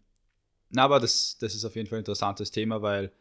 na, 0.70 0.84
aber 0.84 1.00
das, 1.00 1.38
das 1.40 1.54
ist 1.56 1.66
auf 1.66 1.76
jeden 1.76 1.88
Fall 1.88 1.98
ein 1.98 2.02
interessantes 2.02 2.52
Thema, 2.52 2.82
weil 2.82 3.12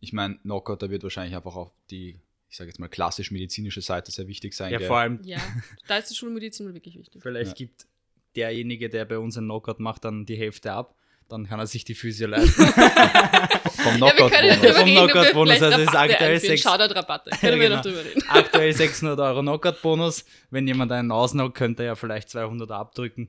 ich 0.00 0.12
meine, 0.12 0.36
Knockout, 0.38 0.82
da 0.82 0.90
wird 0.90 1.02
wahrscheinlich 1.02 1.34
einfach 1.34 1.56
auch 1.56 1.72
die, 1.90 2.18
ich 2.50 2.56
sage 2.56 2.68
jetzt 2.68 2.78
mal, 2.78 2.88
klassisch-medizinische 2.88 3.80
Seite 3.80 4.10
sehr 4.12 4.28
wichtig 4.28 4.54
sein. 4.54 4.72
Ja, 4.72 4.78
gell? 4.78 4.86
vor 4.88 4.98
allem, 4.98 5.20
Ja, 5.24 5.38
da 5.88 5.96
ist 5.98 6.10
die 6.10 6.14
Schulmedizin 6.14 6.72
wirklich 6.74 6.98
wichtig. 6.98 7.22
vielleicht 7.22 7.50
Ja. 7.52 7.54
gibt 7.54 7.86
derjenige, 8.34 8.88
der 8.90 9.04
bei 9.06 9.18
uns 9.18 9.36
einen 9.38 9.46
Knockout 9.46 9.80
macht, 9.80 10.04
dann 10.04 10.26
die 10.26 10.36
Hälfte 10.36 10.72
ab. 10.72 10.94
Dann 11.28 11.48
kann 11.48 11.58
er 11.58 11.66
sich 11.66 11.84
die 11.84 11.94
Physio 11.96 12.28
leisten. 12.28 12.62
Vom 12.66 12.74
Ja, 12.74 13.92
wir 13.92 13.96
Knockout. 13.96 14.30
können 14.30 14.48
Bonus. 14.48 14.60
darüber 14.62 14.74
Vom 14.74 14.88
Knockout-Bonus, 14.90 15.62
also 15.62 15.78
ist 15.80 15.88
Rabatte 15.88 15.98
aktuell 16.12 16.34
einführen. 16.34 16.50
sechs- 16.56 16.62
Shoutout-Rabatte. 16.62 17.30
Können 17.30 17.60
wir 17.60 17.68
genau. 17.68 17.76
noch 17.76 17.82
drüber 17.82 18.04
reden. 18.04 18.22
Aktuell 18.28 18.72
600 18.72 19.18
Euro 19.18 19.40
Knockout-Bonus. 19.42 20.24
Wenn 20.50 20.68
jemand 20.68 20.92
einen 20.92 21.10
ausnockt, 21.10 21.56
könnte 21.56 21.82
er 21.82 21.86
ja 21.86 21.94
vielleicht 21.96 22.28
200 22.30 22.70
abdrücken. 22.70 23.28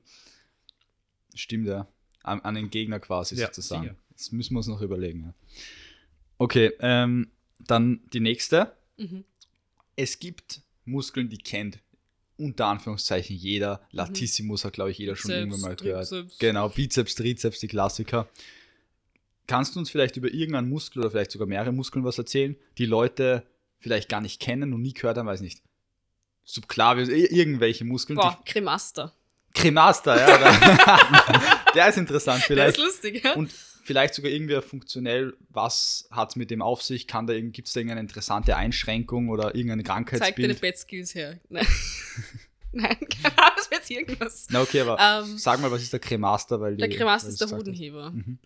Stimmt, 1.37 1.67
ja. 1.67 1.87
An, 2.23 2.41
an 2.41 2.55
den 2.55 2.69
Gegner 2.69 2.99
quasi 2.99 3.35
Ja, 3.35 3.47
sozusagen. 3.47 3.83
sicher. 3.83 3.95
Das 4.13 4.31
müssen 4.31 4.53
wir 4.53 4.57
uns 4.57 4.67
noch 4.67 4.81
überlegen. 4.81 5.23
Ja. 5.23 5.33
Okay, 6.39 6.71
ähm, 6.79 7.31
dann 7.59 8.01
die 8.13 8.19
nächste. 8.19 8.75
Mhm. 8.97 9.23
Es 9.95 10.19
gibt 10.19 10.61
Muskeln, 10.85 11.29
die 11.29 11.37
kennt 11.37 11.79
unter 12.37 12.67
Anführungszeichen 12.67 13.35
jeder. 13.35 13.81
Latissimus 13.91 14.63
hat, 14.65 14.73
glaube 14.73 14.91
ich, 14.91 14.97
jeder 14.97 15.15
schon 15.15 15.31
Mhm. 15.31 15.33
Bizeps, 15.33 15.43
irgendwann 15.53 15.61
mal 15.71 15.75
gehört. 15.75 16.09
Trizeps. 16.09 16.37
Genau, 16.39 16.69
Bizeps, 16.69 17.15
Trizeps, 17.15 17.59
die 17.59 17.67
Klassiker. 17.67 18.27
Kannst 19.47 19.75
du 19.75 19.79
uns 19.79 19.89
vielleicht 19.89 20.17
über 20.17 20.31
irgendeinen 20.31 20.69
Muskel 20.69 20.99
oder 20.99 21.11
vielleicht 21.11 21.31
sogar 21.31 21.47
mehrere 21.47 21.71
Muskeln 21.71 22.03
was 22.03 22.17
erzählen, 22.17 22.55
die 22.77 22.85
Leute 22.85 23.43
vielleicht 23.79 24.09
gar 24.09 24.21
nicht 24.21 24.41
kennen 24.41 24.73
und 24.73 24.81
nie 24.81 24.93
gehört 24.93 25.17
haben, 25.17 25.25
weiß 25.27 25.41
nicht. 25.41 25.61
Subclavius, 26.43 27.09
ir- 27.09 27.31
irgendwelche 27.31 27.85
Muskeln. 27.85 28.17
Boah, 28.17 28.41
Cremaster. 28.45 29.13
Cremaster, 29.57 30.17
ja. 30.19 30.37
Der, 30.37 31.41
der 31.75 31.89
ist 31.89 31.97
interessant 31.97 32.39
Der 32.41 32.47
vielleicht. 32.47 32.77
ist 32.77 32.83
lustig, 32.83 33.23
ja? 33.23 33.33
Und 33.33 33.51
vielleicht 33.83 34.13
sogar 34.13 34.31
irgendwie 34.31 34.59
funktionell, 34.61 35.35
was 35.49 36.07
hat 36.11 36.29
es 36.31 36.35
mit 36.35 36.51
dem 36.51 36.61
auf 36.61 36.81
sich? 36.83 37.07
Kann 37.07 37.25
da 37.27 37.39
gibt 37.39 37.67
es 37.67 37.73
da 37.73 37.79
irgendeine 37.79 38.01
interessante 38.01 38.55
Einschränkung 38.55 39.29
oder 39.29 39.55
irgendein 39.55 39.79
Zeig 39.79 39.85
deine 39.85 40.05
Krankheitsbild? 40.05 40.61
Bett-Skills 40.61 41.15
her. 41.15 41.39
Nein. 41.49 41.65
Nein, 42.73 42.97
das 43.55 43.71
wäre 43.71 43.79
jetzt 43.81 43.89
irgendwas. 43.89 44.47
Na 44.49 44.61
okay, 44.61 44.81
aber 44.81 44.97
Ähm, 44.99 45.37
sag 45.37 45.59
mal, 45.61 45.71
was 45.71 45.81
ist 45.81 45.93
der 45.93 45.99
Cremaster? 46.01 46.59
Weil 46.59 46.75
Der 46.75 46.89
Cremaster 46.89 47.29
ist 47.29 47.39
der. 47.41 47.49
Hodenheber. 47.49 48.11
Mhm. 48.11 48.37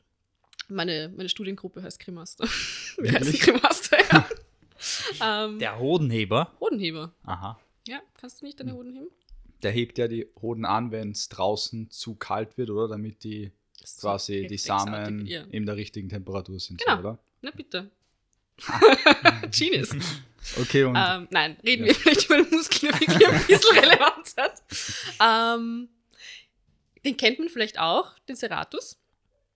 Meine, 0.69 1.11
meine 1.17 1.27
Studiengruppe 1.27 1.81
heißt 1.83 1.99
Cremaster. 1.99 2.47
Wir 2.97 3.11
heißen? 3.13 3.33
Cremaster, 3.39 3.97
ja. 4.09 4.25
ähm, 5.45 5.59
Der 5.59 5.77
Hodenheber. 5.79 6.51
Hodenheber. 6.61 7.13
Aha. 7.25 7.59
Ja, 7.87 7.99
kannst 8.19 8.41
du 8.41 8.45
nicht 8.45 8.59
deine 8.59 8.73
Hoden 8.73 8.93
heben? 8.93 9.07
Der 9.63 9.71
hebt 9.71 9.97
ja 9.97 10.07
die 10.07 10.27
Hoden 10.41 10.65
an, 10.65 10.91
wenn 10.91 11.11
es 11.11 11.29
draußen 11.29 11.89
zu 11.91 12.15
kalt 12.15 12.57
wird, 12.57 12.69
oder? 12.69 12.87
Damit 12.87 13.23
die 13.23 13.51
quasi 13.99 14.47
die 14.47 14.57
Samen 14.57 15.25
Ja. 15.25 15.43
in 15.51 15.65
der 15.65 15.75
richtigen 15.75 16.09
Temperatur 16.09 16.59
sind, 16.59 16.79
Genau. 16.83 16.99
oder? 16.99 17.19
Na 17.41 17.51
bitte. 17.51 17.89
Genius. 19.51 19.91
Okay, 20.59 20.83
und 20.83 20.95
Ähm, 20.95 21.27
nein, 21.31 21.57
reden 21.63 21.83
Ja. 21.85 21.87
wir 21.89 21.95
vielleicht 21.95 22.25
über 22.25 22.37
den 22.37 22.49
Muskel, 22.51 22.91
der 22.91 22.99
wirklich 22.99 23.27
ein 23.27 23.47
bisschen 23.47 23.77
Relevanz 23.79 24.35
hat. 24.37 24.61
Ähm, 25.19 25.89
den 27.05 27.17
kennt 27.17 27.39
man 27.39 27.49
vielleicht 27.49 27.79
auch, 27.79 28.17
den 28.19 28.35
Serratus. 28.35 28.97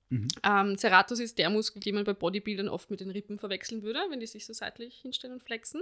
Mhm. 0.09 0.27
Ähm, 0.43 0.77
Serratus 0.77 1.19
ist 1.19 1.37
der 1.37 1.49
Muskel, 1.49 1.79
den 1.81 1.95
man 1.95 2.03
bei 2.03 2.13
Bodybuildern 2.13 2.67
oft 2.69 2.89
mit 2.91 2.99
den 2.99 3.09
Rippen 3.11 3.37
verwechseln 3.39 3.81
würde, 3.83 3.99
wenn 4.09 4.19
die 4.19 4.27
sich 4.27 4.45
so 4.45 4.53
seitlich 4.53 4.95
hinstellen 5.01 5.33
und 5.35 5.43
flexen. 5.43 5.81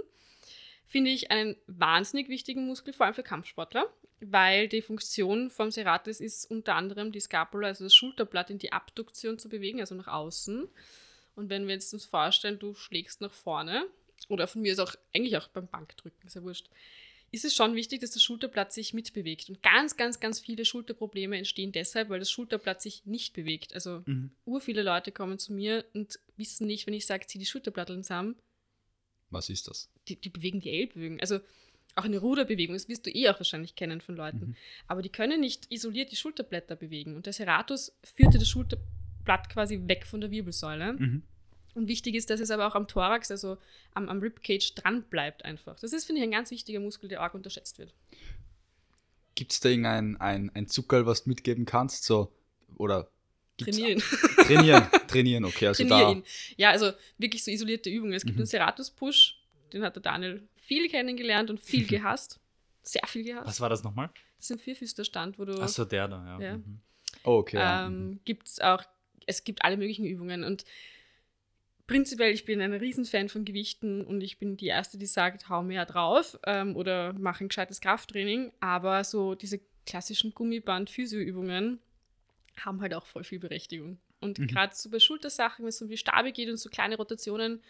Finde 0.86 1.10
ich 1.10 1.30
einen 1.30 1.56
wahnsinnig 1.66 2.28
wichtigen 2.28 2.66
Muskel, 2.66 2.92
vor 2.92 3.06
allem 3.06 3.14
für 3.14 3.22
Kampfsportler, 3.22 3.92
weil 4.20 4.68
die 4.68 4.82
Funktion 4.82 5.50
vom 5.50 5.70
Serratus 5.70 6.20
ist 6.20 6.50
unter 6.50 6.76
anderem 6.76 7.10
die 7.10 7.20
Scapula, 7.20 7.68
also 7.68 7.84
das 7.84 7.94
Schulterblatt 7.94 8.50
in 8.50 8.58
die 8.58 8.72
Abduktion 8.72 9.38
zu 9.38 9.48
bewegen, 9.48 9.80
also 9.80 9.94
nach 9.94 10.06
außen. 10.08 10.68
Und 11.34 11.50
wenn 11.50 11.66
wir 11.66 11.74
jetzt 11.74 11.92
uns 11.92 12.04
vorstellen, 12.04 12.58
du 12.58 12.74
schlägst 12.74 13.20
nach 13.20 13.32
vorne, 13.32 13.86
oder 14.28 14.46
von 14.46 14.62
mir 14.62 14.72
ist 14.72 14.78
auch 14.78 14.94
eigentlich 15.12 15.36
auch 15.36 15.48
beim 15.48 15.66
Bankdrücken, 15.66 16.26
ist 16.26 16.36
ja 16.36 16.42
wurscht, 16.42 16.68
ist 17.32 17.44
es 17.44 17.56
schon 17.56 17.74
wichtig, 17.74 18.00
dass 18.00 18.12
das 18.12 18.22
Schulterblatt 18.22 18.72
sich 18.72 18.94
mitbewegt. 18.94 19.48
Und 19.48 19.60
ganz, 19.60 19.96
ganz, 19.96 20.20
ganz 20.20 20.38
viele 20.38 20.64
Schulterprobleme 20.64 21.36
entstehen 21.36 21.72
deshalb, 21.72 22.08
weil 22.08 22.20
das 22.20 22.30
Schulterblatt 22.30 22.80
sich 22.80 23.04
nicht 23.06 23.34
bewegt. 23.34 23.74
Also 23.74 24.04
Mhm. 24.06 24.30
ur 24.44 24.60
viele 24.60 24.82
Leute 24.82 25.10
kommen 25.10 25.40
zu 25.40 25.52
mir 25.52 25.84
und 25.94 26.20
wissen 26.36 26.68
nicht, 26.68 26.86
wenn 26.86 26.94
ich 26.94 27.06
sage, 27.06 27.26
zieh 27.26 27.38
die 27.38 27.46
Schulterblatteln 27.46 28.04
zusammen, 28.04 28.36
was 29.30 29.48
ist 29.48 29.66
das? 29.66 29.90
Die, 30.08 30.16
die 30.16 30.28
bewegen 30.30 30.60
die 30.60 30.70
Ellbögen. 30.70 31.20
Also 31.20 31.40
auch 31.96 32.04
eine 32.04 32.18
Ruderbewegung, 32.18 32.74
das 32.74 32.88
wirst 32.88 33.06
du 33.06 33.10
eh 33.10 33.28
auch 33.28 33.38
wahrscheinlich 33.38 33.76
kennen 33.76 34.00
von 34.00 34.16
Leuten. 34.16 34.38
Mhm. 34.38 34.56
Aber 34.88 35.02
die 35.02 35.10
können 35.10 35.40
nicht 35.40 35.70
isoliert 35.70 36.10
die 36.10 36.16
Schulterblätter 36.16 36.76
bewegen. 36.76 37.14
Und 37.14 37.26
der 37.26 37.32
Serratus 37.32 37.96
führte 38.02 38.38
das 38.38 38.48
Schulterblatt 38.48 39.48
quasi 39.48 39.80
weg 39.86 40.06
von 40.06 40.20
der 40.20 40.30
Wirbelsäule. 40.30 40.94
Mhm. 40.94 41.22
Und 41.74 41.88
wichtig 41.88 42.14
ist, 42.14 42.30
dass 42.30 42.40
es 42.40 42.50
aber 42.50 42.66
auch 42.66 42.74
am 42.74 42.86
Thorax, 42.86 43.30
also 43.30 43.58
am, 43.94 44.08
am 44.08 44.18
Ribcage 44.20 44.74
dran 44.74 45.02
bleibt 45.04 45.44
einfach. 45.44 45.78
Das 45.80 45.92
ist, 45.92 46.04
finde 46.04 46.20
ich, 46.20 46.24
ein 46.26 46.30
ganz 46.30 46.50
wichtiger 46.50 46.80
Muskel, 46.80 47.08
der 47.08 47.20
arg 47.20 47.34
unterschätzt 47.34 47.78
wird. 47.78 47.92
Gibt 49.34 49.52
es 49.52 49.60
da 49.60 49.68
irgendein 49.68 50.16
ein, 50.20 50.50
ein 50.54 50.68
Zuckerl, 50.68 51.06
was 51.06 51.24
du 51.24 51.30
mitgeben 51.30 51.64
kannst? 51.64 52.04
So, 52.04 52.32
oder 52.76 53.08
Trainieren. 53.56 54.02
Trainieren, 54.36 54.88
trainieren, 55.06 55.44
okay. 55.44 55.68
Also 55.68 55.84
Trainier 55.84 56.22
da. 56.22 56.22
Ja, 56.56 56.70
also 56.70 56.90
wirklich 57.18 57.44
so 57.44 57.52
isolierte 57.52 57.88
Übungen. 57.88 58.12
Es 58.12 58.24
gibt 58.24 58.34
Mhm. 58.34 58.40
einen 58.40 58.46
Serratus-Push, 58.46 59.40
den 59.74 59.82
hat 59.84 59.96
der 59.96 60.02
Daniel 60.02 60.48
viel 60.56 60.88
kennengelernt 60.88 61.50
und 61.50 61.60
viel 61.60 61.86
gehasst. 61.86 62.40
Sehr 62.82 63.06
viel 63.06 63.24
gehasst. 63.24 63.46
Was 63.46 63.60
war 63.60 63.68
das 63.68 63.82
nochmal? 63.82 64.10
Das 64.38 64.46
ist 64.46 64.52
ein 64.52 64.58
Vierfüßlerstand, 64.58 65.38
wo 65.38 65.44
du. 65.44 65.54
Achso, 65.60 65.84
der 65.84 66.08
da, 66.08 66.38
ja. 66.38 66.46
Ja. 66.46 66.56
Mhm. 66.58 66.80
oh, 67.24 67.38
okay. 67.38 67.58
ähm, 67.60 68.20
gibt 68.24 68.46
es 68.48 68.60
auch, 68.60 68.82
es 69.26 69.44
gibt 69.44 69.64
alle 69.64 69.76
möglichen 69.76 70.04
Übungen 70.04 70.44
und 70.44 70.64
prinzipiell, 71.86 72.32
ich 72.32 72.44
bin 72.44 72.60
ein 72.60 72.72
Riesenfan 72.72 73.28
von 73.28 73.44
Gewichten 73.44 74.04
und 74.04 74.20
ich 74.22 74.38
bin 74.38 74.56
die 74.56 74.66
Erste, 74.68 74.96
die 74.98 75.06
sagt, 75.06 75.48
hau 75.48 75.62
mehr 75.62 75.84
drauf 75.86 76.38
ähm, 76.46 76.76
oder 76.76 77.12
mach 77.14 77.40
ein 77.40 77.48
gescheites 77.48 77.80
Krafttraining, 77.80 78.52
aber 78.60 79.04
so 79.04 79.34
diese 79.34 79.60
klassischen 79.86 80.32
Gummiband-Physio-Übungen 80.34 81.78
haben 82.58 82.80
halt 82.80 82.94
auch 82.94 83.06
voll 83.06 83.24
viel 83.24 83.38
Berechtigung. 83.38 83.98
Und 84.20 84.38
Mhm. 84.38 84.46
gerade 84.46 84.74
so 84.74 84.88
bei 84.88 84.98
Schultersachen, 84.98 85.64
wenn 85.64 85.68
es 85.70 85.82
um 85.82 85.88
die 85.88 85.98
Stabe 85.98 86.32
geht 86.32 86.48
und 86.48 86.56
so 86.56 86.70
kleine 86.70 86.96
Rotationen, 86.96 87.62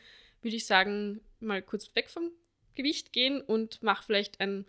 würde 0.45 0.57
ich 0.57 0.66
sagen, 0.66 1.20
mal 1.40 1.62
kurz 1.62 1.95
weg 1.95 2.11
vom 2.11 2.30
Gewicht 2.74 3.12
gehen 3.12 3.40
und 3.40 3.82
mach 3.82 4.03
vielleicht 4.03 4.40
ein, 4.40 4.66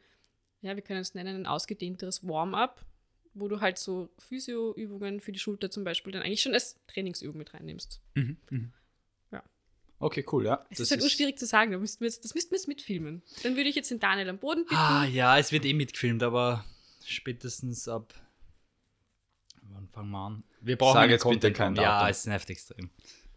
ja, 0.61 0.76
wir 0.76 0.84
können 0.84 1.01
es 1.01 1.13
nennen, 1.13 1.36
ein 1.36 1.45
ausgedehnteres 1.45 2.28
Warm-up, 2.28 2.86
wo 3.34 3.47
du 3.47 3.61
halt 3.61 3.78
so 3.78 4.09
Physio-Übungen 4.19 5.19
für 5.19 5.32
die 5.32 5.39
Schulter 5.39 5.69
zum 5.69 5.84
Beispiel 5.84 6.13
dann 6.13 6.21
eigentlich 6.21 6.41
schon 6.41 6.53
als 6.53 6.80
Trainingsübung 6.88 7.38
mit 7.38 7.53
reinnimmst. 7.53 8.01
Mhm. 8.15 8.38
Mhm. 8.49 8.73
Ja. 9.32 9.43
Okay, 9.99 10.26
cool, 10.32 10.45
ja. 10.45 10.65
Es 10.69 10.80
ist 10.80 10.91
halt 10.91 11.01
urschwierig 11.01 11.38
zu 11.38 11.45
sagen, 11.45 11.71
da 11.71 11.78
müssten 11.78 12.01
wir 12.01 12.07
jetzt, 12.07 12.23
das 12.23 12.34
müssten 12.34 12.51
wir 12.51 12.57
jetzt 12.57 12.67
mitfilmen. 12.67 13.21
Dann 13.43 13.55
würde 13.55 13.69
ich 13.69 13.76
jetzt 13.76 13.91
den 13.91 13.99
Daniel 13.99 14.30
am 14.30 14.38
Boden 14.39 14.63
bitten. 14.63 14.76
Ah, 14.76 15.05
ja, 15.05 15.38
es 15.38 15.51
wird 15.51 15.65
eh 15.65 15.73
mitgefilmt, 15.73 16.23
aber 16.23 16.63
spätestens 17.03 17.88
ab. 17.88 18.13
Wann 19.63 19.88
fangen 19.89 20.11
wir 20.11 20.26
an? 20.26 20.43
Wir 20.61 20.78
brauchen 20.78 20.93
Sag 20.93 21.09
jetzt 21.09 21.23
bitte 21.23 21.34
Content 21.34 21.57
kein 21.57 21.76
kommen. 21.76 21.84
Ja, 21.84 21.99
Datum. 21.99 22.11
es 22.11 22.26
nervt 22.26 22.49
extrem. 22.49 22.89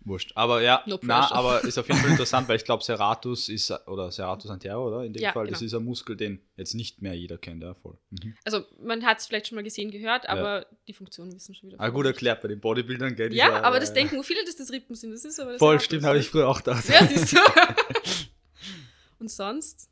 Wurscht. 0.04 0.32
Aber 0.36 0.62
ja, 0.62 0.82
No 0.86 0.98
na, 1.02 1.30
aber 1.32 1.64
ist 1.64 1.76
auf 1.78 1.86
jeden 1.88 2.00
Fall 2.00 2.10
interessant, 2.12 2.48
weil 2.48 2.56
ich 2.56 2.64
glaube, 2.64 2.82
Serratus 2.82 3.48
ist, 3.48 3.70
oder 3.86 4.10
Serratus 4.10 4.50
anterior, 4.50 4.86
oder? 4.86 5.04
In 5.04 5.12
dem 5.12 5.22
Ja, 5.22 5.32
Fall, 5.32 5.46
das 5.48 5.58
genau. 5.58 5.66
ist 5.66 5.74
ein 5.74 5.84
Muskel, 5.84 6.16
den 6.16 6.40
jetzt 6.56 6.74
nicht 6.74 7.02
mehr 7.02 7.14
jeder 7.14 7.36
kennt, 7.36 7.62
ja, 7.62 7.74
voll. 7.74 7.98
Mhm. 8.10 8.34
Also 8.44 8.64
man 8.82 9.04
hat 9.04 9.18
es 9.18 9.26
vielleicht 9.26 9.48
schon 9.48 9.56
mal 9.56 9.62
gesehen, 9.62 9.90
gehört, 9.90 10.28
aber 10.28 10.66
die 10.86 10.92
Funktionen 10.94 11.34
wissen 11.34 11.54
schon 11.54 11.68
wieder. 11.70 11.80
Ah, 11.80 11.88
gut 11.90 12.06
erklärt 12.06 12.40
bei 12.42 12.48
den 12.48 12.60
Bodybuildern, 12.60 13.14
gell? 13.16 13.34
Ja, 13.34 13.46
dieser, 13.48 13.64
aber 13.64 13.80
das 13.80 13.90
äh, 13.90 13.94
denken 13.94 14.16
wo 14.16 14.22
viele, 14.22 14.44
dass 14.44 14.56
das 14.56 14.70
Rippen 14.72 14.94
sind. 14.94 15.10
Das 15.12 15.24
ist 15.24 15.38
aber 15.40 15.52
das 15.52 15.58
Voll, 15.58 15.74
Herz, 15.74 15.84
stimmt, 15.84 16.04
habe 16.04 16.18
ich 16.18 16.28
früher 16.28 16.48
auch 16.48 16.58
gedacht. 16.58 16.88
Ja, 16.88 17.04
siehst 17.06 17.32
du. 17.34 17.38
Und 19.18 19.30
sonst? 19.30 19.90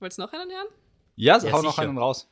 Wollt's 0.00 0.18
noch 0.18 0.32
einen 0.32 0.50
hören? 0.50 0.66
Ja, 1.16 1.38
Ja, 1.38 1.52
hau 1.52 1.62
noch 1.62 1.72
sicher. 1.76 1.82
einen 1.82 1.98
raus. 1.98 2.28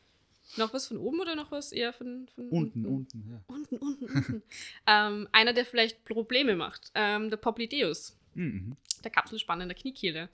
Noch 0.57 0.73
was 0.75 0.89
von 0.89 0.97
oben 0.97 1.21
oder 1.21 1.37
noch 1.37 1.51
was 1.51 1.73
eher 1.73 1.93
von, 1.93 2.29
von 2.35 2.49
Unten, 2.49 2.85
unten, 2.87 3.25
ja. 3.31 3.41
Unten, 3.47 3.77
unten, 3.77 4.05
unten. 4.07 4.43
ähm, 4.87 5.29
einer, 5.33 5.53
der 5.53 5.65
vielleicht 5.65 6.05
Probleme 6.05 6.57
macht. 6.57 6.91
Ähm, 6.95 7.31
der 7.31 7.37
Poplideus, 7.37 8.17
Mhm. 8.35 8.77
der 9.05 9.11
Kapselspann 9.11 9.61
in 9.61 9.69
der 9.69 9.77
Kniekehle. 9.77 10.29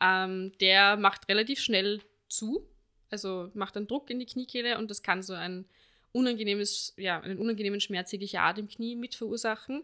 Ähm, 0.00 0.52
der 0.60 0.96
macht 0.96 1.28
relativ 1.28 1.60
schnell 1.60 2.00
zu, 2.28 2.66
also 3.10 3.50
macht 3.54 3.76
einen 3.76 3.86
Druck 3.86 4.10
in 4.10 4.18
die 4.18 4.26
Kniekehle 4.26 4.78
und 4.78 4.90
das 4.90 5.02
kann 5.02 5.22
so 5.22 5.34
ein 5.34 5.66
unangenehmes, 6.12 6.94
ja, 6.96 7.20
einen 7.20 7.38
unangenehmen 7.38 7.80
Schmerz 7.80 8.12
jeglicher 8.12 8.42
Art 8.42 8.58
im 8.58 8.68
Knie 8.68 8.96
mit 8.96 9.14
verursachen. 9.14 9.82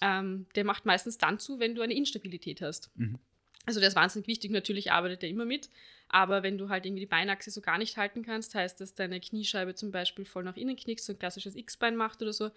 Ähm, 0.00 0.46
der 0.54 0.64
macht 0.64 0.86
meistens 0.86 1.18
dann 1.18 1.38
zu, 1.38 1.60
wenn 1.60 1.74
du 1.74 1.82
eine 1.82 1.94
Instabilität 1.94 2.60
hast. 2.60 2.90
Mhm. 2.96 3.18
Also 3.66 3.80
der 3.80 3.88
ist 3.88 3.96
wahnsinnig 3.96 4.26
wichtig, 4.26 4.50
natürlich 4.50 4.92
arbeitet 4.92 5.22
er 5.22 5.28
immer 5.30 5.44
mit, 5.46 5.70
aber 6.14 6.44
wenn 6.44 6.58
du 6.58 6.68
halt 6.68 6.86
irgendwie 6.86 7.00
die 7.00 7.08
Beinachse 7.08 7.50
so 7.50 7.60
gar 7.60 7.76
nicht 7.76 7.96
halten 7.96 8.22
kannst, 8.22 8.54
heißt 8.54 8.80
das, 8.80 8.94
deine 8.94 9.18
Kniescheibe 9.18 9.74
zum 9.74 9.90
Beispiel 9.90 10.24
voll 10.24 10.44
nach 10.44 10.56
innen 10.56 10.76
knickst, 10.76 11.06
so 11.06 11.12
ein 11.12 11.18
klassisches 11.18 11.56
X-Bein 11.56 11.96
macht 11.96 12.22
oder 12.22 12.32
so, 12.32 12.52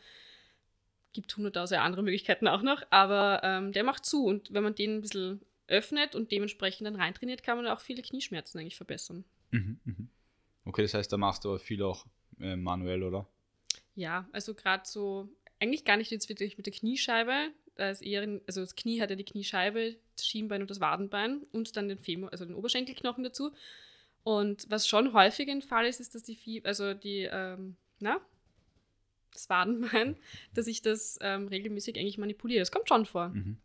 gibt 1.11 1.35
hunderttausend 1.35 1.81
andere 1.81 2.03
Möglichkeiten 2.03 2.47
auch 2.47 2.61
noch, 2.61 2.83
aber 2.91 3.41
ähm, 3.43 3.71
der 3.71 3.83
macht 3.83 4.05
zu 4.05 4.25
und 4.25 4.53
wenn 4.53 4.61
man 4.61 4.75
den 4.75 4.97
ein 4.97 5.01
bisschen 5.01 5.41
öffnet 5.65 6.13
und 6.13 6.31
dementsprechend 6.31 6.85
dann 6.85 6.95
reintrainiert, 6.95 7.41
kann 7.41 7.57
man 7.57 7.65
auch 7.65 7.79
viele 7.79 8.03
Knieschmerzen 8.03 8.59
eigentlich 8.59 8.77
verbessern. 8.77 9.25
Mhm. 9.49 9.79
Mhm. 9.83 10.09
Okay, 10.65 10.83
das 10.83 10.93
heißt, 10.93 11.11
da 11.11 11.17
machst 11.17 11.43
du 11.43 11.49
aber 11.49 11.59
viel 11.59 11.81
auch 11.81 12.05
äh, 12.39 12.55
manuell, 12.55 13.01
oder? 13.01 13.27
Ja, 13.95 14.29
also 14.33 14.53
gerade 14.53 14.83
so, 14.85 15.29
eigentlich 15.59 15.83
gar 15.83 15.97
nicht 15.97 16.11
jetzt 16.11 16.29
wirklich 16.29 16.57
mit 16.57 16.67
der 16.67 16.73
Kniescheibe, 16.73 17.49
da 17.73 17.89
ist 17.89 18.03
eher, 18.03 18.39
also 18.45 18.61
das 18.61 18.75
Knie 18.75 19.01
hat 19.01 19.09
ja 19.09 19.15
die 19.15 19.25
Kniescheibe, 19.25 19.95
das 20.17 20.27
Schienbein 20.27 20.61
und 20.61 20.69
das 20.69 20.79
Wadenbein 20.79 21.43
und 21.51 21.75
dann 21.77 21.87
den 21.89 21.99
Femur, 21.99 22.31
also 22.31 22.45
den 22.45 22.55
Oberschenkelknochen 22.55 23.23
dazu. 23.23 23.51
Und 24.23 24.65
was 24.69 24.87
schon 24.87 25.13
häufig 25.13 25.49
ein 25.49 25.61
Fall 25.61 25.85
ist, 25.85 25.99
ist, 26.01 26.13
dass 26.15 26.23
die, 26.23 26.35
Fie 26.35 26.61
also 26.65 26.93
die, 26.93 27.29
ähm, 27.31 27.75
na, 27.99 28.19
das 29.31 29.49
Wadenbein, 29.49 30.17
dass 30.53 30.67
ich 30.67 30.81
das 30.81 31.17
ähm, 31.21 31.47
regelmäßig 31.47 31.97
eigentlich 31.97 32.17
manipuliere. 32.17 32.59
Das 32.59 32.71
kommt 32.71 32.89
schon 32.89 33.05
vor. 33.05 33.29
Mhm. 33.29 33.57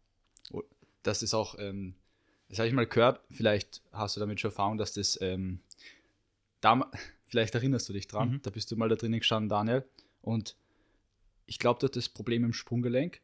Oh, 0.53 0.63
Das 1.03 1.23
ist 1.23 1.35
auch, 1.35 1.59
ähm, 1.59 1.95
das 2.49 2.59
habe 2.59 2.69
ich 2.69 2.75
mal 2.75 2.87
gehört, 2.87 3.21
vielleicht 3.31 3.83
hast 3.93 4.17
du 4.17 4.21
damit 4.21 4.41
schon 4.41 4.51
Erfahrung, 4.51 4.77
dass 4.79 4.93
das, 4.93 5.19
ähm, 5.23 5.61
dam 6.61 6.85
vielleicht 7.27 7.55
erinnerst 7.55 7.89
du 7.89 7.93
dich 7.93 8.07
dran, 8.07 8.33
Mhm. 8.33 8.43
da 8.43 8.51
bist 8.51 8.71
du 8.71 8.77
mal 8.77 8.89
da 8.89 8.95
drinnen 8.97 9.19
gestanden, 9.21 9.49
Daniel, 9.49 9.85
und 10.21 10.55
ich 11.47 11.59
glaube, 11.59 11.81
du 11.81 11.87
hattest 11.87 12.07
das 12.09 12.13
Problem 12.15 12.45
im 12.45 12.53
Sprunggelenk 12.53 13.21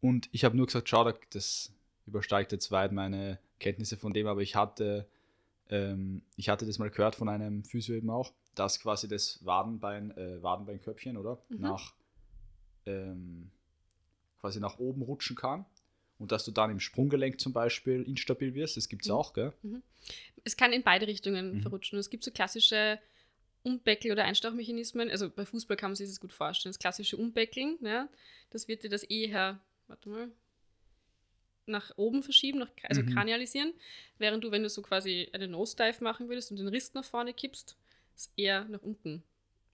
und 0.00 0.28
ich 0.32 0.44
habe 0.44 0.56
nur 0.56 0.66
gesagt, 0.66 0.88
schau, 0.88 1.02
da- 1.04 1.18
das 1.30 1.72
übersteigt 2.08 2.52
jetzt 2.52 2.70
weit 2.70 2.92
meine 2.92 3.38
Kenntnisse 3.60 3.96
von 3.96 4.12
dem, 4.12 4.26
aber 4.26 4.40
ich 4.40 4.56
hatte, 4.56 5.06
ähm, 5.70 6.22
ich 6.36 6.48
hatte 6.48 6.66
das 6.66 6.78
mal 6.78 6.90
gehört 6.90 7.14
von 7.14 7.28
einem 7.28 7.64
Physio 7.64 7.94
eben 7.94 8.10
auch, 8.10 8.32
dass 8.54 8.80
quasi 8.80 9.06
das 9.08 9.44
Wadenbein, 9.44 10.16
äh, 10.16 10.42
Wadenbeinköpfchen, 10.42 11.16
oder? 11.16 11.38
Mhm. 11.48 11.60
Nach, 11.60 11.94
ähm, 12.86 13.50
quasi 14.40 14.60
nach 14.60 14.78
oben 14.78 15.02
rutschen 15.02 15.36
kann 15.36 15.64
und 16.18 16.32
dass 16.32 16.44
du 16.44 16.50
dann 16.50 16.70
im 16.70 16.80
Sprunggelenk 16.80 17.40
zum 17.40 17.52
Beispiel 17.52 18.02
instabil 18.02 18.54
wirst. 18.54 18.76
Das 18.76 18.88
gibt 18.88 19.02
es 19.04 19.08
Mhm. 19.08 19.14
auch, 19.14 19.32
gell? 19.32 19.52
Es 20.44 20.56
kann 20.56 20.72
in 20.72 20.82
beide 20.82 21.06
Richtungen 21.06 21.54
Mhm. 21.56 21.60
verrutschen. 21.60 21.98
Es 21.98 22.10
gibt 22.10 22.24
so 22.24 22.30
klassische 22.30 22.98
Umbeckel- 23.64 24.12
oder 24.12 24.24
Einstauchmechanismen. 24.24 25.10
Also 25.10 25.28
bei 25.28 25.44
Fußball 25.44 25.76
kann 25.76 25.90
man 25.90 25.96
sich 25.96 26.08
das 26.08 26.20
gut 26.20 26.32
vorstellen. 26.32 26.70
Das 26.72 26.78
klassische 26.78 27.16
Umbeckeln, 27.16 27.76
ja, 27.82 28.08
das 28.50 28.68
wird 28.68 28.82
dir 28.84 28.90
das 28.90 29.02
eher, 29.02 29.60
warte 29.88 30.08
mal, 30.08 30.30
nach 31.68 31.92
oben 31.96 32.22
verschieben, 32.22 32.58
nach, 32.58 32.70
also 32.82 33.02
Mhm. 33.02 33.14
kranialisieren. 33.14 33.72
Während 34.18 34.42
du, 34.44 34.50
wenn 34.50 34.62
du 34.62 34.68
so 34.68 34.82
quasi 34.82 35.28
eine 35.32 35.46
Nosedive 35.48 36.02
machen 36.02 36.28
würdest 36.28 36.50
und 36.50 36.56
den 36.58 36.68
Riss 36.68 36.94
nach 36.94 37.04
vorne 37.04 37.32
kippst, 37.34 37.76
ist 38.16 38.32
eher 38.36 38.64
nach 38.64 38.82
unten. 38.82 39.22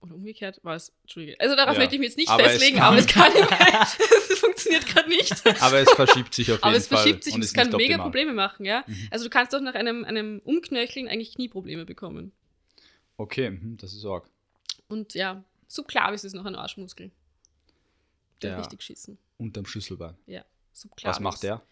Oder 0.01 0.13
umgekehrt 0.13 0.59
war 0.63 0.75
es, 0.75 0.93
Entschuldige. 1.01 1.39
Also 1.39 1.55
darauf 1.55 1.73
Ja. 1.73 1.79
möchte 1.79 1.95
ich 1.95 1.99
mich 1.99 2.09
jetzt 2.09 2.17
nicht 2.17 2.29
Aber 2.29 2.43
es 2.43 2.51
festlegen, 2.51 2.77
kann- 2.77 2.85
aber 2.87 2.97
es 2.97 3.07
kann 3.07 3.31
es 4.29 4.39
funktioniert 4.39 4.85
gerade 4.85 5.09
nicht. 5.09 5.33
Aber 5.63 5.79
es 5.79 5.91
verschiebt 5.91 6.33
sich 6.35 6.51
auf 6.51 6.57
jeden 6.57 6.63
Aber 6.63 6.75
es 6.77 6.87
Fall. 6.87 6.97
verschiebt 6.99 7.23
sich 7.23 7.33
und 7.33 7.43
es 7.43 7.53
kann 7.53 7.67
nicht 7.69 7.77
mega. 7.77 7.97
Probleme 7.97 8.33
machen, 8.33 8.65
ja. 8.65 8.83
Mhm. 8.85 9.07
Also 9.09 9.25
du 9.25 9.29
kannst 9.31 9.53
doch 9.53 9.61
nach 9.61 9.73
einem, 9.73 10.03
einem 10.05 10.39
Umknöcheln 10.43 11.07
eigentlich 11.07 11.33
Knieprobleme 11.33 11.85
bekommen. 11.85 12.33
Okay, 13.17 13.49
mhm, 13.49 13.77
das 13.77 13.93
ist 13.93 14.05
arg. 14.05 14.29
Und 14.89 15.15
ja, 15.15 15.43
Subclavis 15.67 16.23
ist 16.23 16.33
noch 16.33 16.45
ein 16.45 16.55
Arschmuskel. 16.55 17.09
Der 18.43 18.51
Der- 18.51 18.59
richtig 18.59 18.83
schießen. 18.83 19.17
Unterm 19.37 19.65
Schlüsselbein. 19.65 20.15
Ja, 20.27 20.45
Subclavis. 20.73 21.15
Was 21.15 21.19
macht 21.21 21.41
der? 21.43 21.63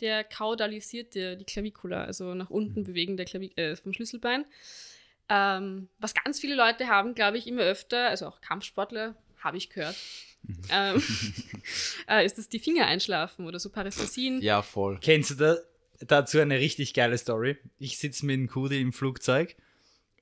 Der 0.00 0.24
kaudalisiert 0.24 1.14
die, 1.14 1.36
die 1.36 1.44
Klavikula, 1.44 2.04
also 2.04 2.34
nach 2.34 2.50
unten 2.50 2.80
Mhm. 2.80 2.84
bewegen 2.84 3.16
der 3.16 3.26
Klavi 3.26 3.52
äh, 3.56 3.76
vom 3.76 3.92
Schlüsselbein. 3.92 4.44
Ähm, 5.28 5.88
was 5.98 6.14
ganz 6.14 6.38
viele 6.40 6.54
Leute 6.54 6.88
haben, 6.88 7.14
glaube 7.14 7.38
ich, 7.38 7.46
immer 7.46 7.62
öfter, 7.62 8.08
also 8.08 8.26
auch 8.26 8.40
Kampfsportler, 8.40 9.14
habe 9.38 9.56
ich 9.56 9.70
gehört, 9.70 9.96
Mhm. 10.42 10.56
ähm, 10.70 11.02
äh, 12.08 12.26
ist 12.26 12.36
das 12.36 12.48
die 12.50 12.58
Finger 12.58 12.86
einschlafen 12.86 13.46
oder 13.46 13.58
so 13.58 13.70
Parästhesien. 13.70 14.42
Ja, 14.42 14.60
voll. 14.62 14.98
Kennst 15.00 15.30
du 15.30 15.34
da, 15.36 15.56
dazu 16.00 16.38
eine 16.40 16.58
richtig 16.58 16.92
geile 16.92 17.16
Story? 17.16 17.56
Ich 17.78 17.96
sitze 17.98 18.26
mit 18.26 18.34
dem 18.34 18.48
Kudi 18.48 18.80
im 18.80 18.92
Flugzeug 18.92 19.56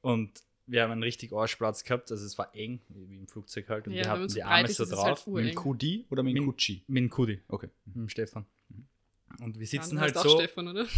und 0.00 0.30
wir 0.66 0.82
haben 0.84 0.92
einen 0.92 1.02
richtig 1.02 1.32
Arschplatz 1.32 1.82
gehabt. 1.82 2.12
Also 2.12 2.24
es 2.24 2.38
war 2.38 2.54
eng, 2.54 2.80
wie 2.88 3.16
im 3.16 3.26
Flugzeug 3.26 3.68
halt. 3.68 3.88
Und 3.88 3.94
Ja, 3.94 4.02
wir 4.04 4.10
hatten 4.10 4.28
so 4.28 4.34
die 4.36 4.42
Arme 4.44 4.68
ist, 4.68 4.76
so 4.76 4.84
halt 4.84 4.92
drauf. 5.18 5.26
ureng. 5.26 5.46
Mit 5.46 5.54
dem 5.54 5.58
QD 5.58 6.06
oder 6.12 6.22
mit 6.22 6.36
dem 6.36 6.44
Kutschi? 6.44 6.84
mit 6.86 7.00
dem 7.02 7.10
Kudi, 7.10 7.40
Okay. 7.48 7.68
mit 7.86 7.96
dem 7.96 8.08
Stefan. 8.08 8.46
Und 9.40 9.58
wir 9.58 9.66
Ja, 9.66 9.70
sitzen 9.82 10.00
halt 10.00 10.16
so. 10.16 10.38
Stefan, 10.38 10.68
oder? 10.68 10.86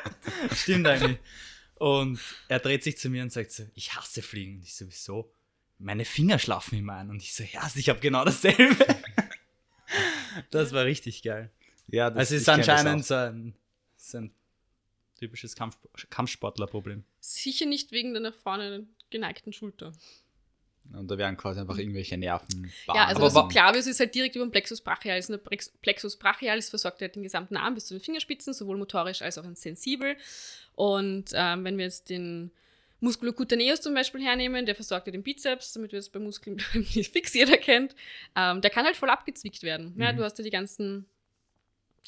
Stimmt 0.54 0.86
eigentlich. 0.86 1.18
Und 1.76 2.18
er 2.48 2.58
dreht 2.58 2.82
sich 2.82 2.96
zu 2.98 3.10
mir 3.10 3.22
und 3.22 3.32
sagt 3.32 3.52
so, 3.52 3.64
ich 3.74 3.94
hasse 3.94 4.22
Fliegen. 4.22 4.56
Und 4.56 4.62
ich 4.62 4.74
so, 4.74 4.86
wieso? 4.88 5.32
Meine 5.78 6.04
Finger 6.04 6.38
schlafen 6.38 6.78
immer 6.78 6.94
ein. 6.94 7.10
Und 7.10 7.22
ich 7.22 7.34
so, 7.34 7.44
ja, 7.44 7.68
ich 7.74 7.88
habe 7.88 8.00
genau 8.00 8.24
dasselbe. 8.24 8.76
das 10.50 10.72
war 10.72 10.84
richtig 10.84 11.22
geil. 11.22 11.50
Ja, 11.88 12.10
das 12.10 12.18
Also 12.18 12.34
es 12.36 12.42
ist 12.42 12.48
anscheinend 12.48 13.04
so 13.04 13.14
ein, 13.14 13.54
so 13.96 14.18
ein 14.18 14.32
typisches 15.18 15.54
Kampf, 15.54 15.76
Kampfsportlerproblem. 16.10 17.04
Sicher 17.20 17.66
nicht 17.66 17.92
wegen 17.92 18.12
der 18.12 18.22
nach 18.22 18.34
vorne 18.34 18.86
geneigten 19.10 19.52
Schulter. 19.52 19.92
Und 20.92 21.10
da 21.10 21.18
werden 21.18 21.36
quasi 21.36 21.60
einfach 21.60 21.78
irgendwelche 21.78 22.16
Nerven. 22.16 22.70
Ja, 22.86 23.06
also 23.06 23.22
wa- 23.22 23.30
Subclavius 23.30 23.86
ist 23.86 24.00
halt 24.00 24.14
direkt 24.14 24.36
über 24.36 24.44
den 24.46 24.50
Plexus 24.52 24.80
brachialis. 24.80 25.28
Und 25.28 25.34
der 25.42 25.50
Plex- 25.50 25.72
Plexus 25.82 26.16
brachialis 26.16 26.70
versorgt 26.70 27.00
halt 27.00 27.14
den 27.16 27.22
gesamten 27.22 27.56
Arm 27.56 27.74
bis 27.74 27.86
zu 27.86 27.94
den 27.94 28.00
Fingerspitzen, 28.00 28.54
sowohl 28.54 28.76
motorisch 28.78 29.22
als 29.22 29.38
auch 29.38 29.44
sensibel. 29.54 30.16
Und 30.74 31.30
ähm, 31.34 31.64
wenn 31.64 31.76
wir 31.78 31.84
jetzt 31.84 32.08
den 32.10 32.50
Musculocutaneus 33.00 33.80
zum 33.82 33.94
Beispiel 33.94 34.22
hernehmen, 34.22 34.64
der 34.66 34.74
versorgt 34.74 35.06
ja 35.06 35.12
den 35.12 35.22
Bizeps, 35.22 35.74
damit 35.74 35.92
wir 35.92 35.98
es 35.98 36.08
bei 36.08 36.18
Muskeln 36.18 36.62
nicht 36.74 37.12
fix 37.12 37.34
jeder 37.34 37.56
kennt, 37.58 37.94
ähm, 38.34 38.60
der 38.62 38.70
kann 38.70 38.84
halt 38.86 38.96
voll 38.96 39.10
abgezwickt 39.10 39.62
werden. 39.62 39.94
Ja, 39.98 40.12
Mhm. 40.12 40.16
du 40.18 40.24
hast 40.24 40.38
ja 40.38 40.44
die 40.44 40.50
ganzen, 40.50 41.04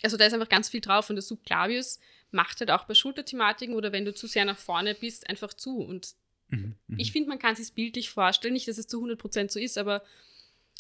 also 0.03 0.17
da 0.17 0.25
ist 0.25 0.33
einfach 0.33 0.49
ganz 0.49 0.69
viel 0.71 0.81
drauf 0.81 1.11
und 1.11 1.17
der 1.17 1.23
Subclavius 1.23 2.01
macht 2.31 2.61
halt 2.61 2.71
auch 2.71 2.85
bei 2.85 2.95
Schulterthematiken 2.95 3.75
oder 3.75 3.93
wenn 3.93 4.05
du 4.05 4.15
zu 4.15 4.27
sehr 4.27 4.45
nach 4.45 4.59
vorne 4.59 4.95
bist, 4.95 5.29
einfach 5.29 5.53
zu. 5.53 5.79
Und 5.79 6.15
Mhm, 6.51 6.75
mhm. 6.87 6.99
ich 6.99 7.13
finde, 7.13 7.29
man 7.29 7.39
kann 7.39 7.57
sich 7.57 7.73
bildlich 7.73 8.11
vorstellen, 8.11 8.55
nicht, 8.55 8.69
dass 8.69 8.79
es 8.79 8.87
zu 8.87 9.03
100% 9.05 9.51
so 9.51 9.59
ist, 9.61 9.77
aber 9.79 10.03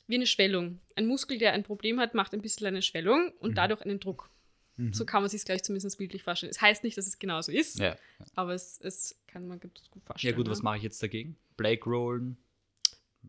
wie 0.06 0.14
eine 0.14 0.26
Schwellung. 0.26 0.80
Ein 0.96 1.06
Muskel, 1.06 1.36
der 1.38 1.52
ein 1.52 1.62
Problem 1.62 2.00
hat, 2.00 2.14
macht 2.14 2.32
ein 2.32 2.40
bisschen 2.40 2.66
eine 2.66 2.82
Schwellung 2.82 3.32
und 3.40 3.50
Mhm. 3.50 3.54
dadurch 3.54 3.82
einen 3.82 4.00
Druck. 4.00 4.30
Mhm. 4.76 4.94
So 4.94 5.04
kann 5.04 5.22
man 5.22 5.28
sich 5.28 5.38
es 5.40 5.44
gleich 5.44 5.62
zumindest 5.62 5.98
bildlich 5.98 6.22
vorstellen. 6.22 6.50
Es 6.50 6.60
heißt 6.62 6.84
nicht, 6.84 6.96
dass 6.96 7.06
es 7.06 7.18
genauso 7.18 7.52
ist, 7.52 7.78
Ja. 7.78 7.96
aber 8.34 8.54
es, 8.54 8.80
es 8.80 9.18
kann 9.26 9.46
man 9.46 9.60
gut 9.60 9.72
Ja 9.94 10.00
vorstellen. 10.06 10.36
gut, 10.36 10.48
was 10.48 10.58
ne? 10.60 10.64
mache 10.64 10.76
ich 10.78 10.82
jetzt 10.84 11.02
dagegen? 11.02 11.36
Blake 11.56 11.84
Rollen, 11.84 12.38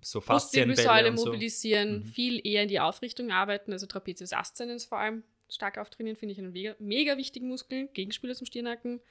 so 0.02 0.22
Faszienbälle 0.22 1.10
und 1.10 1.18
so. 1.18 1.26
mobilisieren, 1.26 2.02
Mhm. 2.02 2.06
viel 2.06 2.48
eher 2.48 2.64
in 2.64 2.70
die 2.70 2.80
Aufrichtung 2.80 3.32
arbeiten, 3.32 3.74
also 3.74 3.86
Trapezius 3.88 4.32
ascendens 4.32 4.86
vor 4.86 5.00
allem 5.00 5.24
stark 5.50 5.80
auftrainieren, 5.80 6.16
finde 6.16 6.34
ich 6.34 6.40
einen 6.40 6.54
mega, 6.54 6.76
mega 6.80 7.18
wichtigen 7.18 7.48
Muskel, 7.48 7.88
Gegenspieler 7.94 8.36
zum 8.36 8.46
Stirnacken. 8.46 9.02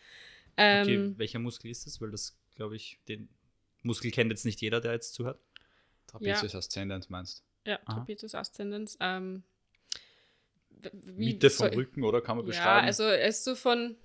Ähm, 0.56 0.82
Okay, 0.82 1.12
welcher 1.18 1.38
Muskel 1.40 1.70
ist 1.70 1.84
das? 1.86 2.00
Weil 2.00 2.12
das, 2.12 2.38
glaube 2.58 2.76
ich, 2.76 2.98
den 3.08 3.28
Muskel 3.82 4.10
kennt 4.10 4.30
jetzt 4.30 4.44
nicht 4.44 4.60
jeder, 4.60 4.80
der 4.80 4.92
jetzt 4.92 5.14
zuhört. 5.14 5.40
Trapezius 6.08 6.54
ascendens 6.54 7.08
meinst 7.08 7.44
Ja, 7.64 7.78
Aha. 7.84 7.94
Trapezius 7.94 8.34
ascendens. 8.34 8.96
Ähm, 9.00 9.44
wie 10.70 11.32
Mitte 11.32 11.50
vom 11.50 11.68
Rücken, 11.68 12.02
oder? 12.04 12.20
Kann 12.20 12.36
man 12.36 12.44
Ja, 12.46 12.50
beschreiben? 12.50 12.86
also 12.86 13.04
er 13.04 13.26
ist 13.28 13.44
so 13.44 13.54
von 13.54 13.96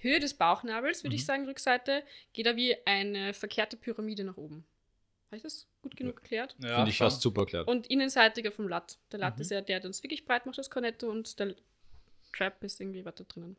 Höhe 0.00 0.18
des 0.20 0.34
Bauchnabels, 0.34 1.02
Mhm. 1.02 1.06
würde 1.08 1.16
ich 1.16 1.24
sagen, 1.24 1.44
Rückseite, 1.46 2.04
geht 2.32 2.46
er 2.46 2.56
wie 2.56 2.76
eine 2.86 3.34
verkehrte 3.34 3.76
Pyramide 3.76 4.24
nach 4.24 4.36
oben. 4.36 4.64
Habe 5.26 5.36
ich 5.36 5.42
das 5.42 5.66
gut 5.82 5.96
genug 5.96 6.16
erklärt? 6.16 6.56
Ja, 6.60 6.76
Finde 6.76 6.90
ich 6.90 6.98
fast 6.98 7.22
super 7.22 7.42
erklärt. 7.42 7.68
Und 7.68 7.86
innenseitiger 7.88 8.50
vom 8.50 8.66
Latt. 8.68 8.98
Der 9.12 9.18
Latt 9.20 9.36
Mhm. 9.36 9.42
ist 9.42 9.50
ja 9.50 9.60
der, 9.60 9.80
der 9.80 9.88
uns 9.88 10.02
wirklich 10.02 10.24
breit 10.24 10.46
macht, 10.46 10.58
das 10.58 10.70
Cornetto, 10.70 11.08
und 11.10 11.38
der 11.38 11.54
Trap 12.32 12.62
ist 12.64 12.80
irgendwie 12.80 13.04
weiter 13.04 13.24
drinnen. 13.24 13.56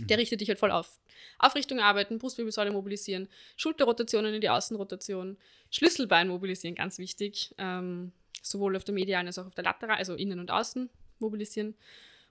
Mhm. 0.00 0.06
Der 0.08 0.18
richtet 0.18 0.40
dich 0.40 0.48
halt 0.48 0.58
voll 0.58 0.70
auf. 0.70 0.98
Aufrichtung 1.38 1.78
arbeiten, 1.80 2.18
Brustwirbelsäule 2.18 2.72
mobilisieren, 2.72 3.28
Schulterrotationen 3.56 4.34
in 4.34 4.40
die 4.40 4.48
Außenrotation, 4.50 5.36
Schlüsselbein 5.70 6.28
mobilisieren, 6.28 6.74
ganz 6.74 6.98
wichtig. 6.98 7.54
Ähm, 7.58 8.12
sowohl 8.42 8.76
auf 8.76 8.84
der 8.84 8.94
medialen 8.94 9.26
als 9.26 9.38
auch 9.38 9.46
auf 9.46 9.54
der 9.54 9.64
lateralen, 9.64 9.98
also 9.98 10.14
innen 10.14 10.38
und 10.38 10.50
außen 10.50 10.90
mobilisieren. 11.18 11.74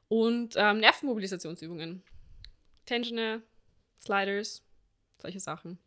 Und 0.09 0.55
ähm, 0.57 0.79
Nervenmobilisationsübungen. 0.79 2.03
Tensioner, 2.85 3.41
Sliders, 3.99 4.61
solche 5.21 5.39
Sachen. 5.39 5.77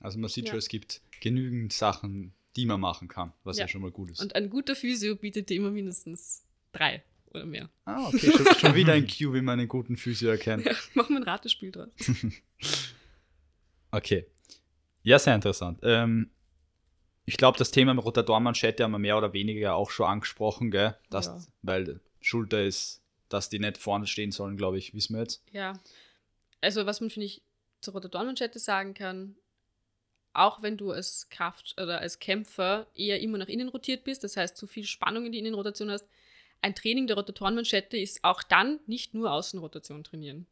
Also 0.00 0.18
man 0.18 0.28
sieht 0.28 0.46
Ja. 0.46 0.50
schon, 0.50 0.58
es 0.58 0.68
gibt 0.68 1.02
genügend 1.20 1.72
Sachen, 1.72 2.34
die 2.56 2.66
man 2.66 2.80
machen 2.80 3.08
kann, 3.08 3.32
was 3.44 3.58
ja, 3.58 3.64
Ja. 3.64 3.68
schon 3.68 3.82
mal 3.82 3.90
gut 3.90 4.10
ist. 4.10 4.20
Und 4.20 4.34
ein 4.34 4.50
guter 4.50 4.74
Physio 4.74 5.16
bietet 5.16 5.50
dir 5.50 5.56
immer 5.56 5.70
mindestens 5.70 6.44
drei 6.72 7.02
oder 7.34 7.46
mehr. 7.46 7.68
ah, 7.84 8.08
okay, 8.08 8.30
schon, 8.30 8.46
schon 8.58 8.74
wieder 8.74 8.92
ein 8.92 9.06
Cue, 9.06 9.34
wie 9.34 9.40
man 9.40 9.58
einen 9.58 9.68
guten 9.68 9.96
Physio 9.96 10.30
erkennt. 10.30 10.64
Machen 10.94 11.14
wir 11.14 11.20
ein 11.20 11.22
Ratespiel 11.24 11.72
draus. 11.72 11.90
Okay. 13.90 14.26
Ja, 15.04 15.20
sehr 15.20 15.36
interessant. 15.36 15.78
Ähm, 15.84 16.30
ich 17.26 17.36
glaube, 17.36 17.58
das 17.58 17.70
Thema 17.70 17.92
Rotatorenmanschette 17.94 18.82
haben 18.82 18.90
wir 18.90 18.98
mehr 18.98 19.16
oder 19.16 19.32
weniger 19.32 19.76
auch 19.76 19.90
schon 19.90 20.06
angesprochen, 20.06 20.72
gell? 20.72 20.96
Das, 21.10 21.26
Ja. 21.26 21.38
Weil 21.62 22.00
Schulter 22.20 22.64
ist, 22.64 23.02
dass 23.28 23.48
die 23.50 23.60
nicht 23.60 23.78
vorne 23.78 24.08
stehen 24.08 24.32
sollen, 24.32 24.56
glaube 24.56 24.78
ich, 24.78 24.94
wissen 24.94 25.14
wir 25.14 25.20
jetzt. 25.22 25.44
Ja. 25.52 25.74
Also, 26.60 26.86
was 26.86 27.00
man, 27.00 27.10
finde 27.10 27.26
ich, 27.26 27.42
zur 27.80 27.94
Rotatorenmanschette 27.94 28.58
sagen 28.58 28.94
kann, 28.94 29.36
auch 30.32 30.60
wenn 30.62 30.76
du 30.76 30.90
als 30.90 31.28
Kraft- 31.28 31.80
oder 31.80 32.00
als 32.00 32.18
Kämpfer 32.18 32.88
eher 32.94 33.20
immer 33.20 33.38
nach 33.38 33.46
innen 33.48 33.68
rotiert 33.68 34.02
bist, 34.02 34.24
das 34.24 34.36
heißt, 34.36 34.56
zu 34.56 34.66
viel 34.66 34.84
Spannung 34.84 35.24
in 35.26 35.32
die 35.32 35.38
Innenrotation 35.38 35.90
hast, 35.90 36.08
ein 36.60 36.74
Training 36.74 37.06
der 37.06 37.16
Rotatorenmanschette 37.16 37.96
ist 37.96 38.24
auch 38.24 38.42
dann 38.42 38.80
nicht 38.86 39.14
nur 39.14 39.32
Außenrotation 39.32 40.04
trainieren. 40.04 40.46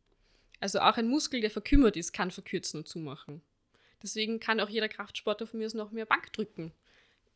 Also 0.61 0.81
auch 0.81 0.97
ein 0.97 1.09
Muskel, 1.09 1.41
der 1.41 1.51
verkümmert 1.51 1.97
ist, 1.97 2.13
kann 2.13 2.31
verkürzen 2.31 2.81
und 2.81 2.89
zumachen. 2.89 3.43
Deswegen 4.03 4.41
kann 4.41 4.61
auch 4.61 4.69
jeder 4.69 4.89
Kraftsportler 4.89 5.47
von 5.47 5.59
mir 5.59 5.67
aus 5.67 5.75
noch 5.75 5.91
mehr 5.91 6.07
Bank 6.07 6.33
drücken. 6.33 6.73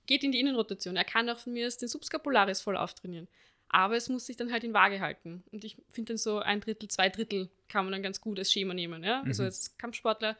Geht 0.06 0.22
in 0.22 0.32
die 0.32 0.40
Innenrotation. 0.40 0.96
Er 0.96 1.04
kann 1.04 1.28
auch 1.28 1.38
von 1.38 1.52
mir 1.52 1.66
aus 1.66 1.78
den 1.78 1.88
Subscapularis 1.88 2.60
voll 2.60 2.76
auftrainieren. 2.76 3.28
Aber 3.68 3.96
es 3.96 4.08
muss 4.08 4.26
sich 4.26 4.36
dann 4.36 4.52
halt 4.52 4.62
in 4.62 4.74
Waage 4.74 5.00
halten. 5.00 5.42
Und 5.50 5.64
ich 5.64 5.76
finde 5.90 6.12
dann 6.12 6.18
so 6.18 6.38
ein 6.38 6.60
Drittel, 6.60 6.88
zwei 6.88 7.08
Drittel 7.08 7.48
kann 7.68 7.84
man 7.84 7.92
dann 7.92 8.02
ganz 8.02 8.20
gut 8.20 8.38
als 8.38 8.52
Schema 8.52 8.74
nehmen. 8.74 9.02
Ja? 9.02 9.22
Also 9.22 9.42
Mhm. 9.42 9.46
als 9.46 9.76
Kampfsportler 9.76 10.36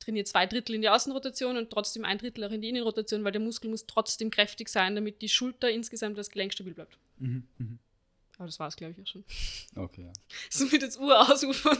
trainiert 0.00 0.26
zwei 0.26 0.46
Drittel 0.46 0.74
in 0.74 0.82
die 0.82 0.88
Außenrotation 0.88 1.56
und 1.56 1.70
trotzdem 1.70 2.04
ein 2.04 2.18
Drittel 2.18 2.44
auch 2.44 2.50
in 2.50 2.60
die 2.60 2.68
Innenrotation, 2.68 3.22
weil 3.22 3.32
der 3.32 3.40
Muskel 3.40 3.70
muss 3.70 3.86
trotzdem 3.86 4.30
kräftig 4.30 4.68
sein, 4.68 4.96
damit 4.96 5.22
die 5.22 5.28
Schulter 5.28 5.70
insgesamt 5.70 6.18
das 6.18 6.30
Gelenk 6.30 6.52
stabil 6.52 6.74
bleibt. 6.74 6.98
Mhm, 7.18 7.46
mhm. 7.58 7.78
Aber 8.38 8.46
das 8.46 8.58
war 8.58 8.68
es, 8.68 8.76
glaube 8.76 8.92
ich, 8.92 9.00
auch 9.02 9.06
schon. 9.06 9.24
Okay, 9.76 10.04
ja. 10.04 10.12
So 10.50 10.70
wird 10.70 10.82
jetzt 10.82 10.98
urausufern. 10.98 11.78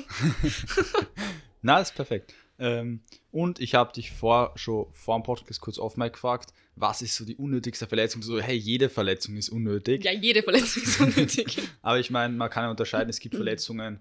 Na, 1.62 1.80
ist 1.80 1.94
perfekt. 1.94 2.34
Ähm, 2.58 3.00
und 3.30 3.60
ich 3.60 3.74
habe 3.74 3.92
dich 3.92 4.12
vor, 4.12 4.52
schon 4.56 4.86
vor 4.92 5.18
dem 5.18 5.22
Podcast 5.24 5.60
kurz 5.60 5.78
off 5.78 5.96
mic 5.98 6.12
gefragt, 6.14 6.52
was 6.74 7.02
ist 7.02 7.14
so 7.16 7.24
die 7.24 7.36
unnötigste 7.36 7.86
Verletzung? 7.86 8.22
So, 8.22 8.40
hey, 8.40 8.56
jede 8.56 8.88
Verletzung 8.88 9.36
ist 9.36 9.50
unnötig. 9.50 10.04
Ja, 10.04 10.12
jede 10.12 10.42
Verletzung 10.42 10.82
ist 10.82 11.00
unnötig. 11.00 11.58
Aber 11.82 11.98
ich 11.98 12.10
meine, 12.10 12.34
man 12.34 12.48
kann 12.50 12.64
ja 12.64 12.70
unterscheiden, 12.70 13.10
es 13.10 13.20
gibt 13.20 13.34
Verletzungen, 13.34 14.00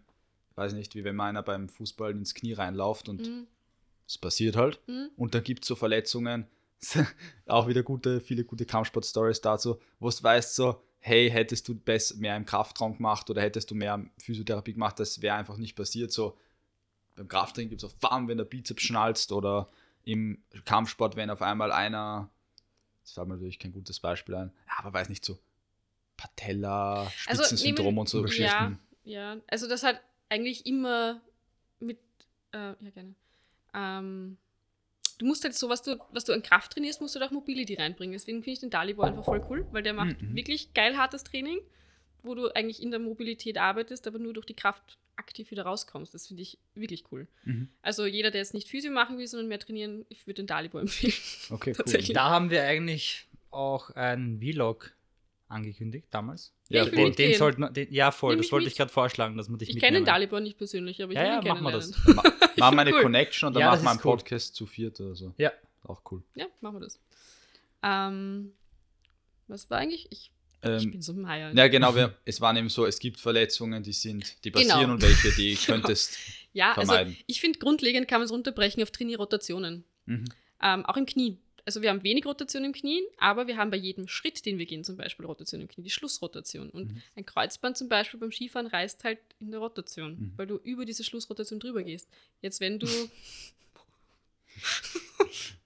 weiß 0.55 0.73
nicht, 0.73 0.95
wie 0.95 1.03
wenn 1.03 1.19
einer 1.19 1.43
beim 1.43 1.67
Fußball 1.67 2.11
ins 2.11 2.33
Knie 2.33 2.53
reinläuft 2.53 3.09
und 3.09 3.21
Mhm. 3.27 3.47
es 4.07 4.17
passiert 4.17 4.55
halt. 4.55 4.79
Mhm. 4.87 5.09
Und 5.17 5.35
dann 5.35 5.43
gibt 5.43 5.63
es 5.63 5.67
so 5.67 5.75
Verletzungen, 5.75 6.47
auch 7.47 7.67
wieder 7.67 7.83
gute, 7.83 8.21
viele 8.21 8.43
gute 8.45 8.65
Kampfsport-Stories 8.65 9.41
dazu, 9.41 9.79
wo 9.99 10.09
du 10.09 10.23
weißt 10.23 10.55
so, 10.55 10.81
hey, 11.05 11.29
hättest 11.29 11.67
du 11.67 11.79
mehr 12.15 12.35
im 12.35 12.45
Kraftraum 12.45 12.97
gemacht 12.97 13.29
oder 13.29 13.39
hättest 13.39 13.69
du 13.69 13.75
mehr 13.75 14.03
Physiotherapie 14.17 14.73
gemacht, 14.73 14.99
das 14.99 15.21
wäre 15.21 15.35
einfach 15.35 15.57
nicht 15.57 15.75
passiert. 15.75 16.11
So 16.11 16.35
beim 17.15 17.27
Krafttraining 17.27 17.69
gibt 17.69 17.83
es 17.83 17.87
auch 17.87 17.93
Bam, 17.97 18.27
wenn 18.27 18.39
der 18.39 18.45
Bizeps 18.45 18.81
schnalzt 18.81 19.31
oder 19.31 19.69
im 20.03 20.43
Kampfsport, 20.65 21.15
wenn 21.15 21.29
auf 21.29 21.43
einmal 21.43 21.71
einer, 21.71 22.31
das 23.03 23.11
fällt 23.11 23.27
mir 23.27 23.35
natürlich 23.35 23.59
kein 23.59 23.71
gutes 23.71 23.99
Beispiel 23.99 24.33
ein, 24.33 24.51
ja, 24.67 24.73
aber 24.79 24.93
weiß 24.93 25.09
nicht 25.09 25.23
so, 25.23 25.37
Patella, 26.17 27.11
Also, 27.27 27.43
Spitzensyndrom 27.43 27.85
nehmen- 27.85 27.97
und 27.99 28.09
so 28.09 28.17
Ja, 28.17 28.23
Geschichten. 28.23 28.79
ja. 29.03 29.37
Also 29.45 29.67
das 29.67 29.83
hat 29.83 30.01
eigentlich 30.29 30.65
immer 30.65 31.21
mit, 31.79 31.99
äh, 32.51 32.73
ja 32.79 32.89
gerne. 32.91 33.13
Ähm, 33.75 34.37
du 35.17 35.25
musst 35.25 35.43
halt 35.43 35.53
so, 35.55 35.69
was 35.69 35.81
du, 35.81 35.97
was 36.11 36.25
du 36.25 36.33
an 36.33 36.41
Kraft 36.43 36.73
trainierst, 36.73 37.01
musst 37.01 37.15
du 37.15 37.19
da 37.19 37.27
auch 37.27 37.31
Mobility 37.31 37.75
reinbringen. 37.75 38.13
Deswegen 38.13 38.39
finde 38.43 38.53
ich 38.53 38.59
den 38.59 38.69
Dalibor 38.69 39.05
einfach 39.05 39.25
voll 39.25 39.45
cool, 39.49 39.65
weil 39.71 39.83
der 39.83 39.93
macht 39.93 40.21
Mhm. 40.21 40.35
wirklich 40.35 40.73
geil 40.73 40.97
hartes 40.97 41.23
Training, 41.23 41.59
wo 42.23 42.35
du 42.35 42.49
eigentlich 42.55 42.81
in 42.81 42.91
der 42.91 42.99
Mobilität 42.99 43.57
arbeitest, 43.57 44.07
aber 44.07 44.19
nur 44.19 44.33
durch 44.33 44.45
die 44.45 44.55
Kraft 44.55 44.97
aktiv 45.15 45.51
wieder 45.51 45.63
rauskommst. 45.63 46.13
Das 46.13 46.27
finde 46.27 46.41
ich 46.41 46.57
wirklich 46.73 47.05
cool. 47.11 47.27
Mhm. 47.45 47.69
Also 47.81 48.05
jeder, 48.05 48.31
der 48.31 48.41
jetzt 48.41 48.53
nicht 48.53 48.67
Physio 48.67 48.91
machen 48.91 49.17
will, 49.17 49.27
sondern 49.27 49.47
mehr 49.47 49.59
trainieren, 49.59 50.05
ich 50.09 50.25
würde 50.27 50.41
den 50.41 50.47
Dalibor 50.47 50.81
empfehlen. 50.81 51.13
Okay, 51.49 51.69
cool. 51.71 51.75
Tatsächlich. 51.75 52.13
Da 52.13 52.29
haben 52.29 52.49
wir 52.49 52.63
eigentlich 52.63 53.27
auch 53.51 53.91
einen 53.91 54.39
Vlog 54.41 54.94
angekündigt 55.47 56.07
damals. 56.11 56.53
Ja, 56.69 56.81
ich 56.83 56.87
Ja, 56.89 56.91
Den, 56.95 56.99
voll. 57.05 57.11
den 57.15 57.37
sollten 57.37 57.73
den, 57.73 57.93
ja, 57.93 58.11
voll, 58.11 58.35
Nimm 58.35 58.41
das 58.43 58.51
wollte 58.51 58.65
mit. 58.65 58.71
ich 58.73 58.77
gerade 58.77 58.91
vorschlagen, 58.91 59.37
dass 59.37 59.47
man 59.49 59.59
dich 59.59 59.69
Ich 59.69 59.79
kenne 59.79 59.99
den. 59.99 60.05
Dalibor 60.05 60.39
nicht 60.39 60.57
persönlich, 60.57 61.01
aber 61.03 61.11
ich 61.11 61.17
Ja, 61.17 61.23
will 61.23 61.29
ja, 61.29 61.39
ihn 61.41 61.47
machen 61.47 61.63
wir 61.63 61.71
das. 61.71 61.91
Ma 62.07 62.23
machen 62.57 62.75
wir 62.75 62.81
eine 62.81 62.93
cool. 62.93 63.01
Connection 63.03 63.47
und 63.47 63.53
dann 63.53 63.61
Ja, 63.61 63.71
machen 63.71 63.83
wir 63.83 63.89
einen 63.91 63.99
cool. 63.99 64.11
Podcast 64.17 64.55
zu 64.55 64.65
viert 64.65 64.99
oder 64.99 65.15
so. 65.15 65.33
Ja. 65.37 65.51
Auch 65.83 66.01
cool. 66.11 66.23
Ja, 66.35 66.47
machen 66.61 66.75
wir 66.77 66.79
das. 66.81 66.99
Ähm, 67.83 68.53
was 69.47 69.69
war 69.69 69.77
eigentlich? 69.77 70.07
Ich, 70.11 70.31
ich 70.63 70.83
Ähm, 70.83 70.91
bin 70.91 71.01
so 71.03 71.13
ein 71.13 71.21
Meier. 71.21 71.53
ja, 71.53 71.67
genau, 71.67 71.93
wir, 71.95 72.15
es 72.25 72.41
waren 72.41 72.57
eben 72.57 72.69
so, 72.69 72.85
es 72.87 72.97
gibt 72.99 73.19
Verletzungen, 73.19 73.83
die 73.83 73.93
sind, 73.93 74.43
die 74.43 74.51
Genau. 74.51 74.67
passieren 74.67 74.91
und 74.91 75.01
welche, 75.03 75.31
die 75.31 75.53
Genau. 75.65 75.65
könntest. 75.81 76.17
Ja, 76.53 76.69
also 76.73 76.87
vermeiden. 76.91 77.17
ich 77.27 77.39
finde, 77.41 77.59
grundlegend 77.59 78.07
kann 78.07 78.19
man 78.19 78.25
es 78.25 78.31
runterbrechen 78.31 78.81
auf 78.81 78.89
Trainierrotationen. 78.89 79.83
Mhm. 80.07 80.25
Ähm, 80.63 80.85
auch 80.85 80.97
im 80.97 81.05
Knie. 81.05 81.37
Also 81.67 81.81
wir 81.81 81.89
haben 81.89 82.03
wenig 82.03 82.25
Rotation 82.27 82.63
im 82.63 82.73
Knie, 82.73 83.01
aber 83.17 83.47
wir 83.47 83.57
haben 83.57 83.71
bei 83.71 83.77
jedem 83.77 84.07
Schritt, 84.07 84.45
den 84.45 84.59
wir 84.59 84.67
gehen, 84.67 84.83
zum 84.83 84.97
Beispiel 84.97 85.25
Rotation 85.25 85.61
im 85.61 85.67
Knie, 85.67 85.83
die 85.83 85.89
Schlussrotation. 85.89 86.69
Und 86.69 86.91
Mhm. 86.93 87.01
ein 87.15 87.25
Kreuzband 87.25 87.75
zum 87.75 87.89
Beispiel 87.89 88.19
beim 88.19 88.31
Skifahren 88.31 88.67
reißt 88.67 89.03
halt 89.03 89.17
in 89.39 89.49
der 89.51 89.59
Rotation, 89.59 90.11
Mhm. 90.11 90.33
weil 90.37 90.45
du 90.47 90.57
über 90.57 90.85
diese 90.85 91.03
Schlussrotation 91.03 91.59
drüber 91.59 91.81
gehst. 91.81 92.07
Jetzt, 92.41 92.59
wenn 92.61 92.77
du, 92.79 92.85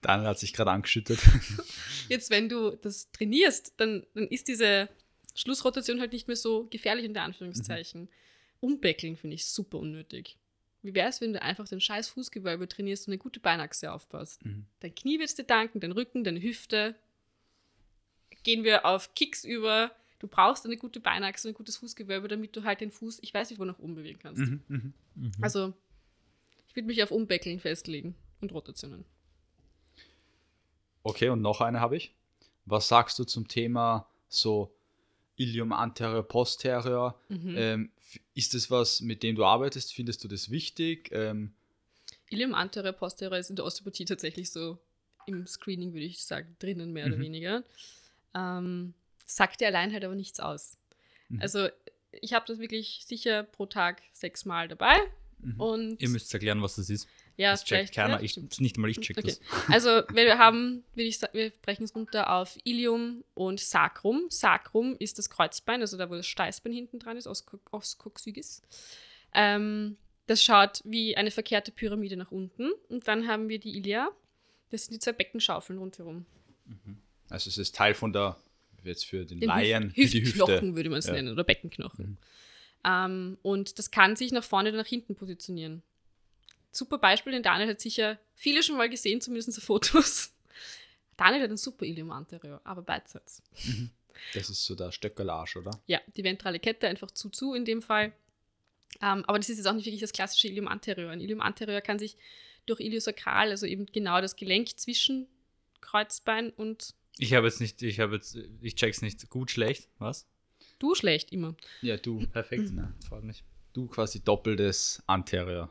Daniel 0.02 0.28
hat 0.30 0.40
sich 0.40 0.54
gerade 0.54 0.72
angeschüttet. 0.72 1.20
jetzt, 2.10 2.30
wenn 2.30 2.48
du 2.50 2.72
das 2.78 3.12
trainierst, 3.12 3.74
dann, 3.78 4.06
dann 4.14 4.28
ist 4.30 4.48
diese 4.48 4.88
Schlussrotation 5.36 6.00
halt 6.00 6.14
nicht 6.14 6.28
mehr 6.28 6.38
so 6.38 6.66
gefährlich 6.70 7.04
in 7.06 7.14
der 7.14 7.24
Anführungszeichen. 7.24 8.08
Umbeckeln 8.62 9.18
finde 9.18 9.36
ich 9.36 9.46
super 9.46 9.80
unnötig. 9.80 10.38
Wie 10.82 10.94
wäre 10.94 11.10
es, 11.10 11.20
wenn 11.20 11.34
du 11.34 11.42
einfach 11.42 11.68
den 11.68 11.82
scheiß 11.82 12.10
Fußgewölbe 12.10 12.68
trainierst 12.68 13.08
und 13.08 13.14
eine 13.14 13.18
gute 13.18 13.40
Beinachse 13.40 13.92
aufbaust? 13.92 14.46
Mhm. 14.46 14.66
Dein 14.80 14.96
Knie 14.96 15.20
wird 15.20 15.38
dir 15.38 15.44
danken, 15.44 15.80
dein 15.80 15.92
Rücken, 15.92 16.24
deine 16.24 16.42
Hüfte. 16.42 16.96
Gehen 18.44 18.64
wir 18.64 18.86
auf 18.86 19.14
Kicks 19.14 19.44
über. 19.44 19.92
Du 20.20 20.28
brauchst 20.28 20.66
eine 20.66 20.78
gute 20.78 21.00
Beinachse 21.00 21.48
und 21.48 21.54
ein 21.54 21.58
gutes 21.58 21.78
Fußgewölbe, 21.78 22.28
damit 22.28 22.56
du 22.56 22.64
halt 22.64 22.82
den 22.82 22.92
Fuß, 22.92 23.20
ich 23.22 23.34
weiß 23.34 23.50
nicht, 23.50 23.60
wo 23.60 23.66
nach 23.66 23.80
oben 23.80 23.96
bewegen 23.96 24.20
kannst. 24.20 24.42
Mhm, 24.42 24.64
mhm. 24.68 24.94
Mhm. 25.16 25.32
Also, 25.42 25.74
ich 26.68 26.76
würde 26.76 26.88
mich 26.88 27.02
auf 27.04 27.12
Umbeckeln 27.12 27.60
festlegen 27.60 28.16
und 28.42 28.54
Rotationen. 28.54 29.06
Okay, 31.04 31.30
und 31.30 31.42
noch 31.42 31.62
eine 31.62 31.80
habe 31.80 31.98
ich. 31.98 32.14
Was 32.66 32.88
sagst 32.88 33.18
du 33.20 33.24
zum 33.24 33.48
Thema 33.48 34.08
so 34.28 34.74
Ilium 35.40 35.72
anterior, 35.72 36.24
posterior? 36.28 37.20
Mhm. 37.30 37.56
Ähm, 37.58 37.92
ist 38.36 38.54
das 38.54 38.70
was, 38.70 39.02
mit 39.02 39.24
dem 39.24 39.36
du 39.36 39.46
arbeitest? 39.46 39.94
Findest 39.94 40.24
du 40.24 40.28
das 40.28 40.50
wichtig? 40.52 41.10
Ähm, 41.14 41.54
Ilium 42.30 42.54
anterior, 42.54 42.94
posterior 42.94 43.38
ist 43.38 43.50
in 43.50 43.56
der 43.56 43.66
Osteopathie 43.66 44.06
tatsächlich 44.06 44.52
so 44.52 44.78
im 45.26 45.48
Screening, 45.48 45.94
würde 45.94 46.06
ich 46.06 46.24
sagen, 46.24 46.56
drinnen 46.60 46.92
mehr 46.94 47.06
oder 47.08 47.18
Mhm. 47.18 47.22
weniger. 47.22 47.64
Ähm, 48.36 48.94
sagt 49.26 49.62
dir 49.62 49.68
allein 49.68 49.92
halt 49.94 50.04
aber 50.06 50.16
nichts 50.16 50.40
aus. 50.40 50.78
Mhm. 51.30 51.42
Also, 51.42 51.70
ich 52.12 52.34
habe 52.34 52.46
das 52.48 52.60
wirklich 52.60 53.04
sicher 53.06 53.44
pro 53.44 53.66
Tag 53.66 54.02
sechsmal 54.14 54.68
dabei. 54.68 54.98
Mhm. 55.40 55.60
Und 55.60 56.02
Ihr 56.02 56.10
müsst 56.10 56.34
erklären, 56.34 56.62
was 56.62 56.76
das 56.76 56.90
ist. 56.90 57.08
Ja, 57.40 57.52
das 57.52 57.64
checkt 57.64 57.94
keiner. 57.96 58.16
ja, 58.18 58.22
ich, 58.22 58.60
nicht 58.60 58.78
mal 58.78 58.90
ich 58.90 59.00
check 59.00 59.18
Okay. 59.18 59.28
das. 59.28 59.40
Also, 59.70 59.90
wir 60.14 60.38
haben, 60.38 60.84
ich 60.96 61.20
wir 61.34 61.52
brechen 61.62 61.84
es 61.84 61.96
runter 61.96 62.30
auf 62.32 62.58
Ilium 62.66 63.24
und 63.34 63.60
Sacrum. 63.60 64.26
Sacrum 64.30 64.96
ist 65.00 65.18
das 65.18 65.30
Kreuzbein, 65.30 65.82
also 65.82 65.98
da, 65.98 66.10
wo 66.10 66.16
das 66.16 66.28
Steißbein 66.28 66.74
hinten 66.74 67.00
dran 67.00 67.18
ist, 67.18 67.28
aus, 67.28 67.46
aus 67.72 67.98
Coxygis. 67.98 68.62
Ähm, 69.34 69.98
das 70.28 70.44
schaut 70.44 70.82
wie 70.84 71.16
eine 71.18 71.32
verkehrte 71.32 71.72
Pyramide 71.72 72.18
nach 72.18 72.32
unten. 72.32 72.72
Und 72.90 73.08
dann 73.08 73.28
haben 73.28 73.50
wir 73.50 73.60
die 73.60 73.78
Ilia. 73.78 74.10
Das 74.70 74.86
sind 74.86 74.94
die 74.96 75.00
zwei 75.00 75.14
Beckenschaufeln 75.14 75.80
rundherum. 75.80 76.26
also 77.30 77.50
es 77.50 77.58
ist 77.58 77.76
Teil 77.76 77.94
von 77.96 78.14
der, 78.14 78.38
jetzt 78.84 79.06
für 79.06 79.26
den, 79.26 79.40
Den 79.40 79.48
Laien, 79.48 79.92
Hüft, 79.96 80.14
die 80.14 80.22
Hüftknochen 80.24 80.54
Hüfte. 80.56 80.76
würde 80.76 80.90
man 80.92 81.00
es 81.00 81.08
Ja. 81.08 81.14
nennen, 81.14 81.30
oder 81.32 81.44
Beckenknochen. 81.44 82.06
Mhm. 82.06 82.18
Ähm, 82.86 83.38
und 83.42 83.78
das 83.80 83.90
kann 83.92 84.16
sich 84.16 84.32
nach 84.32 84.44
vorne 84.44 84.70
oder 84.70 84.78
nach 84.78 84.88
hinten 84.88 85.16
positionieren. 85.16 85.82
Super 86.72 86.98
Beispiel, 86.98 87.34
den 87.34 87.44
Daniel 87.44 87.70
hat 87.70 87.82
sicher 87.82 88.20
viele 88.36 88.64
schon 88.64 88.78
mal 88.78 88.90
gesehen, 88.90 89.22
zumindest 89.22 89.58
auf 89.58 89.64
Fotos. 89.64 90.34
Daniel 91.18 91.44
hat 91.44 91.50
ein 91.50 91.58
super 91.58 91.86
Ilium 91.86 92.12
anterior, 92.12 92.62
aber 92.64 92.82
beidseits. 92.82 93.42
Das 94.34 94.50
ist 94.50 94.66
so 94.66 94.76
der 94.76 94.92
Stöckerlarsch, 94.92 95.56
oder? 95.58 95.72
Ja, 95.88 96.00
die 96.16 96.24
ventrale 96.24 96.60
Kette 96.60 96.88
einfach 96.88 97.12
zu 97.12 97.30
zu 97.30 97.54
in 97.54 97.66
dem 97.66 97.82
Fall. 97.82 98.14
Ähm, 99.02 99.24
aber 99.26 99.38
das 99.38 99.50
ist 99.50 99.58
jetzt 99.58 99.66
auch 99.66 99.74
nicht 99.74 99.86
wirklich 99.86 100.02
das 100.02 100.12
klassische 100.14 100.48
Ilium 100.48 100.68
anterior. 100.68 101.12
Ein 101.12 101.22
Ilium 101.22 101.42
anterior 101.42 101.82
kann 101.82 102.00
sich 102.00 102.18
durch 102.66 102.80
Iliosakral, 102.80 103.50
also 103.50 103.66
eben 103.66 103.86
genau 103.86 104.22
das 104.22 104.36
Gelenk 104.36 104.78
zwischen 104.78 105.28
Kreuzbein 105.82 106.52
und 106.52 106.94
Ich 107.18 107.34
habe 107.34 107.48
jetzt 107.48 107.62
nicht, 107.62 107.82
ich 107.82 108.00
habe 108.00 108.16
jetzt, 108.16 108.38
ich 108.62 108.76
check's 108.76 109.02
nicht. 109.02 109.30
Gut, 109.30 109.52
schlecht, 109.52 109.90
was? 109.98 110.28
du 110.80 110.96
schlecht 110.96 111.32
immer. 111.32 111.56
Ja, 111.82 111.98
du. 111.98 112.26
Perfekt, 112.28 112.70
na, 112.72 112.94
freut 113.08 113.24
mich. 113.24 113.44
Du 113.74 113.88
quasi 113.88 114.22
doppeltes 114.24 115.04
Anterior. 115.06 115.70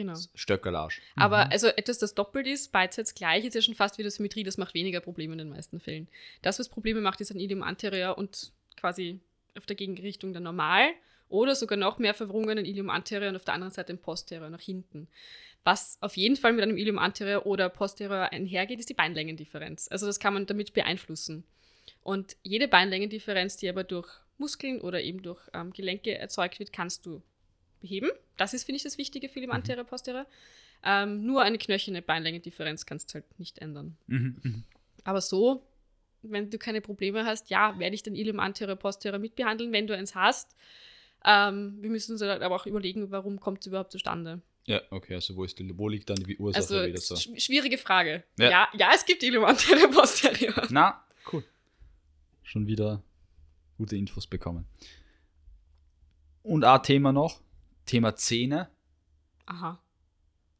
Genau. 0.00 0.18
Stöckerlarsch. 0.34 1.02
Aber 1.14 1.50
also 1.50 1.66
etwas, 1.66 1.98
das 1.98 2.14
doppelt 2.14 2.46
ist, 2.46 2.72
beidseits 2.72 3.14
gleich, 3.14 3.44
ist 3.44 3.54
ja 3.54 3.60
schon 3.60 3.74
fast 3.74 3.98
wieder 3.98 4.10
Symmetrie, 4.10 4.44
das 4.44 4.56
macht 4.56 4.72
weniger 4.72 5.00
Probleme 5.00 5.32
in 5.32 5.38
den 5.38 5.50
meisten 5.50 5.78
Fällen. 5.78 6.08
Das, 6.40 6.58
was 6.58 6.70
Probleme 6.70 7.02
macht, 7.02 7.20
ist 7.20 7.30
ein 7.30 7.38
Ilium 7.38 7.62
anterior 7.62 8.16
und 8.16 8.50
quasi 8.78 9.20
auf 9.58 9.66
der 9.66 9.76
Gegenrichtung 9.76 10.32
dann 10.32 10.44
normal 10.44 10.88
oder 11.28 11.54
sogar 11.54 11.76
noch 11.76 11.98
mehr 11.98 12.14
Verwrungen 12.14 12.58
ein 12.58 12.64
Ilium 12.64 12.88
anterior 12.88 13.28
und 13.28 13.36
auf 13.36 13.44
der 13.44 13.52
anderen 13.52 13.74
Seite 13.74 13.92
ein 13.92 14.00
posterior 14.00 14.48
nach 14.48 14.62
hinten. 14.62 15.06
Was 15.64 15.98
auf 16.00 16.16
jeden 16.16 16.36
Fall 16.36 16.54
mit 16.54 16.62
einem 16.62 16.78
Ilium 16.78 16.98
anterior 16.98 17.44
oder 17.44 17.68
posterior 17.68 18.32
einhergeht, 18.32 18.80
ist 18.80 18.88
die 18.88 18.94
Beinlängendifferenz. 18.94 19.86
Also 19.90 20.06
das 20.06 20.18
kann 20.18 20.32
man 20.32 20.46
damit 20.46 20.72
beeinflussen. 20.72 21.44
Und 22.02 22.38
jede 22.42 22.68
Beinlängendifferenz, 22.68 23.58
die 23.58 23.68
aber 23.68 23.84
durch 23.84 24.08
Muskeln 24.38 24.80
oder 24.80 25.02
eben 25.02 25.20
durch 25.20 25.40
ähm, 25.52 25.74
Gelenke 25.74 26.16
erzeugt 26.16 26.58
wird, 26.58 26.72
kannst 26.72 27.04
du 27.04 27.20
beheben. 27.80 28.10
Das 28.36 28.54
ist, 28.54 28.64
finde 28.64 28.76
ich, 28.76 28.82
das 28.82 28.98
Wichtige 28.98 29.28
für 29.28 29.38
Ilium 29.38 29.52
anterior, 29.52 29.84
posterior. 29.84 30.26
Ähm, 30.82 31.24
nur 31.24 31.42
eine 31.42 31.58
knöcherne 31.58 32.02
Beinlängendifferenz 32.02 32.86
kannst 32.86 33.10
du 33.10 33.14
halt 33.14 33.38
nicht 33.38 33.58
ändern. 33.58 33.96
Mhm, 34.06 34.36
mhm. 34.42 34.64
Aber 35.04 35.20
so, 35.20 35.66
wenn 36.22 36.50
du 36.50 36.58
keine 36.58 36.80
Probleme 36.80 37.24
hast, 37.24 37.50
ja, 37.50 37.78
werde 37.78 37.94
ich 37.94 38.02
den 38.02 38.14
Ilium 38.14 38.40
anterior, 38.40 38.76
posterior 38.76 39.18
mitbehandeln, 39.18 39.72
wenn 39.72 39.86
du 39.86 39.96
eins 39.96 40.14
hast. 40.14 40.56
Ähm, 41.24 41.78
wir 41.80 41.90
müssen 41.90 42.12
uns 42.12 42.22
halt 42.22 42.42
aber 42.42 42.54
auch 42.56 42.66
überlegen, 42.66 43.10
warum 43.10 43.40
kommt 43.40 43.60
es 43.60 43.66
überhaupt 43.66 43.92
zustande. 43.92 44.40
Ja, 44.66 44.80
okay, 44.90 45.14
also 45.14 45.36
wo, 45.36 45.44
ist 45.44 45.58
die, 45.58 45.76
wo 45.76 45.88
liegt 45.88 46.08
dann 46.10 46.16
die 46.16 46.36
Ursache 46.36 46.62
Also, 46.62 46.86
wieder 46.86 46.98
so? 46.98 47.16
sch 47.16 47.30
schwierige 47.38 47.78
Frage. 47.78 48.24
Ja. 48.38 48.50
Ja. 48.50 48.68
ja, 48.74 48.90
es 48.94 49.04
gibt 49.04 49.22
Ilium 49.22 49.44
anterior, 49.44 49.90
posterior. 49.92 50.66
Na, 50.70 51.04
cool. 51.32 51.44
Schon 52.42 52.66
wieder 52.66 53.02
gute 53.76 53.96
Infos 53.96 54.26
bekommen. 54.26 54.66
Und 56.42 56.64
ein 56.64 56.82
Thema 56.82 57.12
noch, 57.12 57.40
Thema 57.90 58.14
Zähne, 58.16 58.68
Aha, 59.46 59.82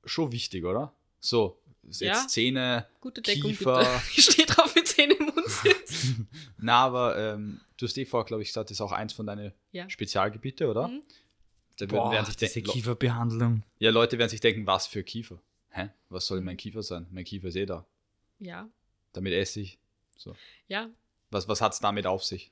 schon 0.05 0.33
wichtig, 0.33 0.65
oder? 0.65 0.93
So, 1.21 1.61
jetzt 1.85 2.01
Ja. 2.01 2.27
Zähne, 2.27 2.87
gute 3.01 3.23
Deckung 3.23 3.51
Kiefer. 3.51 3.79
bitte. 3.79 3.91
Ich 4.17 4.25
stehe 4.25 4.47
drauf, 4.47 4.75
mit 4.75 4.89
Zähne 4.89 5.15
im 5.15 5.27
Mund 5.27 5.47
sitzt. 5.49 6.07
Na, 6.59 6.85
aber 6.87 7.17
ähm, 7.17 7.61
du 7.77 7.87
hast 7.87 7.97
eh 7.99 8.05
vorher, 8.05 8.27
glaube 8.27 8.43
ich, 8.43 8.49
gesagt, 8.49 8.71
das 8.71 8.77
ist 8.77 8.81
auch 8.81 8.93
eins 8.93 9.13
von 9.13 9.27
deinen 9.27 9.53
Ja. 9.73 9.89
Spezialgebiete, 9.89 10.69
oder? 10.69 10.89
Mhm. 10.89 11.03
Da 11.79 11.87
Boah, 11.87 12.11
werden, 12.13 12.27
sich 12.27 12.37
diese 12.37 12.61
Kieferbehandlung. 12.63 13.63
ja, 13.79 13.91
Leute 13.91 14.19
werden 14.19 14.29
sich 14.29 14.41
denken, 14.41 14.67
was 14.67 14.87
für 14.87 15.03
Kiefer? 15.03 15.41
Hä? 15.71 15.89
Was 16.11 16.27
soll 16.27 16.41
mein 16.43 16.57
Kiefer 16.57 16.83
sein? 16.83 17.07
Mein 17.11 17.25
Kiefer 17.25 17.49
ist 17.49 17.57
eh 17.57 17.65
da. 17.67 17.87
Ja, 18.39 18.69
Damit 19.13 19.33
esse 19.35 19.61
ich. 19.61 19.79
So. 20.17 20.35
ja. 20.69 20.91
Was, 21.31 21.47
was 21.49 21.61
hat 21.61 21.73
es 21.73 21.79
damit 21.81 22.07
auf 22.07 22.25
sich? 22.25 22.51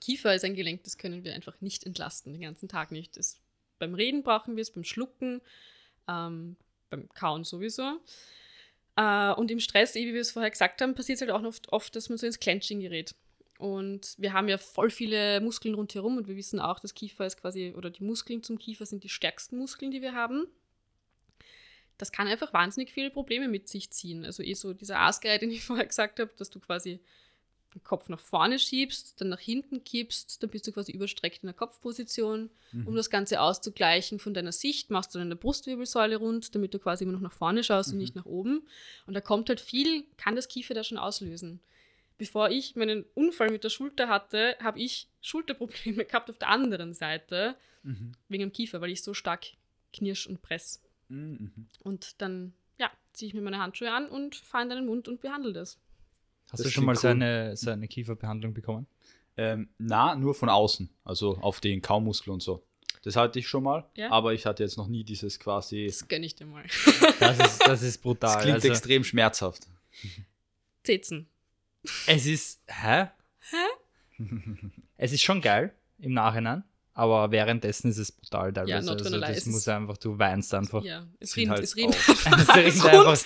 Kiefer 0.00 0.34
ist 0.34 0.44
ein 0.44 0.54
Gelenk, 0.54 0.82
das 0.84 0.96
können 0.98 1.24
wir 1.24 1.34
einfach 1.34 1.60
nicht 1.60 1.84
entlasten, 1.84 2.32
den 2.32 2.42
ganzen 2.42 2.68
Tag 2.68 2.90
nicht. 2.90 3.16
Das, 3.16 3.38
beim 3.78 3.94
Reden 3.94 4.22
brauchen 4.22 4.56
wir 4.56 4.62
es, 4.62 4.70
beim 4.70 4.84
Schlucken, 4.84 5.40
ähm, 6.08 6.56
beim 6.90 7.08
Kauen 7.10 7.44
sowieso. 7.44 8.00
Äh, 8.96 9.32
und 9.32 9.50
im 9.50 9.60
Stress, 9.60 9.96
eh, 9.96 10.06
wie 10.06 10.14
wir 10.14 10.20
es 10.20 10.32
vorher 10.32 10.50
gesagt 10.50 10.80
haben, 10.80 10.94
passiert 10.94 11.16
es 11.16 11.22
halt 11.22 11.30
auch 11.30 11.42
oft, 11.42 11.72
oft, 11.72 11.96
dass 11.96 12.08
man 12.08 12.18
so 12.18 12.26
ins 12.26 12.38
Clenching 12.38 12.80
gerät. 12.80 13.14
Und 13.58 14.14
wir 14.18 14.32
haben 14.32 14.48
ja 14.48 14.58
voll 14.58 14.90
viele 14.90 15.40
Muskeln 15.40 15.74
rundherum 15.74 16.16
und 16.16 16.28
wir 16.28 16.36
wissen 16.36 16.60
auch, 16.60 16.80
dass 16.80 16.94
Kiefer 16.94 17.26
ist 17.26 17.40
quasi, 17.40 17.72
oder 17.76 17.90
die 17.90 18.04
Muskeln 18.04 18.42
zum 18.42 18.58
Kiefer 18.58 18.84
sind 18.84 19.04
die 19.04 19.08
stärksten 19.08 19.58
Muskeln, 19.58 19.90
die 19.90 20.02
wir 20.02 20.14
haben. 20.14 20.46
Das 21.96 22.10
kann 22.10 22.26
einfach 22.26 22.52
wahnsinnig 22.52 22.92
viele 22.92 23.10
Probleme 23.10 23.48
mit 23.48 23.68
sich 23.68 23.90
ziehen. 23.90 24.24
Also 24.24 24.42
eh 24.42 24.54
so 24.54 24.74
dieser 24.74 24.98
Aasgerei, 24.98 25.38
den 25.38 25.50
ich 25.50 25.64
vorher 25.64 25.86
gesagt 25.86 26.20
habe, 26.20 26.32
dass 26.36 26.50
du 26.50 26.60
quasi 26.60 27.00
den 27.74 27.82
Kopf 27.82 28.08
nach 28.08 28.20
vorne 28.20 28.58
schiebst, 28.58 29.20
dann 29.20 29.28
nach 29.28 29.40
hinten 29.40 29.84
kippst, 29.84 30.42
dann 30.42 30.50
bist 30.50 30.66
du 30.66 30.72
quasi 30.72 30.92
überstreckt 30.92 31.42
in 31.42 31.48
der 31.48 31.54
Kopfposition. 31.54 32.50
Um 32.86 32.96
das 32.96 33.10
Ganze 33.10 33.40
auszugleichen 33.40 34.18
von 34.18 34.34
deiner 34.34 34.52
Sicht, 34.52 34.90
machst 34.90 35.14
du 35.14 35.18
deine 35.18 35.36
Brustwirbelsäule 35.36 36.16
rund, 36.16 36.54
damit 36.54 36.74
du 36.74 36.78
quasi 36.78 37.04
immer 37.04 37.12
noch 37.12 37.20
nach 37.20 37.32
vorne 37.32 37.62
schaust 37.62 37.92
und 37.92 37.98
nicht 37.98 38.16
nach 38.16 38.26
oben. 38.26 38.62
Und 39.06 39.14
da 39.14 39.20
kommt 39.20 39.48
halt 39.48 39.60
viel, 39.60 40.04
kann 40.16 40.36
das 40.36 40.48
Kiefer 40.48 40.74
da 40.74 40.82
schon 40.82 40.98
auslösen. 40.98 41.60
Bevor 42.16 42.50
ich 42.50 42.76
meinen 42.76 43.04
Unfall 43.14 43.50
mit 43.50 43.64
der 43.64 43.70
Schulter 43.70 44.08
hatte, 44.08 44.56
habe 44.60 44.80
ich 44.80 45.08
Schulterprobleme 45.20 46.04
gehabt 46.06 46.30
auf 46.30 46.38
der 46.38 46.48
anderen 46.48 46.94
Seite, 46.94 47.56
wegen 48.28 48.42
dem 48.42 48.52
Kiefer, 48.52 48.80
weil 48.80 48.90
ich 48.90 49.02
so 49.02 49.14
stark 49.14 49.44
knirsch 49.92 50.26
und 50.26 50.42
press. 50.42 50.82
Mhm. 51.08 51.66
Und 51.82 52.20
dann, 52.20 52.54
ja, 52.78 52.90
ziehe 53.12 53.28
ich 53.28 53.34
mir 53.34 53.42
meine 53.42 53.58
Handschuhe 53.58 53.92
an 53.92 54.08
und 54.08 54.36
fahre 54.36 54.64
in 54.64 54.70
deinen 54.70 54.86
Mund 54.86 55.06
und 55.06 55.20
behandle 55.20 55.52
das. 55.52 55.78
Hast 56.50 56.60
Das 56.60 56.66
du 56.66 56.70
schon 56.70 56.84
mal 56.84 56.92
cool. 56.92 57.00
seine, 57.00 57.56
seine 57.56 57.88
Kieferbehandlung 57.88 58.54
bekommen? 58.54 58.86
Ähm, 59.36 59.68
na, 59.78 60.14
nur 60.14 60.34
von 60.34 60.48
außen, 60.48 60.88
also 61.04 61.36
auf 61.38 61.60
den 61.60 61.82
Kaumuskel 61.82 62.32
und 62.32 62.42
so. 62.42 62.64
Das 63.02 63.16
hatte 63.16 63.38
ich 63.38 63.48
schon 63.48 63.64
mal, 63.64 63.84
Ja. 63.96 64.10
aber 64.10 64.32
ich 64.32 64.46
hatte 64.46 64.62
jetzt 64.62 64.76
noch 64.78 64.86
nie 64.86 65.04
dieses 65.04 65.38
quasi. 65.38 65.86
Das 65.86 66.06
gönne 66.08 66.24
ich 66.26 66.34
dir 66.36 66.46
mal. 66.46 66.64
Das 67.20 67.38
ist, 67.38 67.66
das 67.66 67.82
ist 67.82 67.98
brutal. 67.98 68.34
Das 68.34 68.42
klingt 68.42 68.54
also, 68.56 68.68
extrem 68.68 69.02
schmerzhaft. 69.04 69.66
Zezen. 70.84 71.28
es 72.06 72.26
ist, 72.26 72.62
hä? 72.68 73.08
Es 74.96 75.12
ist 75.12 75.22
schon 75.22 75.40
geil 75.40 75.74
im 75.98 76.12
Nachhinein, 76.12 76.62
aber 76.94 77.30
währenddessen 77.32 77.90
ist 77.90 77.98
es 77.98 78.12
brutal 78.12 78.52
teilweise. 78.52 78.70
Ja, 78.70 78.80
not 78.80 79.02
also, 79.02 79.20
das 79.20 79.36
es 79.38 79.46
muss 79.46 79.66
einfach, 79.68 79.96
du 79.98 80.18
weinst 80.18 80.54
einfach. 80.54 80.82
Ja, 80.84 81.06
es 81.20 81.36
rinnt, 81.36 81.50
halt 81.50 81.62
es 81.64 81.76
rinnt. 81.76 81.94
Es 82.08 82.20
einfach, 82.84 82.92
runter. 83.08 83.18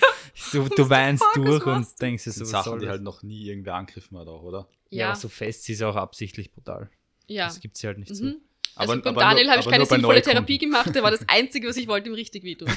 du, 0.51 0.67
du 0.75 0.89
weinst 0.89 1.23
durch 1.35 1.65
und 1.65 1.87
denkst 2.01 2.23
dir 2.23 2.31
so, 2.31 2.37
sind 2.39 2.43
was 2.45 2.51
Sachen, 2.51 2.71
soll 2.71 2.79
die 2.79 2.89
halt 2.89 3.03
noch 3.03 3.21
nie 3.23 3.45
irgendwer 3.47 3.75
angegriffen 3.75 4.17
hat, 4.17 4.27
auch, 4.27 4.41
oder? 4.43 4.67
Ja, 4.89 4.97
Ja, 4.99 5.07
aber 5.11 5.15
so 5.19 5.29
fest 5.29 5.63
sie 5.63 5.73
ist 5.73 5.83
auch 5.83 5.95
absichtlich 5.95 6.51
brutal. 6.51 6.89
ja. 7.27 7.45
Das 7.45 7.59
gibt 7.59 7.77
sie 7.77 7.87
halt 7.87 7.99
nicht 7.99 8.13
so. 8.15 8.25
Mhm. 8.25 8.37
Also 8.75 8.93
Aber- 8.93 9.01
beim 9.01 9.15
aber 9.17 9.21
Daniel 9.21 9.49
habe 9.49 9.59
ich 9.61 9.67
keine 9.67 9.85
sinnvolle. 9.85 10.21
Therapie 10.21 10.57
gemacht, 10.57 10.93
der 10.95 11.03
war 11.03 11.11
das 11.11 11.27
Einzige, 11.27 11.67
was 11.67 11.77
ich 11.77 11.87
wollte, 11.87 12.09
ihm 12.09 12.15
richtig 12.15 12.43
wehtun. 12.43 12.69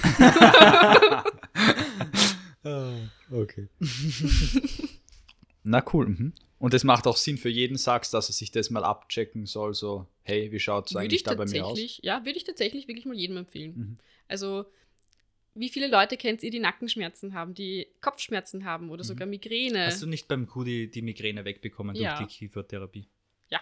okay. 3.31 3.69
Na 5.65 5.83
cool. 5.93 6.09
Mhm. 6.09 6.33
Und 6.59 6.75
es 6.75 6.85
macht 6.85 7.07
auch 7.07 7.17
Sinn 7.17 7.39
für 7.39 7.49
jeden, 7.49 7.77
sagst, 7.77 8.15
dass 8.15 8.29
er 8.29 8.35
sich 8.35 8.51
das 8.53 8.71
mal 8.71 8.85
abchecken 8.85 9.47
soll, 9.47 9.75
so, 9.75 10.07
hey, 10.23 10.51
wie 10.53 10.61
schaut 10.61 10.89
es 10.91 10.97
eigentlich 10.97 11.21
ich 11.21 11.23
da 11.25 11.35
bei 11.35 11.45
mir 11.47 11.65
aus? 11.65 11.71
tatsächlich, 11.79 12.01
ja, 12.03 12.25
würde 12.25 12.37
ich 12.39 12.45
tatsächlich 12.45 12.89
wirklich 12.89 13.05
mal 13.07 13.17
jedem 13.17 13.37
empfehlen. 13.39 13.75
Mhm. 13.77 13.99
Also, 14.29 14.65
wie 15.55 15.69
viele 15.69 15.89
Leute 15.89 16.17
kennt 16.17 16.43
ihr, 16.43 16.51
die 16.51 16.61
Nackenschmerzen 16.61 17.35
haben, 17.35 17.55
die 17.55 17.87
Kopfschmerzen 18.01 18.65
haben 18.65 18.87
Mhm. 18.87 18.91
oder 18.93 19.05
sogar 19.05 19.27
Migräne? 19.27 19.87
Hast 19.87 20.03
du 20.03 20.07
nicht 20.07 20.29
beim 20.29 20.47
Kudi 20.47 20.91
die 20.91 21.03
Migräne 21.03 21.45
wegbekommen 21.45 21.95
Ja. 21.97 22.17
durch 22.19 22.29
die 22.31 22.35
Kiefertherapie? 22.39 23.07
ja. 23.51 23.61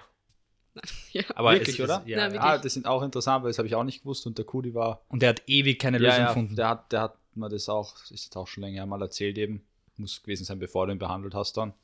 ja. 1.13 1.25
Aber 1.35 1.53
Wirklich, 1.53 1.71
es, 1.81 1.81
es, 1.81 1.85
oder? 1.85 2.03
Ja, 2.07 2.19
ja. 2.19 2.25
wirklich. 2.27 2.41
Ah, 2.43 2.59
das 2.59 2.75
sind 2.75 2.87
auch 2.87 3.03
interessant, 3.03 3.43
weil 3.43 3.51
das 3.51 3.59
habe 3.59 3.67
ich 3.67 3.75
auch 3.75 3.83
nicht 3.85 4.03
gewusst 4.03 4.25
und 4.27 4.39
der 4.39 4.45
Kudi 4.45 4.73
war. 4.73 5.05
Und 5.09 5.23
er 5.23 5.31
hat 5.31 5.43
ewig 5.49 5.79
keine 5.81 5.99
Lösung 5.99 6.27
gefunden. 6.27 6.55
Der 6.57 6.69
hat, 6.69 6.93
der 6.93 7.01
hat 7.03 7.19
mir 7.35 7.49
das 7.49 7.69
auch, 7.69 7.93
das 7.99 8.11
ist 8.13 8.25
jetzt 8.27 8.37
auch 8.37 8.47
schon 8.47 8.63
länger 8.63 8.87
mal 8.87 9.03
erzählt 9.03 9.37
eben, 9.39 9.65
muss 9.97 10.23
gewesen 10.23 10.45
sein, 10.45 10.59
bevor 10.61 10.87
du 10.87 10.93
ihn 10.93 10.99
behandelt 10.99 11.35
hast 11.35 11.57
dann, 11.57 11.75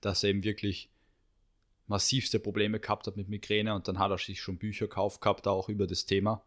dass 0.00 0.22
er 0.22 0.30
eben 0.30 0.44
wirklich 0.44 0.88
massivste 1.88 2.38
Probleme 2.40 2.80
gehabt 2.80 3.06
hat 3.06 3.16
mit 3.16 3.28
Migräne 3.28 3.74
und 3.74 3.86
dann 3.88 3.98
hat 3.98 4.10
er 4.10 4.18
sich 4.18 4.40
schon 4.40 4.58
Bücher 4.58 4.86
gekauft 4.86 5.20
gehabt, 5.20 5.46
auch 5.46 5.68
über 5.68 5.86
das 5.86 6.04
Thema, 6.06 6.42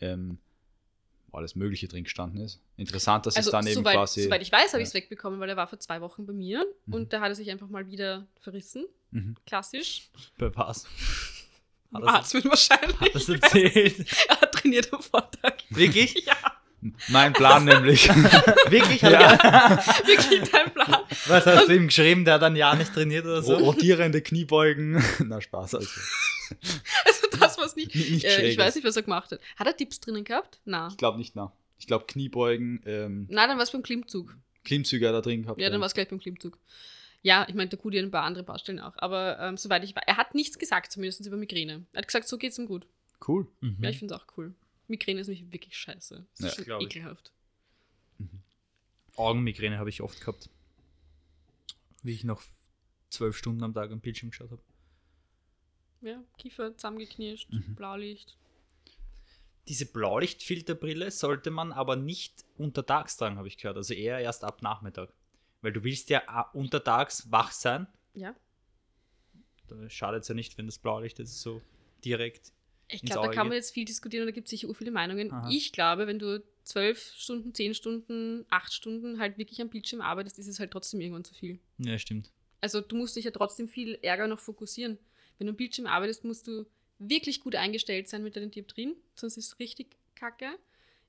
ähm, 0.00 0.38
wo 1.30 1.36
alles 1.38 1.54
Mögliche 1.54 1.86
drin 1.86 2.04
gestanden 2.04 2.40
ist. 2.40 2.60
Interessant, 2.76 3.26
dass 3.26 3.36
Also, 3.36 3.48
es 3.48 3.52
dann 3.52 3.66
eben 3.66 3.74
soweit, 3.76 3.94
quasi. 3.94 4.22
soweit 4.24 4.42
ich 4.42 4.50
weiß, 4.50 4.68
habe 4.72 4.78
ja. 4.78 4.82
ich 4.82 4.88
es 4.88 4.94
wegbekommen, 4.94 5.38
weil 5.40 5.48
er 5.50 5.56
war 5.56 5.66
vor 5.66 5.78
zwei 5.78 6.00
Wochen 6.00 6.26
bei 6.26 6.32
mir 6.32 6.64
Mhm. 6.86 6.94
und 6.94 7.12
da 7.12 7.20
hat 7.20 7.28
er 7.28 7.34
sich 7.34 7.50
einfach 7.50 7.68
mal 7.68 7.86
wieder 7.88 8.26
verrissen. 8.40 8.86
Mhm. 9.10 9.36
Klassisch. 9.46 10.08
Bei 10.38 10.54
was? 10.56 10.86
Hat 11.92 12.02
er 12.02 12.08
Atmen 12.14 12.44
wahrscheinlich. 12.44 13.12
das 13.12 13.28
erzählt? 13.28 14.06
Er 14.28 14.40
hat 14.40 14.52
trainiert 14.52 14.92
am 14.92 15.02
Vortag. 15.02 15.54
Wirklich? 15.70 16.14
Ja, 16.24 16.36
Mein 17.08 17.32
Plan 17.32 17.64
nämlich. 17.64 18.08
Wirklich? 18.70 19.02
Hat 19.04 19.12
Ja. 19.12 19.20
er, 19.34 19.76
wirklich 20.06 20.50
dein 20.50 20.72
Plan. 20.72 20.96
was 21.26 21.44
hast 21.46 21.68
du 21.68 21.74
ihm 21.74 21.86
geschrieben? 21.88 22.24
Der 22.24 22.34
hat 22.34 22.42
ein 22.42 22.56
Jahr 22.56 22.74
nicht 22.76 22.92
trainiert 22.94 23.24
oder 23.26 23.42
so? 23.42 23.54
Rotierende 23.56 24.22
Kniebeugen. 24.22 25.02
Na, 25.26 25.40
Spaß. 25.40 25.74
Also. 25.76 26.00
Also 27.04 27.26
das, 27.38 27.58
was 27.58 27.76
nicht. 27.76 27.94
Nicht- 27.94 28.24
äh, 28.24 28.48
ich 28.48 28.58
weiß 28.58 28.74
nicht, 28.74 28.84
was 28.84 28.96
er 28.96 29.02
gemacht 29.02 29.30
hat. 29.30 29.40
Hat 29.56 29.66
er 29.66 29.76
Tipps 29.76 30.00
drinnen 30.00 30.24
gehabt? 30.24 30.60
Na. 30.64 30.88
Ich 30.90 30.96
glaube 30.96 31.18
nicht, 31.18 31.36
na. 31.36 31.52
Ich 31.78 31.86
glaube 31.86 32.04
Kniebeugen, 32.06 32.82
ähm, 32.86 33.26
Na, 33.30 33.46
dann 33.46 33.56
war 33.56 33.64
es 33.64 33.70
beim 33.70 33.82
Klimmzug. 33.82 34.36
Klimmzüge 34.64 35.06
hat 35.08 35.14
er 35.14 35.22
drin 35.22 35.42
gehabt. 35.42 35.58
Ja, 35.60 35.70
dann 35.70 35.80
war 35.80 35.86
es 35.86 35.94
gleich 35.94 36.08
beim 36.08 36.20
Klimmzug. 36.20 36.58
Ja, 37.22 37.46
ich 37.48 37.54
meine, 37.54 37.68
der 37.68 37.78
Kudi 37.78 37.98
hat 37.98 38.04
ein 38.04 38.10
paar 38.10 38.24
andere 38.24 38.44
Baustellen 38.44 38.78
auch. 38.80 38.92
Aber 38.96 39.38
ähm, 39.40 39.56
soweit 39.56 39.84
ich 39.84 39.94
weiß, 39.94 40.02
er 40.06 40.16
hat 40.16 40.34
nichts 40.34 40.58
gesagt, 40.58 40.92
zumindest 40.92 41.24
über 41.26 41.36
Migräne. 41.36 41.84
Er 41.92 41.98
hat 41.98 42.06
gesagt, 42.06 42.28
so 42.28 42.36
geht's 42.38 42.58
ihm 42.58 42.66
gut. 42.66 42.86
Cool. 43.26 43.46
Mhm. 43.60 43.76
Ja, 43.82 43.90
ich 43.90 43.98
finde 43.98 44.14
es 44.14 44.20
auch 44.20 44.26
cool. 44.36 44.54
Migräne 44.90 45.20
ist 45.20 45.28
nämlich 45.28 45.50
wirklich 45.52 45.76
scheiße. 45.76 46.26
Das 46.38 46.40
Ja, 46.56 46.62
ist 46.62 46.68
schon 46.68 46.80
ekelhaft. 46.82 47.32
Augenmigräne 49.16 49.78
habe 49.78 49.90
ich 49.90 50.00
oft 50.02 50.20
gehabt. 50.20 50.48
Wie 52.02 52.12
ich 52.12 52.24
noch 52.24 52.42
zwölf 53.10 53.36
Stunden 53.36 53.62
am 53.62 53.74
Tag 53.74 53.90
am 53.90 54.00
Bildschirm 54.00 54.30
geschaut 54.30 54.50
habe. 54.50 54.62
Ja, 56.00 56.22
Kiefer 56.38 56.74
zusammengeknirscht, 56.76 57.50
Mhm. 57.52 57.74
Blaulicht. 57.74 58.36
Diese 59.68 59.86
Blaulichtfilterbrille 59.86 61.10
sollte 61.10 61.50
man 61.50 61.72
aber 61.72 61.96
nicht 61.96 62.44
untertags 62.56 63.16
tragen, 63.16 63.36
habe 63.36 63.48
ich 63.48 63.58
gehört. 63.58 63.76
Also 63.76 63.94
eher 63.94 64.18
erst 64.18 64.42
ab 64.44 64.62
Nachmittag. 64.62 65.12
Weil 65.60 65.72
du 65.72 65.84
willst 65.84 66.08
ja 66.08 66.22
a- 66.26 66.50
untertags 66.52 67.30
wach 67.30 67.52
sein. 67.52 67.86
Ja. 68.14 68.34
Da 69.68 69.88
schadet 69.90 70.22
es 70.22 70.28
ja 70.28 70.34
nicht, 70.34 70.56
wenn 70.56 70.66
das 70.66 70.78
Blaulicht 70.78 71.18
jetzt 71.18 71.40
so 71.40 71.60
direkt. 72.04 72.52
Ich 72.92 73.02
glaube, 73.02 73.28
da 73.28 73.32
kann 73.32 73.48
man 73.48 73.56
jetzt 73.56 73.72
viel 73.72 73.84
diskutieren 73.84 74.22
und 74.22 74.28
da 74.28 74.32
gibt 74.32 74.46
es 74.46 74.50
sicher 74.50 74.72
viele 74.74 74.90
Meinungen. 74.90 75.32
Aha. 75.32 75.48
Ich 75.50 75.72
glaube, 75.72 76.06
wenn 76.06 76.18
du 76.18 76.42
zwölf 76.64 77.12
Stunden, 77.16 77.54
zehn 77.54 77.74
Stunden, 77.74 78.44
acht 78.50 78.72
Stunden 78.72 79.18
halt 79.18 79.38
wirklich 79.38 79.60
am 79.60 79.70
Bildschirm 79.70 80.00
arbeitest, 80.00 80.38
ist 80.38 80.46
es 80.46 80.60
halt 80.60 80.70
trotzdem 80.70 81.00
irgendwann 81.00 81.24
zu 81.24 81.34
viel. 81.34 81.58
Ja, 81.78 81.98
stimmt. 81.98 82.30
Also 82.60 82.80
du 82.80 82.96
musst 82.96 83.16
dich 83.16 83.24
ja 83.24 83.30
trotzdem 83.30 83.68
viel 83.68 83.98
ärger 84.02 84.26
noch 84.26 84.40
fokussieren. 84.40 84.98
Wenn 85.38 85.46
du 85.46 85.52
am 85.52 85.56
Bildschirm 85.56 85.86
arbeitest, 85.86 86.24
musst 86.24 86.46
du 86.46 86.66
wirklich 86.98 87.40
gut 87.40 87.54
eingestellt 87.54 88.08
sein 88.08 88.22
mit 88.22 88.36
deinen 88.36 88.50
Dioptrien, 88.50 88.94
sonst 89.14 89.36
ist 89.36 89.46
es 89.46 89.58
richtig 89.58 89.96
kacke. 90.14 90.50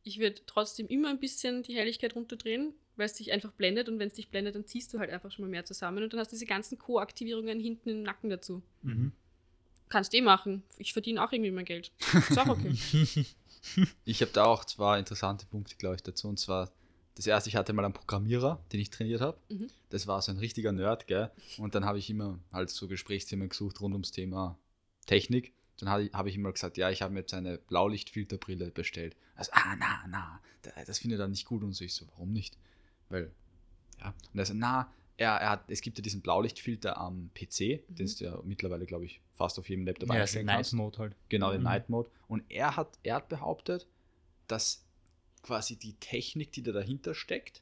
Ich 0.03 0.19
würde 0.19 0.41
trotzdem 0.45 0.88
immer 0.88 1.09
ein 1.09 1.19
bisschen 1.19 1.63
die 1.63 1.75
Helligkeit 1.75 2.15
runterdrehen, 2.15 2.73
weil 2.95 3.05
es 3.05 3.13
dich 3.13 3.32
einfach 3.32 3.51
blendet 3.51 3.89
und 3.89 3.99
wenn 3.99 4.07
es 4.07 4.13
dich 4.13 4.29
blendet, 4.29 4.55
dann 4.55 4.65
ziehst 4.65 4.93
du 4.93 4.99
halt 4.99 5.11
einfach 5.11 5.32
schon 5.32 5.43
mal 5.43 5.51
mehr 5.51 5.65
zusammen 5.65 6.03
und 6.03 6.13
dann 6.13 6.19
hast 6.19 6.32
du 6.32 6.36
diese 6.36 6.45
ganzen 6.45 6.79
Co-Aktivierungen 6.79 7.59
hinten 7.59 7.89
im 7.89 8.03
Nacken 8.03 8.29
dazu. 8.29 8.63
Mhm. 8.82 9.11
Kannst 9.91 10.13
eh 10.15 10.21
machen. 10.21 10.63
Ich 10.77 10.93
verdiene 10.93 11.23
auch 11.23 11.31
irgendwie 11.31 11.51
mein 11.51 11.65
Geld. 11.65 11.91
Ist 12.29 12.39
auch 12.39 12.47
okay. 12.47 13.25
Ich 14.05 14.21
habe 14.23 14.31
da 14.31 14.45
auch 14.45 14.65
zwei 14.65 14.97
interessante 14.97 15.45
Punkte, 15.45 15.75
glaube 15.75 15.95
ich, 15.95 16.01
dazu. 16.01 16.27
Und 16.27 16.39
zwar, 16.39 16.71
das 17.13 17.27
erste, 17.27 17.47
ich 17.47 17.55
hatte 17.55 17.73
mal 17.73 17.85
einen 17.85 17.93
Programmierer, 17.93 18.59
den 18.71 18.79
ich 18.79 18.89
trainiert 18.89 19.21
habe. 19.21 19.37
Mhm. 19.49 19.67
Das 19.91 20.07
war 20.07 20.19
so 20.23 20.31
ein 20.31 20.39
richtiger 20.39 20.71
Nerd, 20.71 21.05
gell? 21.05 21.29
Und 21.59 21.75
dann 21.75 21.85
habe 21.85 21.99
ich 21.99 22.09
immer 22.09 22.39
halt 22.51 22.71
so 22.71 22.87
Gesprächsthemen 22.87 23.49
gesucht 23.49 23.79
rund 23.79 23.93
ums 23.93 24.11
Thema 24.11 24.57
Technik. 25.05 25.53
Dann 25.77 25.89
habe 25.89 26.03
ich, 26.05 26.11
ich 26.25 26.35
immer 26.35 26.51
gesagt, 26.51 26.77
ja, 26.77 26.89
ich 26.89 27.03
habe 27.03 27.13
mir 27.13 27.19
jetzt 27.19 27.35
eine 27.35 27.59
Blaulichtfilterbrille 27.59 28.71
bestellt. 28.71 29.15
Also, 29.35 29.51
ah, 29.53 29.75
na, 29.77 30.05
na, 30.07 30.41
da- 30.63 30.83
das 30.83 30.97
findet 30.97 31.19
er 31.19 31.27
nicht 31.27 31.45
gut. 31.45 31.61
Und 31.61 31.73
so, 31.73 31.83
ich 31.83 31.93
so, 31.93 32.07
warum 32.07 32.31
nicht? 32.33 32.57
Weil, 33.09 33.31
ja. 33.99 34.13
Und 34.33 34.39
er 34.39 34.45
so, 34.47 34.53
na, 34.55 34.91
er, 35.17 35.33
er 35.33 35.49
hat, 35.51 35.65
es 35.69 35.81
gibt 35.81 35.99
ja 35.99 36.01
diesen 36.01 36.21
Blaulichtfilter 36.21 36.97
am 36.97 37.29
PC, 37.35 37.83
den 37.89 38.07
du 38.07 38.23
ja 38.25 38.39
mittlerweile, 38.43 38.87
glaube 38.87 39.05
ich, 39.05 39.21
fast 39.41 39.57
auf 39.59 39.67
jedem 39.69 39.85
Laptop 39.85 40.09
Ja, 40.09 40.21
einstellen 40.21 40.45
Night 40.45 40.55
kannst. 40.57 40.73
Mode 40.73 40.97
halt. 40.99 41.15
Genau, 41.29 41.51
den 41.51 41.61
Mhm. 41.61 41.65
Night 41.65 41.89
Mode. 41.89 42.09
Und 42.27 42.43
er 42.49 42.75
hat, 42.77 42.99
er 43.03 43.15
hat 43.15 43.29
behauptet, 43.29 43.87
dass 44.47 44.83
quasi 45.41 45.75
die 45.77 45.93
Technik, 45.93 46.51
die 46.51 46.61
da 46.61 46.71
dahinter 46.71 47.15
steckt, 47.15 47.61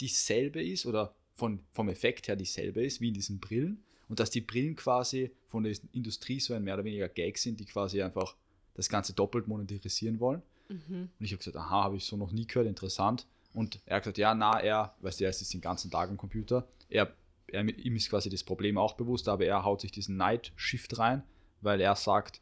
dieselbe 0.00 0.62
ist 0.62 0.86
oder 0.86 1.14
von, 1.34 1.60
vom 1.72 1.88
Effekt 1.88 2.28
her 2.28 2.36
dieselbe 2.36 2.84
ist 2.84 3.00
wie 3.00 3.08
in 3.08 3.14
diesen 3.14 3.40
Brillen. 3.40 3.82
Und 4.08 4.20
dass 4.20 4.30
die 4.30 4.40
Brillen 4.40 4.76
quasi 4.76 5.30
von 5.48 5.64
der 5.64 5.74
Industrie 5.92 6.40
so 6.40 6.54
ein 6.54 6.62
mehr 6.64 6.74
oder 6.74 6.84
weniger 6.84 7.08
Gag 7.08 7.38
sind, 7.38 7.58
die 7.60 7.64
quasi 7.64 8.02
einfach 8.02 8.36
das 8.74 8.88
Ganze 8.88 9.12
doppelt 9.12 9.48
monetarisieren 9.48 10.20
wollen. 10.20 10.42
Mhm. 10.68 11.10
Und 11.18 11.24
ich 11.24 11.32
habe 11.32 11.38
gesagt, 11.38 11.56
aha, 11.56 11.84
habe 11.84 11.96
ich 11.96 12.04
so 12.04 12.16
noch 12.16 12.30
nie 12.32 12.46
gehört, 12.46 12.66
interessant. 12.68 13.26
Und 13.52 13.80
er 13.86 13.96
hat 13.96 14.04
gesagt, 14.04 14.18
ja, 14.18 14.34
na, 14.34 14.60
er, 14.60 14.94
weißt 15.00 15.18
du, 15.20 15.24
er 15.24 15.30
ist 15.30 15.40
jetzt 15.40 15.52
den 15.52 15.60
ganzen 15.60 15.90
Tag 15.90 16.08
am 16.08 16.16
Computer. 16.16 16.66
Er, 16.88 17.12
er, 17.52 17.62
ihm 17.78 17.96
ist 17.96 18.10
quasi 18.10 18.30
das 18.30 18.44
Problem 18.44 18.78
auch 18.78 18.94
bewusst, 18.94 19.28
aber 19.28 19.44
er 19.44 19.64
haut 19.64 19.80
sich 19.80 19.92
diesen 19.92 20.16
Night 20.16 20.52
Shift 20.56 20.98
rein, 20.98 21.22
weil 21.60 21.80
er 21.80 21.94
sagt, 21.96 22.40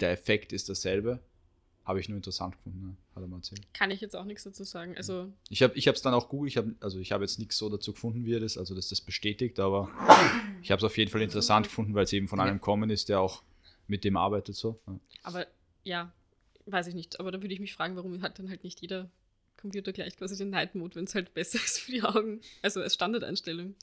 der 0.00 0.10
Effekt 0.10 0.52
ist 0.52 0.68
dasselbe. 0.68 1.20
Habe 1.84 2.00
ich 2.00 2.08
nur 2.08 2.16
interessant 2.16 2.56
gefunden, 2.56 2.80
ne? 2.84 2.96
hat 3.14 3.22
er 3.22 3.28
mal 3.28 3.36
erzählt. 3.36 3.62
Kann 3.72 3.92
ich 3.92 4.00
jetzt 4.00 4.16
auch 4.16 4.24
nichts 4.24 4.42
dazu 4.42 4.64
sagen. 4.64 4.96
Also, 4.96 5.32
Ich 5.48 5.62
habe 5.62 5.74
es 5.76 6.02
dann 6.02 6.14
auch 6.14 6.28
gut, 6.28 6.48
ich 6.48 6.56
hab, 6.56 6.66
also 6.80 6.98
ich 6.98 7.12
habe 7.12 7.22
jetzt 7.22 7.38
nichts 7.38 7.56
so 7.56 7.68
dazu 7.68 7.92
gefunden, 7.92 8.24
wie 8.24 8.34
er 8.34 8.40
das, 8.40 8.58
also 8.58 8.74
dass 8.74 8.88
das 8.88 9.00
bestätigt, 9.00 9.60
aber 9.60 9.88
ich 10.62 10.72
habe 10.72 10.78
es 10.80 10.84
auf 10.84 10.98
jeden 10.98 11.12
Fall 11.12 11.22
interessant 11.22 11.66
gefunden, 11.66 11.94
weil 11.94 12.02
es 12.02 12.12
eben 12.12 12.26
von 12.26 12.40
einem 12.40 12.60
kommen 12.60 12.90
ist, 12.90 13.08
der 13.08 13.20
auch 13.20 13.44
mit 13.86 14.02
dem 14.02 14.16
arbeitet 14.16 14.56
so. 14.56 14.80
Ja. 14.88 14.98
aber 15.22 15.46
ja, 15.84 16.12
weiß 16.66 16.88
ich 16.88 16.94
nicht. 16.94 17.20
Aber 17.20 17.30
da 17.30 17.40
würde 17.40 17.54
ich 17.54 17.60
mich 17.60 17.72
fragen, 17.72 17.94
warum 17.94 18.20
hat 18.22 18.38
dann 18.40 18.50
halt 18.50 18.64
nicht 18.64 18.80
jeder 18.80 19.08
Computer 19.56 19.92
gleich 19.92 20.16
quasi 20.16 20.36
den 20.36 20.50
Night 20.50 20.74
Mode, 20.74 20.96
wenn 20.96 21.04
es 21.04 21.14
halt 21.14 21.32
besser 21.34 21.58
ist 21.64 21.78
für 21.78 21.92
die 21.92 22.02
Augen. 22.02 22.40
Also 22.62 22.80
als 22.80 22.94
Standardeinstellung. 22.94 23.74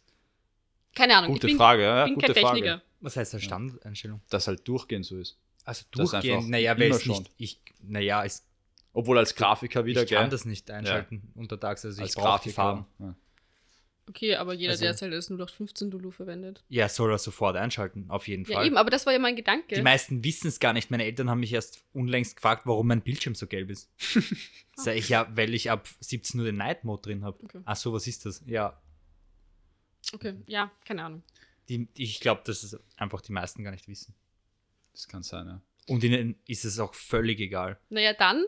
Keine 0.95 1.17
Ahnung. 1.17 1.31
Gute 1.33 1.47
ich 1.47 1.53
bin, 1.53 1.57
Frage, 1.57 1.83
ja, 1.83 2.05
bin 2.05 2.15
gute 2.15 2.33
kein 2.33 2.43
Frage. 2.43 2.61
Techniker. 2.61 2.81
Was 3.01 3.17
heißt 3.17 3.33
das 3.33 3.43
Standardeinstellung? 3.43 4.21
Dass 4.29 4.47
halt 4.47 4.67
durchgehend 4.67 5.05
so 5.05 5.17
ist. 5.17 5.37
Also 5.65 5.85
durchgehend, 5.91 6.25
einfach 6.37 6.49
naja, 6.49 6.77
weil 6.77 6.91
es 6.91 7.05
nicht, 7.05 7.31
ich, 7.37 7.61
naja, 7.81 8.23
es, 8.25 8.45
Obwohl 8.93 9.17
als 9.17 9.33
Grafiker 9.35 9.85
wieder, 9.85 10.03
ich 10.03 10.09
kann 10.09 10.23
gell? 10.25 10.29
das 10.29 10.45
nicht 10.45 10.69
einschalten 10.69 11.31
untertags, 11.35 11.83
also 11.85 12.01
als 12.01 12.11
ich 12.11 12.15
brauche 12.21 12.43
die. 12.43 12.51
Farben. 12.51 12.85
Ja. 12.99 13.15
Okay, 14.09 14.35
aber 14.35 14.53
jeder, 14.53 14.71
Also- 14.71 14.81
der 14.81 14.91
jetzt 14.91 15.01
halt 15.01 15.13
das 15.13 15.29
0815 15.29 15.89
Lulu 15.89 16.11
verwendet. 16.11 16.61
Ja, 16.67 16.89
soll 16.89 17.09
er 17.11 17.17
sofort 17.17 17.55
einschalten, 17.55 18.05
auf 18.09 18.27
jeden 18.27 18.43
Ja, 18.43 18.57
Fall. 18.57 18.67
eben, 18.67 18.75
aber 18.77 18.89
das 18.89 19.05
war 19.05 19.13
ja 19.13 19.19
mein 19.19 19.37
Gedanke. 19.37 19.75
Die 19.75 19.81
meisten 19.81 20.23
wissen 20.25 20.49
es 20.49 20.59
gar 20.59 20.73
nicht. 20.73 20.91
Meine 20.91 21.05
Eltern 21.05 21.29
haben 21.29 21.39
mich 21.39 21.53
erst 21.53 21.85
unlängst 21.93 22.35
gefragt, 22.35 22.63
warum 22.65 22.87
mein 22.87 23.01
Bildschirm 23.01 23.33
so 23.33 23.47
gelb 23.47 23.69
ist. 23.69 23.89
Sag 24.75 24.97
ich 24.97 25.07
ja, 25.07 25.27
weil 25.35 25.53
ich 25.53 25.71
ab 25.71 25.87
17 26.01 26.37
Uhr 26.41 26.45
den 26.45 26.57
Night 26.57 26.83
Mode 26.83 27.01
drin 27.03 27.23
habe. 27.23 27.41
Okay. 27.43 27.61
Ach 27.63 27.77
so, 27.77 27.93
was 27.93 28.05
ist 28.07 28.25
das? 28.25 28.43
Ja, 28.45 28.77
Okay, 30.11 30.35
ja, 30.47 30.71
keine 30.85 31.03
Ahnung. 31.05 31.23
die, 31.69 31.87
ich 31.95 32.19
glaube, 32.19 32.41
dass 32.45 32.63
es 32.63 32.77
einfach 32.97 33.21
die 33.21 33.31
meisten 33.31 33.63
gar 33.63 33.71
nicht 33.71 33.87
wissen. 33.87 34.13
Das 34.91 35.07
kann 35.07 35.23
sein, 35.23 35.47
ja. 35.47 35.61
Und 35.87 36.03
ihnen 36.03 36.35
ist 36.47 36.65
es 36.65 36.79
auch 36.79 36.93
völlig 36.93 37.39
egal. 37.39 37.79
Naja, 37.89 38.13
dann, 38.13 38.45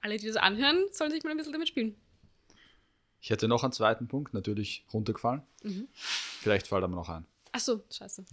alle, 0.00 0.16
die 0.16 0.26
das 0.26 0.36
anhören, 0.36 0.86
sollen 0.92 1.10
sich 1.10 1.22
mal 1.24 1.30
ein 1.30 1.36
bisschen 1.36 1.52
damit 1.52 1.68
spielen. 1.68 1.96
Ich 3.20 3.30
hätte 3.30 3.48
noch 3.48 3.64
einen 3.64 3.72
zweiten 3.72 4.06
Punkt, 4.06 4.32
natürlich 4.32 4.86
runtergefallen. 4.92 5.42
Mhm. 5.62 5.88
Vielleicht 5.92 6.68
fällt 6.68 6.82
er 6.82 6.88
mir 6.88 6.96
noch 6.96 7.08
ein. 7.08 7.26
Ach 7.52 7.60
so, 7.60 7.84
scheiße. 7.90 8.24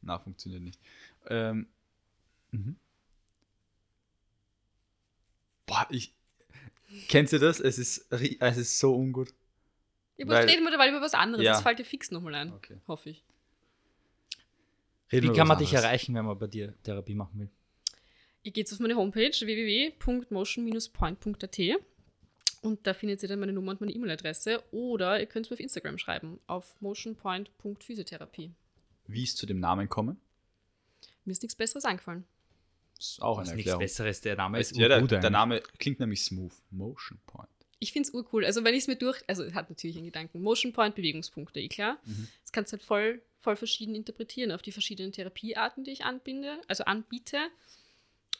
Na, 0.00 0.18
funktioniert 0.18 0.62
nicht. 0.62 0.80
Ähm, 1.28 1.68
mhm. 2.50 2.76
Boah, 5.66 5.86
ich. 5.90 6.15
Kennst 7.08 7.32
du 7.32 7.38
das? 7.38 7.60
Es 7.60 7.78
ist, 7.78 8.06
es 8.10 8.56
ist 8.56 8.78
so 8.78 8.94
ungut. 8.94 9.32
Ja, 10.16 10.26
Weil- 10.26 10.42
aber 10.44 10.48
reden 10.52 10.64
wir 10.64 10.70
dabei 10.70 10.88
über 10.88 11.00
was 11.00 11.14
anderes. 11.14 11.44
Ja. 11.44 11.52
Das 11.52 11.62
fällt 11.62 11.78
dir 11.78 11.84
fix 11.84 12.10
nochmal 12.10 12.34
ein. 12.34 12.52
Okay. 12.52 12.78
Hoffe 12.88 13.10
ich. 13.10 13.22
Reden 15.12 15.32
Wie 15.32 15.36
kann 15.36 15.46
man 15.46 15.58
dich 15.58 15.68
anderes. 15.68 15.84
erreichen, 15.84 16.14
wenn 16.14 16.24
man 16.24 16.36
bei 16.38 16.46
dir 16.48 16.74
Therapie 16.82 17.14
machen 17.14 17.38
will? 17.40 17.50
Ihr 18.42 18.52
geht 18.52 18.72
auf 18.72 18.78
meine 18.80 18.96
Homepage 18.96 19.30
www.motion-point.at 19.30 21.58
und 22.62 22.86
da 22.86 22.94
findet 22.94 23.22
ihr 23.22 23.28
dann 23.28 23.38
meine 23.40 23.52
Nummer 23.52 23.72
und 23.72 23.80
meine 23.80 23.92
E-Mail-Adresse 23.92 24.62
oder 24.72 25.20
ihr 25.20 25.26
könnt 25.26 25.46
es 25.46 25.50
mir 25.50 25.54
auf 25.54 25.60
Instagram 25.60 25.98
schreiben 25.98 26.38
auf 26.46 26.80
motionpoint.physiotherapie. 26.80 28.52
Wie 29.06 29.22
ist 29.22 29.36
zu 29.36 29.46
dem 29.46 29.60
Namen 29.60 29.88
kommen? 29.88 30.20
Mir 31.24 31.32
ist 31.32 31.42
nichts 31.42 31.54
Besseres 31.56 31.84
eingefallen. 31.84 32.24
Das 32.96 33.10
ist 33.10 33.22
auch 33.22 33.38
eine 33.38 33.48
ist 33.48 33.54
nichts 33.54 33.70
Erklärung. 33.70 33.80
Besseres, 33.80 34.20
der 34.20 34.36
Name 34.36 34.60
ist 34.60 34.76
ja, 34.76 34.88
der, 34.88 34.98
urgut 34.98 35.22
der. 35.22 35.30
Name 35.30 35.60
klingt 35.78 36.00
nämlich 36.00 36.22
smooth. 36.22 36.52
Motion 36.70 37.18
Point. 37.26 37.48
Ich 37.78 37.92
finde 37.92 38.08
es 38.08 38.14
urcool. 38.14 38.44
Also 38.44 38.64
wenn 38.64 38.74
ich 38.74 38.82
es 38.82 38.88
mir 38.88 38.96
durch, 38.96 39.22
also 39.26 39.44
es 39.44 39.54
hat 39.54 39.68
natürlich 39.68 39.96
einen 39.96 40.06
Gedanken. 40.06 40.40
Motion 40.40 40.72
Point, 40.72 40.94
Bewegungspunkte, 40.94 41.60
eh 41.60 41.68
klar. 41.68 41.98
Mhm. 42.04 42.28
Das 42.42 42.52
kannst 42.52 42.72
du 42.72 42.76
halt 42.76 42.82
voll, 42.82 43.22
voll 43.38 43.56
verschieden 43.56 43.94
interpretieren 43.94 44.50
auf 44.52 44.62
die 44.62 44.72
verschiedenen 44.72 45.12
Therapiearten, 45.12 45.84
die 45.84 45.90
ich 45.90 46.04
anbinde, 46.04 46.60
also 46.68 46.84
anbiete. 46.84 47.38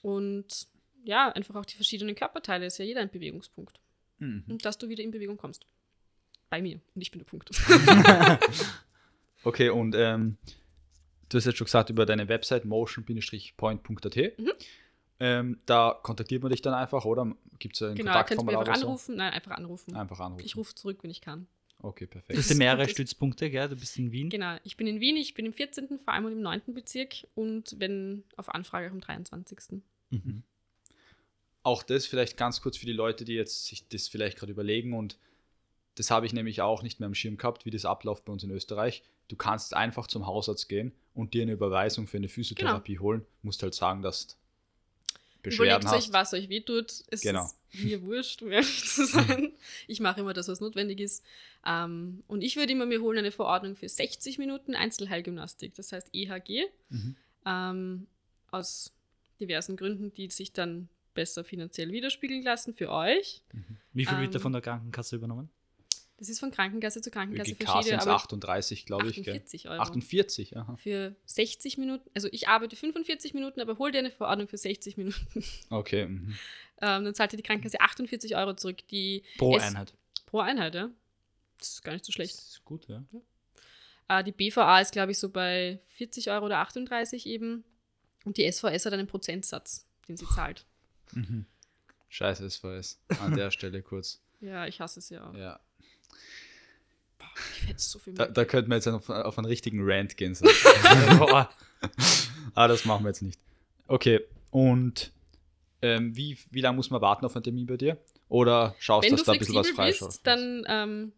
Und 0.03 0.67
ja, 1.05 1.31
einfach 1.33 1.55
auch 1.55 1.67
die 1.67 1.77
verschiedenen 1.77 2.15
Körperteile 2.15 2.67
ist 2.67 2.79
ja 2.79 2.85
jeder 2.85 3.01
ein 3.01 3.11
Bewegungspunkt. 3.11 3.79
Mhm. 4.19 4.45
Und 4.49 4.65
dass 4.65 4.79
du 4.79 4.89
wieder 4.89 5.03
in 5.03 5.11
Bewegung 5.11 5.37
kommst. 5.37 5.67
Bei 6.49 6.63
mir. 6.63 6.81
Und 6.95 7.03
ich 7.03 7.11
bin 7.11 7.21
der 7.21 7.27
Punkt. 7.27 7.51
Okay, 9.47 9.69
und 9.69 9.95
ähm, 9.97 10.39
du 11.29 11.39
hast 11.39 11.45
jetzt 11.47 11.59
schon 11.59 11.65
gesagt 11.67 11.91
über 11.91 12.07
deine 12.07 12.29
Website 12.29 12.65
motion-point.at. 12.65 14.17
Mhm. 14.39 14.53
Ähm, 15.19 15.61
da 15.65 15.99
kontaktiert 16.03 16.43
man 16.43 16.53
dich 16.53 16.61
dann 16.61 16.75
einfach, 16.75 17.05
oder? 17.05 17.35
Gibt 17.59 17.77
es 17.77 17.83
ein 17.83 17.95
genau, 17.95 18.13
Kontaktformular 18.13 18.61
einfach 18.61 18.73
oder 18.73 18.81
so? 18.81 18.87
anrufen. 18.87 19.17
Nein, 19.17 19.33
einfach 19.33 19.53
anrufen. 19.53 19.97
Einfach 19.97 20.21
anrufen. 20.21 20.45
Ich 20.45 20.57
rufe 20.57 20.75
zurück, 20.75 20.99
wenn 21.03 21.11
ich 21.11 21.23
kann. 21.23 21.47
Okay, 21.81 22.05
Du 22.05 22.11
perfekt. 22.11 22.39
hast 22.39 22.51
ja 22.51 22.57
mehrere. 22.57 22.89
Stützpunkte, 22.89 23.51
gell? 23.51 23.69
Du 23.69 23.77
bist 23.77 23.99
in 23.99 24.13
Wien. 24.13 24.29
Genau, 24.31 24.57
ich 24.65 24.77
bin 24.77 24.87
in 24.87 25.01
Wien, 25.01 25.17
ich 25.17 25.35
bin 25.35 25.47
im 25.47 25.53
14., 25.53 25.99
vor 25.99 26.13
allem 26.15 26.29
im 26.29 26.41
9. 26.41 26.75
Bezirk 26.75 27.27
und 27.35 27.77
wenn 27.79 28.25
auf 28.37 28.55
Anfrage 28.55 28.89
auch 28.89 28.93
im 28.93 29.01
23. 29.01 29.83
Mhm. 30.11 30.43
Auch 31.63 31.83
das 31.83 32.07
vielleicht 32.07 32.37
ganz 32.37 32.61
kurz 32.61 32.77
für 32.77 32.87
die 32.87 32.93
Leute, 32.93 33.25
die 33.25 33.35
jetzt 33.35 33.67
sich 33.67 33.89
das 33.89 34.09
vielleicht 34.09 34.39
gerade 34.39 34.53
überlegen 34.53 34.95
und 34.95 35.19
das 35.97 36.11
habe 36.11 36.27
ich 36.27 36.33
nämlich 36.33 36.61
auch 36.61 36.83
nicht 36.83 37.01
mehr 37.01 37.07
am 37.07 37.15
Schirm 37.15 37.37
gehabt, 37.39 37.65
wie 37.65 37.71
das 37.71 37.85
abläuft 37.85 38.25
bei 38.27 38.33
uns 38.33 38.45
in 38.45 38.51
Österreich. 38.51 39.03
Du 39.29 39.37
kannst 39.37 39.75
einfach 39.75 40.07
zum 40.07 40.27
Hausarzt 40.27 40.69
gehen 40.69 40.93
und 41.15 41.35
dir 41.35 41.43
eine 41.43 41.53
Überweisung 41.53 42.07
für 42.07 42.17
eine 42.19 42.29
Physiotherapie 42.29 42.93
Genau. 42.95 43.03
holen. 43.05 43.27
Musst 43.43 43.63
halt 43.63 43.75
sagen, 43.75 44.03
dass 44.03 44.29
du 44.29 44.35
Beschwerden 45.43 45.83
Überlegt 45.83 45.87
euch, 45.87 46.07
hast. 46.09 46.13
was 46.13 46.33
euch 46.35 46.49
wehtut. 46.49 46.93
Es 47.09 47.21
Genau. 47.23 47.45
ist 47.45 47.57
mir 47.85 48.03
wurscht, 48.07 48.43
um 48.43 48.51
ehrlich 48.51 48.85
zu 48.85 49.07
sein. 49.07 49.53
Ich 49.87 50.01
mache 50.01 50.21
immer 50.21 50.33
das, 50.33 50.49
was 50.49 50.61
notwendig 50.61 50.99
ist. 51.01 51.25
Ähm, 51.65 52.23
und 52.27 52.43
ich 52.43 52.57
würde 52.57 52.73
immer 52.73 52.87
mir 52.87 53.01
holen 53.01 53.19
eine 53.19 53.31
Verordnung 53.33 53.77
für 53.77 53.89
60 53.89 54.39
Minuten 54.39 54.75
Einzelheilgymnastik, 54.75 55.75
das 55.75 55.93
heißt 55.93 56.09
EHG, 56.13 56.65
Mhm. 56.91 57.17
ähm, 57.45 58.07
aus 58.51 58.93
diversen 59.41 59.77
Gründen, 59.77 60.13
die 60.15 60.31
sich 60.31 60.53
dann 60.53 60.89
besser 61.15 61.45
finanziell 61.45 61.93
widerspiegeln 61.93 62.43
lassen 62.43 62.75
für 62.75 62.91
euch. 62.91 63.43
Wie 63.93 64.05
viel 64.05 64.17
wird 64.19 64.27
Ähm, 64.29 64.33
da 64.33 64.39
von 64.41 64.53
der 64.53 64.63
Krankenkasse 64.63 65.17
übernommen? 65.17 65.49
Das 66.19 66.31
ist 66.31 66.41
von 66.41 66.51
Krankenkasse 66.51 67.03
zu 67.03 67.11
Krankenkasse 67.11 67.53
ÖGK 67.53 67.65
verschieden, 67.65 67.85
sind 67.85 67.99
es 67.99 68.07
aber 68.07 68.17
38, 68.17 68.87
glaube 68.87 69.09
ich. 69.09 69.17
Gell? 69.17 69.35
48 69.35 69.69
Euro. 69.69 69.83
48, 69.83 70.57
aha. 70.57 70.77
Für 70.77 71.15
60 71.27 71.77
Minuten, 71.77 72.09
also 72.15 72.29
ich 72.33 72.49
arbeite 72.49 72.75
45 72.75 73.35
Minuten, 73.35 73.61
aber 73.61 73.77
hol 73.79 73.93
dir 73.93 73.99
eine 73.99 74.11
Verordnung 74.11 74.49
für 74.49 74.57
60 74.57 74.97
Minuten. 74.97 75.45
Okay. 75.69 76.07
Mhm. 76.07 76.35
Ähm, 76.81 77.05
dann 77.05 77.15
zahlt 77.15 77.33
dir 77.33 77.37
die 77.37 77.43
Krankenkasse 77.43 77.81
48 77.81 78.35
Euro 78.37 78.55
zurück, 78.55 78.87
die 78.89 79.25
Pro 79.37 79.57
Einheit. 79.57 79.95
pro 80.25 80.41
Einheit, 80.41 80.75
ja. 80.75 80.91
Das 81.59 81.69
ist 81.69 81.83
gar 81.83 81.93
nicht 81.93 82.05
so 82.05 82.13
schlecht. 82.13 82.35
Das 82.35 82.49
ist 82.49 82.65
gut, 82.65 82.87
ja. 82.89 83.03
Äh, 84.09 84.25
die 84.25 84.33
BVA 84.33 84.81
ist, 84.81 84.93
glaube 84.93 85.13
ich, 85.13 85.19
so 85.19 85.29
bei 85.29 85.81
40 85.89 86.31
Euro 86.31 86.47
oder 86.47 86.59
38 86.59 87.27
eben. 87.27 87.65
Und 88.25 88.39
die 88.39 88.51
SVS 88.51 88.87
hat 88.87 88.93
einen 88.93 89.07
Prozentsatz, 89.07 89.87
den 90.09 90.17
sie 90.17 90.27
zahlt. 90.27 90.67
Mhm. 91.13 91.47
Scheiße, 92.09 92.49
SVS. 92.49 93.01
An 93.21 93.35
der 93.37 93.51
Stelle 93.51 93.83
kurz. 93.83 94.23
Ja, 94.41 94.67
ich 94.67 94.81
hasse 94.81 94.99
es 95.01 95.09
ja 95.11 95.29
auch. 95.29 95.35
Ja. 95.35 95.61
Ich 97.69 97.79
so 97.79 97.99
viel 97.99 98.15
Da, 98.15 98.27
da 98.27 98.45
könnten 98.45 98.71
wir 98.71 98.77
jetzt 98.77 98.89
auf, 98.89 99.09
auf 99.09 99.39
einen 99.39 99.47
richtigen 99.47 99.81
Rant 99.83 100.17
gehen. 100.17 100.35
So. 100.35 100.45
Boah. 101.19 101.51
ah, 102.55 102.69
das 102.69 102.85
machen 102.85 103.05
wir 103.05 103.11
jetzt 103.11 103.23
nicht. 103.23 103.39
Okay, 103.87 104.21
und 104.51 105.13
ähm, 105.83 106.17
wie, 106.17 106.39
wie 106.51 106.61
lange 106.61 106.77
muss 106.77 106.91
man 106.91 107.01
warten 107.01 107.25
auf 107.25 107.37
einen 107.37 107.45
Termin 107.45 107.67
bei 107.67 107.77
dir? 107.77 107.99
Oder 108.29 108.75
schaust 108.79 109.05
du, 109.05 109.11
Wenn 109.11 109.17
dass 109.17 109.25
du 109.25 109.27
da 109.27 109.33
ein 109.33 109.39
bisschen 109.39 109.55
was 109.55 109.71
freischaust? 109.71 110.25
bist, 110.25 110.27
dann 110.27 110.65
ähm, 110.69 111.13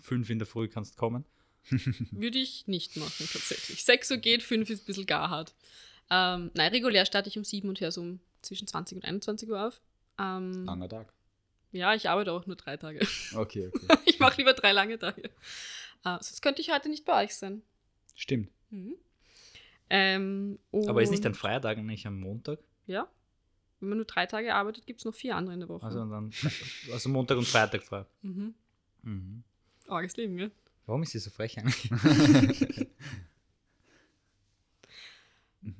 Fünf 0.00 0.30
in 0.30 0.38
der 0.38 0.46
Früh 0.46 0.68
kannst 0.68 0.96
kommen. 0.96 1.24
würde 2.12 2.38
ich 2.38 2.66
nicht 2.68 2.96
machen, 2.96 3.28
tatsächlich. 3.32 3.84
6 3.84 4.12
Uhr 4.12 4.16
geht, 4.18 4.42
5 4.42 4.70
ist 4.70 4.82
ein 4.82 4.86
bisschen 4.86 5.06
gar 5.06 5.30
hart. 5.30 5.54
Ähm, 6.10 6.50
nein, 6.54 6.70
regulär 6.70 7.04
starte 7.04 7.28
ich 7.28 7.36
um 7.36 7.44
7 7.44 7.68
und 7.68 7.80
höre 7.80 7.90
so 7.90 8.02
um 8.02 8.20
zwischen 8.40 8.68
20 8.68 8.98
und 8.98 9.04
21 9.04 9.48
Uhr 9.50 9.66
auf. 9.66 9.80
Ähm, 10.18 10.64
Langer 10.64 10.88
Tag. 10.88 11.12
Ja, 11.72 11.94
ich 11.94 12.08
arbeite 12.08 12.32
auch 12.32 12.46
nur 12.46 12.56
drei 12.56 12.76
Tage. 12.76 13.00
Okay, 13.34 13.68
okay. 13.68 13.98
ich 14.06 14.18
mache 14.18 14.38
lieber 14.38 14.54
drei 14.54 14.72
lange 14.72 14.98
Tage. 14.98 15.22
Äh, 15.22 15.30
sonst 16.02 16.42
könnte 16.42 16.60
ich 16.60 16.70
heute 16.70 16.88
nicht 16.88 17.04
bei 17.04 17.24
euch 17.24 17.34
sein. 17.34 17.62
Stimmt. 18.14 18.50
Mhm. 18.70 18.94
Ähm, 19.88 20.58
Aber 20.72 21.02
ist 21.02 21.10
nicht 21.10 21.24
ein 21.26 21.34
Feiertag 21.34 21.78
nicht 21.78 22.06
am 22.06 22.18
Montag? 22.20 22.58
Ja. 22.86 23.08
Wenn 23.80 23.90
man 23.90 23.98
nur 23.98 24.06
drei 24.06 24.26
Tage 24.26 24.54
arbeitet, 24.54 24.86
gibt 24.86 25.00
es 25.00 25.04
noch 25.04 25.14
vier 25.14 25.36
andere 25.36 25.54
in 25.54 25.60
der 25.60 25.68
Woche. 25.68 25.84
Also 25.84 25.98
dann 25.98 26.32
also 26.92 27.08
Montag 27.08 27.38
und 27.38 27.46
Freitag 27.46 27.82
frei. 27.82 28.04
mhm. 28.22 28.54
Mhm. 29.02 29.44
Arges 29.86 30.16
Leben, 30.16 30.36
gell? 30.36 30.50
Warum 30.86 31.02
ist 31.02 31.10
sie 31.10 31.18
so 31.18 31.30
frech 31.30 31.58
eigentlich? 31.58 31.90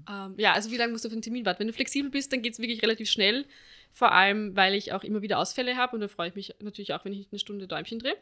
Ähm, 0.09 0.35
ja, 0.37 0.53
also 0.53 0.71
wie 0.71 0.77
lange 0.77 0.93
musst 0.93 1.05
du 1.05 1.09
auf 1.09 1.13
den 1.13 1.23
Termin 1.23 1.45
warten? 1.47 1.61
Wenn 1.61 1.69
du 1.69 1.73
flexibel 1.73 2.11
bist, 2.11 2.33
dann 2.33 2.43
geht 2.43 2.55
es 2.55 2.59
wirklich 2.59 2.83
relativ 2.83 3.09
schnell. 3.09 3.47
Vor 3.93 4.13
allem, 4.13 4.55
weil 4.57 4.75
ich 4.75 4.93
auch 4.93 5.05
immer 5.05 5.23
wieder 5.23 5.39
Ausfälle 5.39 5.77
habe 5.77 5.97
und 5.97 6.01
da 6.01 6.09
freue 6.09 6.29
ich 6.29 6.35
mich 6.35 6.55
natürlich 6.61 6.93
auch, 6.93 7.05
wenn 7.05 7.13
ich 7.13 7.29
eine 7.31 7.39
Stunde 7.39 7.67
Däumchen 7.67 7.99
drehe. 7.99 8.17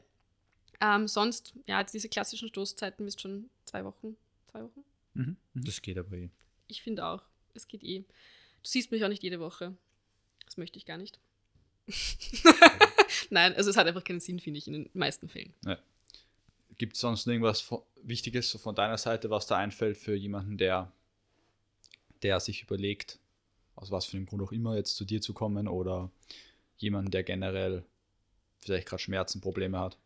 Ähm, 0.81 1.09
sonst, 1.09 1.55
ja, 1.67 1.83
diese 1.83 2.09
klassischen 2.09 2.49
Stoßzeiten 2.49 3.05
bist 3.05 3.21
schon 3.21 3.51
zwei 3.65 3.85
Wochen. 3.85 4.17
Zwei 4.51 4.63
Wochen? 4.63 4.85
Mhm. 5.15 5.37
Mhm. 5.55 5.65
Das 5.65 5.83
geht 5.83 5.99
aber 5.99 6.17
eh. 6.17 6.31
Ich 6.69 6.83
finde 6.83 7.07
auch. 7.07 7.23
Es 7.55 7.69
geht 7.69 7.83
eh. 7.83 8.01
Du 8.01 8.69
siehst 8.69 8.91
mich 8.91 9.05
auch 9.05 9.09
nicht 9.09 9.23
jede 9.23 9.41
Woche. 9.41 9.77
Das 10.45 10.57
möchte 10.57 10.79
ich 10.79 10.87
gar 10.87 10.99
nicht. 10.99 11.19
Nein, 13.31 13.55
also 13.55 13.71
es 13.71 13.77
hat 13.77 13.87
einfach 13.87 14.05
keinen 14.05 14.21
Sinn, 14.21 14.41
finde 14.41 14.59
ich, 14.59 14.67
in 14.67 14.73
den 14.73 14.91
meisten 14.95 15.29
Fällen. 15.29 15.55
Gibt 16.79 16.95
es 16.95 17.01
sonst 17.01 17.27
irgendwas 17.27 17.61
von, 17.61 17.83
Wichtiges 18.03 18.51
so 18.51 18.59
von 18.59 18.75
deiner 18.75 18.99
Seite, 18.99 19.31
was 19.31 19.47
da 19.47 19.57
einfällt 19.57 19.97
für 19.97 20.15
jemanden, 20.15 20.59
der, 20.59 20.93
der 22.23 22.41
sich 22.41 22.63
überlegt, 22.63 23.19
aus 23.77 23.91
was 23.91 24.07
für 24.07 24.17
einem 24.17 24.27
Grund 24.27 24.43
auch 24.43 24.53
immer 24.53 24.77
jetzt 24.77 24.97
zu 24.97 25.05
dir 25.05 25.21
zu 25.21 25.33
kommen 25.33 25.69
oder 25.69 26.11
jemanden, 26.77 27.11
der 27.11 27.23
generell 27.23 27.85
vielleicht 28.61 28.89
gerade 28.89 29.03
Schmerzen, 29.03 29.41
Probleme 29.41 29.79
hat? 29.79 29.99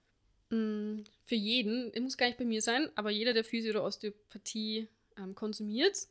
Mm, 0.51 1.01
Für 1.25 1.35
jeden, 1.35 1.93
muss 2.03 2.17
gar 2.17 2.27
nicht 2.27 2.39
bei 2.39 2.45
mir 2.45 2.63
sein, 2.63 2.89
aber 2.95 3.11
jeder, 3.11 3.33
der 3.35 3.45
Physio 3.45 3.71
oder 3.71 3.85
Osteopathie 3.85 4.89
ähm, 5.17 5.35
konsumiert, 5.35 6.09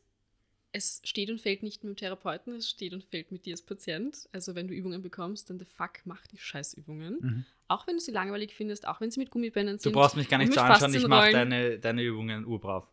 es 0.72 1.00
steht 1.04 1.30
und 1.30 1.40
fällt 1.40 1.62
nicht 1.62 1.82
mit 1.82 1.94
dem 1.94 1.96
Therapeuten, 1.96 2.54
es 2.56 2.68
steht 2.68 2.92
und 2.92 3.02
fällt 3.04 3.32
mit 3.32 3.46
dir 3.46 3.54
als 3.54 3.62
Patient. 3.62 4.28
Also 4.32 4.54
wenn 4.54 4.68
du 4.68 4.74
Übungen 4.74 5.02
bekommst, 5.02 5.48
dann 5.50 5.58
the 5.58 5.64
fuck, 5.64 6.00
mach 6.04 6.26
die 6.26 6.38
Scheißübungen. 6.38 7.18
Mhm. 7.20 7.44
Auch 7.68 7.86
wenn 7.86 7.96
du 7.96 8.00
sie 8.00 8.12
langweilig 8.12 8.54
findest, 8.54 8.86
auch 8.86 9.00
wenn 9.00 9.10
sie 9.10 9.20
mit 9.20 9.30
Gummibändern 9.30 9.76
Du 9.76 9.84
sind. 9.84 9.92
brauchst 9.92 10.16
mich 10.16 10.28
gar 10.28 10.38
nicht 10.38 10.50
mit 10.50 10.58
anschauen, 10.58 10.94
ich 10.94 11.06
mache 11.06 11.32
deine, 11.32 11.78
deine 11.78 12.02
Übungen 12.02 12.44
urbrav. 12.44 12.86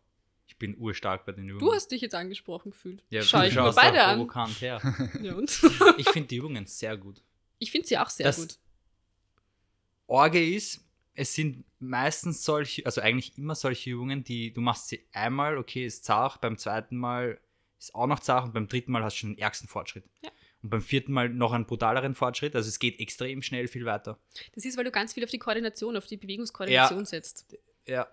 Ich 0.46 0.56
bin 0.58 0.76
urstark 0.78 1.26
bei 1.26 1.32
den 1.32 1.44
Übungen. 1.48 1.58
Du 1.60 1.72
hast 1.74 1.88
dich 1.90 2.00
jetzt 2.00 2.14
angesprochen 2.14 2.70
gefühlt. 2.70 3.02
ja, 3.10 3.22
Schau 3.22 3.42
ich 3.42 3.54
mir 3.54 3.72
beide 3.72 4.02
an. 4.04 4.16
provokant 4.18 4.60
her. 4.60 4.80
Ja, 5.22 5.34
und? 5.34 5.50
Ich 5.98 6.08
finde 6.10 6.28
die 6.28 6.36
Übungen 6.36 6.66
sehr 6.66 6.96
gut. 6.96 7.22
Ich 7.58 7.70
finde 7.70 7.86
sie 7.88 7.98
auch 7.98 8.08
sehr 8.10 8.26
Das- 8.26 8.36
gut. 8.38 8.58
Orge 10.06 10.44
ist, 10.54 10.80
es 11.14 11.34
sind 11.34 11.64
meistens 11.78 12.44
solche, 12.44 12.84
also 12.86 13.00
eigentlich 13.00 13.36
immer 13.38 13.54
solche 13.54 13.90
Übungen, 13.90 14.22
die 14.22 14.52
du 14.52 14.60
machst 14.60 14.88
sie 14.88 15.04
einmal, 15.12 15.58
okay, 15.58 15.84
ist 15.86 16.04
zart, 16.04 16.40
beim 16.40 16.58
zweiten 16.58 16.96
Mal 16.96 17.40
ist 17.78 17.94
auch 17.94 18.06
noch 18.06 18.20
zart 18.20 18.44
und 18.44 18.54
beim 18.54 18.68
dritten 18.68 18.92
Mal 18.92 19.02
hast 19.02 19.14
du 19.16 19.20
schon 19.20 19.30
den 19.30 19.38
ärgsten 19.38 19.68
Fortschritt. 19.68 20.04
Ja. 20.22 20.30
Und 20.62 20.70
beim 20.70 20.80
vierten 20.80 21.12
Mal 21.12 21.28
noch 21.28 21.52
einen 21.52 21.66
brutaleren 21.66 22.14
Fortschritt. 22.14 22.54
Also 22.56 22.68
es 22.68 22.78
geht 22.78 22.98
extrem 23.00 23.42
schnell 23.42 23.68
viel 23.68 23.84
weiter. 23.84 24.18
Das 24.54 24.64
ist, 24.64 24.76
weil 24.76 24.84
du 24.84 24.90
ganz 24.90 25.12
viel 25.12 25.24
auf 25.24 25.30
die 25.30 25.38
Koordination, 25.38 25.96
auf 25.96 26.06
die 26.06 26.16
Bewegungskoordination 26.16 27.00
Ja. 27.00 27.04
setzt. 27.04 27.56
Ja, 27.86 28.08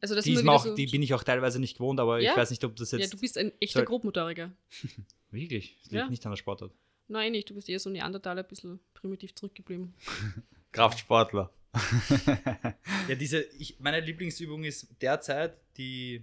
Also 0.00 0.14
das 0.14 0.24
die, 0.24 0.34
ist 0.34 0.46
auch, 0.46 0.64
so, 0.64 0.74
die 0.74 0.86
bin 0.86 1.02
ich 1.02 1.12
auch 1.14 1.24
teilweise 1.24 1.58
nicht 1.58 1.74
gewohnt, 1.76 1.98
aber 1.98 2.20
Ja? 2.20 2.30
ich 2.32 2.36
weiß 2.36 2.50
nicht, 2.50 2.62
ob 2.64 2.76
das 2.76 2.92
jetzt. 2.92 3.00
Ja, 3.00 3.06
du 3.08 3.18
bist 3.18 3.36
ein 3.36 3.52
echter 3.60 3.80
soll- 3.80 3.86
Grobmotoriker. 3.86 4.52
wirklich, 5.30 5.76
das 5.82 5.90
liegt 5.90 5.92
Ja. 6.04 6.08
nicht 6.08 6.24
an 6.24 6.32
der 6.32 6.36
Sportart. 6.36 6.72
Nein, 7.08 7.32
nicht. 7.32 7.48
Du 7.50 7.54
bist 7.54 7.68
eher 7.68 7.80
so 7.80 7.90
Neandertaler, 7.90 8.42
ein 8.42 8.48
bisschen 8.48 8.78
primitiv 8.94 9.34
zurückgeblieben. 9.34 9.94
Kraftsportler. 10.72 11.50
Ja, 13.08 13.14
diese, 13.14 13.40
ich, 13.58 13.78
meine 13.80 14.00
Lieblingsübung 14.00 14.64
ist 14.64 14.86
derzeit 15.00 15.58
die, 15.76 16.22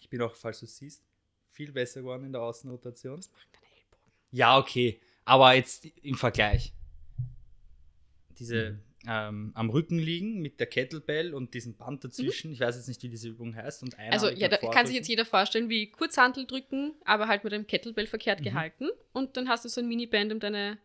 ich 0.00 0.08
bin 0.08 0.20
auch, 0.20 0.34
falls 0.34 0.60
du 0.60 0.66
es 0.66 0.76
siehst, 0.76 1.02
viel 1.50 1.72
besser 1.72 2.00
geworden 2.00 2.24
in 2.24 2.32
der 2.32 2.42
Außenrotation. 2.42 3.18
Was 3.18 3.30
machen 3.30 3.46
deine 3.52 3.64
Ellbogen? 3.76 4.12
Ja, 4.32 4.58
okay, 4.58 5.00
aber 5.24 5.54
jetzt 5.54 5.84
im 6.02 6.16
Vergleich. 6.16 6.72
Diese 8.38 8.78
ähm, 9.06 9.52
am 9.54 9.70
Rücken 9.70 9.98
liegen 9.98 10.40
mit 10.40 10.58
der 10.58 10.66
Kettlebell 10.66 11.32
und 11.34 11.54
diesem 11.54 11.74
Band 11.76 12.02
dazwischen. 12.04 12.52
Ich 12.52 12.60
weiß 12.60 12.76
jetzt 12.76 12.88
nicht, 12.88 13.02
wie 13.02 13.08
diese 13.08 13.28
Übung 13.28 13.54
heißt. 13.54 13.82
Und 13.82 13.96
Also, 13.98 14.28
ja, 14.28 14.48
dem 14.48 14.58
da 14.60 14.70
kann 14.70 14.86
sich 14.86 14.96
jetzt 14.96 15.08
jeder 15.08 15.24
vorstellen, 15.24 15.68
wie 15.68 15.90
Kurzhantel 15.90 16.46
drücken, 16.46 16.94
aber 17.04 17.28
halt 17.28 17.44
mit 17.44 17.52
einem 17.52 17.66
Kettlebell 17.66 18.06
verkehrt 18.06 18.40
Mhm. 18.40 18.44
gehalten. 18.44 18.88
Und 19.12 19.36
dann 19.36 19.48
hast 19.48 19.64
du 19.64 19.68
so 19.68 19.80
ein 19.80 19.86
Miniband 19.88 20.32
um 20.32 20.40
deine 20.40 20.78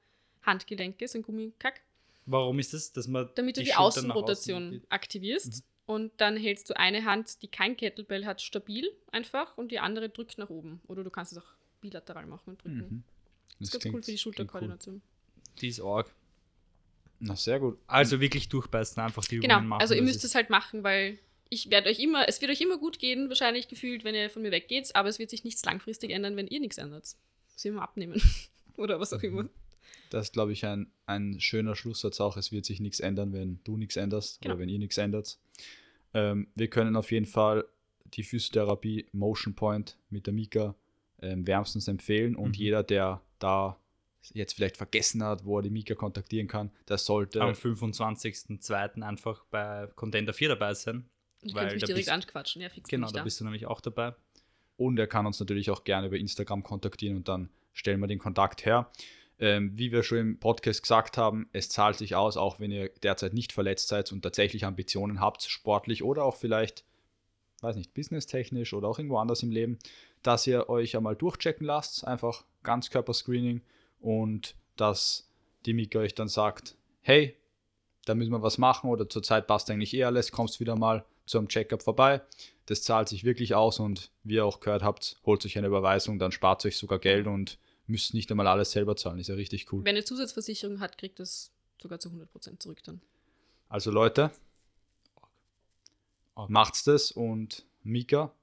Handgelenke, 0.43 1.07
so 1.07 1.17
ein 1.19 1.21
Gummikack, 1.23 1.81
Warum 2.25 2.57
ist 2.59 2.73
das? 2.73 2.93
Dass 2.93 3.07
man 3.09 3.29
damit 3.35 3.57
du 3.57 3.61
die, 3.61 3.67
Schultern 3.67 3.83
Außenrotation 3.83 4.67
außen 4.69 4.81
aktivierst. 4.89 5.53
Mhm. 5.57 5.61
Und 5.85 6.11
dann 6.21 6.37
hältst 6.37 6.69
du 6.69 6.77
eine 6.79 7.03
Hand, 7.03 7.41
die 7.41 7.49
kein 7.49 7.75
Kettlebell 7.75 8.25
hat, 8.25 8.41
stabil 8.41 8.89
einfach 9.11 9.57
und 9.57 9.73
die 9.73 9.79
andere 9.79 10.07
drückt 10.07 10.37
nach 10.37 10.49
oben. 10.49 10.79
Oder 10.87 11.03
du 11.03 11.09
kannst 11.09 11.33
es 11.33 11.37
auch 11.39 11.55
bilateral 11.81 12.25
machen 12.25 12.51
und 12.51 12.63
drücken. 12.63 12.77
Mhm. 12.77 13.03
Das 13.59 13.67
ist 13.67 13.71
ganz 13.73 13.81
klingt- 13.81 13.95
cool 13.95 14.01
für 14.03 14.11
die 14.11 14.15
klingt 14.17 14.25
cool. 14.27 14.33
Schulterkoordination. 14.35 15.01
Die 15.59 15.67
ist 15.67 15.81
arg. 15.81 16.15
Na, 17.25 17.35
sehr 17.35 17.59
gut. 17.59 17.77
Also 17.87 18.19
wirklich 18.19 18.49
durchbeißen, 18.49 19.01
einfach 19.01 19.23
die 19.25 19.35
Übungen 19.35 19.49
Genau, 19.49 19.61
machen. 19.61 19.81
also 19.81 19.93
ihr 19.93 20.01
müsst 20.01 20.23
es 20.25 20.35
halt 20.35 20.49
machen, 20.49 20.83
weil 20.83 21.17
ich 21.49 21.69
werde 21.69 21.89
euch 21.89 21.99
immer, 21.99 22.27
es 22.27 22.41
wird 22.41 22.51
euch 22.51 22.59
immer 22.61 22.77
gut 22.77 22.99
gehen, 22.99 23.29
wahrscheinlich 23.29 23.67
gefühlt, 23.67 24.03
wenn 24.03 24.15
ihr 24.15 24.29
von 24.29 24.41
mir 24.41 24.51
weggeht, 24.51 24.95
aber 24.95 25.07
es 25.09 25.19
wird 25.19 25.29
sich 25.29 25.43
nichts 25.43 25.63
langfristig 25.63 26.11
ändern, 26.11 26.35
wenn 26.35 26.47
ihr 26.47 26.59
nichts 26.59 26.77
ändert. 26.77 27.15
Sie 27.55 27.67
immer 27.69 27.83
abnehmen. 27.83 28.21
Oder 28.77 28.99
was 28.99 29.13
auch 29.13 29.21
immer. 29.23 29.47
Das 30.09 30.27
ist, 30.27 30.33
glaube 30.33 30.51
ich, 30.51 30.65
ein, 30.65 30.91
ein 31.05 31.39
schöner 31.39 31.75
Schlusssatz 31.75 32.19
auch. 32.19 32.37
Es 32.37 32.51
wird 32.51 32.65
sich 32.65 32.79
nichts 32.79 32.99
ändern, 32.99 33.31
wenn 33.33 33.59
du 33.63 33.77
nichts 33.77 33.95
änderst 33.95 34.41
Genau. 34.41 34.55
oder 34.55 34.61
wenn 34.61 34.69
ihr 34.69 34.79
nichts 34.79 34.97
ändert. 34.97 35.37
Ähm, 36.13 36.47
wir 36.55 36.67
können 36.69 36.95
auf 36.95 37.11
jeden 37.11 37.25
Fall 37.25 37.65
die 38.05 38.23
Physiotherapie 38.23 39.07
Motion 39.11 39.55
Point 39.55 39.97
mit 40.09 40.25
der 40.27 40.33
Mika 40.33 40.75
ähm, 41.21 41.47
wärmstens 41.47 41.87
empfehlen 41.87 42.35
und 42.35 42.49
Mhm. 42.49 42.53
jeder, 42.63 42.83
der 42.83 43.21
da 43.39 43.79
jetzt 44.33 44.53
vielleicht 44.53 44.77
vergessen 44.77 45.23
hat, 45.23 45.45
wo 45.45 45.59
er 45.59 45.63
die 45.63 45.69
Mika 45.69 45.95
kontaktieren 45.95 46.47
kann, 46.47 46.71
der 46.87 46.97
sollte 46.97 47.41
am 47.41 47.51
25.02. 47.51 49.01
einfach 49.01 49.43
bei 49.51 49.87
Contender 49.95 50.33
4 50.33 50.49
dabei 50.49 50.73
sein. 50.73 51.09
Ich 51.41 51.53
Weil 51.53 51.63
könnte 51.67 51.75
mich 51.75 51.83
direkt 51.85 52.05
bist- 52.05 52.09
anquatschen. 52.11 52.61
Ja, 52.61 52.69
fix 52.69 52.89
Genau, 52.89 53.07
da 53.07 53.19
da. 53.19 53.23
bist 53.23 53.39
du 53.39 53.43
nämlich 53.43 53.65
auch 53.65 53.81
dabei. 53.81 54.15
Und 54.77 54.97
er 54.97 55.07
kann 55.07 55.25
uns 55.25 55.39
natürlich 55.39 55.69
auch 55.69 55.83
gerne 55.83 56.07
über 56.07 56.17
Instagram 56.17 56.63
kontaktieren 56.63 57.17
und 57.17 57.27
dann 57.27 57.49
stellen 57.73 57.99
wir 57.99 58.07
den 58.07 58.19
Kontakt 58.19 58.65
her. 58.65 58.89
Ähm, 59.39 59.71
wie 59.77 59.91
wir 59.91 60.03
schon 60.03 60.19
im 60.19 60.39
Podcast 60.39 60.83
gesagt 60.83 61.17
haben, 61.17 61.49
es 61.53 61.67
zahlt 61.67 61.97
sich 61.97 62.15
aus, 62.15 62.37
auch 62.37 62.59
wenn 62.59 62.71
ihr 62.71 62.89
derzeit 63.01 63.33
nicht 63.33 63.51
verletzt 63.51 63.87
seid 63.89 64.11
und 64.11 64.21
tatsächlich 64.21 64.63
Ambitionen 64.63 65.19
habt, 65.19 65.43
sportlich 65.43 66.03
oder 66.03 66.23
auch 66.23 66.37
vielleicht, 66.37 66.85
weiß 67.61 67.75
nicht, 67.75 67.93
businesstechnisch 67.93 68.73
oder 68.73 68.87
auch 68.87 68.99
irgendwo 68.99 69.17
anders 69.17 69.43
im 69.43 69.51
Leben, 69.51 69.79
dass 70.21 70.47
ihr 70.47 70.69
euch 70.69 70.95
einmal 70.95 71.15
durchchecken 71.15 71.65
lasst, 71.65 72.05
einfach 72.07 72.45
Ganzkörperscreening 72.63 73.61
und 74.03 74.55
dass 74.75 75.29
die 75.65 75.73
Mika 75.73 75.99
euch 75.99 76.13
dann 76.13 76.27
sagt, 76.27 76.75
hey, 77.01 77.35
da 78.05 78.15
müssen 78.15 78.31
wir 78.31 78.41
was 78.41 78.57
machen 78.57 78.89
oder 78.89 79.07
zurzeit 79.07 79.47
passt 79.47 79.71
eigentlich 79.71 79.93
eh 79.93 80.03
alles, 80.03 80.31
kommst 80.31 80.59
wieder 80.59 80.75
mal 80.75 81.05
zu 81.25 81.37
einem 81.37 81.47
Checkup 81.47 81.81
vorbei. 81.81 82.21
Das 82.65 82.83
zahlt 82.83 83.07
sich 83.07 83.23
wirklich 83.23 83.55
aus 83.55 83.79
und 83.79 84.11
wie 84.23 84.35
ihr 84.35 84.45
auch 84.45 84.59
gehört 84.59 84.83
habt, 84.83 85.17
holt 85.25 85.45
euch 85.45 85.57
eine 85.57 85.67
Überweisung, 85.67 86.19
dann 86.19 86.33
spart 86.33 86.65
euch 86.65 86.77
sogar 86.77 86.99
Geld 86.99 87.27
und 87.27 87.57
müsst 87.87 88.13
nicht 88.13 88.29
einmal 88.29 88.47
alles 88.47 88.71
selber 88.71 88.97
zahlen. 88.97 89.19
Ist 89.19 89.29
ja 89.29 89.35
richtig 89.35 89.71
cool. 89.71 89.85
Wer 89.85 89.91
eine 89.91 90.03
Zusatzversicherung 90.03 90.81
hat, 90.81 90.97
kriegt 90.97 91.19
das 91.19 91.51
sogar 91.81 91.99
zu 91.99 92.09
100% 92.09 92.59
zurück 92.59 92.83
dann. 92.83 93.01
Also 93.69 93.89
Leute, 93.89 94.31
macht's 96.49 96.83
das 96.83 97.11
und 97.11 97.65
Mika, 97.83 98.33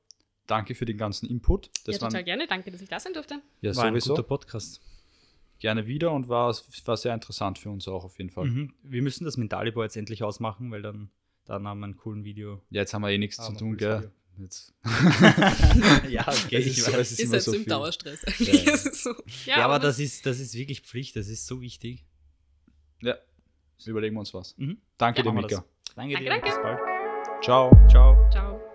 danke 0.46 0.74
für 0.74 0.86
den 0.86 0.96
ganzen 0.96 1.28
Input. 1.28 1.70
Das 1.84 1.96
ja, 1.96 1.98
total 1.98 2.14
waren 2.14 2.24
gerne. 2.24 2.46
Danke, 2.46 2.70
dass 2.70 2.80
ich 2.80 2.88
da 2.88 2.98
sein 2.98 3.12
durfte. 3.12 3.42
ja 3.60 3.76
War 3.76 3.84
ein 3.84 3.92
sowieso 3.92 4.14
guter 4.14 4.22
Podcast. 4.22 4.80
Gerne 5.60 5.86
wieder 5.86 6.10
und 6.12 6.28
war, 6.28 6.48
war 6.84 6.96
sehr 6.96 7.14
interessant 7.14 7.58
für 7.58 7.70
uns 7.70 7.86
auch 7.86 8.04
auf 8.04 8.18
jeden 8.18 8.30
Fall. 8.30 8.46
Mhm. 8.46 8.74
Wir 8.82 9.02
müssen 9.02 9.24
das 9.24 9.36
mit 9.36 9.52
Dalibor 9.52 9.84
jetzt 9.84 9.96
endlich 9.96 10.22
ausmachen, 10.24 10.70
weil 10.72 10.82
dann, 10.82 11.10
dann 11.44 11.68
haben 11.68 11.78
wir 11.80 11.84
einen 11.84 11.96
coolen 11.96 12.24
Video. 12.24 12.60
Ja, 12.70 12.80
jetzt 12.80 12.92
haben 12.94 13.02
wir 13.02 13.10
eh 13.10 13.18
nichts 13.18 13.38
Ah, 13.38 13.44
zu 13.44 13.52
tun, 13.56 13.76
gell? 13.76 14.10
Jetzt. 14.38 14.74
ja, 16.08 16.26
okay, 16.26 16.56
Es 16.56 16.66
ist 16.66 16.84
so- 16.84 16.92
es 16.92 17.12
Ist 17.12 17.20
immer 17.20 17.32
halt 17.34 17.42
so 17.42 17.52
im 17.52 17.58
viel. 17.62 17.68
Dauerstress. 17.68 18.22
Ja, 18.38 18.54
ja. 18.54 18.72
Ist 18.74 18.94
so. 19.02 19.14
Ja, 19.44 19.56
aber 19.64 19.78
das 19.78 19.98
ist, 19.98 20.24
das 20.26 20.40
ist 20.40 20.54
wirklich 20.54 20.80
Pflicht, 20.80 21.14
das 21.16 21.28
ist 21.28 21.46
so 21.46 21.60
wichtig. 21.60 22.04
Ja, 23.02 23.16
überlegen 23.86 24.14
wir 24.16 24.20
uns 24.20 24.32
was. 24.34 24.56
Mhm. 24.58 24.78
Danke 24.98 25.18
Ja, 25.22 25.24
dir, 25.24 25.32
Mika. 25.32 25.64
Danke, 25.94 26.14
Danke, 26.14 26.18
dir, 26.18 26.30
danke. 26.30 26.46
bis 26.46 26.54
bald. 26.56 26.78
Ciao. 27.42 27.70
Ciao. 27.88 28.30
Ciao. 28.30 28.69